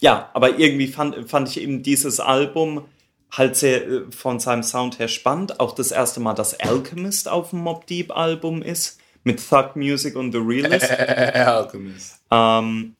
ja, 0.00 0.30
aber 0.34 0.58
irgendwie 0.58 0.88
fand, 0.88 1.28
fand 1.28 1.48
ich 1.48 1.60
eben 1.60 1.82
dieses 1.82 2.20
Album 2.20 2.86
halt 3.30 3.56
sehr 3.56 3.86
äh, 3.86 4.02
von 4.10 4.38
seinem 4.40 4.62
Sound 4.62 4.98
her 4.98 5.08
spannend. 5.08 5.60
Auch 5.60 5.74
das 5.74 5.90
erste 5.90 6.20
Mal, 6.20 6.34
dass 6.34 6.58
Alchemist 6.60 7.28
auf 7.28 7.50
dem 7.50 7.60
Mob 7.60 7.86
Deep 7.86 8.14
Album 8.14 8.62
ist. 8.62 9.00
Mit 9.24 9.44
Thug 9.48 9.74
Music 9.74 10.14
und 10.14 10.30
The 10.30 10.38
Realist. 10.38 10.88
Alchemist. 10.90 12.20
Ähm, 12.30 12.94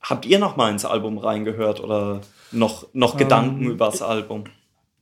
habt 0.00 0.26
ihr 0.26 0.38
noch 0.40 0.56
mal 0.56 0.70
ins 0.72 0.84
Album 0.84 1.18
reingehört 1.18 1.78
oder 1.78 2.22
noch, 2.54 2.86
noch 2.92 3.12
ähm, 3.12 3.18
Gedanken 3.18 3.64
über 3.66 3.86
das 3.86 4.02
Album? 4.02 4.44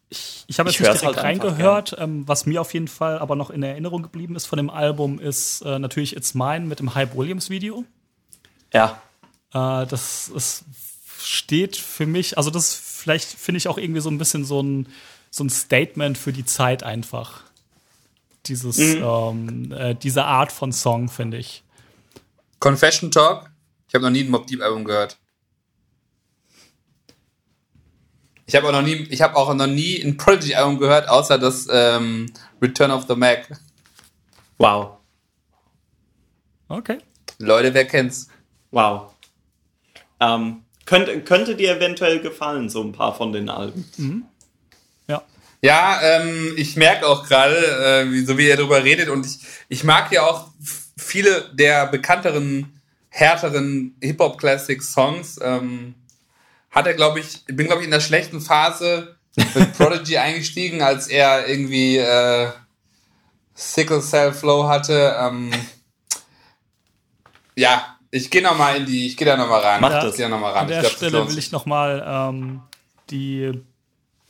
Ich, 0.08 0.44
ich 0.46 0.58
habe 0.58 0.68
jetzt 0.68 0.80
ich 0.80 0.86
nicht 0.86 1.00
direkt 1.00 1.16
halt 1.16 1.24
reingehört. 1.24 1.96
Ähm, 1.98 2.28
was 2.28 2.44
mir 2.44 2.60
auf 2.60 2.74
jeden 2.74 2.88
Fall 2.88 3.18
aber 3.18 3.34
noch 3.34 3.50
in 3.50 3.62
Erinnerung 3.62 4.02
geblieben 4.02 4.36
ist 4.36 4.46
von 4.46 4.58
dem 4.58 4.68
Album, 4.68 5.18
ist 5.18 5.62
äh, 5.62 5.78
natürlich 5.78 6.16
It's 6.16 6.34
Mine 6.34 6.66
mit 6.66 6.80
dem 6.80 6.94
Hype 6.94 7.16
Williams 7.16 7.48
Video. 7.48 7.84
Ja. 8.72 9.00
Äh, 9.54 9.86
das 9.86 10.28
ist, 10.28 10.64
steht 11.18 11.76
für 11.76 12.06
mich, 12.06 12.36
also 12.36 12.50
das 12.50 12.74
vielleicht 12.74 13.28
finde 13.28 13.58
ich 13.58 13.68
auch 13.68 13.78
irgendwie 13.78 14.00
so 14.00 14.10
ein 14.10 14.18
bisschen 14.18 14.44
so 14.44 14.62
ein, 14.62 14.88
so 15.30 15.44
ein 15.44 15.50
Statement 15.50 16.18
für 16.18 16.32
die 16.32 16.44
Zeit 16.44 16.82
einfach. 16.82 17.42
Dieses, 18.46 18.76
mhm. 18.76 19.02
ähm, 19.02 19.72
äh, 19.72 19.94
diese 19.94 20.24
Art 20.24 20.52
von 20.52 20.72
Song, 20.72 21.08
finde 21.08 21.38
ich. 21.38 21.62
Confession 22.60 23.10
Talk? 23.10 23.50
Ich 23.88 23.94
habe 23.94 24.04
noch 24.04 24.10
nie 24.10 24.24
ein 24.24 24.30
Mob 24.30 24.46
Deep 24.46 24.62
Album 24.62 24.84
gehört. 24.84 25.18
Ich 28.46 28.56
habe 28.56 28.68
auch 28.68 28.72
noch 28.72 28.82
nie, 28.82 29.06
ich 29.10 29.22
habe 29.22 29.36
auch 29.36 29.54
noch 29.54 29.66
nie 29.66 30.02
ein 30.02 30.16
Prodigy 30.16 30.54
Album 30.54 30.78
gehört, 30.78 31.08
außer 31.08 31.38
das 31.38 31.68
ähm, 31.70 32.32
Return 32.60 32.90
of 32.90 33.06
the 33.08 33.14
Mac. 33.14 33.48
Wow. 34.58 34.98
Okay. 36.68 36.98
Leute, 37.38 37.72
wer 37.74 37.84
kennt's? 37.84 38.28
Wow. 38.70 39.14
Ähm, 40.20 40.62
könnte, 40.84 41.20
könnte 41.20 41.54
dir 41.54 41.76
eventuell 41.76 42.20
gefallen, 42.20 42.68
so 42.68 42.82
ein 42.82 42.92
paar 42.92 43.14
von 43.14 43.32
den 43.32 43.48
Alben. 43.48 43.88
Mhm. 43.96 44.24
Ja. 45.08 45.22
Ja, 45.62 46.00
ähm, 46.02 46.54
ich 46.56 46.76
merke 46.76 47.06
auch 47.06 47.26
gerade, 47.26 47.56
äh, 47.56 48.24
so 48.24 48.38
wie 48.38 48.48
ihr 48.48 48.56
darüber 48.56 48.82
redet, 48.82 49.08
und 49.08 49.26
ich, 49.26 49.38
ich 49.68 49.84
mag 49.84 50.10
ja 50.12 50.22
auch 50.22 50.48
viele 50.96 51.50
der 51.54 51.86
bekannteren, 51.86 52.80
härteren 53.08 53.96
Hip-Hop-Classic-Songs. 54.00 55.40
Ähm, 55.42 55.94
hat 56.72 56.86
er, 56.86 56.94
glaube 56.94 57.20
ich, 57.20 57.44
bin, 57.46 57.66
glaube 57.66 57.82
ich, 57.82 57.84
in 57.84 57.92
der 57.92 58.00
schlechten 58.00 58.40
Phase 58.40 59.16
mit 59.54 59.72
Prodigy 59.76 60.16
eingestiegen, 60.16 60.82
als 60.82 61.06
er 61.06 61.46
irgendwie 61.46 61.98
äh, 61.98 62.48
Sickle 63.54 64.00
Cell 64.00 64.32
Flow 64.32 64.66
hatte. 64.66 65.16
Ähm, 65.20 65.52
ja, 67.54 67.96
ich 68.10 68.30
gehe 68.30 68.42
noch 68.42 68.56
mal 68.56 68.76
in 68.76 68.86
die, 68.86 69.06
ich 69.06 69.16
gehe 69.16 69.26
da 69.26 69.36
noch 69.36 69.48
mal 69.48 69.60
ran. 69.60 69.80
Mach 69.80 69.90
das. 69.90 70.18
Ich 70.18 70.28
noch 70.28 70.40
mal 70.40 70.50
ran. 70.50 70.62
An 70.62 70.68
der 70.68 70.80
glaub, 70.80 70.92
Stelle 70.92 71.28
will 71.28 71.38
ich 71.38 71.52
noch 71.52 71.66
mal 71.66 72.04
ähm, 72.06 72.62
die 73.10 73.52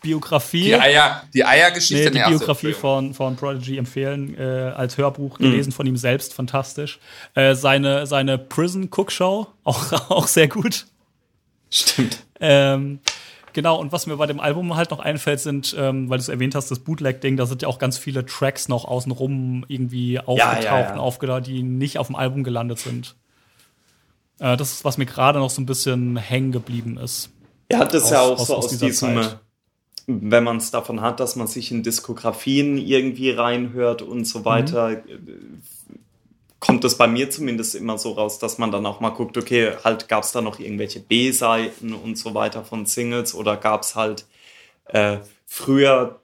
Biografie. 0.02 0.64
Die 0.64 0.74
Eier, 0.74 1.22
die 1.32 1.44
Eiergeschichte. 1.44 2.10
Nee, 2.10 2.24
die 2.24 2.28
Biografie 2.28 2.72
von, 2.72 3.14
von 3.14 3.36
Prodigy 3.36 3.78
empfehlen, 3.78 4.36
äh, 4.36 4.72
als 4.74 4.98
Hörbuch 4.98 5.38
mhm. 5.38 5.44
gelesen 5.44 5.72
von 5.72 5.86
ihm 5.86 5.96
selbst, 5.96 6.34
fantastisch. 6.34 6.98
Äh, 7.34 7.54
seine, 7.54 8.06
seine 8.06 8.38
Prison 8.38 8.88
Cook 8.90 9.12
Show, 9.12 9.46
auch, 9.64 10.10
auch 10.10 10.26
sehr 10.26 10.48
gut. 10.48 10.86
Stimmt. 11.70 12.18
Ähm, 12.42 12.98
genau, 13.52 13.78
und 13.78 13.92
was 13.92 14.06
mir 14.06 14.16
bei 14.16 14.26
dem 14.26 14.40
Album 14.40 14.74
halt 14.74 14.90
noch 14.90 14.98
einfällt, 14.98 15.40
sind, 15.40 15.74
ähm, 15.78 16.10
weil 16.10 16.18
du 16.18 16.22
es 16.22 16.28
erwähnt 16.28 16.54
hast, 16.56 16.70
das 16.70 16.80
Bootleg-Ding, 16.80 17.36
da 17.36 17.46
sind 17.46 17.62
ja 17.62 17.68
auch 17.68 17.78
ganz 17.78 17.96
viele 17.96 18.26
Tracks 18.26 18.68
noch 18.68 18.84
außenrum 18.84 19.64
irgendwie 19.68 20.18
aufgetaucht 20.18 20.64
ja, 20.64 20.78
ja, 20.78 20.80
ja. 20.80 20.92
und 20.92 20.98
aufgedacht, 20.98 21.46
die 21.46 21.62
nicht 21.62 21.98
auf 21.98 22.08
dem 22.08 22.16
Album 22.16 22.42
gelandet 22.42 22.80
sind. 22.80 23.14
Äh, 24.40 24.56
das 24.56 24.72
ist, 24.72 24.84
was 24.84 24.98
mir 24.98 25.06
gerade 25.06 25.38
noch 25.38 25.50
so 25.50 25.62
ein 25.62 25.66
bisschen 25.66 26.16
hängen 26.16 26.50
geblieben 26.50 26.98
ist. 26.98 27.30
Ja, 27.70 27.84
das 27.84 28.04
ist 28.04 28.10
ja 28.10 28.20
auch 28.20 28.38
aus, 28.38 28.48
so 28.48 28.56
aus, 28.56 28.66
aus 28.66 28.78
diesem, 28.78 29.22
Zeit. 29.22 29.38
wenn 30.06 30.44
man 30.44 30.56
es 30.56 30.72
davon 30.72 31.00
hat, 31.00 31.20
dass 31.20 31.36
man 31.36 31.46
sich 31.46 31.70
in 31.70 31.84
Diskografien 31.84 32.76
irgendwie 32.76 33.30
reinhört 33.30 34.02
und 34.02 34.26
so 34.26 34.44
weiter, 34.44 34.88
mhm 34.88 35.62
kommt 36.62 36.84
es 36.84 36.96
bei 36.96 37.08
mir 37.08 37.28
zumindest 37.28 37.74
immer 37.74 37.98
so 37.98 38.12
raus, 38.12 38.38
dass 38.38 38.56
man 38.56 38.70
dann 38.70 38.86
auch 38.86 39.00
mal 39.00 39.10
guckt, 39.10 39.36
okay, 39.36 39.72
halt 39.82 40.08
gab 40.08 40.22
es 40.22 40.30
da 40.30 40.40
noch 40.40 40.60
irgendwelche 40.60 41.00
B-Seiten 41.00 41.92
und 41.92 42.16
so 42.16 42.34
weiter 42.34 42.64
von 42.64 42.86
Singles 42.86 43.34
oder 43.34 43.56
gab 43.56 43.82
es 43.82 43.96
halt 43.96 44.26
äh, 44.84 45.18
früher, 45.44 46.20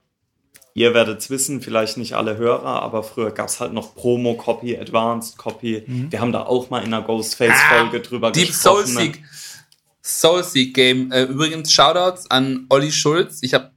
ihr 0.73 0.93
werdet 0.93 1.19
es 1.19 1.29
wissen, 1.29 1.61
vielleicht 1.61 1.97
nicht 1.97 2.13
alle 2.13 2.37
Hörer, 2.37 2.81
aber 2.81 3.03
früher 3.03 3.31
gab 3.31 3.49
es 3.49 3.59
halt 3.59 3.73
noch 3.73 3.95
Promo-Copy, 3.95 4.77
Advanced-Copy. 4.77 5.83
Mhm. 5.85 6.11
Wir 6.13 6.21
haben 6.21 6.31
da 6.31 6.43
auch 6.43 6.69
mal 6.69 6.85
in 6.85 6.93
einer 6.93 7.03
Ghostface-Folge 7.03 7.97
ah, 7.97 7.99
drüber 7.99 8.31
Deep 8.31 8.47
gesprochen. 8.47 8.85
Deep 8.85 8.95
Soulseek. 8.95 9.23
Soulseek 10.01 10.73
Game. 10.73 11.11
Äh, 11.11 11.23
übrigens 11.23 11.73
Shoutouts 11.73 12.31
an 12.31 12.65
Olli 12.69 12.93
Schulz. 12.93 13.39
Ich 13.41 13.53
habe 13.53 13.71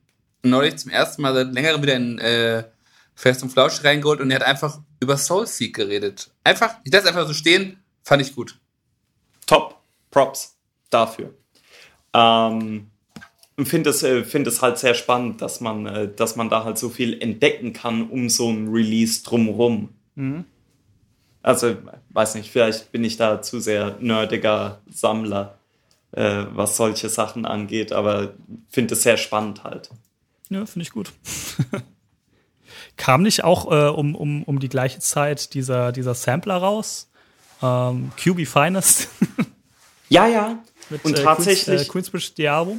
neulich 0.45 0.77
zum 0.77 0.93
ersten 0.93 1.23
Mal 1.23 1.35
seit 1.35 1.53
längerem 1.53 1.83
wieder 1.83 1.97
in 1.97 2.21
äh, 2.21 2.63
Fest 3.17 3.43
und 3.43 3.51
Flausch 3.51 3.83
reingeholt 3.83 4.21
und 4.21 4.31
er 4.31 4.37
hat 4.37 4.47
einfach 4.47 4.79
über 5.01 5.17
Soulseek 5.17 5.75
geredet. 5.75 6.32
Einfach, 6.45 6.77
ich 6.85 6.93
lasse 6.93 7.09
einfach 7.09 7.27
so 7.27 7.35
stehen, 7.35 7.83
fand 8.03 8.23
ich 8.23 8.35
gut. 8.35 8.59
Top. 9.47 9.83
Props 10.11 10.57
dafür. 10.91 11.35
Ähm, 12.15 12.91
finde 13.59 13.91
es, 13.91 14.03
äh, 14.03 14.25
find 14.25 14.47
es 14.47 14.63
halt 14.63 14.79
sehr 14.79 14.95
spannend, 14.95 15.41
dass 15.41 15.61
man, 15.61 15.87
äh, 15.87 16.09
dass 16.15 16.37
man 16.37 16.49
da 16.49 16.65
halt 16.65 16.79
so 16.79 16.91
viel 16.91 17.21
entdecken 17.21 17.73
kann 17.73 18.09
um 18.09 18.29
so 18.29 18.51
ein 18.51 18.69
Release 18.69 19.25
drumherum. 19.25 19.89
Mhm. 20.15 20.45
Also, 21.43 21.77
weiß 22.11 22.37
nicht, 22.37 22.53
vielleicht 22.53 22.93
bin 22.93 23.03
ich 23.03 23.17
da 23.17 23.43
zu 23.43 23.59
sehr 23.59 23.97
nerdiger 23.99 24.81
Sammler, 24.89 25.59
äh, 26.13 26.45
was 26.53 26.77
solche 26.77 27.09
Sachen 27.09 27.47
angeht, 27.47 27.91
aber 27.91 28.35
finde 28.69 28.95
es 28.95 29.03
sehr 29.03 29.17
spannend 29.17 29.65
halt. 29.65 29.91
Ja, 30.51 30.67
finde 30.67 30.85
ich 30.85 30.93
gut. 30.93 31.13
Kam 33.03 33.25
nicht 33.25 33.43
auch 33.43 33.69
äh, 33.73 33.89
um, 33.89 34.15
um, 34.15 34.45
um 34.45 34.61
die 34.61 34.69
gleiche 34.69 35.01
Zeit 35.01 35.55
dieser, 35.55 35.91
dieser 35.91 36.15
Sampler 36.15 36.59
raus? 36.59 37.11
Ähm, 37.61 38.13
QB 38.17 38.47
Finest. 38.47 39.09
ja, 40.09 40.29
ja. 40.29 40.61
Mit, 40.89 41.05
und 41.05 41.19
äh, 41.19 41.23
tatsächlich. 41.25 41.65
Queens, 41.67 41.83
äh, 41.83 41.91
Queensbridge 41.91 42.31
Diabo. 42.39 42.79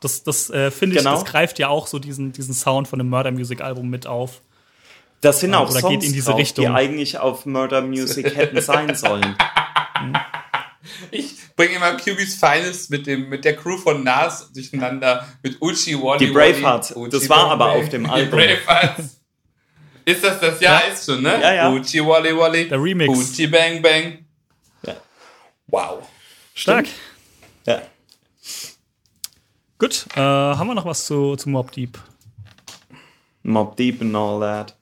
Das, 0.00 0.22
das 0.22 0.50
äh, 0.50 0.70
finde 0.70 0.96
ich, 0.96 1.02
genau. 1.02 1.14
das 1.14 1.24
greift 1.24 1.58
ja 1.58 1.68
auch 1.68 1.86
so 1.86 1.98
diesen, 1.98 2.32
diesen 2.32 2.52
Sound 2.52 2.86
von 2.86 2.98
dem 2.98 3.08
Murder 3.08 3.30
Music 3.30 3.62
Album 3.62 3.88
mit 3.88 4.06
auf. 4.06 4.42
Das 5.22 5.40
sind 5.40 5.54
auch 5.54 5.70
Oder 5.70 5.80
Songs 5.80 5.90
geht 5.90 6.04
in 6.04 6.12
diese 6.12 6.32
drauf, 6.32 6.38
Richtung. 6.38 6.66
die 6.66 6.70
eigentlich 6.70 7.18
auf 7.18 7.46
Murder 7.46 7.80
Music 7.80 8.36
hätten 8.36 8.60
sein 8.60 8.94
sollen. 8.94 9.36
Ich 11.10 11.34
bringe 11.56 11.74
immer 11.74 11.94
QB's 11.94 12.36
Finest 12.36 12.90
mit, 12.90 13.08
dem, 13.08 13.28
mit 13.28 13.44
der 13.44 13.56
Crew 13.56 13.76
von 13.76 14.04
Nas 14.04 14.52
durcheinander, 14.52 15.26
mit 15.42 15.60
Uchi 15.60 16.00
Wally. 16.00 16.26
Die 16.26 16.32
Bravehearts, 16.32 16.94
das 17.10 17.28
war 17.28 17.50
aber 17.50 17.72
auf 17.72 17.88
dem 17.88 18.08
Album. 18.08 18.38
Die 18.38 18.46
Bravehearts. 18.46 19.15
Ist 20.06 20.22
das 20.22 20.38
das? 20.38 20.60
Ja, 20.60 20.80
ja. 20.80 20.92
ist 20.92 21.04
schon, 21.04 21.20
ne? 21.20 21.40
Ja, 21.42 21.52
ja. 21.52 21.70
Uchi 21.70 21.98
Wally 21.98 22.36
Wally. 22.36 22.68
Der 22.68 22.80
Remix. 22.80 23.12
Uchi 23.12 23.48
Bang 23.48 23.82
Bang. 23.82 24.24
Ja. 24.86 24.94
Wow. 25.66 26.08
Stark. 26.54 26.86
Ja. 27.66 27.82
Gut, 29.78 30.06
äh, 30.14 30.20
haben 30.20 30.68
wir 30.68 30.74
noch 30.74 30.84
was 30.84 31.04
zu, 31.06 31.34
zu 31.34 31.48
Mob 31.48 31.72
Deep? 31.72 31.98
Mob 33.42 33.76
Deep 33.76 34.00
and 34.00 34.14
all 34.14 34.38
that. 34.38 34.76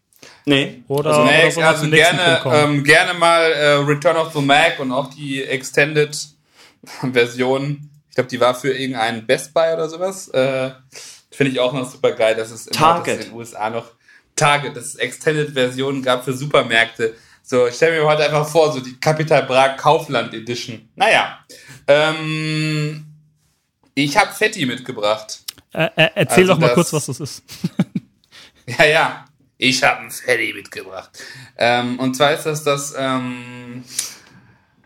Nee. 0.44 0.82
Oder, 0.88 1.10
also, 1.10 1.24
nee, 1.24 1.52
oder 1.56 1.68
also 1.68 1.90
gerne, 1.90 2.42
ähm, 2.44 2.84
gerne 2.84 3.14
mal 3.14 3.50
äh, 3.50 3.72
Return 3.76 4.16
of 4.18 4.34
the 4.34 4.42
Mac 4.42 4.78
und 4.78 4.92
auch 4.92 5.08
die 5.14 5.42
Extended 5.42 6.14
Version. 7.12 7.90
Ich 8.10 8.14
glaube, 8.14 8.28
die 8.28 8.40
war 8.40 8.54
für 8.54 8.72
irgendeinen 8.74 9.26
Best 9.26 9.54
Buy 9.54 9.72
oder 9.72 9.88
sowas. 9.88 10.28
Äh, 10.28 10.72
Finde 11.30 11.52
ich 11.52 11.60
auch 11.60 11.72
noch 11.72 11.90
super 11.90 12.12
geil, 12.12 12.34
dass 12.36 12.50
es 12.50 12.66
Target. 12.66 13.20
in 13.20 13.26
den 13.28 13.32
USA 13.32 13.70
noch 13.70 13.86
Tage, 14.36 14.72
dass 14.72 14.86
es 14.86 14.94
Extended-Versionen 14.96 16.02
gab 16.02 16.24
für 16.24 16.32
Supermärkte. 16.32 17.14
So, 17.42 17.66
ich 17.66 17.74
stelle 17.74 18.00
mir 18.00 18.06
heute 18.06 18.24
einfach 18.24 18.48
vor, 18.48 18.72
so 18.72 18.80
die 18.80 18.98
Capital 18.98 19.42
Bra 19.44 19.70
Kaufland 19.70 20.32
Edition. 20.32 20.88
Naja. 20.96 21.38
Ähm, 21.86 23.04
ich 23.94 24.16
habe 24.16 24.32
Fetti 24.32 24.66
mitgebracht. 24.66 25.40
Äh, 25.72 25.90
äh, 25.96 26.10
erzähl 26.14 26.44
also 26.44 26.54
doch 26.54 26.60
mal 26.60 26.66
das, 26.68 26.74
kurz, 26.74 26.92
was 26.94 27.06
das 27.06 27.20
ist. 27.20 27.42
ja, 28.66 28.84
ja. 28.86 29.24
Ich 29.58 29.82
habe 29.84 30.00
ein 30.00 30.10
Fetti 30.10 30.52
mitgebracht. 30.52 31.10
Ähm, 31.56 31.98
und 32.00 32.14
zwar 32.16 32.32
ist 32.32 32.44
das 32.44 32.64
das 32.64 32.94
ähm, 32.96 33.84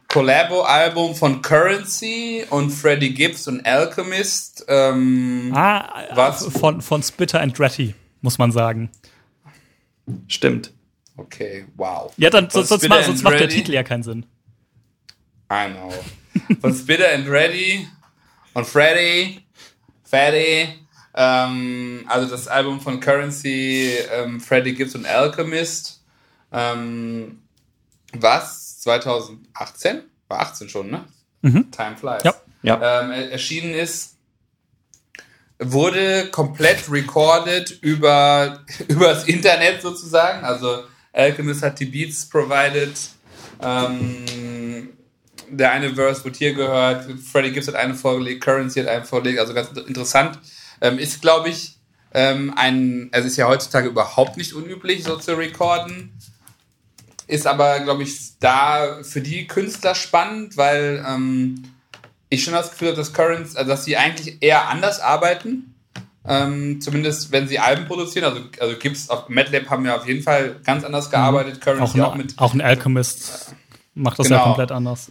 Collabo-Album 0.08 1.14
von 1.14 1.42
Currency 1.42 2.44
und 2.50 2.70
Freddie 2.70 3.14
Gibbs 3.14 3.46
und 3.46 3.64
Alchemist. 3.66 4.64
Ähm, 4.66 5.52
ah, 5.54 6.02
was? 6.14 6.44
Von, 6.46 6.80
von 6.80 7.02
Spitter 7.02 7.40
and 7.40 7.58
Dratty, 7.58 7.94
muss 8.20 8.38
man 8.38 8.50
sagen. 8.50 8.90
Stimmt. 10.28 10.72
Okay, 11.16 11.66
wow. 11.76 12.12
Ja, 12.16 12.30
dann 12.30 12.48
sonst, 12.48 12.68
sonst, 12.68 12.88
ma, 12.88 13.02
sonst 13.02 13.22
macht 13.22 13.40
der 13.40 13.48
Titel 13.48 13.72
ja 13.72 13.82
keinen 13.82 14.02
Sinn. 14.02 14.26
I 15.52 15.70
know. 15.72 15.92
Von 16.60 16.74
Spitter 16.74 17.12
and 17.12 17.28
Ready 17.28 17.88
und 18.54 18.66
Freddy, 18.66 19.40
Fatty, 20.04 20.68
ähm, 21.14 22.04
also 22.06 22.28
das 22.28 22.46
Album 22.46 22.80
von 22.80 23.00
Currency, 23.00 23.94
ähm, 24.12 24.40
Freddy 24.40 24.74
Gibbs 24.74 24.94
und 24.94 25.06
Alchemist, 25.06 26.04
ähm, 26.52 27.42
was 28.12 28.80
2018, 28.80 30.02
war 30.28 30.40
18 30.40 30.68
schon, 30.68 30.90
ne? 30.90 31.04
Mhm. 31.42 31.70
Time 31.70 31.96
Flies. 31.96 32.22
Ja. 32.22 32.34
ja. 32.62 33.02
Ähm, 33.02 33.10
erschienen 33.30 33.74
ist 33.74 34.17
wurde 35.58 36.28
komplett 36.30 36.90
recorded 36.90 37.78
über, 37.82 38.60
das 38.88 39.24
Internet 39.24 39.82
sozusagen. 39.82 40.44
Also 40.44 40.84
Alchemist 41.12 41.62
hat 41.62 41.80
die 41.80 41.86
Beats 41.86 42.28
provided. 42.28 42.96
Ähm, 43.60 44.90
der 45.50 45.72
eine 45.72 45.94
Verse 45.94 46.24
wird 46.24 46.36
hier 46.36 46.52
gehört, 46.54 47.06
Freddie 47.20 47.52
Gibbs 47.52 47.68
hat 47.68 47.74
eine 47.74 47.94
vorgelegt, 47.94 48.44
Currency 48.44 48.80
hat 48.80 48.88
eine 48.88 49.04
vorgelegt, 49.04 49.40
also 49.40 49.54
ganz 49.54 49.70
interessant. 49.70 50.38
Ähm, 50.80 50.98
ist, 50.98 51.20
glaube 51.22 51.48
ich, 51.48 51.78
Ähm, 52.14 52.54
ein, 52.56 53.10
also 53.12 53.28
ist 53.28 53.36
ja 53.36 53.46
heutzutage 53.46 53.88
überhaupt 53.88 54.38
nicht 54.38 54.54
unüblich, 54.54 55.04
so 55.04 55.16
zu 55.16 55.36
recorden. 55.36 56.12
Ist 57.26 57.46
aber, 57.46 57.80
glaube 57.80 58.02
ich, 58.02 58.38
da 58.40 59.02
für 59.02 59.20
die 59.20 59.46
Künstler 59.46 59.94
spannend, 59.94 60.56
weil 60.56 61.04
ähm, 61.06 61.64
ich 62.30 62.44
schon 62.44 62.54
das 62.54 62.70
Gefühl 62.70 62.88
habe, 62.88 62.96
dass 62.96 63.12
Currents, 63.12 63.56
also 63.56 63.70
dass 63.70 63.84
sie 63.84 63.96
eigentlich 63.96 64.38
eher 64.40 64.68
anders 64.68 65.00
arbeiten. 65.00 65.74
Ähm, 66.26 66.80
zumindest 66.82 67.32
wenn 67.32 67.48
sie 67.48 67.58
Alben 67.58 67.86
produzieren. 67.86 68.26
Also, 68.26 68.42
also 68.60 68.76
gibt's 68.76 69.08
auf 69.08 69.28
MATLAB 69.28 69.70
haben 69.70 69.84
wir 69.84 69.96
auf 69.96 70.06
jeden 70.06 70.22
Fall 70.22 70.56
ganz 70.64 70.84
anders 70.84 71.10
gearbeitet. 71.10 71.56
Mhm. 71.56 71.60
Currents 71.60 71.94
auch, 71.94 71.98
auch, 72.00 72.14
mit. 72.14 72.34
Auch 72.36 72.52
ein 72.52 72.60
Alchemist 72.60 73.54
macht 73.94 74.18
das 74.18 74.26
genau. 74.26 74.38
ja 74.38 74.44
komplett 74.44 74.72
anders. 74.72 75.10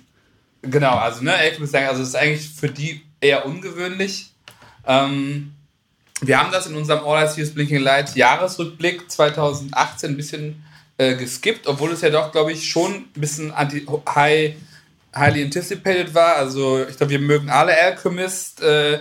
Genau, 0.61 0.95
also 0.95 1.23
ne, 1.23 1.33
Alchemist, 1.33 1.73
also 1.75 1.99
das 1.99 2.09
ist 2.09 2.15
eigentlich 2.15 2.49
für 2.49 2.69
die 2.69 3.01
eher 3.19 3.45
ungewöhnlich. 3.45 4.31
Ähm, 4.85 5.53
wir 6.21 6.39
haben 6.39 6.51
das 6.51 6.67
in 6.67 6.75
unserem 6.75 7.05
All 7.05 7.23
I 7.23 7.27
See 7.27 7.41
is 7.41 7.53
Blinking 7.53 7.81
Light 7.81 8.15
Jahresrückblick 8.15 9.09
2018 9.09 10.11
ein 10.11 10.17
bisschen 10.17 10.63
äh, 10.97 11.15
geskippt, 11.15 11.67
obwohl 11.67 11.91
es 11.91 12.01
ja 12.01 12.09
doch, 12.09 12.31
glaube 12.31 12.51
ich, 12.51 12.69
schon 12.69 12.93
ein 12.93 13.05
bisschen 13.13 13.51
anti 13.51 13.85
high, 14.15 14.55
highly 15.17 15.43
anticipated 15.43 16.13
war. 16.13 16.35
Also 16.35 16.85
ich 16.87 16.97
glaube, 16.97 17.11
wir 17.11 17.19
mögen 17.19 17.49
alle 17.49 17.75
Alchemist. 17.77 18.61
Äh, 18.61 18.99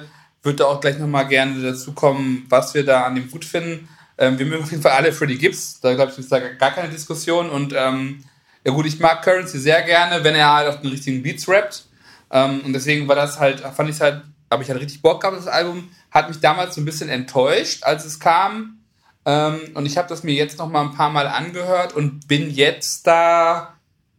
da 0.55 0.67
auch 0.67 0.81
gleich 0.81 0.99
nochmal 0.99 1.27
gerne 1.27 1.61
dazu 1.61 1.93
kommen, 1.93 2.47
was 2.49 2.73
wir 2.73 2.85
da 2.85 3.03
an 3.03 3.17
dem 3.17 3.29
gut 3.29 3.45
finden. 3.45 3.89
Ähm, 4.19 4.39
wir 4.39 4.47
mögen 4.47 4.63
auf 4.63 4.71
jeden 4.71 4.83
Fall 4.83 4.93
alle 4.93 5.13
Freddie 5.13 5.39
Gibbs. 5.39 5.81
Da 5.81 5.95
glaube 5.95 6.13
ich, 6.13 6.19
ist 6.19 6.31
da 6.31 6.39
gar 6.39 6.71
keine 6.71 6.89
Diskussion. 6.89 7.51
Und 7.51 7.75
ähm, 7.77 8.25
ja 8.65 8.73
gut, 8.73 8.87
ich 8.87 9.01
mag 9.01 9.23
Currency 9.23 9.59
sehr 9.59 9.83
gerne, 9.83 10.25
wenn 10.25 10.35
er 10.35 10.53
halt 10.55 10.69
auf 10.69 10.81
den 10.81 10.91
richtigen 10.91 11.23
Beats 11.23 11.49
rappt. 11.49 11.87
Ähm, 12.31 12.61
und 12.65 12.73
deswegen 12.73 13.09
war 13.09 13.17
das 13.17 13.39
halt, 13.39 13.61
fand 13.61 13.91
ich 13.91 14.01
halt, 14.01 14.23
habe 14.51 14.63
ich 14.63 14.71
halt 14.71 14.81
richtig 14.81 15.03
Bock 15.03 15.21
gehabt, 15.21 15.37
das 15.37 15.49
Album. 15.49 15.89
Hat 16.11 16.29
mich 16.29 16.41
damals 16.41 16.75
so 16.75 16.81
ein 16.81 16.85
bisschen 16.85 17.09
enttäuscht, 17.09 17.83
als 17.85 18.05
es 18.05 18.21
kam. 18.21 18.79
Ähm, 19.25 19.61
und 19.75 19.87
ich 19.87 19.99
habe 19.99 20.09
das 20.09 20.23
mir 20.23 20.35
jetzt 20.35 20.59
noch 20.59 20.71
mal 20.71 20.83
ein 20.83 20.95
paar 20.95 21.11
Mal 21.11 21.27
angehört 21.27 21.93
und 21.95 22.29
bin 22.29 22.51
jetzt 22.51 23.07
da 23.07 23.76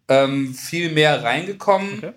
ähm, 0.07 0.53
viel 0.53 0.91
mehr 0.91 1.23
reingekommen. 1.23 1.97
Okay. 1.97 2.13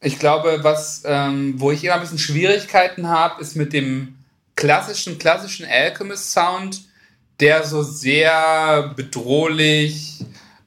Ich 0.00 0.18
glaube, 0.18 0.58
was, 0.62 1.02
ähm, 1.06 1.54
wo 1.56 1.70
ich 1.70 1.82
immer 1.84 1.94
ein 1.94 2.00
bisschen 2.00 2.18
Schwierigkeiten 2.18 3.08
habe, 3.08 3.40
ist 3.40 3.56
mit 3.56 3.72
dem 3.72 4.16
klassischen, 4.54 5.18
klassischen 5.18 5.66
Alchemist-Sound, 5.66 6.82
der 7.40 7.64
so 7.64 7.82
sehr 7.82 8.92
bedrohlich, 8.94 10.24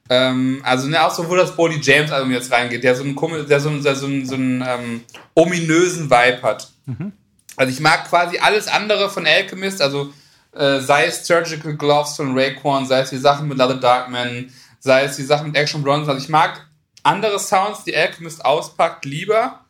ähm, 0.09 0.61
also 0.63 0.87
ne, 0.87 1.05
auch 1.05 1.13
so, 1.13 1.29
wo 1.29 1.35
das 1.35 1.55
Bodie 1.55 1.79
James 1.81 2.11
Album 2.11 2.31
jetzt 2.31 2.51
reingeht, 2.51 2.83
der 2.83 2.95
so 2.95 3.03
einen, 3.03 3.15
der 3.47 3.59
so 3.59 3.69
der 3.69 3.95
so 3.95 4.05
einen, 4.07 4.25
so 4.25 4.35
einen 4.35 4.63
ähm, 4.67 5.03
ominösen 5.35 6.09
Vibe 6.09 6.41
hat. 6.41 6.69
Mhm. 6.85 7.11
Also 7.55 7.71
ich 7.71 7.79
mag 7.79 8.07
quasi 8.07 8.37
alles 8.39 8.67
andere 8.67 9.09
von 9.09 9.25
Alchemist, 9.25 9.81
also 9.81 10.13
äh, 10.53 10.79
sei 10.79 11.05
es 11.05 11.25
Surgical 11.25 11.75
Gloves 11.75 12.15
von 12.15 12.37
Raekwon, 12.37 12.85
sei 12.85 13.01
es 13.01 13.09
die 13.09 13.17
Sachen 13.17 13.47
mit 13.47 13.57
Leather 13.57 13.79
Darkman, 13.79 14.51
sei 14.87 15.03
es 15.03 15.17
die 15.17 15.23
Sachen 15.23 15.47
mit 15.47 15.55
Action 15.55 15.83
Bronze. 15.83 16.09
Also 16.09 16.23
ich 16.23 16.29
mag 16.29 16.65
andere 17.03 17.39
Sounds, 17.39 17.83
die 17.83 17.95
Alchemist 17.95 18.43
auspackt, 18.43 19.05
lieber 19.05 19.65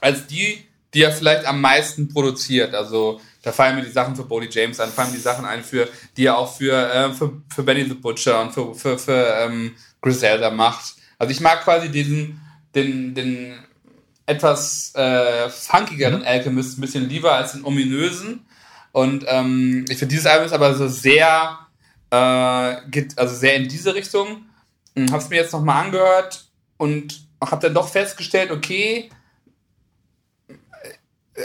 als 0.00 0.26
die, 0.26 0.64
die 0.92 1.02
er 1.02 1.12
vielleicht 1.12 1.46
am 1.46 1.60
meisten 1.60 2.08
produziert. 2.08 2.74
Also 2.74 3.20
da 3.42 3.52
fallen 3.52 3.76
mir 3.76 3.84
die 3.84 3.90
Sachen 3.90 4.16
für 4.16 4.24
Bodie 4.24 4.48
James 4.50 4.80
an, 4.80 4.90
fallen 4.90 5.10
mir 5.10 5.16
die 5.16 5.22
Sachen 5.22 5.44
ein, 5.44 5.62
für, 5.62 5.88
die 6.16 6.26
er 6.26 6.38
auch 6.38 6.52
für, 6.56 6.74
äh, 6.74 7.12
für, 7.12 7.40
für 7.54 7.62
Benny 7.62 7.84
the 7.84 7.94
Butcher 7.94 8.40
und 8.40 8.52
für, 8.52 8.74
für, 8.74 8.98
für 8.98 9.34
ähm, 9.40 9.76
Griselda 10.00 10.50
macht. 10.50 10.94
Also 11.18 11.30
ich 11.30 11.40
mag 11.40 11.62
quasi 11.62 11.90
diesen, 11.90 12.40
den, 12.74 13.14
den 13.14 13.58
etwas 14.26 14.94
äh, 14.94 15.48
funkigeren 15.50 16.20
mhm. 16.20 16.26
Alchemist 16.26 16.78
ein 16.78 16.80
bisschen 16.80 17.08
lieber 17.08 17.32
als 17.32 17.52
den 17.52 17.64
ominösen. 17.64 18.46
Und 18.92 19.24
ähm, 19.28 19.84
ich 19.88 19.98
finde 19.98 20.14
dieses 20.14 20.26
Album 20.26 20.46
ist 20.46 20.52
aber 20.52 20.74
so 20.74 20.88
sehr, 20.88 21.58
äh, 22.10 22.76
geht 22.90 23.18
also 23.18 23.34
sehr 23.34 23.56
in 23.56 23.68
diese 23.68 23.94
Richtung. 23.94 24.46
Hm, 24.96 25.10
habe 25.10 25.22
es 25.22 25.28
mir 25.28 25.36
jetzt 25.36 25.52
nochmal 25.52 25.84
angehört 25.84 26.44
und 26.76 27.22
habe 27.42 27.62
dann 27.62 27.74
doch 27.74 27.88
festgestellt, 27.88 28.50
okay, 28.50 29.10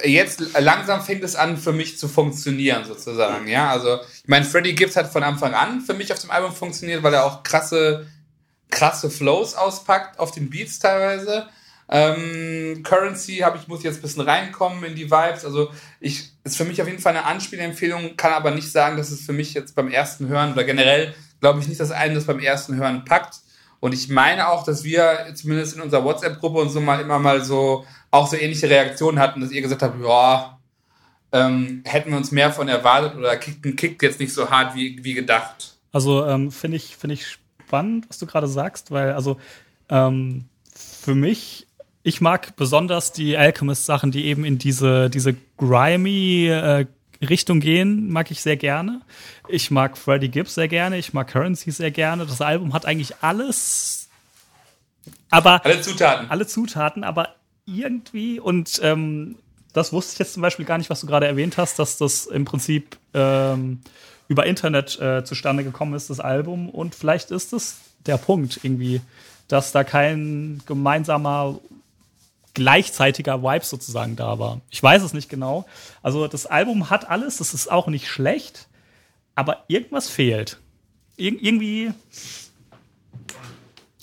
jetzt 0.04 0.42
langsam 0.60 1.02
fängt 1.02 1.24
es 1.24 1.36
an 1.36 1.58
für 1.58 1.72
mich 1.72 1.98
zu 1.98 2.08
funktionieren 2.08 2.84
sozusagen, 2.84 3.48
ja, 3.48 3.70
also 3.70 4.00
ich 4.24 4.28
meine, 4.28 4.44
Freddie 4.44 4.76
Gibbs 4.76 4.98
hat 4.98 5.12
von 5.12 5.24
Anfang 5.24 5.54
an 5.54 5.80
für 5.80 5.94
mich 5.94 6.12
auf 6.12 6.20
dem 6.20 6.32
Album 6.32 6.52
funktioniert, 6.52 7.02
weil 7.02 7.14
er 7.14 7.26
auch 7.26 7.44
krasse 7.44 8.08
krasse 8.70 9.10
Flows 9.10 9.54
auspackt 9.54 10.20
auf 10.20 10.32
den 10.32 10.50
Beats 10.50 10.80
teilweise 10.80 11.48
ähm, 11.88 12.82
Currency 12.84 13.38
habe 13.38 13.58
ich, 13.58 13.68
muss 13.68 13.84
jetzt 13.84 13.98
ein 13.98 14.02
bisschen 14.02 14.24
reinkommen 14.24 14.84
in 14.84 14.96
die 14.96 15.10
Vibes. 15.10 15.46
Also 15.46 15.72
ich 16.00 16.32
ist 16.46 16.58
für 16.58 16.64
mich 16.64 16.82
auf 16.82 16.88
jeden 16.88 17.02
Fall 17.02 17.16
eine 17.16 17.26
Anspielempfehlung, 17.26 18.16
kann 18.16 18.32
aber 18.32 18.52
nicht 18.52 18.72
sagen, 18.72 18.98
dass 18.98 19.12
es 19.12 19.26
für 19.26 19.34
mich 19.34 19.54
jetzt 19.54 19.76
beim 19.76 19.90
ersten 19.90 20.28
Hören 20.28 20.54
oder 20.54 20.64
generell 20.64 21.14
glaube 21.42 21.60
ich 21.60 21.68
nicht, 21.68 21.82
dass 21.82 21.92
einen 21.92 22.16
das 22.16 22.26
beim 22.26 22.40
ersten 22.40 22.76
Hören 22.76 23.04
packt. 23.04 23.40
Und 23.80 23.94
ich 23.94 24.10
meine 24.10 24.48
auch, 24.48 24.64
dass 24.64 24.84
wir 24.84 25.32
zumindest 25.34 25.76
in 25.76 25.82
unserer 25.82 26.04
WhatsApp-Gruppe 26.04 26.60
und 26.60 26.70
so 26.70 26.80
mal 26.80 27.02
immer 27.02 27.20
mal 27.20 27.44
so 27.44 27.86
auch 28.12 28.28
so 28.28 28.38
ähnliche 28.38 28.70
Reaktionen 28.70 29.20
hatten, 29.20 29.42
dass 29.42 29.52
ihr 29.52 29.62
gesagt 29.62 29.82
habt, 29.82 30.02
ja, 30.02 30.60
ähm, 31.32 31.84
hätten 31.86 32.12
wir 32.12 32.18
uns 32.18 32.32
mehr 32.32 32.52
von 32.52 32.68
erwartet 32.68 33.16
oder 33.18 33.36
kickt, 33.38 33.78
kickt 33.78 34.02
jetzt 34.02 34.20
nicht 34.20 34.34
so 34.34 34.50
hart 34.50 34.76
wie, 34.76 35.04
wie 35.04 35.14
gedacht. 35.14 35.76
Also 35.92 36.26
ähm, 36.26 36.52
finde 36.52 36.78
ich, 36.78 36.96
find 36.96 37.12
ich 37.12 37.28
spannend, 37.28 38.06
was 38.08 38.20
du 38.20 38.26
gerade 38.26 38.48
sagst, 38.48 38.92
weil 38.92 39.14
also 39.14 39.38
ähm, 39.90 40.46
für 40.74 41.16
mich 41.16 41.65
ich 42.06 42.22
mag 42.22 42.56
besonders 42.56 43.14
die 43.14 43.36
Alchemist-Sachen, 43.36 44.12
die 44.12 44.26
eben 44.26 44.46
in 44.46 44.60
diese, 44.60 45.10
diese 45.10 45.36
grimy 45.58 46.48
äh, 46.48 46.86
Richtung 47.20 47.60
gehen, 47.60 48.12
mag 48.12 48.30
ich 48.30 48.42
sehr 48.42 48.58
gerne. 48.58 49.02
Ich 49.48 49.72
mag 49.72 49.98
Freddie 49.98 50.30
Gibbs 50.30 50.54
sehr 50.54 50.68
gerne, 50.68 51.00
ich 51.00 51.14
mag 51.14 51.28
Currency 51.28 51.72
sehr 51.72 51.90
gerne. 51.90 52.28
Das 52.28 52.42
Album 52.42 52.74
hat 52.74 52.86
eigentlich 52.86 53.16
alles, 53.22 54.08
aber 55.32 55.66
alle 55.66 55.82
Zutaten. 55.82 56.30
Alle 56.30 56.46
Zutaten, 56.46 57.04
aber 57.04 57.30
irgendwie 57.66 58.40
und 58.40 58.80
ähm, 58.84 59.38
das 59.74 59.92
wusste 59.92 60.14
ich 60.14 60.20
jetzt 60.20 60.34
zum 60.34 60.44
Beispiel 60.44 60.66
gar 60.66 60.78
nicht, 60.78 60.92
was 60.92 61.02
du 61.02 61.08
gerade 61.08 61.26
erwähnt 61.26 61.58
hast, 61.58 61.80
dass 61.80 61.98
das 61.98 62.28
im 62.28 62.46
Prinzip 62.46 62.98
ähm, 63.16 63.82
über 64.28 64.46
Internet 64.46 65.00
äh, 65.02 65.24
zustande 65.24 65.64
gekommen 65.64 65.96
ist, 65.96 66.12
das 66.12 66.20
Album. 66.20 66.70
Und 66.70 66.94
vielleicht 66.94 67.32
ist 67.32 67.52
es 67.52 67.80
der 68.06 68.18
Punkt 68.18 68.60
irgendwie, 68.62 69.02
dass 69.48 69.72
da 69.72 69.84
kein 69.84 70.62
gemeinsamer 70.68 71.60
gleichzeitiger 72.56 73.44
Vibe 73.44 73.64
sozusagen 73.64 74.16
da 74.16 74.40
war. 74.40 74.62
Ich 74.72 74.82
weiß 74.82 75.04
es 75.04 75.14
nicht 75.14 75.30
genau. 75.30 75.66
Also 76.02 76.28
das 76.28 76.48
Album 76.48 76.90
hat 76.90 77.08
alles, 77.10 77.38
das 77.38 77.54
ist 77.54 77.72
auch 77.72 77.88
nicht 77.88 78.08
schlecht, 78.08 78.68
aber 79.36 79.66
irgendwas 79.68 80.10
fehlt. 80.10 80.58
Ir 81.18 81.34
irgendwie. 81.40 81.92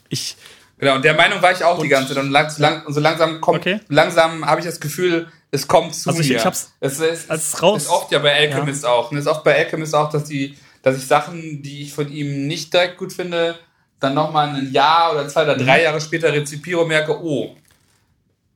Ich. 0.09 0.37
Genau, 0.79 0.97
und 0.97 1.05
der 1.05 1.15
Meinung 1.15 1.43
war 1.43 1.53
ich 1.53 1.65
auch 1.65 1.81
die 1.81 1.89
ganze 1.89 2.15
Zeit. 2.15 2.23
Und, 2.23 2.31
lang, 2.31 2.53
lang, 2.59 2.87
und 2.87 2.93
so 2.93 3.01
langsam 3.01 3.41
kommt, 3.41 3.61
okay. 3.61 3.81
langsam 3.89 4.47
habe 4.47 4.61
ich 4.61 4.67
das 4.67 4.81
Gefühl, 4.81 5.29
es 5.51 5.69
kommt 5.69 5.95
zu 5.95 6.11
also 6.11 6.21
ich, 6.21 6.31
mir. 6.31 6.37
Ich 6.37 6.45
hab's 6.45 6.73
es 6.81 6.99
ist, 7.01 7.31
als 7.31 7.63
raus. 7.63 7.83
ist 7.83 7.89
oft 7.89 8.11
ja 8.13 8.19
bei 8.19 8.35
Alchemist 8.35 8.85
ja. 8.85 8.91
auch. 8.91 9.11
Und 9.11 9.19
es 9.19 9.27
ist 9.27 9.31
oft 9.31 9.45
bei 9.45 9.57
Alchemist 9.57 9.95
auch, 9.95 10.11
dass 10.11 10.25
die, 10.25 10.57
dass 10.83 10.97
ich 10.97 11.07
Sachen, 11.07 11.63
die 11.63 11.83
ich 11.83 11.93
von 11.93 12.11
ihm 12.11 12.47
nicht 12.47 12.73
direkt 12.73 12.99
gut 12.99 13.13
finde, 13.13 13.59
dann 14.01 14.15
nochmal 14.15 14.49
ein 14.49 14.73
Jahr 14.73 15.13
oder 15.13 15.29
zwei 15.29 15.45
oder 15.45 15.57
drei 15.57 15.79
mhm. 15.79 15.85
Jahre 15.85 16.01
später 16.01 16.33
rezipiere 16.33 16.81
und 16.81 16.89
merke, 16.89 17.23
oh, 17.23 17.55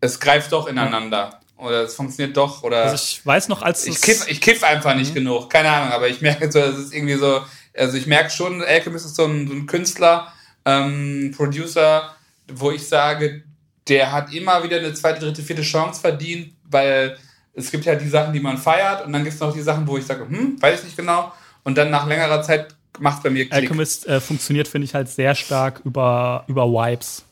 es 0.01 0.20
greift 0.20 0.52
doch 0.52 0.66
ineinander. 0.66 1.40
Oder 1.56 1.85
es 1.85 1.94
funktioniert 1.94 2.36
doch. 2.36 2.62
Oder 2.62 2.85
also 2.85 2.97
ich 2.97 3.24
weiß 3.24 3.48
noch, 3.48 3.62
als 3.62 3.86
ich 3.86 4.01
kiff, 4.01 4.28
ich 4.28 4.40
kiff 4.40 4.62
einfach 4.62 4.94
nicht 4.94 5.10
mhm. 5.10 5.16
genug. 5.16 5.51
Keine 5.51 5.70
Ahnung, 5.70 5.93
aber 5.93 6.09
ich 6.09 6.20
merke 6.20 6.51
so, 6.52 6.59
es 6.59 6.78
ist 6.78 6.94
irgendwie 6.94 7.14
so. 7.14 7.43
Also 7.74 7.97
ich 7.97 8.06
merke 8.06 8.31
schon, 8.31 8.62
Alchemist 8.62 9.06
ist 9.06 9.16
so 9.16 9.24
ein, 9.24 9.48
so 9.48 9.55
ein 9.55 9.66
Künstler, 9.66 10.32
ähm, 10.64 11.32
Producer, 11.36 12.14
wo 12.48 12.70
ich 12.70 12.86
sage, 12.86 13.43
der 13.89 14.12
hat 14.12 14.32
immer 14.32 14.62
wieder 14.62 14.78
eine 14.78 14.94
zweite, 14.94 15.20
dritte, 15.20 15.43
vierte 15.43 15.62
Chance 15.62 16.01
verdient, 16.01 16.55
weil 16.64 17.18
es 17.55 17.70
gibt 17.70 17.85
ja 17.85 17.94
die 17.94 18.09
Sachen, 18.09 18.32
die 18.32 18.40
man 18.40 18.59
feiert 18.59 19.05
und 19.05 19.12
dann 19.12 19.24
gibt 19.24 19.35
es 19.35 19.40
noch 19.40 19.52
die 19.52 19.62
Sachen, 19.62 19.86
wo 19.86 19.97
ich 19.97 20.05
sage, 20.05 20.27
hm, 20.28 20.60
weiß 20.60 20.81
ich 20.81 20.85
nicht 20.86 20.97
genau. 20.97 21.32
Und 21.64 21.77
dann 21.77 21.90
nach 21.90 22.06
längerer 22.06 22.43
Zeit 22.43 22.74
macht 22.98 23.18
es 23.18 23.23
bei 23.23 23.31
mir 23.31 23.44
Klick. 23.44 23.55
Alchemist 23.55 24.06
äh, 24.06 24.20
funktioniert, 24.20 24.68
finde 24.68 24.86
ich, 24.86 24.94
halt 24.94 25.09
sehr 25.09 25.35
stark 25.35 25.81
über, 25.85 26.44
über 26.48 26.66
Vibes. 26.66 27.25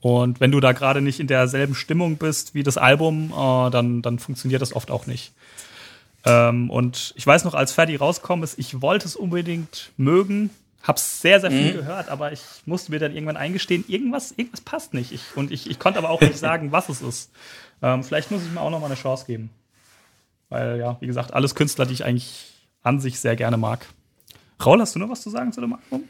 Und 0.00 0.40
wenn 0.40 0.52
du 0.52 0.60
da 0.60 0.72
gerade 0.72 1.00
nicht 1.00 1.20
in 1.20 1.26
derselben 1.26 1.74
Stimmung 1.74 2.16
bist 2.16 2.54
wie 2.54 2.62
das 2.62 2.76
Album, 2.76 3.32
äh, 3.32 3.70
dann, 3.70 4.02
dann 4.02 4.18
funktioniert 4.18 4.62
das 4.62 4.72
oft 4.72 4.90
auch 4.90 5.06
nicht. 5.06 5.32
Ähm, 6.24 6.70
und 6.70 7.14
ich 7.16 7.26
weiß 7.26 7.44
noch, 7.44 7.54
als 7.54 7.72
Ferdi 7.72 7.96
rausgekommen 7.96 8.44
ist, 8.44 8.58
ich 8.58 8.80
wollte 8.80 9.06
es 9.06 9.16
unbedingt 9.16 9.92
mögen, 9.96 10.50
hab's 10.82 11.20
sehr, 11.20 11.40
sehr 11.40 11.50
viel 11.50 11.72
mhm. 11.72 11.76
gehört, 11.78 12.08
aber 12.08 12.32
ich 12.32 12.42
musste 12.64 12.92
mir 12.92 12.98
dann 12.98 13.12
irgendwann 13.12 13.36
eingestehen, 13.36 13.84
irgendwas, 13.88 14.32
irgendwas 14.32 14.60
passt 14.60 14.94
nicht. 14.94 15.12
Ich, 15.12 15.22
und 15.36 15.50
ich, 15.50 15.68
ich 15.68 15.78
konnte 15.78 15.98
aber 15.98 16.10
auch 16.10 16.20
nicht 16.20 16.38
sagen, 16.38 16.72
was 16.72 16.88
es 16.88 17.02
ist. 17.02 17.30
Ähm, 17.82 18.02
vielleicht 18.02 18.30
muss 18.30 18.42
ich 18.44 18.52
mir 18.52 18.60
auch 18.60 18.70
noch 18.70 18.80
mal 18.80 18.86
eine 18.86 18.94
Chance 18.94 19.26
geben. 19.26 19.50
Weil, 20.48 20.78
ja, 20.78 20.96
wie 21.00 21.06
gesagt, 21.06 21.34
alles 21.34 21.54
Künstler, 21.54 21.86
die 21.86 21.92
ich 21.92 22.04
eigentlich 22.04 22.52
an 22.82 23.00
sich 23.00 23.20
sehr 23.20 23.36
gerne 23.36 23.56
mag. 23.56 23.86
Raul, 24.64 24.80
hast 24.80 24.94
du 24.94 24.98
noch 24.98 25.10
was 25.10 25.22
zu 25.22 25.30
sagen 25.30 25.52
zu 25.52 25.60
dem 25.60 25.74
Album? 25.74 26.08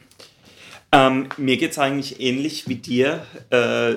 Ähm, 0.91 1.29
mir 1.37 1.57
geht 1.57 1.73
es 1.73 1.79
eigentlich 1.79 2.21
ähnlich 2.21 2.69
wie 2.69 2.77
dir. 2.77 3.27
Äh, 3.51 3.97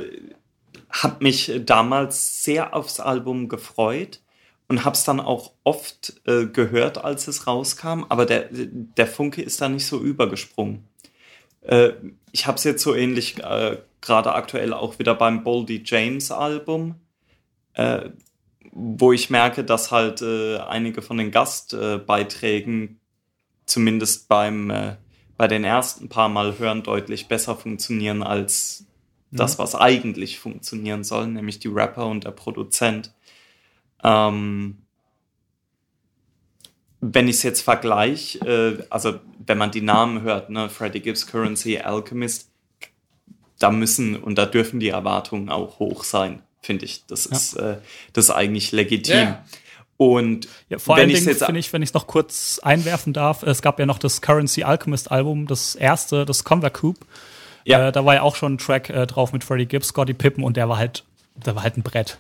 hab 0.90 1.22
mich 1.22 1.52
damals 1.66 2.44
sehr 2.44 2.76
aufs 2.76 3.00
Album 3.00 3.48
gefreut 3.48 4.20
und 4.68 4.84
habe 4.84 4.96
es 4.96 5.04
dann 5.04 5.20
auch 5.20 5.52
oft 5.64 6.22
äh, 6.26 6.46
gehört, 6.46 7.04
als 7.04 7.28
es 7.28 7.48
rauskam, 7.48 8.06
aber 8.10 8.26
der, 8.26 8.50
der 8.52 9.08
Funke 9.08 9.42
ist 9.42 9.62
da 9.62 9.70
nicht 9.70 9.86
so 9.86 10.00
übergesprungen. 10.00 10.86
Äh, 11.62 11.92
ich 12.32 12.48
habe 12.48 12.58
es 12.58 12.64
jetzt 12.64 12.84
so 12.84 12.96
ähnlich 12.96 13.40
äh, 13.40 13.78
gerade 14.02 14.34
aktuell 14.34 14.74
auch 14.74 15.00
wieder 15.00 15.16
beim 15.16 15.44
Boldy 15.44 15.84
James 15.86 16.32
Album, 16.32 16.96
äh, 17.74 18.10
wo 18.72 19.12
ich 19.12 19.30
merke, 19.30 19.64
dass 19.64 19.92
halt 19.92 20.22
äh, 20.22 20.58
einige 20.58 21.02
von 21.02 21.18
den 21.18 21.32
Gastbeiträgen 21.32 23.00
zumindest 23.66 24.28
beim 24.28 24.72
bei 25.42 25.48
den 25.48 25.64
ersten 25.64 26.08
paar 26.08 26.30
Mal 26.30 26.60
hören 26.60 26.84
deutlich 26.84 27.28
besser 27.28 27.56
funktionieren 27.56 28.22
als 28.22 28.86
das, 29.32 29.58
mhm. 29.58 29.64
was 29.64 29.74
eigentlich 29.74 30.38
funktionieren 30.38 31.04
soll, 31.04 31.26
nämlich 31.26 31.58
die 31.58 31.68
Rapper 31.68 32.06
und 32.06 32.26
der 32.26 32.30
Produzent. 32.30 33.12
Ähm, 34.04 34.78
wenn 37.00 37.28
ich 37.28 37.38
es 37.38 37.42
jetzt 37.42 37.62
vergleiche, 37.62 38.38
äh, 38.48 38.86
also 38.92 39.20
wenn 39.44 39.58
man 39.58 39.72
die 39.72 39.82
Namen 39.82 40.22
hört, 40.22 40.52
ne, 40.52 40.70
Freddie 40.70 41.00
Gibbs, 41.02 41.26
Currency, 41.26 41.80
Alchemist, 41.80 42.52
da 43.58 43.72
müssen 43.72 44.18
und 44.18 44.38
da 44.38 44.46
dürfen 44.46 44.80
die 44.80 44.90
Erwartungen 44.90 45.50
auch 45.50 45.80
hoch 45.80 46.04
sein, 46.04 46.44
finde 46.62 46.86
ich. 46.86 47.04
Das 47.08 47.26
ja. 47.26 47.32
ist 47.32 47.54
äh, 47.56 47.78
das 48.14 48.26
ist 48.26 48.30
eigentlich 48.30 48.72
legitim. 48.74 49.16
Yeah. 49.16 49.46
Und 50.02 50.48
ja, 50.68 50.80
vor 50.80 50.96
allen 50.96 51.10
Dingen 51.10 51.22
finde 51.22 51.60
ich, 51.60 51.72
wenn 51.74 51.84
ich 51.84 51.90
es 51.90 51.94
noch 51.94 52.08
kurz 52.08 52.60
einwerfen 52.64 53.14
darf, 53.14 53.44
es 53.44 53.62
gab 53.62 53.78
ja 53.78 53.86
noch 53.86 54.00
das 54.00 54.20
Currency 54.20 54.64
Alchemist 54.64 55.12
Album, 55.12 55.46
das 55.46 55.76
erste, 55.76 56.26
das 56.26 56.44
Conver 56.44 56.72
Coupe. 56.72 57.06
Ja. 57.66 57.90
Äh, 57.90 57.92
da 57.92 58.04
war 58.04 58.16
ja 58.16 58.24
auch 58.24 58.36
schon 58.36 58.54
ein 58.54 58.58
Track 58.58 58.90
äh, 58.90 59.06
drauf 59.06 59.32
mit 59.32 59.44
Freddie 59.44 59.68
Gibbs, 59.68 59.90
Scotty 59.90 60.16
Pippen 60.16 60.44
und 60.44 60.58
der 60.58 60.68
war 60.68 60.80
halt, 60.80 61.04
der 61.36 61.56
war 61.56 61.62
halt 61.62 61.78
ein 61.78 61.84
Brett. 61.84 62.18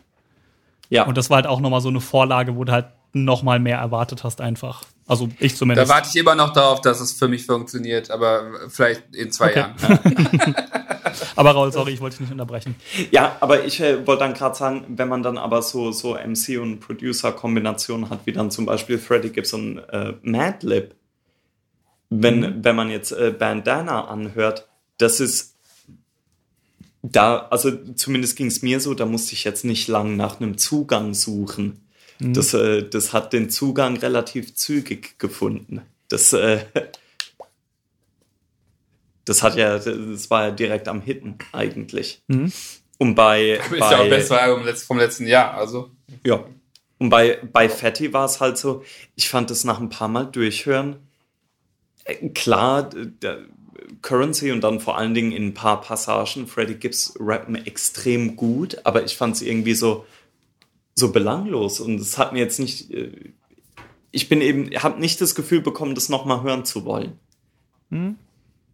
Ja. 0.90 1.06
Und 1.06 1.18
das 1.18 1.32
war 1.32 1.38
halt 1.38 1.48
auch 1.48 1.60
nochmal 1.60 1.82
so 1.82 1.90
eine 1.90 2.02
Vorlage, 2.02 2.56
wo 2.56 2.66
du 2.66 2.72
halt 2.72 2.86
nochmal 3.14 3.58
mehr 3.58 3.80
erwartet 3.80 4.24
hast 4.24 4.42
einfach. 4.42 4.84
Also 5.08 5.30
ich 5.40 5.58
zumindest. 5.58 5.90
Da 5.90 5.96
warte 5.96 6.10
ich 6.10 6.16
immer 6.16 6.36
noch 6.36 6.54
darauf, 6.54 6.82
dass 6.82 7.00
es 7.00 7.14
für 7.14 7.30
mich 7.30 7.48
funktioniert, 7.48 8.12
aber 8.12 8.44
vielleicht 8.70 9.16
in 9.16 9.32
zwei 9.32 9.50
okay. 9.50 9.60
Jahren. 9.60 10.56
aber 11.36 11.52
Raul, 11.52 11.72
sorry, 11.72 11.94
ich 11.94 12.02
wollte 12.02 12.18
dich 12.18 12.22
nicht 12.22 12.32
unterbrechen. 12.32 12.76
Ja, 13.12 13.38
aber 13.40 13.66
ich 13.66 13.80
äh, 13.80 14.06
wollte 14.06 14.24
dann 14.24 14.34
gerade 14.34 14.56
sagen, 14.56 14.86
wenn 14.90 15.08
man 15.08 15.24
dann 15.24 15.38
aber 15.38 15.62
so, 15.62 15.92
so 15.92 16.16
MC- 16.16 16.60
und 16.60 16.80
Producer-Kombinationen 16.80 18.10
hat, 18.10 18.22
wie 18.26 18.34
dann 18.34 18.52
zum 18.52 18.66
Beispiel 18.66 18.98
Freddie 18.98 19.30
Gibbs 19.30 19.54
und 19.54 19.80
äh, 19.80 20.14
Madlib, 20.22 20.96
wenn, 22.10 22.40
mhm. 22.40 22.64
wenn 22.64 22.76
man 22.76 22.90
jetzt 22.90 23.12
äh, 23.12 23.34
Bandana 23.38 24.06
anhört, 24.06 24.68
das 24.98 25.20
ist 25.20 25.56
da, 27.04 27.48
also 27.50 27.72
zumindest 27.96 28.36
ging 28.36 28.48
es 28.48 28.62
mir 28.62 28.80
so, 28.80 28.94
da 28.94 29.06
musste 29.06 29.34
ich 29.34 29.44
jetzt 29.44 29.66
nicht 29.66 29.88
lang 29.88 30.18
nach 30.18 30.40
einem 30.40 30.58
Zugang 30.58 31.14
suchen. 31.14 31.82
Mhm. 32.20 32.34
Das, 32.34 32.54
äh, 32.54 32.88
das 32.88 33.14
hat 33.14 33.34
den 33.34 33.50
Zugang 33.50 33.98
relativ 33.98 34.54
zügig 34.56 35.18
gefunden. 35.18 35.82
Das, 36.10 36.34
äh, 36.34 36.66
das 39.26 39.44
hat 39.44 39.56
ja, 39.56 39.78
das 39.78 40.30
war 40.30 40.46
ja 40.46 40.52
direkt 40.52 40.88
am 40.88 41.02
Hitten 41.02 41.38
eigentlich. 41.52 42.24
Mhm. 42.28 42.52
Und 42.98 43.16
bei. 43.16 43.58
Das 43.58 43.66
ist 43.72 43.80
bei, 43.80 43.92
ja 43.92 44.00
auch 44.00 44.10
besser 44.10 44.42
Album 44.42 44.76
vom 44.76 44.98
letzten 44.98 45.28
Jahr, 45.28 45.54
also. 45.54 45.92
Ja. 46.26 46.44
Und 46.98 47.10
bei, 47.10 47.40
bei 47.52 47.68
Fatty 47.68 48.14
war 48.14 48.26
es 48.26 48.40
halt 48.40 48.58
so, 48.58 48.84
ich 49.16 49.28
fand 49.28 49.50
es 49.50 49.64
nach 49.64 49.80
ein 49.80 49.90
paar 49.90 50.08
Mal 50.08 50.26
durchhören. 50.26 50.98
Äh, 52.04 52.30
klar, 52.30 52.90
der, 52.92 53.40
Currency 54.02 54.52
und 54.52 54.62
dann 54.62 54.80
vor 54.80 54.98
allen 54.98 55.14
Dingen 55.14 55.32
in 55.32 55.48
ein 55.48 55.54
paar 55.54 55.82
Passagen 55.82 56.48
Freddie 56.48 56.76
Gibbs 56.76 57.14
rappen 57.20 57.56
extrem 57.56 58.36
gut, 58.36 58.78
aber 58.84 59.04
ich 59.04 59.16
fand 59.16 59.36
es 59.36 59.42
irgendwie 59.42 59.74
so, 59.74 60.06
so 60.96 61.12
belanglos 61.12 61.80
und 61.80 62.00
es 62.00 62.18
hat 62.18 62.34
mir 62.34 62.40
jetzt 62.40 62.60
nicht, 62.60 62.92
äh, 62.92 63.12
ich 64.12 64.30
bin 64.30 64.42
eben, 64.42 64.70
habe 64.82 65.00
nicht 65.00 65.22
das 65.22 65.36
Gefühl 65.36 65.62
bekommen, 65.62 65.96
das 65.96 66.10
nochmal 66.10 66.44
hören 66.44 66.66
zu 66.66 66.86
wollen. 66.86 67.20
Hm. 67.90 68.18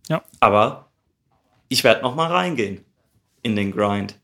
Ja. 0.07 0.21
Aber 0.39 0.87
ich 1.69 1.83
werde 1.83 2.01
nochmal 2.01 2.31
reingehen 2.31 2.83
in 3.41 3.55
den 3.55 3.71
Grind. 3.71 4.17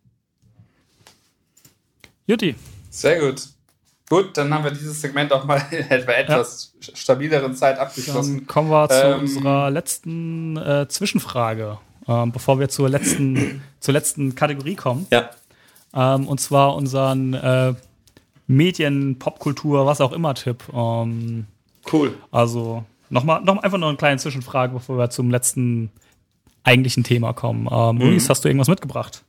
Jutti. 2.25 2.55
Sehr 2.89 3.19
gut. 3.19 3.47
Gut, 4.09 4.37
dann 4.37 4.53
haben 4.53 4.63
wir 4.63 4.71
dieses 4.71 5.01
Segment 5.01 5.31
auch 5.31 5.45
mal 5.45 5.61
in 5.71 5.89
etwa 5.89 6.11
etwas 6.13 6.73
ja. 6.81 6.95
stabileren 6.95 7.55
Zeit 7.55 7.79
abgeschlossen. 7.79 8.37
Dann 8.37 8.47
kommen 8.47 8.69
wir 8.69 8.87
zu 8.89 8.95
ähm, 8.95 9.19
unserer 9.21 9.71
letzten 9.71 10.57
äh, 10.57 10.87
Zwischenfrage, 10.87 11.79
ähm, 12.07 12.31
bevor 12.31 12.59
wir 12.59 12.69
zur 12.69 12.89
letzten, 12.89 13.63
zur 13.79 13.93
letzten 13.93 14.35
Kategorie 14.35 14.75
kommen. 14.75 15.07
Ja. 15.11 15.29
Ähm, 15.93 16.27
und 16.27 16.39
zwar 16.39 16.75
unseren 16.75 17.33
äh, 17.33 17.73
Medien, 18.47 19.17
Popkultur, 19.19 19.85
was 19.85 20.01
auch 20.01 20.11
immer 20.11 20.35
Tipp. 20.35 20.63
Ähm, 20.73 21.47
cool. 21.91 22.13
Also 22.29 22.83
nochmal, 23.13 23.41
noch 23.41 23.63
einfach 23.63 23.77
noch 23.77 23.87
eine 23.87 23.97
kleine 23.97 24.17
Zwischenfrage, 24.17 24.73
bevor 24.73 24.97
wir 24.97 25.09
zum 25.09 25.31
letzten 25.31 25.91
eigentlichen 26.63 27.03
Thema 27.03 27.33
kommen. 27.33 27.67
Ähm, 27.71 27.95
mhm. 27.95 28.01
Maurice, 28.01 28.29
hast 28.29 28.43
du 28.43 28.49
irgendwas 28.49 28.67
mitgebracht? 28.67 29.23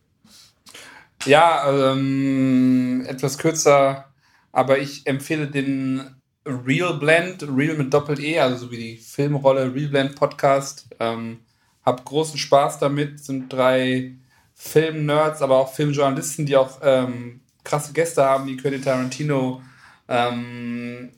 Ja, 1.27 1.93
ähm, 1.93 3.05
etwas 3.07 3.39
kürzer 3.39 4.07
aber 4.55 4.79
ich 4.79 5.07
empfehle 5.07 5.49
den 5.49 6.15
Real 6.47 6.95
Blend, 6.95 7.43
Real 7.43 7.77
mit 7.77 7.93
Doppel-E, 7.93 8.39
also 8.39 8.67
so 8.67 8.71
wie 8.71 8.77
die 8.77 8.97
Filmrolle 8.99 9.75
Real 9.75 9.89
Blend 9.89 10.15
Podcast. 10.15 10.87
Ähm, 11.01 11.41
hab 11.85 12.05
großen 12.05 12.39
Spaß 12.39 12.79
damit, 12.79 13.19
sind 13.19 13.53
drei 13.53 14.15
Film-Nerds, 14.55 15.43
aber 15.43 15.57
auch 15.57 15.75
Filmjournalisten, 15.75 16.47
die 16.47 16.57
auch 16.57 16.79
ähm, 16.83 17.41
krasse 17.65 17.93
Gäste 17.93 18.25
haben, 18.25 18.47
wie 18.47 18.57
Quentin 18.57 18.83
Tarantino. 18.83 19.61
Ähm, 20.07 21.11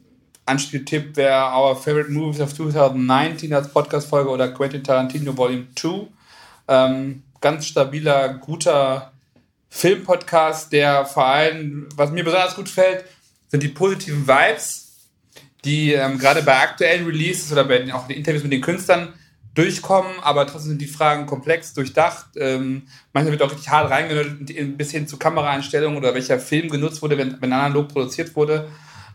Anspieltipp 0.47 1.17
wäre 1.17 1.53
Our 1.57 1.77
Favorite 1.77 2.11
Movies 2.11 2.41
of 2.41 2.55
2019 2.55 3.53
als 3.53 3.69
Podcast-Folge 3.69 4.31
oder 4.31 4.53
Quentin 4.53 4.85
Tarantino 4.85 5.37
Volume 5.37 5.67
2. 5.75 6.07
Ähm, 6.69 7.23
ganz 7.41 7.67
stabiler, 7.67 8.35
guter 8.35 9.13
Filmpodcast, 9.69 10.73
der 10.73 11.05
vor 11.05 11.27
allem, 11.27 11.89
was 11.97 12.13
mir 12.13 12.25
besonders 12.25 12.55
gut 12.55 12.69
fällt, 12.69 13.05
sind 13.49 13.63
die 13.63 13.69
positiven 13.69 14.27
Vibes, 14.27 14.95
die 15.65 15.93
ähm, 15.93 16.19
gerade 16.19 16.43
bei 16.43 16.61
aktuellen 16.61 17.07
Releases 17.07 17.51
oder 17.51 17.65
bei 17.65 17.79
den, 17.79 17.91
auch 17.91 18.07
den 18.07 18.17
Interviews 18.17 18.45
mit 18.45 18.53
den 18.53 18.61
Künstlern 18.61 19.13
durchkommen, 19.55 20.13
aber 20.23 20.47
trotzdem 20.47 20.71
sind 20.71 20.83
die 20.83 20.87
Fragen 20.87 21.27
komplex, 21.27 21.75
durchdacht. 21.75 22.27
Ähm, 22.37 22.87
manchmal 23.13 23.33
wird 23.33 23.43
auch 23.43 23.51
richtig 23.51 23.71
hart 23.71 23.91
reingenötigt, 23.91 24.79
bis 24.79 24.93
hin 24.93 25.09
zu 25.09 25.17
Kameraeinstellungen 25.17 25.99
oder 25.99 26.15
welcher 26.15 26.39
Film 26.39 26.69
genutzt 26.69 27.03
wurde, 27.03 27.19
wenn, 27.19 27.41
wenn 27.41 27.53
analog 27.53 27.89
produziert 27.89 28.37
wurde. 28.37 28.69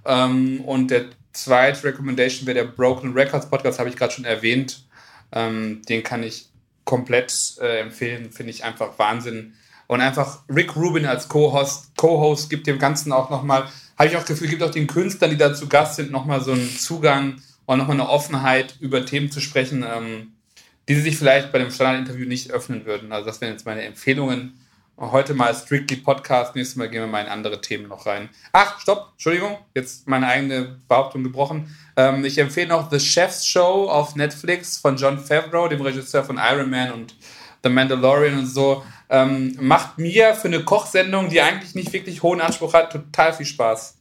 Ähm, 0.06 0.62
und 0.62 0.92
der 0.92 1.06
zweite 1.34 1.84
Recommendation 1.84 2.48
wäre 2.48 2.66
der 2.66 2.72
Broken 2.72 3.14
Records 3.14 3.50
Podcast, 3.50 3.80
habe 3.80 3.90
ich 3.90 3.96
gerade 3.96 4.14
schon 4.14 4.26
erwähnt. 4.26 4.84
Ähm, 5.32 5.82
den 5.88 6.04
kann 6.04 6.24
ich 6.24 6.50
komplett 6.84 7.56
äh, 7.62 7.80
empfehlen, 7.80 8.32
finde 8.32 8.52
ich 8.52 8.64
einfach 8.64 8.98
Wahnsinn. 9.00 9.54
Und 9.88 10.02
einfach 10.02 10.40
Rick 10.50 10.76
Rubin 10.76 11.06
als 11.06 11.28
Co-Host 11.28 11.96
Co 11.98 12.36
gibt 12.50 12.68
dem 12.68 12.80
Ganzen 12.80 13.12
auch 13.12 13.30
nochmal 13.30 13.68
habe 14.02 14.10
ich 14.10 14.18
auch 14.18 14.26
Gefühl, 14.26 14.48
gibt 14.48 14.64
auch 14.64 14.72
den 14.72 14.88
Künstlern, 14.88 15.30
die 15.30 15.38
da 15.38 15.54
zu 15.54 15.68
Gast 15.68 15.98
sind, 15.98 16.10
nochmal 16.10 16.42
so 16.42 16.54
einen 16.54 16.76
Zugang 16.76 17.40
und 17.68 17.78
nochmal 17.78 17.98
eine 18.00 18.10
Offenheit, 18.10 18.76
über 18.80 19.06
Themen 19.06 19.30
zu 19.30 19.40
sprechen, 19.40 19.86
ähm, 19.88 20.32
die 20.90 20.96
sie 20.96 21.02
sich 21.02 21.18
vielleicht 21.18 21.52
bei 21.52 21.60
dem 21.60 21.70
Standardinterview 21.70 22.28
nicht 22.28 22.50
öffnen 22.50 22.88
würden. 22.88 23.12
Also 23.12 23.28
das 23.28 23.42
wären 23.42 23.52
jetzt 23.52 23.68
meine 23.68 23.84
Empfehlungen. 23.84 24.60
Heute 24.98 25.34
mal 25.34 25.54
Strictly 25.56 25.98
Podcast, 25.98 26.56
nächstes 26.56 26.76
Mal 26.76 26.88
gehen 26.88 27.02
wir 27.02 27.08
mal 27.08 27.22
in 27.22 27.28
andere 27.28 27.60
Themen 27.60 27.88
noch 27.88 28.06
rein. 28.06 28.30
Ach, 28.52 28.80
stopp, 28.80 29.14
Entschuldigung, 29.14 29.58
jetzt 29.74 30.08
meine 30.08 30.28
eigene 30.28 30.80
Behauptung 30.88 31.24
gebrochen. 31.24 31.76
Ähm, 31.96 32.24
ich 32.24 32.38
empfehle 32.38 32.68
noch 32.68 32.92
The 32.92 33.00
Chef's 33.00 33.48
Show 33.48 33.90
auf 33.90 34.16
Netflix 34.16 34.78
von 34.78 34.98
John 34.98 35.18
Favreau, 35.18 35.68
dem 35.68 35.82
Regisseur 35.82 36.24
von 36.24 36.38
Iron 36.38 36.70
Man 36.70 36.92
und 36.92 37.16
The 37.64 37.70
Mandalorian 37.70 38.38
und 38.40 38.46
so. 38.46 38.84
Ähm, 39.10 39.58
macht 39.60 39.98
mir 39.98 40.36
für 40.36 40.48
eine 40.48 40.64
Kochsendung, 40.64 41.30
die 41.30 41.42
eigentlich 41.42 41.74
nicht 41.74 41.92
wirklich 41.94 42.22
hohen 42.22 42.40
Anspruch 42.40 42.74
hat, 42.74 42.92
total 42.92 43.34
viel 43.34 43.48
Spaß. 43.48 43.98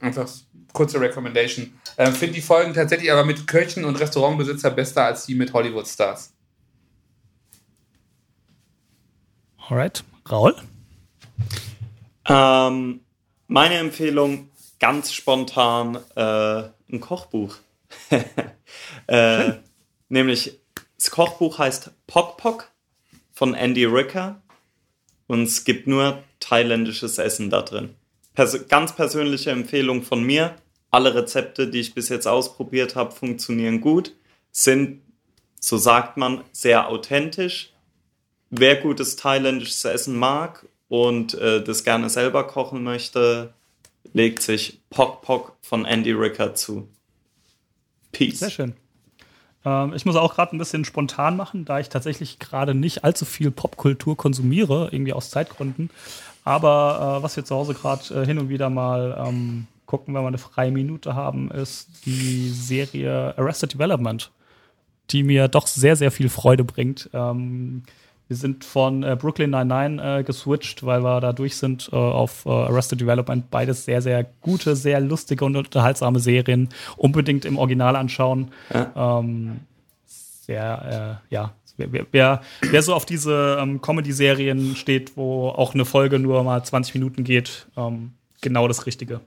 Einfach 0.00 0.28
kurze 0.72 1.00
Recommendation. 1.00 1.72
Ähm, 1.98 2.12
Finde 2.12 2.34
die 2.34 2.40
Folgen 2.40 2.74
tatsächlich 2.74 3.12
aber 3.12 3.24
mit 3.24 3.46
Köchen 3.46 3.84
und 3.84 3.98
Restaurantbesitzer 3.98 4.70
besser 4.70 5.04
als 5.04 5.26
die 5.26 5.34
mit 5.34 5.52
Hollywood-Stars. 5.52 6.32
Alright. 9.70 10.02
Raul? 10.28 10.56
Ähm, 12.28 13.00
meine 13.46 13.74
Empfehlung 13.76 14.50
ganz 14.80 15.12
spontan 15.12 15.96
äh, 16.16 16.64
ein 16.92 16.98
Kochbuch. 16.98 17.54
äh, 19.06 19.52
nämlich 20.08 20.58
das 20.96 21.12
Kochbuch 21.12 21.60
heißt 21.60 21.92
Pok 22.08 22.36
Pok 22.36 22.68
von 23.32 23.54
Andy 23.54 23.84
Ricker 23.84 24.42
und 25.28 25.44
es 25.44 25.62
gibt 25.62 25.86
nur 25.86 26.20
thailändisches 26.40 27.18
Essen 27.18 27.48
da 27.48 27.62
drin. 27.62 27.94
Pers 28.34 28.66
ganz 28.66 28.96
persönliche 28.96 29.52
Empfehlung 29.52 30.02
von 30.02 30.24
mir. 30.24 30.56
Alle 30.90 31.14
Rezepte, 31.14 31.68
die 31.68 31.78
ich 31.78 31.94
bis 31.94 32.08
jetzt 32.08 32.26
ausprobiert 32.26 32.96
habe, 32.96 33.12
funktionieren 33.12 33.80
gut, 33.80 34.16
sind, 34.50 35.00
so 35.60 35.78
sagt 35.78 36.16
man, 36.16 36.42
sehr 36.50 36.88
authentisch. 36.88 37.72
Wer 38.50 38.76
gutes 38.76 39.16
thailändisches 39.16 39.84
Essen 39.84 40.16
mag 40.16 40.66
und 40.88 41.34
äh, 41.34 41.62
das 41.62 41.84
gerne 41.84 42.10
selber 42.10 42.46
kochen 42.46 42.82
möchte, 42.82 43.54
legt 44.12 44.42
sich 44.42 44.80
Pock 44.90 45.22
Pock 45.22 45.56
von 45.62 45.84
Andy 45.84 46.12
Ricker 46.12 46.54
zu. 46.54 46.88
Peace. 48.12 48.40
Sehr 48.40 48.50
schön. 48.50 48.74
Ähm, 49.64 49.92
ich 49.94 50.04
muss 50.04 50.16
auch 50.16 50.34
gerade 50.34 50.56
ein 50.56 50.58
bisschen 50.58 50.84
spontan 50.84 51.36
machen, 51.36 51.64
da 51.64 51.78
ich 51.80 51.88
tatsächlich 51.88 52.38
gerade 52.38 52.74
nicht 52.74 53.04
allzu 53.04 53.24
viel 53.24 53.50
Popkultur 53.50 54.16
konsumiere, 54.16 54.88
irgendwie 54.90 55.12
aus 55.12 55.30
Zeitgründen. 55.30 55.90
Aber 56.44 57.18
äh, 57.18 57.22
was 57.22 57.36
wir 57.36 57.44
zu 57.44 57.54
Hause 57.54 57.74
gerade 57.74 58.22
äh, 58.22 58.26
hin 58.26 58.38
und 58.38 58.48
wieder 58.48 58.70
mal 58.70 59.24
ähm, 59.26 59.66
gucken, 59.86 60.14
wenn 60.14 60.22
wir 60.22 60.28
eine 60.28 60.38
freie 60.38 60.70
Minute 60.70 61.14
haben, 61.14 61.50
ist 61.50 61.88
die 62.06 62.48
Serie 62.48 63.34
Arrested 63.36 63.74
Development, 63.74 64.30
die 65.10 65.22
mir 65.22 65.48
doch 65.48 65.66
sehr, 65.66 65.96
sehr 65.96 66.10
viel 66.10 66.28
Freude 66.28 66.64
bringt. 66.64 67.10
Ähm, 67.12 67.82
wir 68.30 68.36
sind 68.36 68.64
von 68.64 69.02
äh, 69.02 69.16
Brooklyn 69.20 69.50
99 69.50 70.06
äh, 70.06 70.22
geswitcht, 70.22 70.86
weil 70.86 71.02
wir 71.02 71.20
da 71.20 71.32
durch 71.32 71.56
sind 71.56 71.90
äh, 71.92 71.96
auf 71.96 72.46
äh, 72.46 72.50
Arrested 72.50 73.00
Development. 73.00 73.50
Beides 73.50 73.86
sehr, 73.86 74.00
sehr 74.02 74.24
gute, 74.40 74.76
sehr 74.76 75.00
lustige 75.00 75.44
und 75.44 75.56
unterhaltsame 75.56 76.20
Serien. 76.20 76.68
Unbedingt 76.96 77.44
im 77.44 77.58
Original 77.58 77.96
anschauen. 77.96 78.52
Ja. 78.72 79.18
Ähm, 79.18 79.62
sehr, 80.06 81.20
äh, 81.28 81.34
ja. 81.34 81.54
Wer, 81.76 82.06
wer, 82.12 82.40
wer, 82.60 82.82
so 82.82 82.94
auf 82.94 83.04
diese 83.04 83.58
ähm, 83.60 83.82
Comedy-Serien 83.82 84.76
steht, 84.76 85.16
wo 85.16 85.48
auch 85.48 85.74
eine 85.74 85.84
Folge 85.84 86.20
nur 86.20 86.44
mal 86.44 86.62
20 86.62 86.94
Minuten 86.94 87.24
geht, 87.24 87.66
ähm, 87.76 88.12
genau 88.42 88.68
das 88.68 88.86
Richtige. 88.86 89.22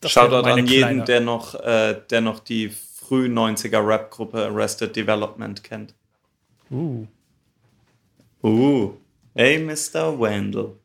Das 0.00 0.12
Shoutout 0.12 0.46
an 0.46 0.66
jeden, 0.66 1.06
der 1.06 1.22
noch, 1.22 1.54
äh, 1.54 1.96
der 2.10 2.20
noch 2.20 2.40
die 2.40 2.68
früh 2.68 3.28
90er 3.28 3.86
Rap-Gruppe 3.86 4.44
Arrested 4.44 4.94
Development 4.94 5.64
kennt. 5.64 5.94
Uh. 6.70 7.06
Uh, 8.42 8.92
hey 9.34 9.58
Mr. 9.58 10.18
Wendell. 10.18 10.76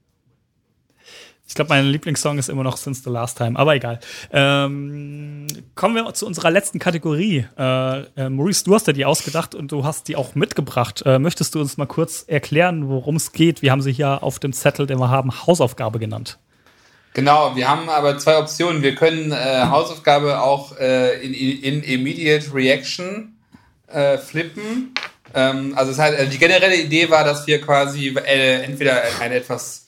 Ich 1.51 1.55
glaube, 1.55 1.67
mein 1.67 1.85
Lieblingssong 1.87 2.37
ist 2.37 2.47
immer 2.47 2.63
noch 2.63 2.77
Since 2.77 3.03
the 3.03 3.09
Last 3.09 3.37
Time, 3.37 3.59
aber 3.59 3.75
egal. 3.75 3.99
Ähm, 4.31 5.47
kommen 5.75 5.95
wir 5.95 6.13
zu 6.13 6.25
unserer 6.25 6.49
letzten 6.49 6.79
Kategorie. 6.79 7.45
Äh, 7.57 7.99
äh, 8.15 8.29
Maurice, 8.29 8.63
du 8.63 8.73
hast 8.73 8.87
ja 8.87 8.93
die 8.93 9.03
ausgedacht 9.03 9.53
und 9.53 9.69
du 9.69 9.83
hast 9.83 10.07
die 10.07 10.15
auch 10.15 10.33
mitgebracht. 10.33 11.03
Äh, 11.05 11.19
möchtest 11.19 11.53
du 11.53 11.59
uns 11.59 11.75
mal 11.75 11.87
kurz 11.87 12.23
erklären, 12.25 12.87
worum 12.87 13.17
es 13.17 13.33
geht? 13.33 13.61
Wir 13.61 13.71
haben 13.71 13.81
sie 13.81 13.91
hier 13.91 14.23
auf 14.23 14.39
dem 14.39 14.53
Zettel, 14.53 14.87
den 14.87 14.97
wir 14.97 15.09
haben, 15.09 15.45
Hausaufgabe 15.45 15.99
genannt. 15.99 16.39
Genau, 17.13 17.53
wir 17.53 17.67
haben 17.67 17.89
aber 17.89 18.17
zwei 18.17 18.37
Optionen. 18.37 18.81
Wir 18.81 18.95
können 18.95 19.33
äh, 19.33 19.65
Hausaufgabe 19.65 20.41
auch 20.41 20.77
äh, 20.77 21.21
in, 21.21 21.33
in 21.33 21.83
Immediate 21.83 22.53
Reaction 22.53 23.35
äh, 23.87 24.17
flippen 24.17 24.93
ähm, 25.33 25.73
also 25.75 25.91
es 25.91 25.99
hat, 25.99 26.15
also 26.15 26.31
die 26.31 26.37
generelle 26.37 26.75
Idee 26.75 27.09
war, 27.09 27.23
dass 27.23 27.45
wir 27.47 27.61
quasi 27.61 28.09
äh, 28.09 28.63
entweder 28.63 29.01
ein 29.19 29.31
etwas 29.31 29.87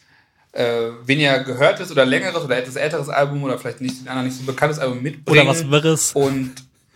äh, 0.53 0.89
weniger 1.05 1.39
gehörtes 1.39 1.91
oder 1.91 2.05
längeres 2.05 2.43
oder 2.43 2.57
etwas 2.57 2.75
älteres 2.75 3.09
Album 3.09 3.43
oder 3.43 3.57
vielleicht 3.57 3.81
nicht, 3.81 4.07
ein 4.07 4.25
nicht 4.25 4.37
so 4.37 4.43
bekanntes 4.43 4.79
Album 4.79 5.01
mitbringen. 5.01 5.41
Oder 5.41 5.47
was 5.49 5.69
Wirres. 5.69 6.11
Und, 6.13 6.53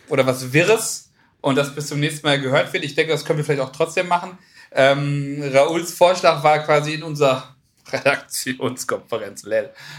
oder 0.09 0.25
was 0.25 0.53
Wirres 0.53 1.09
und 1.41 1.55
das 1.55 1.73
bis 1.73 1.87
zum 1.87 1.99
nächsten 1.99 2.25
Mal 2.25 2.39
gehört 2.39 2.71
wird. 2.73 2.83
Ich 2.83 2.95
denke, 2.95 3.11
das 3.11 3.25
können 3.25 3.37
wir 3.37 3.45
vielleicht 3.45 3.61
auch 3.61 3.71
trotzdem 3.71 4.07
machen. 4.07 4.37
Ähm, 4.71 5.43
Raouls 5.53 5.93
Vorschlag 5.93 6.43
war 6.43 6.59
quasi 6.59 6.93
in 6.93 7.03
unserer 7.03 7.55
Redaktionskonferenz, 7.91 9.45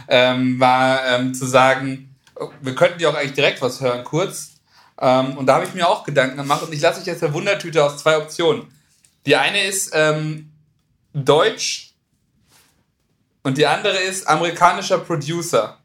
ähm, 0.08 0.60
war 0.60 1.06
ähm, 1.06 1.34
zu 1.34 1.46
sagen, 1.46 2.14
wir 2.60 2.74
könnten 2.74 2.98
die 2.98 3.06
auch 3.06 3.14
eigentlich 3.14 3.32
direkt 3.32 3.62
was 3.62 3.80
hören, 3.80 4.04
kurz. 4.04 4.57
Ähm, 5.00 5.38
und 5.38 5.46
da 5.46 5.54
habe 5.54 5.64
ich 5.64 5.74
mir 5.74 5.88
auch 5.88 6.04
Gedanken 6.04 6.36
gemacht 6.36 6.62
und 6.62 6.72
ich 6.72 6.80
lasse 6.80 7.00
euch 7.00 7.06
jetzt 7.06 7.22
eine 7.22 7.32
Wundertüte 7.32 7.84
aus 7.84 7.98
zwei 7.98 8.18
Optionen. 8.18 8.66
Die 9.26 9.36
eine 9.36 9.64
ist 9.64 9.92
ähm, 9.94 10.52
Deutsch 11.12 11.94
und 13.42 13.58
die 13.58 13.66
andere 13.66 13.96
ist 13.98 14.26
amerikanischer 14.26 14.98
Producer. 14.98 15.78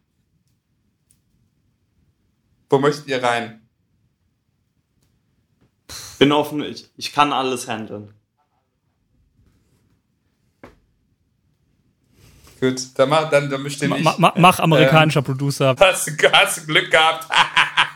Wo 2.69 2.80
möchtet 2.80 3.07
ihr 3.07 3.22
rein? 3.22 3.61
Bin 6.18 6.31
offen, 6.31 6.64
ich, 6.64 6.90
ich 6.98 7.14
kann 7.14 7.34
alles 7.34 7.68
handeln. 7.68 8.14
Gut, 12.60 12.81
dann 12.95 13.10
mach, 13.10 13.30
dann, 13.30 13.49
dann 13.49 13.61
bestimmt 13.61 13.98
ich. 13.98 14.18
Ma, 14.18 14.34
mach 14.38 14.60
amerikanischer 14.60 15.19
ähm, 15.19 15.26
Producer. 15.26 15.76
Hast, 15.77 16.10
hast 16.31 16.57
du 16.57 16.65
Glück 16.65 16.90
gehabt. 16.90 17.27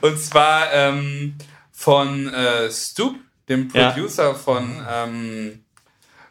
Und 0.00 0.18
zwar 0.18 0.72
ähm, 0.72 1.34
von 1.70 2.32
äh, 2.32 2.70
Stoop, 2.70 3.16
dem 3.48 3.68
Producer 3.68 4.28
ja. 4.28 4.34
von, 4.34 4.86
ähm, 4.88 5.64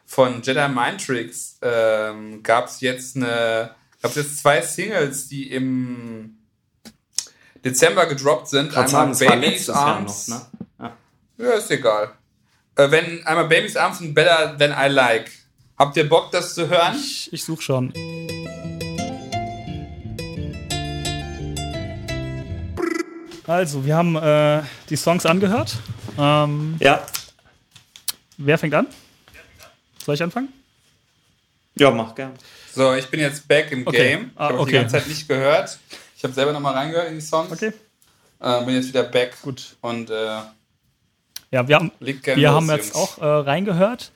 von 0.06 0.42
Jedi 0.42 0.68
Mind 0.68 1.04
Tricks, 1.04 1.58
ähm, 1.62 2.42
gab 2.42 2.66
es 2.66 2.80
jetzt 2.80 3.16
eine, 3.16 3.74
jetzt 4.02 4.38
zwei 4.38 4.60
Singles, 4.62 5.28
die 5.28 5.50
im 5.50 6.38
Dezember 7.64 8.06
gedroppt 8.06 8.48
sind. 8.48 8.76
Einmal 8.76 9.14
sagen, 9.14 9.40
Baby's 9.40 9.70
Arms. 9.70 10.28
Noch, 10.28 10.52
ne? 10.78 10.92
ja. 11.38 11.44
ja. 11.44 11.52
ist 11.52 11.70
egal. 11.70 12.12
Äh, 12.76 12.90
wenn 12.90 13.24
einmal 13.26 13.46
Baby's 13.48 13.76
Arms 13.76 14.00
und 14.00 14.14
Better 14.14 14.56
Than 14.58 14.72
I 14.72 14.88
Like. 14.88 15.30
Habt 15.78 15.96
ihr 15.96 16.08
Bock, 16.08 16.30
das 16.30 16.54
zu 16.54 16.68
hören? 16.68 16.96
Ich, 16.96 17.32
ich 17.32 17.44
suche 17.44 17.62
schon. 17.62 17.92
Also, 23.52 23.84
wir 23.84 23.94
haben 23.94 24.16
äh, 24.16 24.62
die 24.88 24.96
Songs 24.96 25.26
angehört. 25.26 25.76
Ähm, 26.18 26.76
ja. 26.80 27.06
Wer 28.38 28.56
fängt 28.56 28.72
an? 28.72 28.86
Soll 29.98 30.14
ich 30.14 30.22
anfangen? 30.22 30.48
Ja, 31.74 31.90
mach 31.90 32.14
gern. 32.14 32.32
So, 32.72 32.94
ich 32.94 33.10
bin 33.10 33.20
jetzt 33.20 33.46
back 33.46 33.70
im 33.70 33.86
okay. 33.86 33.96
Game. 33.98 34.30
Ich 34.32 34.40
ah, 34.40 34.44
habe 34.44 34.58
okay. 34.58 34.70
die 34.70 34.76
ganze 34.78 34.96
Zeit 34.96 35.06
nicht 35.06 35.28
gehört. 35.28 35.78
Ich 36.16 36.24
habe 36.24 36.32
selber 36.32 36.54
nochmal 36.54 36.72
reingehört 36.72 37.08
in 37.08 37.16
die 37.16 37.20
Songs. 37.20 37.52
Okay. 37.52 37.74
Äh, 38.40 38.64
bin 38.64 38.74
jetzt 38.74 38.88
wieder 38.88 39.02
back. 39.02 39.36
Gut. 39.42 39.76
Und 39.82 40.08
äh, 40.08 40.14
ja, 41.50 41.68
wir 41.68 41.76
haben, 41.76 41.92
wir 42.00 42.14
los, 42.36 42.54
haben 42.54 42.70
jetzt 42.70 42.94
auch 42.94 43.18
äh, 43.18 43.26
reingehört. 43.26 44.12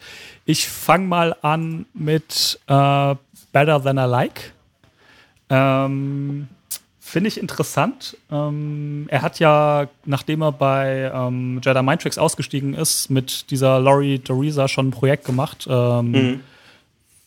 Ich 0.46 0.66
fange 0.66 1.08
mal 1.08 1.36
an 1.42 1.84
mit 1.92 2.58
äh, 2.68 3.14
Better 3.52 3.82
Than 3.82 3.98
I 3.98 4.06
Like. 4.06 4.54
Ähm, 5.50 6.48
Finde 7.08 7.28
ich 7.28 7.38
interessant. 7.38 8.16
Ähm, 8.32 9.06
er 9.08 9.22
hat 9.22 9.38
ja, 9.38 9.86
nachdem 10.06 10.42
er 10.42 10.50
bei 10.50 11.08
ähm, 11.14 11.60
Jedi 11.64 11.80
Mind 11.80 12.02
Tricks 12.02 12.18
ausgestiegen 12.18 12.74
ist, 12.74 13.10
mit 13.10 13.52
dieser 13.52 13.78
Laurie 13.78 14.18
Dorisa 14.18 14.66
schon 14.66 14.88
ein 14.88 14.90
Projekt 14.90 15.24
gemacht. 15.24 15.68
Ähm, 15.70 16.10
mhm. 16.10 16.40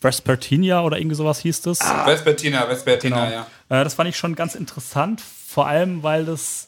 Vespertinia 0.01 0.81
oder 0.81 0.97
irgendwie 0.97 1.15
sowas 1.15 1.39
hieß 1.39 1.61
das. 1.61 1.80
Ah, 1.80 2.06
Vespertina, 2.06 2.68
Vespertina, 2.68 3.26
genau. 3.30 3.45
ja. 3.69 3.80
Äh, 3.80 3.85
das 3.85 3.93
fand 3.93 4.10
ich 4.10 4.18
schon 4.18 4.35
ganz 4.35 4.53
interessant, 4.53 5.22
vor 5.22 5.68
allem, 5.68 6.03
weil 6.03 6.26
das 6.26 6.68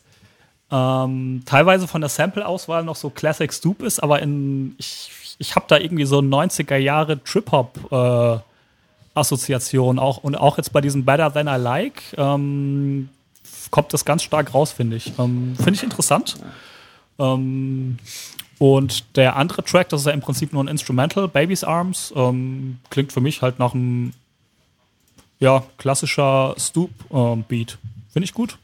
ähm, 0.72 1.44
teilweise 1.46 1.90
von 1.90 2.00
der 2.00 2.10
Sample-Auswahl 2.10 2.86
noch 2.86 2.96
so 2.96 3.10
Classic 3.10 3.52
Stoop 3.52 3.84
ist, 3.84 4.02
aber 4.02 4.22
in, 4.22 4.74
ich, 4.78 5.12
ich 5.38 5.58
habe 5.58 5.66
da 5.68 5.78
irgendwie 5.78 6.06
so 6.06 6.20
90er 6.20 6.78
Jahre 6.78 7.22
Trip-Hop 7.22 7.78
äh, 7.92 8.51
Assoziation 9.14 10.00
auch 10.00 10.18
und 10.18 10.36
auch 10.36 10.58
jetzt 10.58 10.72
bei 10.74 10.82
diesem 10.82 11.06
Better 11.06 11.32
Than 11.34 11.48
I 11.48 11.58
Like 11.58 12.02
ähm, 12.18 13.10
kommt 13.70 13.94
das 13.94 14.06
ganz 14.06 14.24
stark 14.24 14.54
raus, 14.54 14.72
finde 14.72 14.98
ich. 14.98 15.14
Ähm, 15.18 15.56
finde 15.56 15.74
ich 15.74 15.84
interessant. 15.84 16.38
Ähm, 17.20 17.98
und 18.60 19.18
der 19.18 19.36
andere 19.38 19.64
Track, 19.64 19.90
das 19.90 20.02
ist 20.02 20.08
ja 20.08 20.14
im 20.14 20.22
Prinzip 20.22 20.54
nur 20.54 20.64
ein 20.64 20.68
Instrumental, 20.68 21.28
Baby's 21.28 21.64
Arms, 21.64 22.14
ähm, 22.16 22.80
klingt 22.90 23.12
für 23.12 23.22
mich 23.22 23.42
halt 23.42 23.58
nach 23.58 23.74
einem 23.74 24.14
ja, 25.40 25.64
klassischer 25.78 26.54
Stoop-Beat. 26.58 27.78
Finde 28.14 28.24
ich 28.26 28.34
gut. 28.34 28.58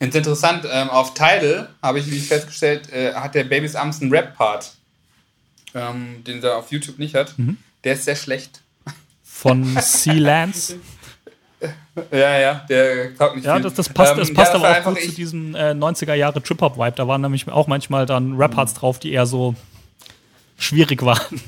Jetzt 0.00 0.16
interessant, 0.16 0.66
ähm, 0.68 0.90
auf 0.90 1.14
Tidal 1.14 1.68
habe 1.80 2.00
ich, 2.00 2.10
wie 2.10 2.16
ich 2.16 2.26
festgestellt, 2.26 2.92
äh, 2.92 3.14
hat 3.14 3.36
der 3.36 3.44
Baby's 3.44 3.76
Arms 3.76 4.02
einen 4.02 4.10
Rap-Part, 4.10 4.72
ähm, 5.74 6.24
den 6.26 6.42
er 6.42 6.56
auf 6.56 6.72
YouTube 6.72 6.98
nicht 6.98 7.14
hat. 7.14 7.38
Mhm. 7.38 7.56
Der 7.84 7.94
ist 7.94 8.04
sehr 8.04 8.16
schlecht. 8.16 8.60
Von 9.24 9.64
Sea 9.80 10.12
Lance. 10.18 10.76
ja, 12.10 12.38
ja, 12.38 12.54
der 12.68 13.16
taugt 13.16 13.36
nicht 13.36 13.44
Ja, 13.44 13.54
viel. 13.54 13.62
das, 13.62 13.74
das 13.74 13.88
passt, 13.88 14.16
das 14.16 14.28
ähm, 14.28 14.34
passt 14.34 14.52
ja, 14.54 14.58
aber 14.60 14.78
auch 14.80 14.84
gut 14.94 15.00
zu 15.02 15.12
diesem 15.12 15.54
äh, 15.54 15.70
90er 15.72 16.14
Jahre 16.14 16.42
Trip-Hop-Vibe. 16.42 16.92
Da 16.96 17.08
waren 17.08 17.20
nämlich 17.20 17.48
auch 17.48 17.66
manchmal 17.66 18.06
dann 18.06 18.36
Rap-Parts 18.36 18.74
drauf, 18.74 18.98
die 18.98 19.12
eher 19.12 19.26
so 19.26 19.54
schwierig 20.58 21.02
waren. 21.02 21.40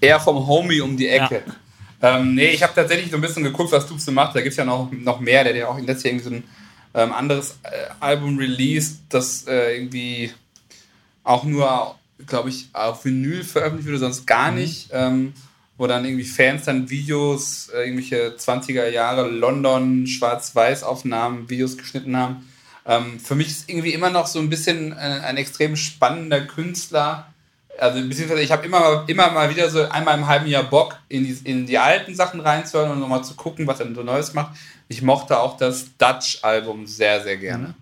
Eher 0.00 0.18
vom 0.20 0.46
Homie 0.46 0.80
um 0.80 0.96
die 0.96 1.08
Ecke. 1.08 1.42
Ja. 2.00 2.16
Ähm, 2.18 2.34
nee, 2.34 2.46
ich 2.50 2.62
habe 2.64 2.72
tatsächlich 2.74 3.10
so 3.10 3.16
ein 3.16 3.20
bisschen 3.20 3.44
geguckt, 3.44 3.70
was 3.70 3.86
Dubs 3.86 4.04
so 4.04 4.10
macht. 4.10 4.34
Da 4.34 4.40
gibt 4.40 4.50
es 4.52 4.56
ja 4.56 4.64
noch, 4.64 4.90
noch 4.90 5.20
mehr. 5.20 5.44
Der 5.44 5.52
hat 5.52 5.58
ja 5.60 5.68
auch 5.68 5.78
letztes 5.78 6.02
Jahr 6.02 6.12
irgendwie 6.14 6.28
so 6.28 6.34
ein 6.34 6.44
ähm, 6.94 7.12
anderes 7.12 7.58
äh, 7.62 7.68
Album 8.00 8.36
released, 8.38 9.02
das 9.08 9.46
äh, 9.46 9.76
irgendwie 9.76 10.32
auch 11.22 11.44
nur 11.44 11.94
glaube 12.26 12.48
ich, 12.48 12.68
auf 12.72 13.04
Vinyl 13.04 13.44
veröffentlicht 13.44 13.88
wurde, 13.88 13.98
sonst 13.98 14.26
gar 14.26 14.50
mhm. 14.50 14.58
nicht. 14.58 14.88
Ähm, 14.92 15.34
wo 15.78 15.86
dann 15.88 16.04
irgendwie 16.04 16.24
Fans 16.24 16.64
dann 16.64 16.90
Videos, 16.90 17.68
äh, 17.74 17.84
irgendwelche 17.84 18.36
20er 18.36 18.88
Jahre 18.88 19.28
London 19.28 20.06
Schwarz-Weiß-Aufnahmen, 20.06 21.50
Videos 21.50 21.76
geschnitten 21.76 22.16
haben. 22.16 22.48
Ähm, 22.86 23.18
für 23.18 23.34
mich 23.34 23.48
ist 23.48 23.68
irgendwie 23.68 23.92
immer 23.92 24.10
noch 24.10 24.26
so 24.28 24.38
ein 24.38 24.48
bisschen 24.48 24.92
äh, 24.92 24.94
ein 24.96 25.36
extrem 25.36 25.74
spannender 25.74 26.42
Künstler, 26.42 27.32
also 27.78 28.00
beziehungsweise 28.06 28.42
ich 28.42 28.52
habe 28.52 28.66
immer, 28.66 29.04
immer 29.08 29.30
mal 29.30 29.50
wieder 29.50 29.70
so 29.70 29.88
einmal 29.88 30.18
im 30.18 30.28
halben 30.28 30.46
Jahr 30.46 30.62
Bock, 30.62 30.98
in 31.08 31.24
die, 31.24 31.50
in 31.50 31.66
die 31.66 31.78
alten 31.78 32.14
Sachen 32.14 32.40
reinzuhören 32.40 32.92
und 32.92 33.00
nochmal 33.00 33.24
zu 33.24 33.34
gucken, 33.34 33.66
was 33.66 33.80
er 33.80 33.92
so 33.94 34.02
Neues 34.02 34.34
macht. 34.34 34.56
Ich 34.88 35.02
mochte 35.02 35.40
auch 35.40 35.56
das 35.56 35.96
Dutch-Album 35.96 36.86
sehr, 36.86 37.22
sehr 37.22 37.38
gerne. 37.38 37.74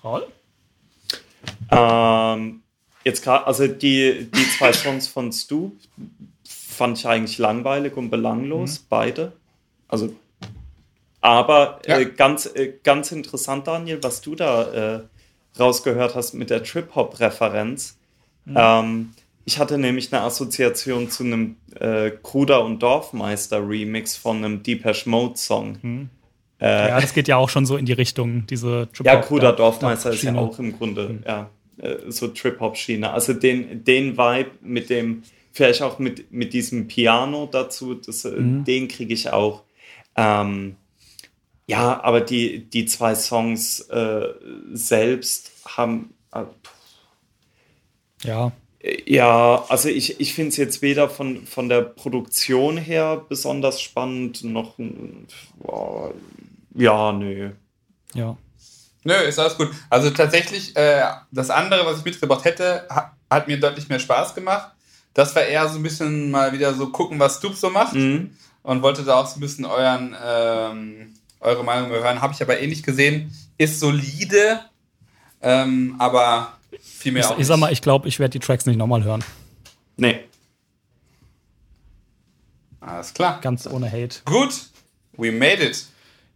Paul? 0.00 0.26
Ähm, 1.70 2.61
jetzt 3.04 3.22
gerade, 3.22 3.46
also 3.46 3.66
die, 3.66 4.28
die 4.30 4.50
zwei 4.58 4.72
Songs 4.72 5.08
von 5.08 5.32
Stu 5.32 5.72
fand 6.44 6.98
ich 6.98 7.06
eigentlich 7.06 7.38
langweilig 7.38 7.96
und 7.96 8.10
belanglos, 8.10 8.80
mhm. 8.80 8.84
beide. 8.88 9.32
Also, 9.88 10.14
aber 11.20 11.80
ja. 11.86 11.98
äh, 11.98 12.06
ganz, 12.06 12.46
äh, 12.46 12.72
ganz 12.82 13.12
interessant, 13.12 13.66
Daniel, 13.66 13.98
was 14.02 14.20
du 14.20 14.34
da 14.34 14.96
äh, 14.96 15.00
rausgehört 15.58 16.14
hast 16.14 16.34
mit 16.34 16.50
der 16.50 16.64
Trip-Hop-Referenz. 16.64 17.98
Mhm. 18.44 18.56
Ähm, 18.56 19.12
ich 19.44 19.58
hatte 19.58 19.76
nämlich 19.78 20.12
eine 20.12 20.22
Assoziation 20.22 21.10
zu 21.10 21.24
einem 21.24 21.56
äh, 21.78 22.10
Kruder 22.22 22.64
und 22.64 22.82
Dorfmeister 22.82 23.66
Remix 23.66 24.16
von 24.16 24.38
einem 24.38 24.62
Depeche 24.62 25.08
Mode 25.08 25.36
Song. 25.36 25.78
Mhm. 25.82 26.10
Äh, 26.60 26.88
ja, 26.88 27.00
das 27.00 27.12
geht 27.12 27.26
ja 27.26 27.36
auch 27.36 27.48
schon 27.48 27.66
so 27.66 27.76
in 27.76 27.86
die 27.86 27.92
Richtung, 27.92 28.46
diese 28.46 28.88
Trip-Hop. 28.92 29.06
Ja, 29.06 29.16
Kruder 29.20 29.52
Dorfmeister 29.52 30.12
ist 30.12 30.22
ja 30.22 30.34
auch 30.36 30.58
im 30.58 30.78
Grunde, 30.78 31.08
mhm. 31.08 31.24
ja, 31.26 31.50
so 32.08 32.28
Trip-Hop-Schiene. 32.28 33.10
Also 33.10 33.32
den, 33.32 33.84
den 33.84 34.16
Vibe 34.16 34.50
mit 34.60 34.90
dem, 34.90 35.22
vielleicht 35.52 35.82
auch 35.82 35.98
mit, 35.98 36.32
mit 36.32 36.52
diesem 36.52 36.88
Piano 36.88 37.48
dazu, 37.50 37.94
das, 37.94 38.24
äh, 38.24 38.30
mhm. 38.30 38.64
den 38.64 38.88
kriege 38.88 39.14
ich 39.14 39.30
auch. 39.30 39.62
Ähm, 40.16 40.76
ja, 41.66 42.02
aber 42.02 42.20
die, 42.20 42.64
die 42.64 42.86
zwei 42.86 43.14
Songs 43.14 43.80
äh, 43.88 44.28
selbst 44.72 45.52
haben. 45.66 46.14
Äh, 46.32 46.44
ja. 48.24 48.52
Ja, 49.06 49.64
also 49.68 49.88
ich, 49.88 50.18
ich 50.18 50.34
finde 50.34 50.48
es 50.48 50.56
jetzt 50.56 50.82
weder 50.82 51.08
von, 51.08 51.46
von 51.46 51.68
der 51.68 51.82
Produktion 51.82 52.76
her 52.76 53.24
besonders 53.28 53.80
spannend, 53.80 54.42
noch. 54.42 54.76
Oh, 55.62 56.10
ja, 56.74 57.12
nö. 57.12 57.52
Ja. 58.14 58.36
Nö, 59.04 59.14
ist 59.14 59.38
alles 59.38 59.56
gut. 59.56 59.70
Also 59.90 60.10
tatsächlich, 60.10 60.76
äh, 60.76 61.02
das 61.30 61.50
andere, 61.50 61.84
was 61.84 61.98
ich 61.98 62.04
mitgebracht 62.04 62.44
hätte, 62.44 62.86
hat, 62.88 63.12
hat, 63.30 63.48
mir 63.48 63.58
deutlich 63.58 63.88
mehr 63.88 63.98
Spaß 63.98 64.34
gemacht. 64.34 64.70
Das 65.14 65.34
war 65.34 65.42
eher 65.42 65.68
so 65.68 65.78
ein 65.78 65.82
bisschen 65.82 66.30
mal 66.30 66.52
wieder 66.52 66.72
so 66.74 66.88
gucken, 66.88 67.18
was 67.18 67.38
Stoops 67.38 67.60
so 67.60 67.70
macht. 67.70 67.94
Mhm. 67.94 68.30
Und 68.62 68.82
wollte 68.82 69.02
da 69.02 69.16
auch 69.16 69.26
so 69.26 69.38
ein 69.38 69.40
bisschen 69.40 69.64
euren, 69.64 70.16
ähm, 70.24 71.14
eure 71.40 71.64
Meinung 71.64 71.90
hören. 71.90 72.22
Habe 72.22 72.32
ich 72.32 72.40
aber 72.42 72.60
ähnlich 72.60 72.84
gesehen. 72.84 73.36
Ist 73.58 73.80
solide, 73.80 74.60
ähm, 75.40 75.96
aber 75.98 76.52
viel 76.80 77.12
mehr 77.12 77.24
ich, 77.24 77.28
auch 77.28 77.38
Ich 77.38 77.46
sag 77.46 77.58
mal, 77.58 77.72
ich 77.72 77.82
glaube, 77.82 78.06
ich 78.06 78.20
werde 78.20 78.30
die 78.30 78.38
Tracks 78.38 78.66
nicht 78.66 78.76
nochmal 78.76 79.02
hören. 79.02 79.24
Nee. 79.96 80.20
Alles 82.80 83.12
klar. 83.12 83.40
Ganz 83.40 83.66
ohne 83.66 83.90
Hate. 83.90 84.20
Gut. 84.24 84.54
We 85.16 85.32
made 85.32 85.62
it. 85.62 85.86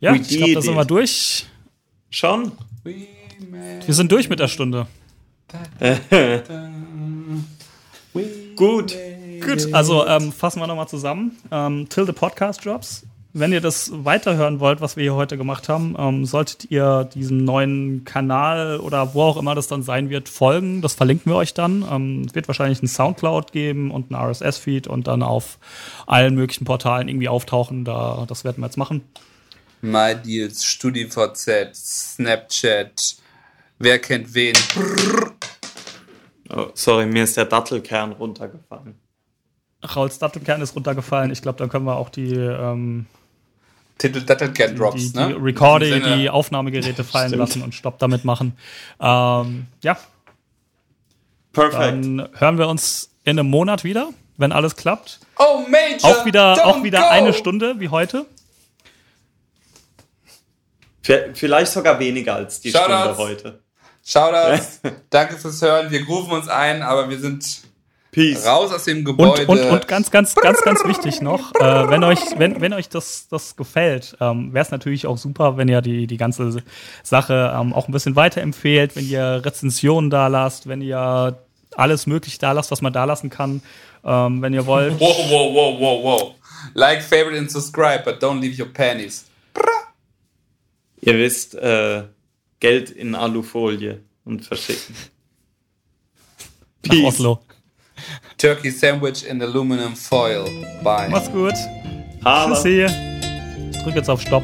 Ja, 0.00 0.12
We 0.12 0.18
ich 0.18 0.28
glaube, 0.28 0.54
da 0.54 0.62
sind 0.62 0.74
wir 0.74 0.84
durch. 0.84 1.46
Schon? 2.10 2.52
Wir 2.84 3.94
sind 3.94 4.12
durch 4.12 4.28
mit 4.28 4.40
der 4.40 4.48
Stunde. 4.48 4.86
Gut. 8.56 8.96
Gut, 9.44 9.74
also 9.74 10.06
ähm, 10.06 10.32
fassen 10.32 10.60
wir 10.60 10.66
nochmal 10.66 10.88
zusammen. 10.88 11.36
Ähm, 11.50 11.88
till 11.88 12.06
the 12.06 12.12
Podcast 12.12 12.64
Drops 12.64 13.06
wenn 13.38 13.52
ihr 13.52 13.60
das 13.60 13.90
weiterhören 13.92 14.60
wollt, 14.60 14.80
was 14.80 14.96
wir 14.96 15.02
hier 15.02 15.14
heute 15.14 15.36
gemacht 15.36 15.68
haben, 15.68 15.94
ähm, 15.98 16.24
solltet 16.24 16.70
ihr 16.70 17.04
diesem 17.04 17.44
neuen 17.44 18.06
Kanal 18.06 18.80
oder 18.80 19.12
wo 19.12 19.22
auch 19.22 19.36
immer 19.36 19.54
das 19.54 19.68
dann 19.68 19.82
sein 19.82 20.08
wird, 20.08 20.30
folgen. 20.30 20.80
Das 20.80 20.94
verlinken 20.94 21.30
wir 21.30 21.36
euch 21.36 21.52
dann. 21.52 21.84
Ähm, 21.90 22.22
es 22.26 22.34
wird 22.34 22.48
wahrscheinlich 22.48 22.80
einen 22.80 22.88
Soundcloud 22.88 23.52
geben 23.52 23.90
und 23.90 24.10
einen 24.10 24.30
RSS-Feed 24.30 24.86
und 24.86 25.06
dann 25.06 25.22
auf 25.22 25.58
allen 26.06 26.34
möglichen 26.34 26.64
Portalen 26.64 27.08
irgendwie 27.08 27.28
auftauchen. 27.28 27.84
Da, 27.84 28.24
das 28.26 28.44
werden 28.44 28.62
wir 28.62 28.66
jetzt 28.66 28.78
machen. 28.78 29.02
MyDeals, 29.80 30.64
StudiVZ, 30.64 31.74
Snapchat, 31.74 33.16
wer 33.78 33.98
kennt 33.98 34.34
wen. 34.34 34.54
Oh, 36.50 36.68
sorry, 36.74 37.06
mir 37.06 37.24
ist 37.24 37.36
der 37.36 37.44
Dattelkern 37.44 38.12
runtergefallen. 38.12 38.94
Rauls 39.94 40.18
Dattelkern 40.18 40.62
ist 40.62 40.74
runtergefallen. 40.74 41.30
Ich 41.30 41.42
glaube, 41.42 41.58
dann 41.58 41.68
können 41.68 41.84
wir 41.84 41.96
auch 41.96 42.08
die 42.08 42.34
ähm, 42.34 43.06
Titel 43.98 44.22
Dattelkern 44.22 44.76
Drops, 44.76 44.96
die, 44.96 45.12
die, 45.12 45.18
ne? 45.18 45.36
Recording, 45.40 46.02
die 46.02 46.30
Aufnahmegeräte 46.30 47.04
fallen 47.04 47.28
Stimmt. 47.28 47.40
lassen 47.40 47.62
und 47.62 47.74
Stopp 47.74 47.98
damit 47.98 48.24
machen. 48.24 48.56
Ähm, 49.00 49.66
ja. 49.82 49.96
Perfekt. 51.52 51.74
Dann 51.74 52.28
hören 52.34 52.58
wir 52.58 52.68
uns 52.68 53.10
in 53.24 53.38
einem 53.38 53.48
Monat 53.48 53.84
wieder, 53.84 54.10
wenn 54.36 54.52
alles 54.52 54.76
klappt. 54.76 55.20
Oh, 55.38 55.64
Major! 55.68 56.10
Auch 56.10 56.24
wieder, 56.26 56.66
auch 56.66 56.82
wieder 56.82 57.10
eine 57.10 57.32
Stunde 57.32 57.76
wie 57.78 57.88
heute. 57.88 58.26
Vielleicht 61.34 61.72
sogar 61.72 61.98
weniger 61.98 62.34
als 62.34 62.60
die 62.60 62.70
Shoutouts. 62.70 63.14
Stunde 63.14 63.18
heute. 63.18 63.60
Shoutouts. 64.04 64.80
Danke 65.10 65.36
fürs 65.36 65.62
Hören. 65.62 65.90
Wir 65.90 66.04
rufen 66.06 66.32
uns 66.32 66.48
ein, 66.48 66.82
aber 66.82 67.08
wir 67.08 67.18
sind 67.18 67.44
Peace. 68.16 68.46
Raus 68.46 68.72
aus 68.72 68.84
dem 68.84 69.04
Gebäude. 69.04 69.46
Und, 69.46 69.60
und, 69.60 69.70
und 69.70 69.88
ganz, 69.88 70.10
ganz, 70.10 70.34
ganz, 70.34 70.62
ganz 70.62 70.82
wichtig 70.86 71.20
noch, 71.20 71.54
äh, 71.56 71.90
wenn 71.90 72.02
euch, 72.02 72.18
wenn, 72.38 72.62
wenn 72.62 72.72
euch 72.72 72.88
das, 72.88 73.28
das 73.28 73.56
gefällt, 73.56 74.16
ähm, 74.22 74.54
wäre 74.54 74.64
es 74.64 74.70
natürlich 74.70 75.06
auch 75.06 75.18
super, 75.18 75.58
wenn 75.58 75.68
ihr 75.68 75.82
die, 75.82 76.06
die 76.06 76.16
ganze 76.16 76.62
Sache 77.02 77.54
ähm, 77.54 77.74
auch 77.74 77.88
ein 77.88 77.92
bisschen 77.92 78.16
weiterempfehlt, 78.16 78.96
wenn 78.96 79.06
ihr 79.06 79.42
Rezensionen 79.44 80.08
da 80.08 80.28
lasst, 80.28 80.66
wenn 80.66 80.80
ihr 80.80 81.38
alles 81.76 82.06
mögliche 82.06 82.38
da 82.38 82.52
lasst, 82.52 82.70
was 82.70 82.80
man 82.80 82.94
da 82.94 83.04
lassen 83.04 83.28
kann, 83.28 83.60
ähm, 84.02 84.40
wenn 84.40 84.54
ihr 84.54 84.64
wollt. 84.64 84.94
Wow, 85.00 85.30
wow, 85.30 85.54
wow, 85.54 85.80
wow, 85.80 86.04
wow. 86.04 86.34
Like, 86.72 87.02
favorite 87.02 87.38
and 87.38 87.50
subscribe, 87.50 88.02
but 88.04 88.22
don't 88.22 88.40
leave 88.40 88.58
your 88.58 88.72
panties. 88.72 89.26
Ihr 91.06 91.14
wisst, 91.18 91.54
äh, 91.54 92.02
Geld 92.58 92.90
in 92.90 93.14
Alufolie 93.14 94.02
und 94.24 94.44
verschicken. 94.44 94.96
Peace. 96.82 96.98
Nach 97.00 97.08
Oslo. 97.08 97.40
Turkey 98.36 98.70
Sandwich 98.70 99.24
in 99.24 99.40
Aluminum 99.40 99.94
Foil. 99.94 100.44
Bye. 100.82 101.08
Mach's 101.08 101.30
gut. 101.30 101.54
Hallo. 102.24 102.56
Tschüssi. 102.56 102.86
Drück 103.84 103.94
jetzt 103.94 104.10
auf 104.10 104.20
Stopp. 104.20 104.42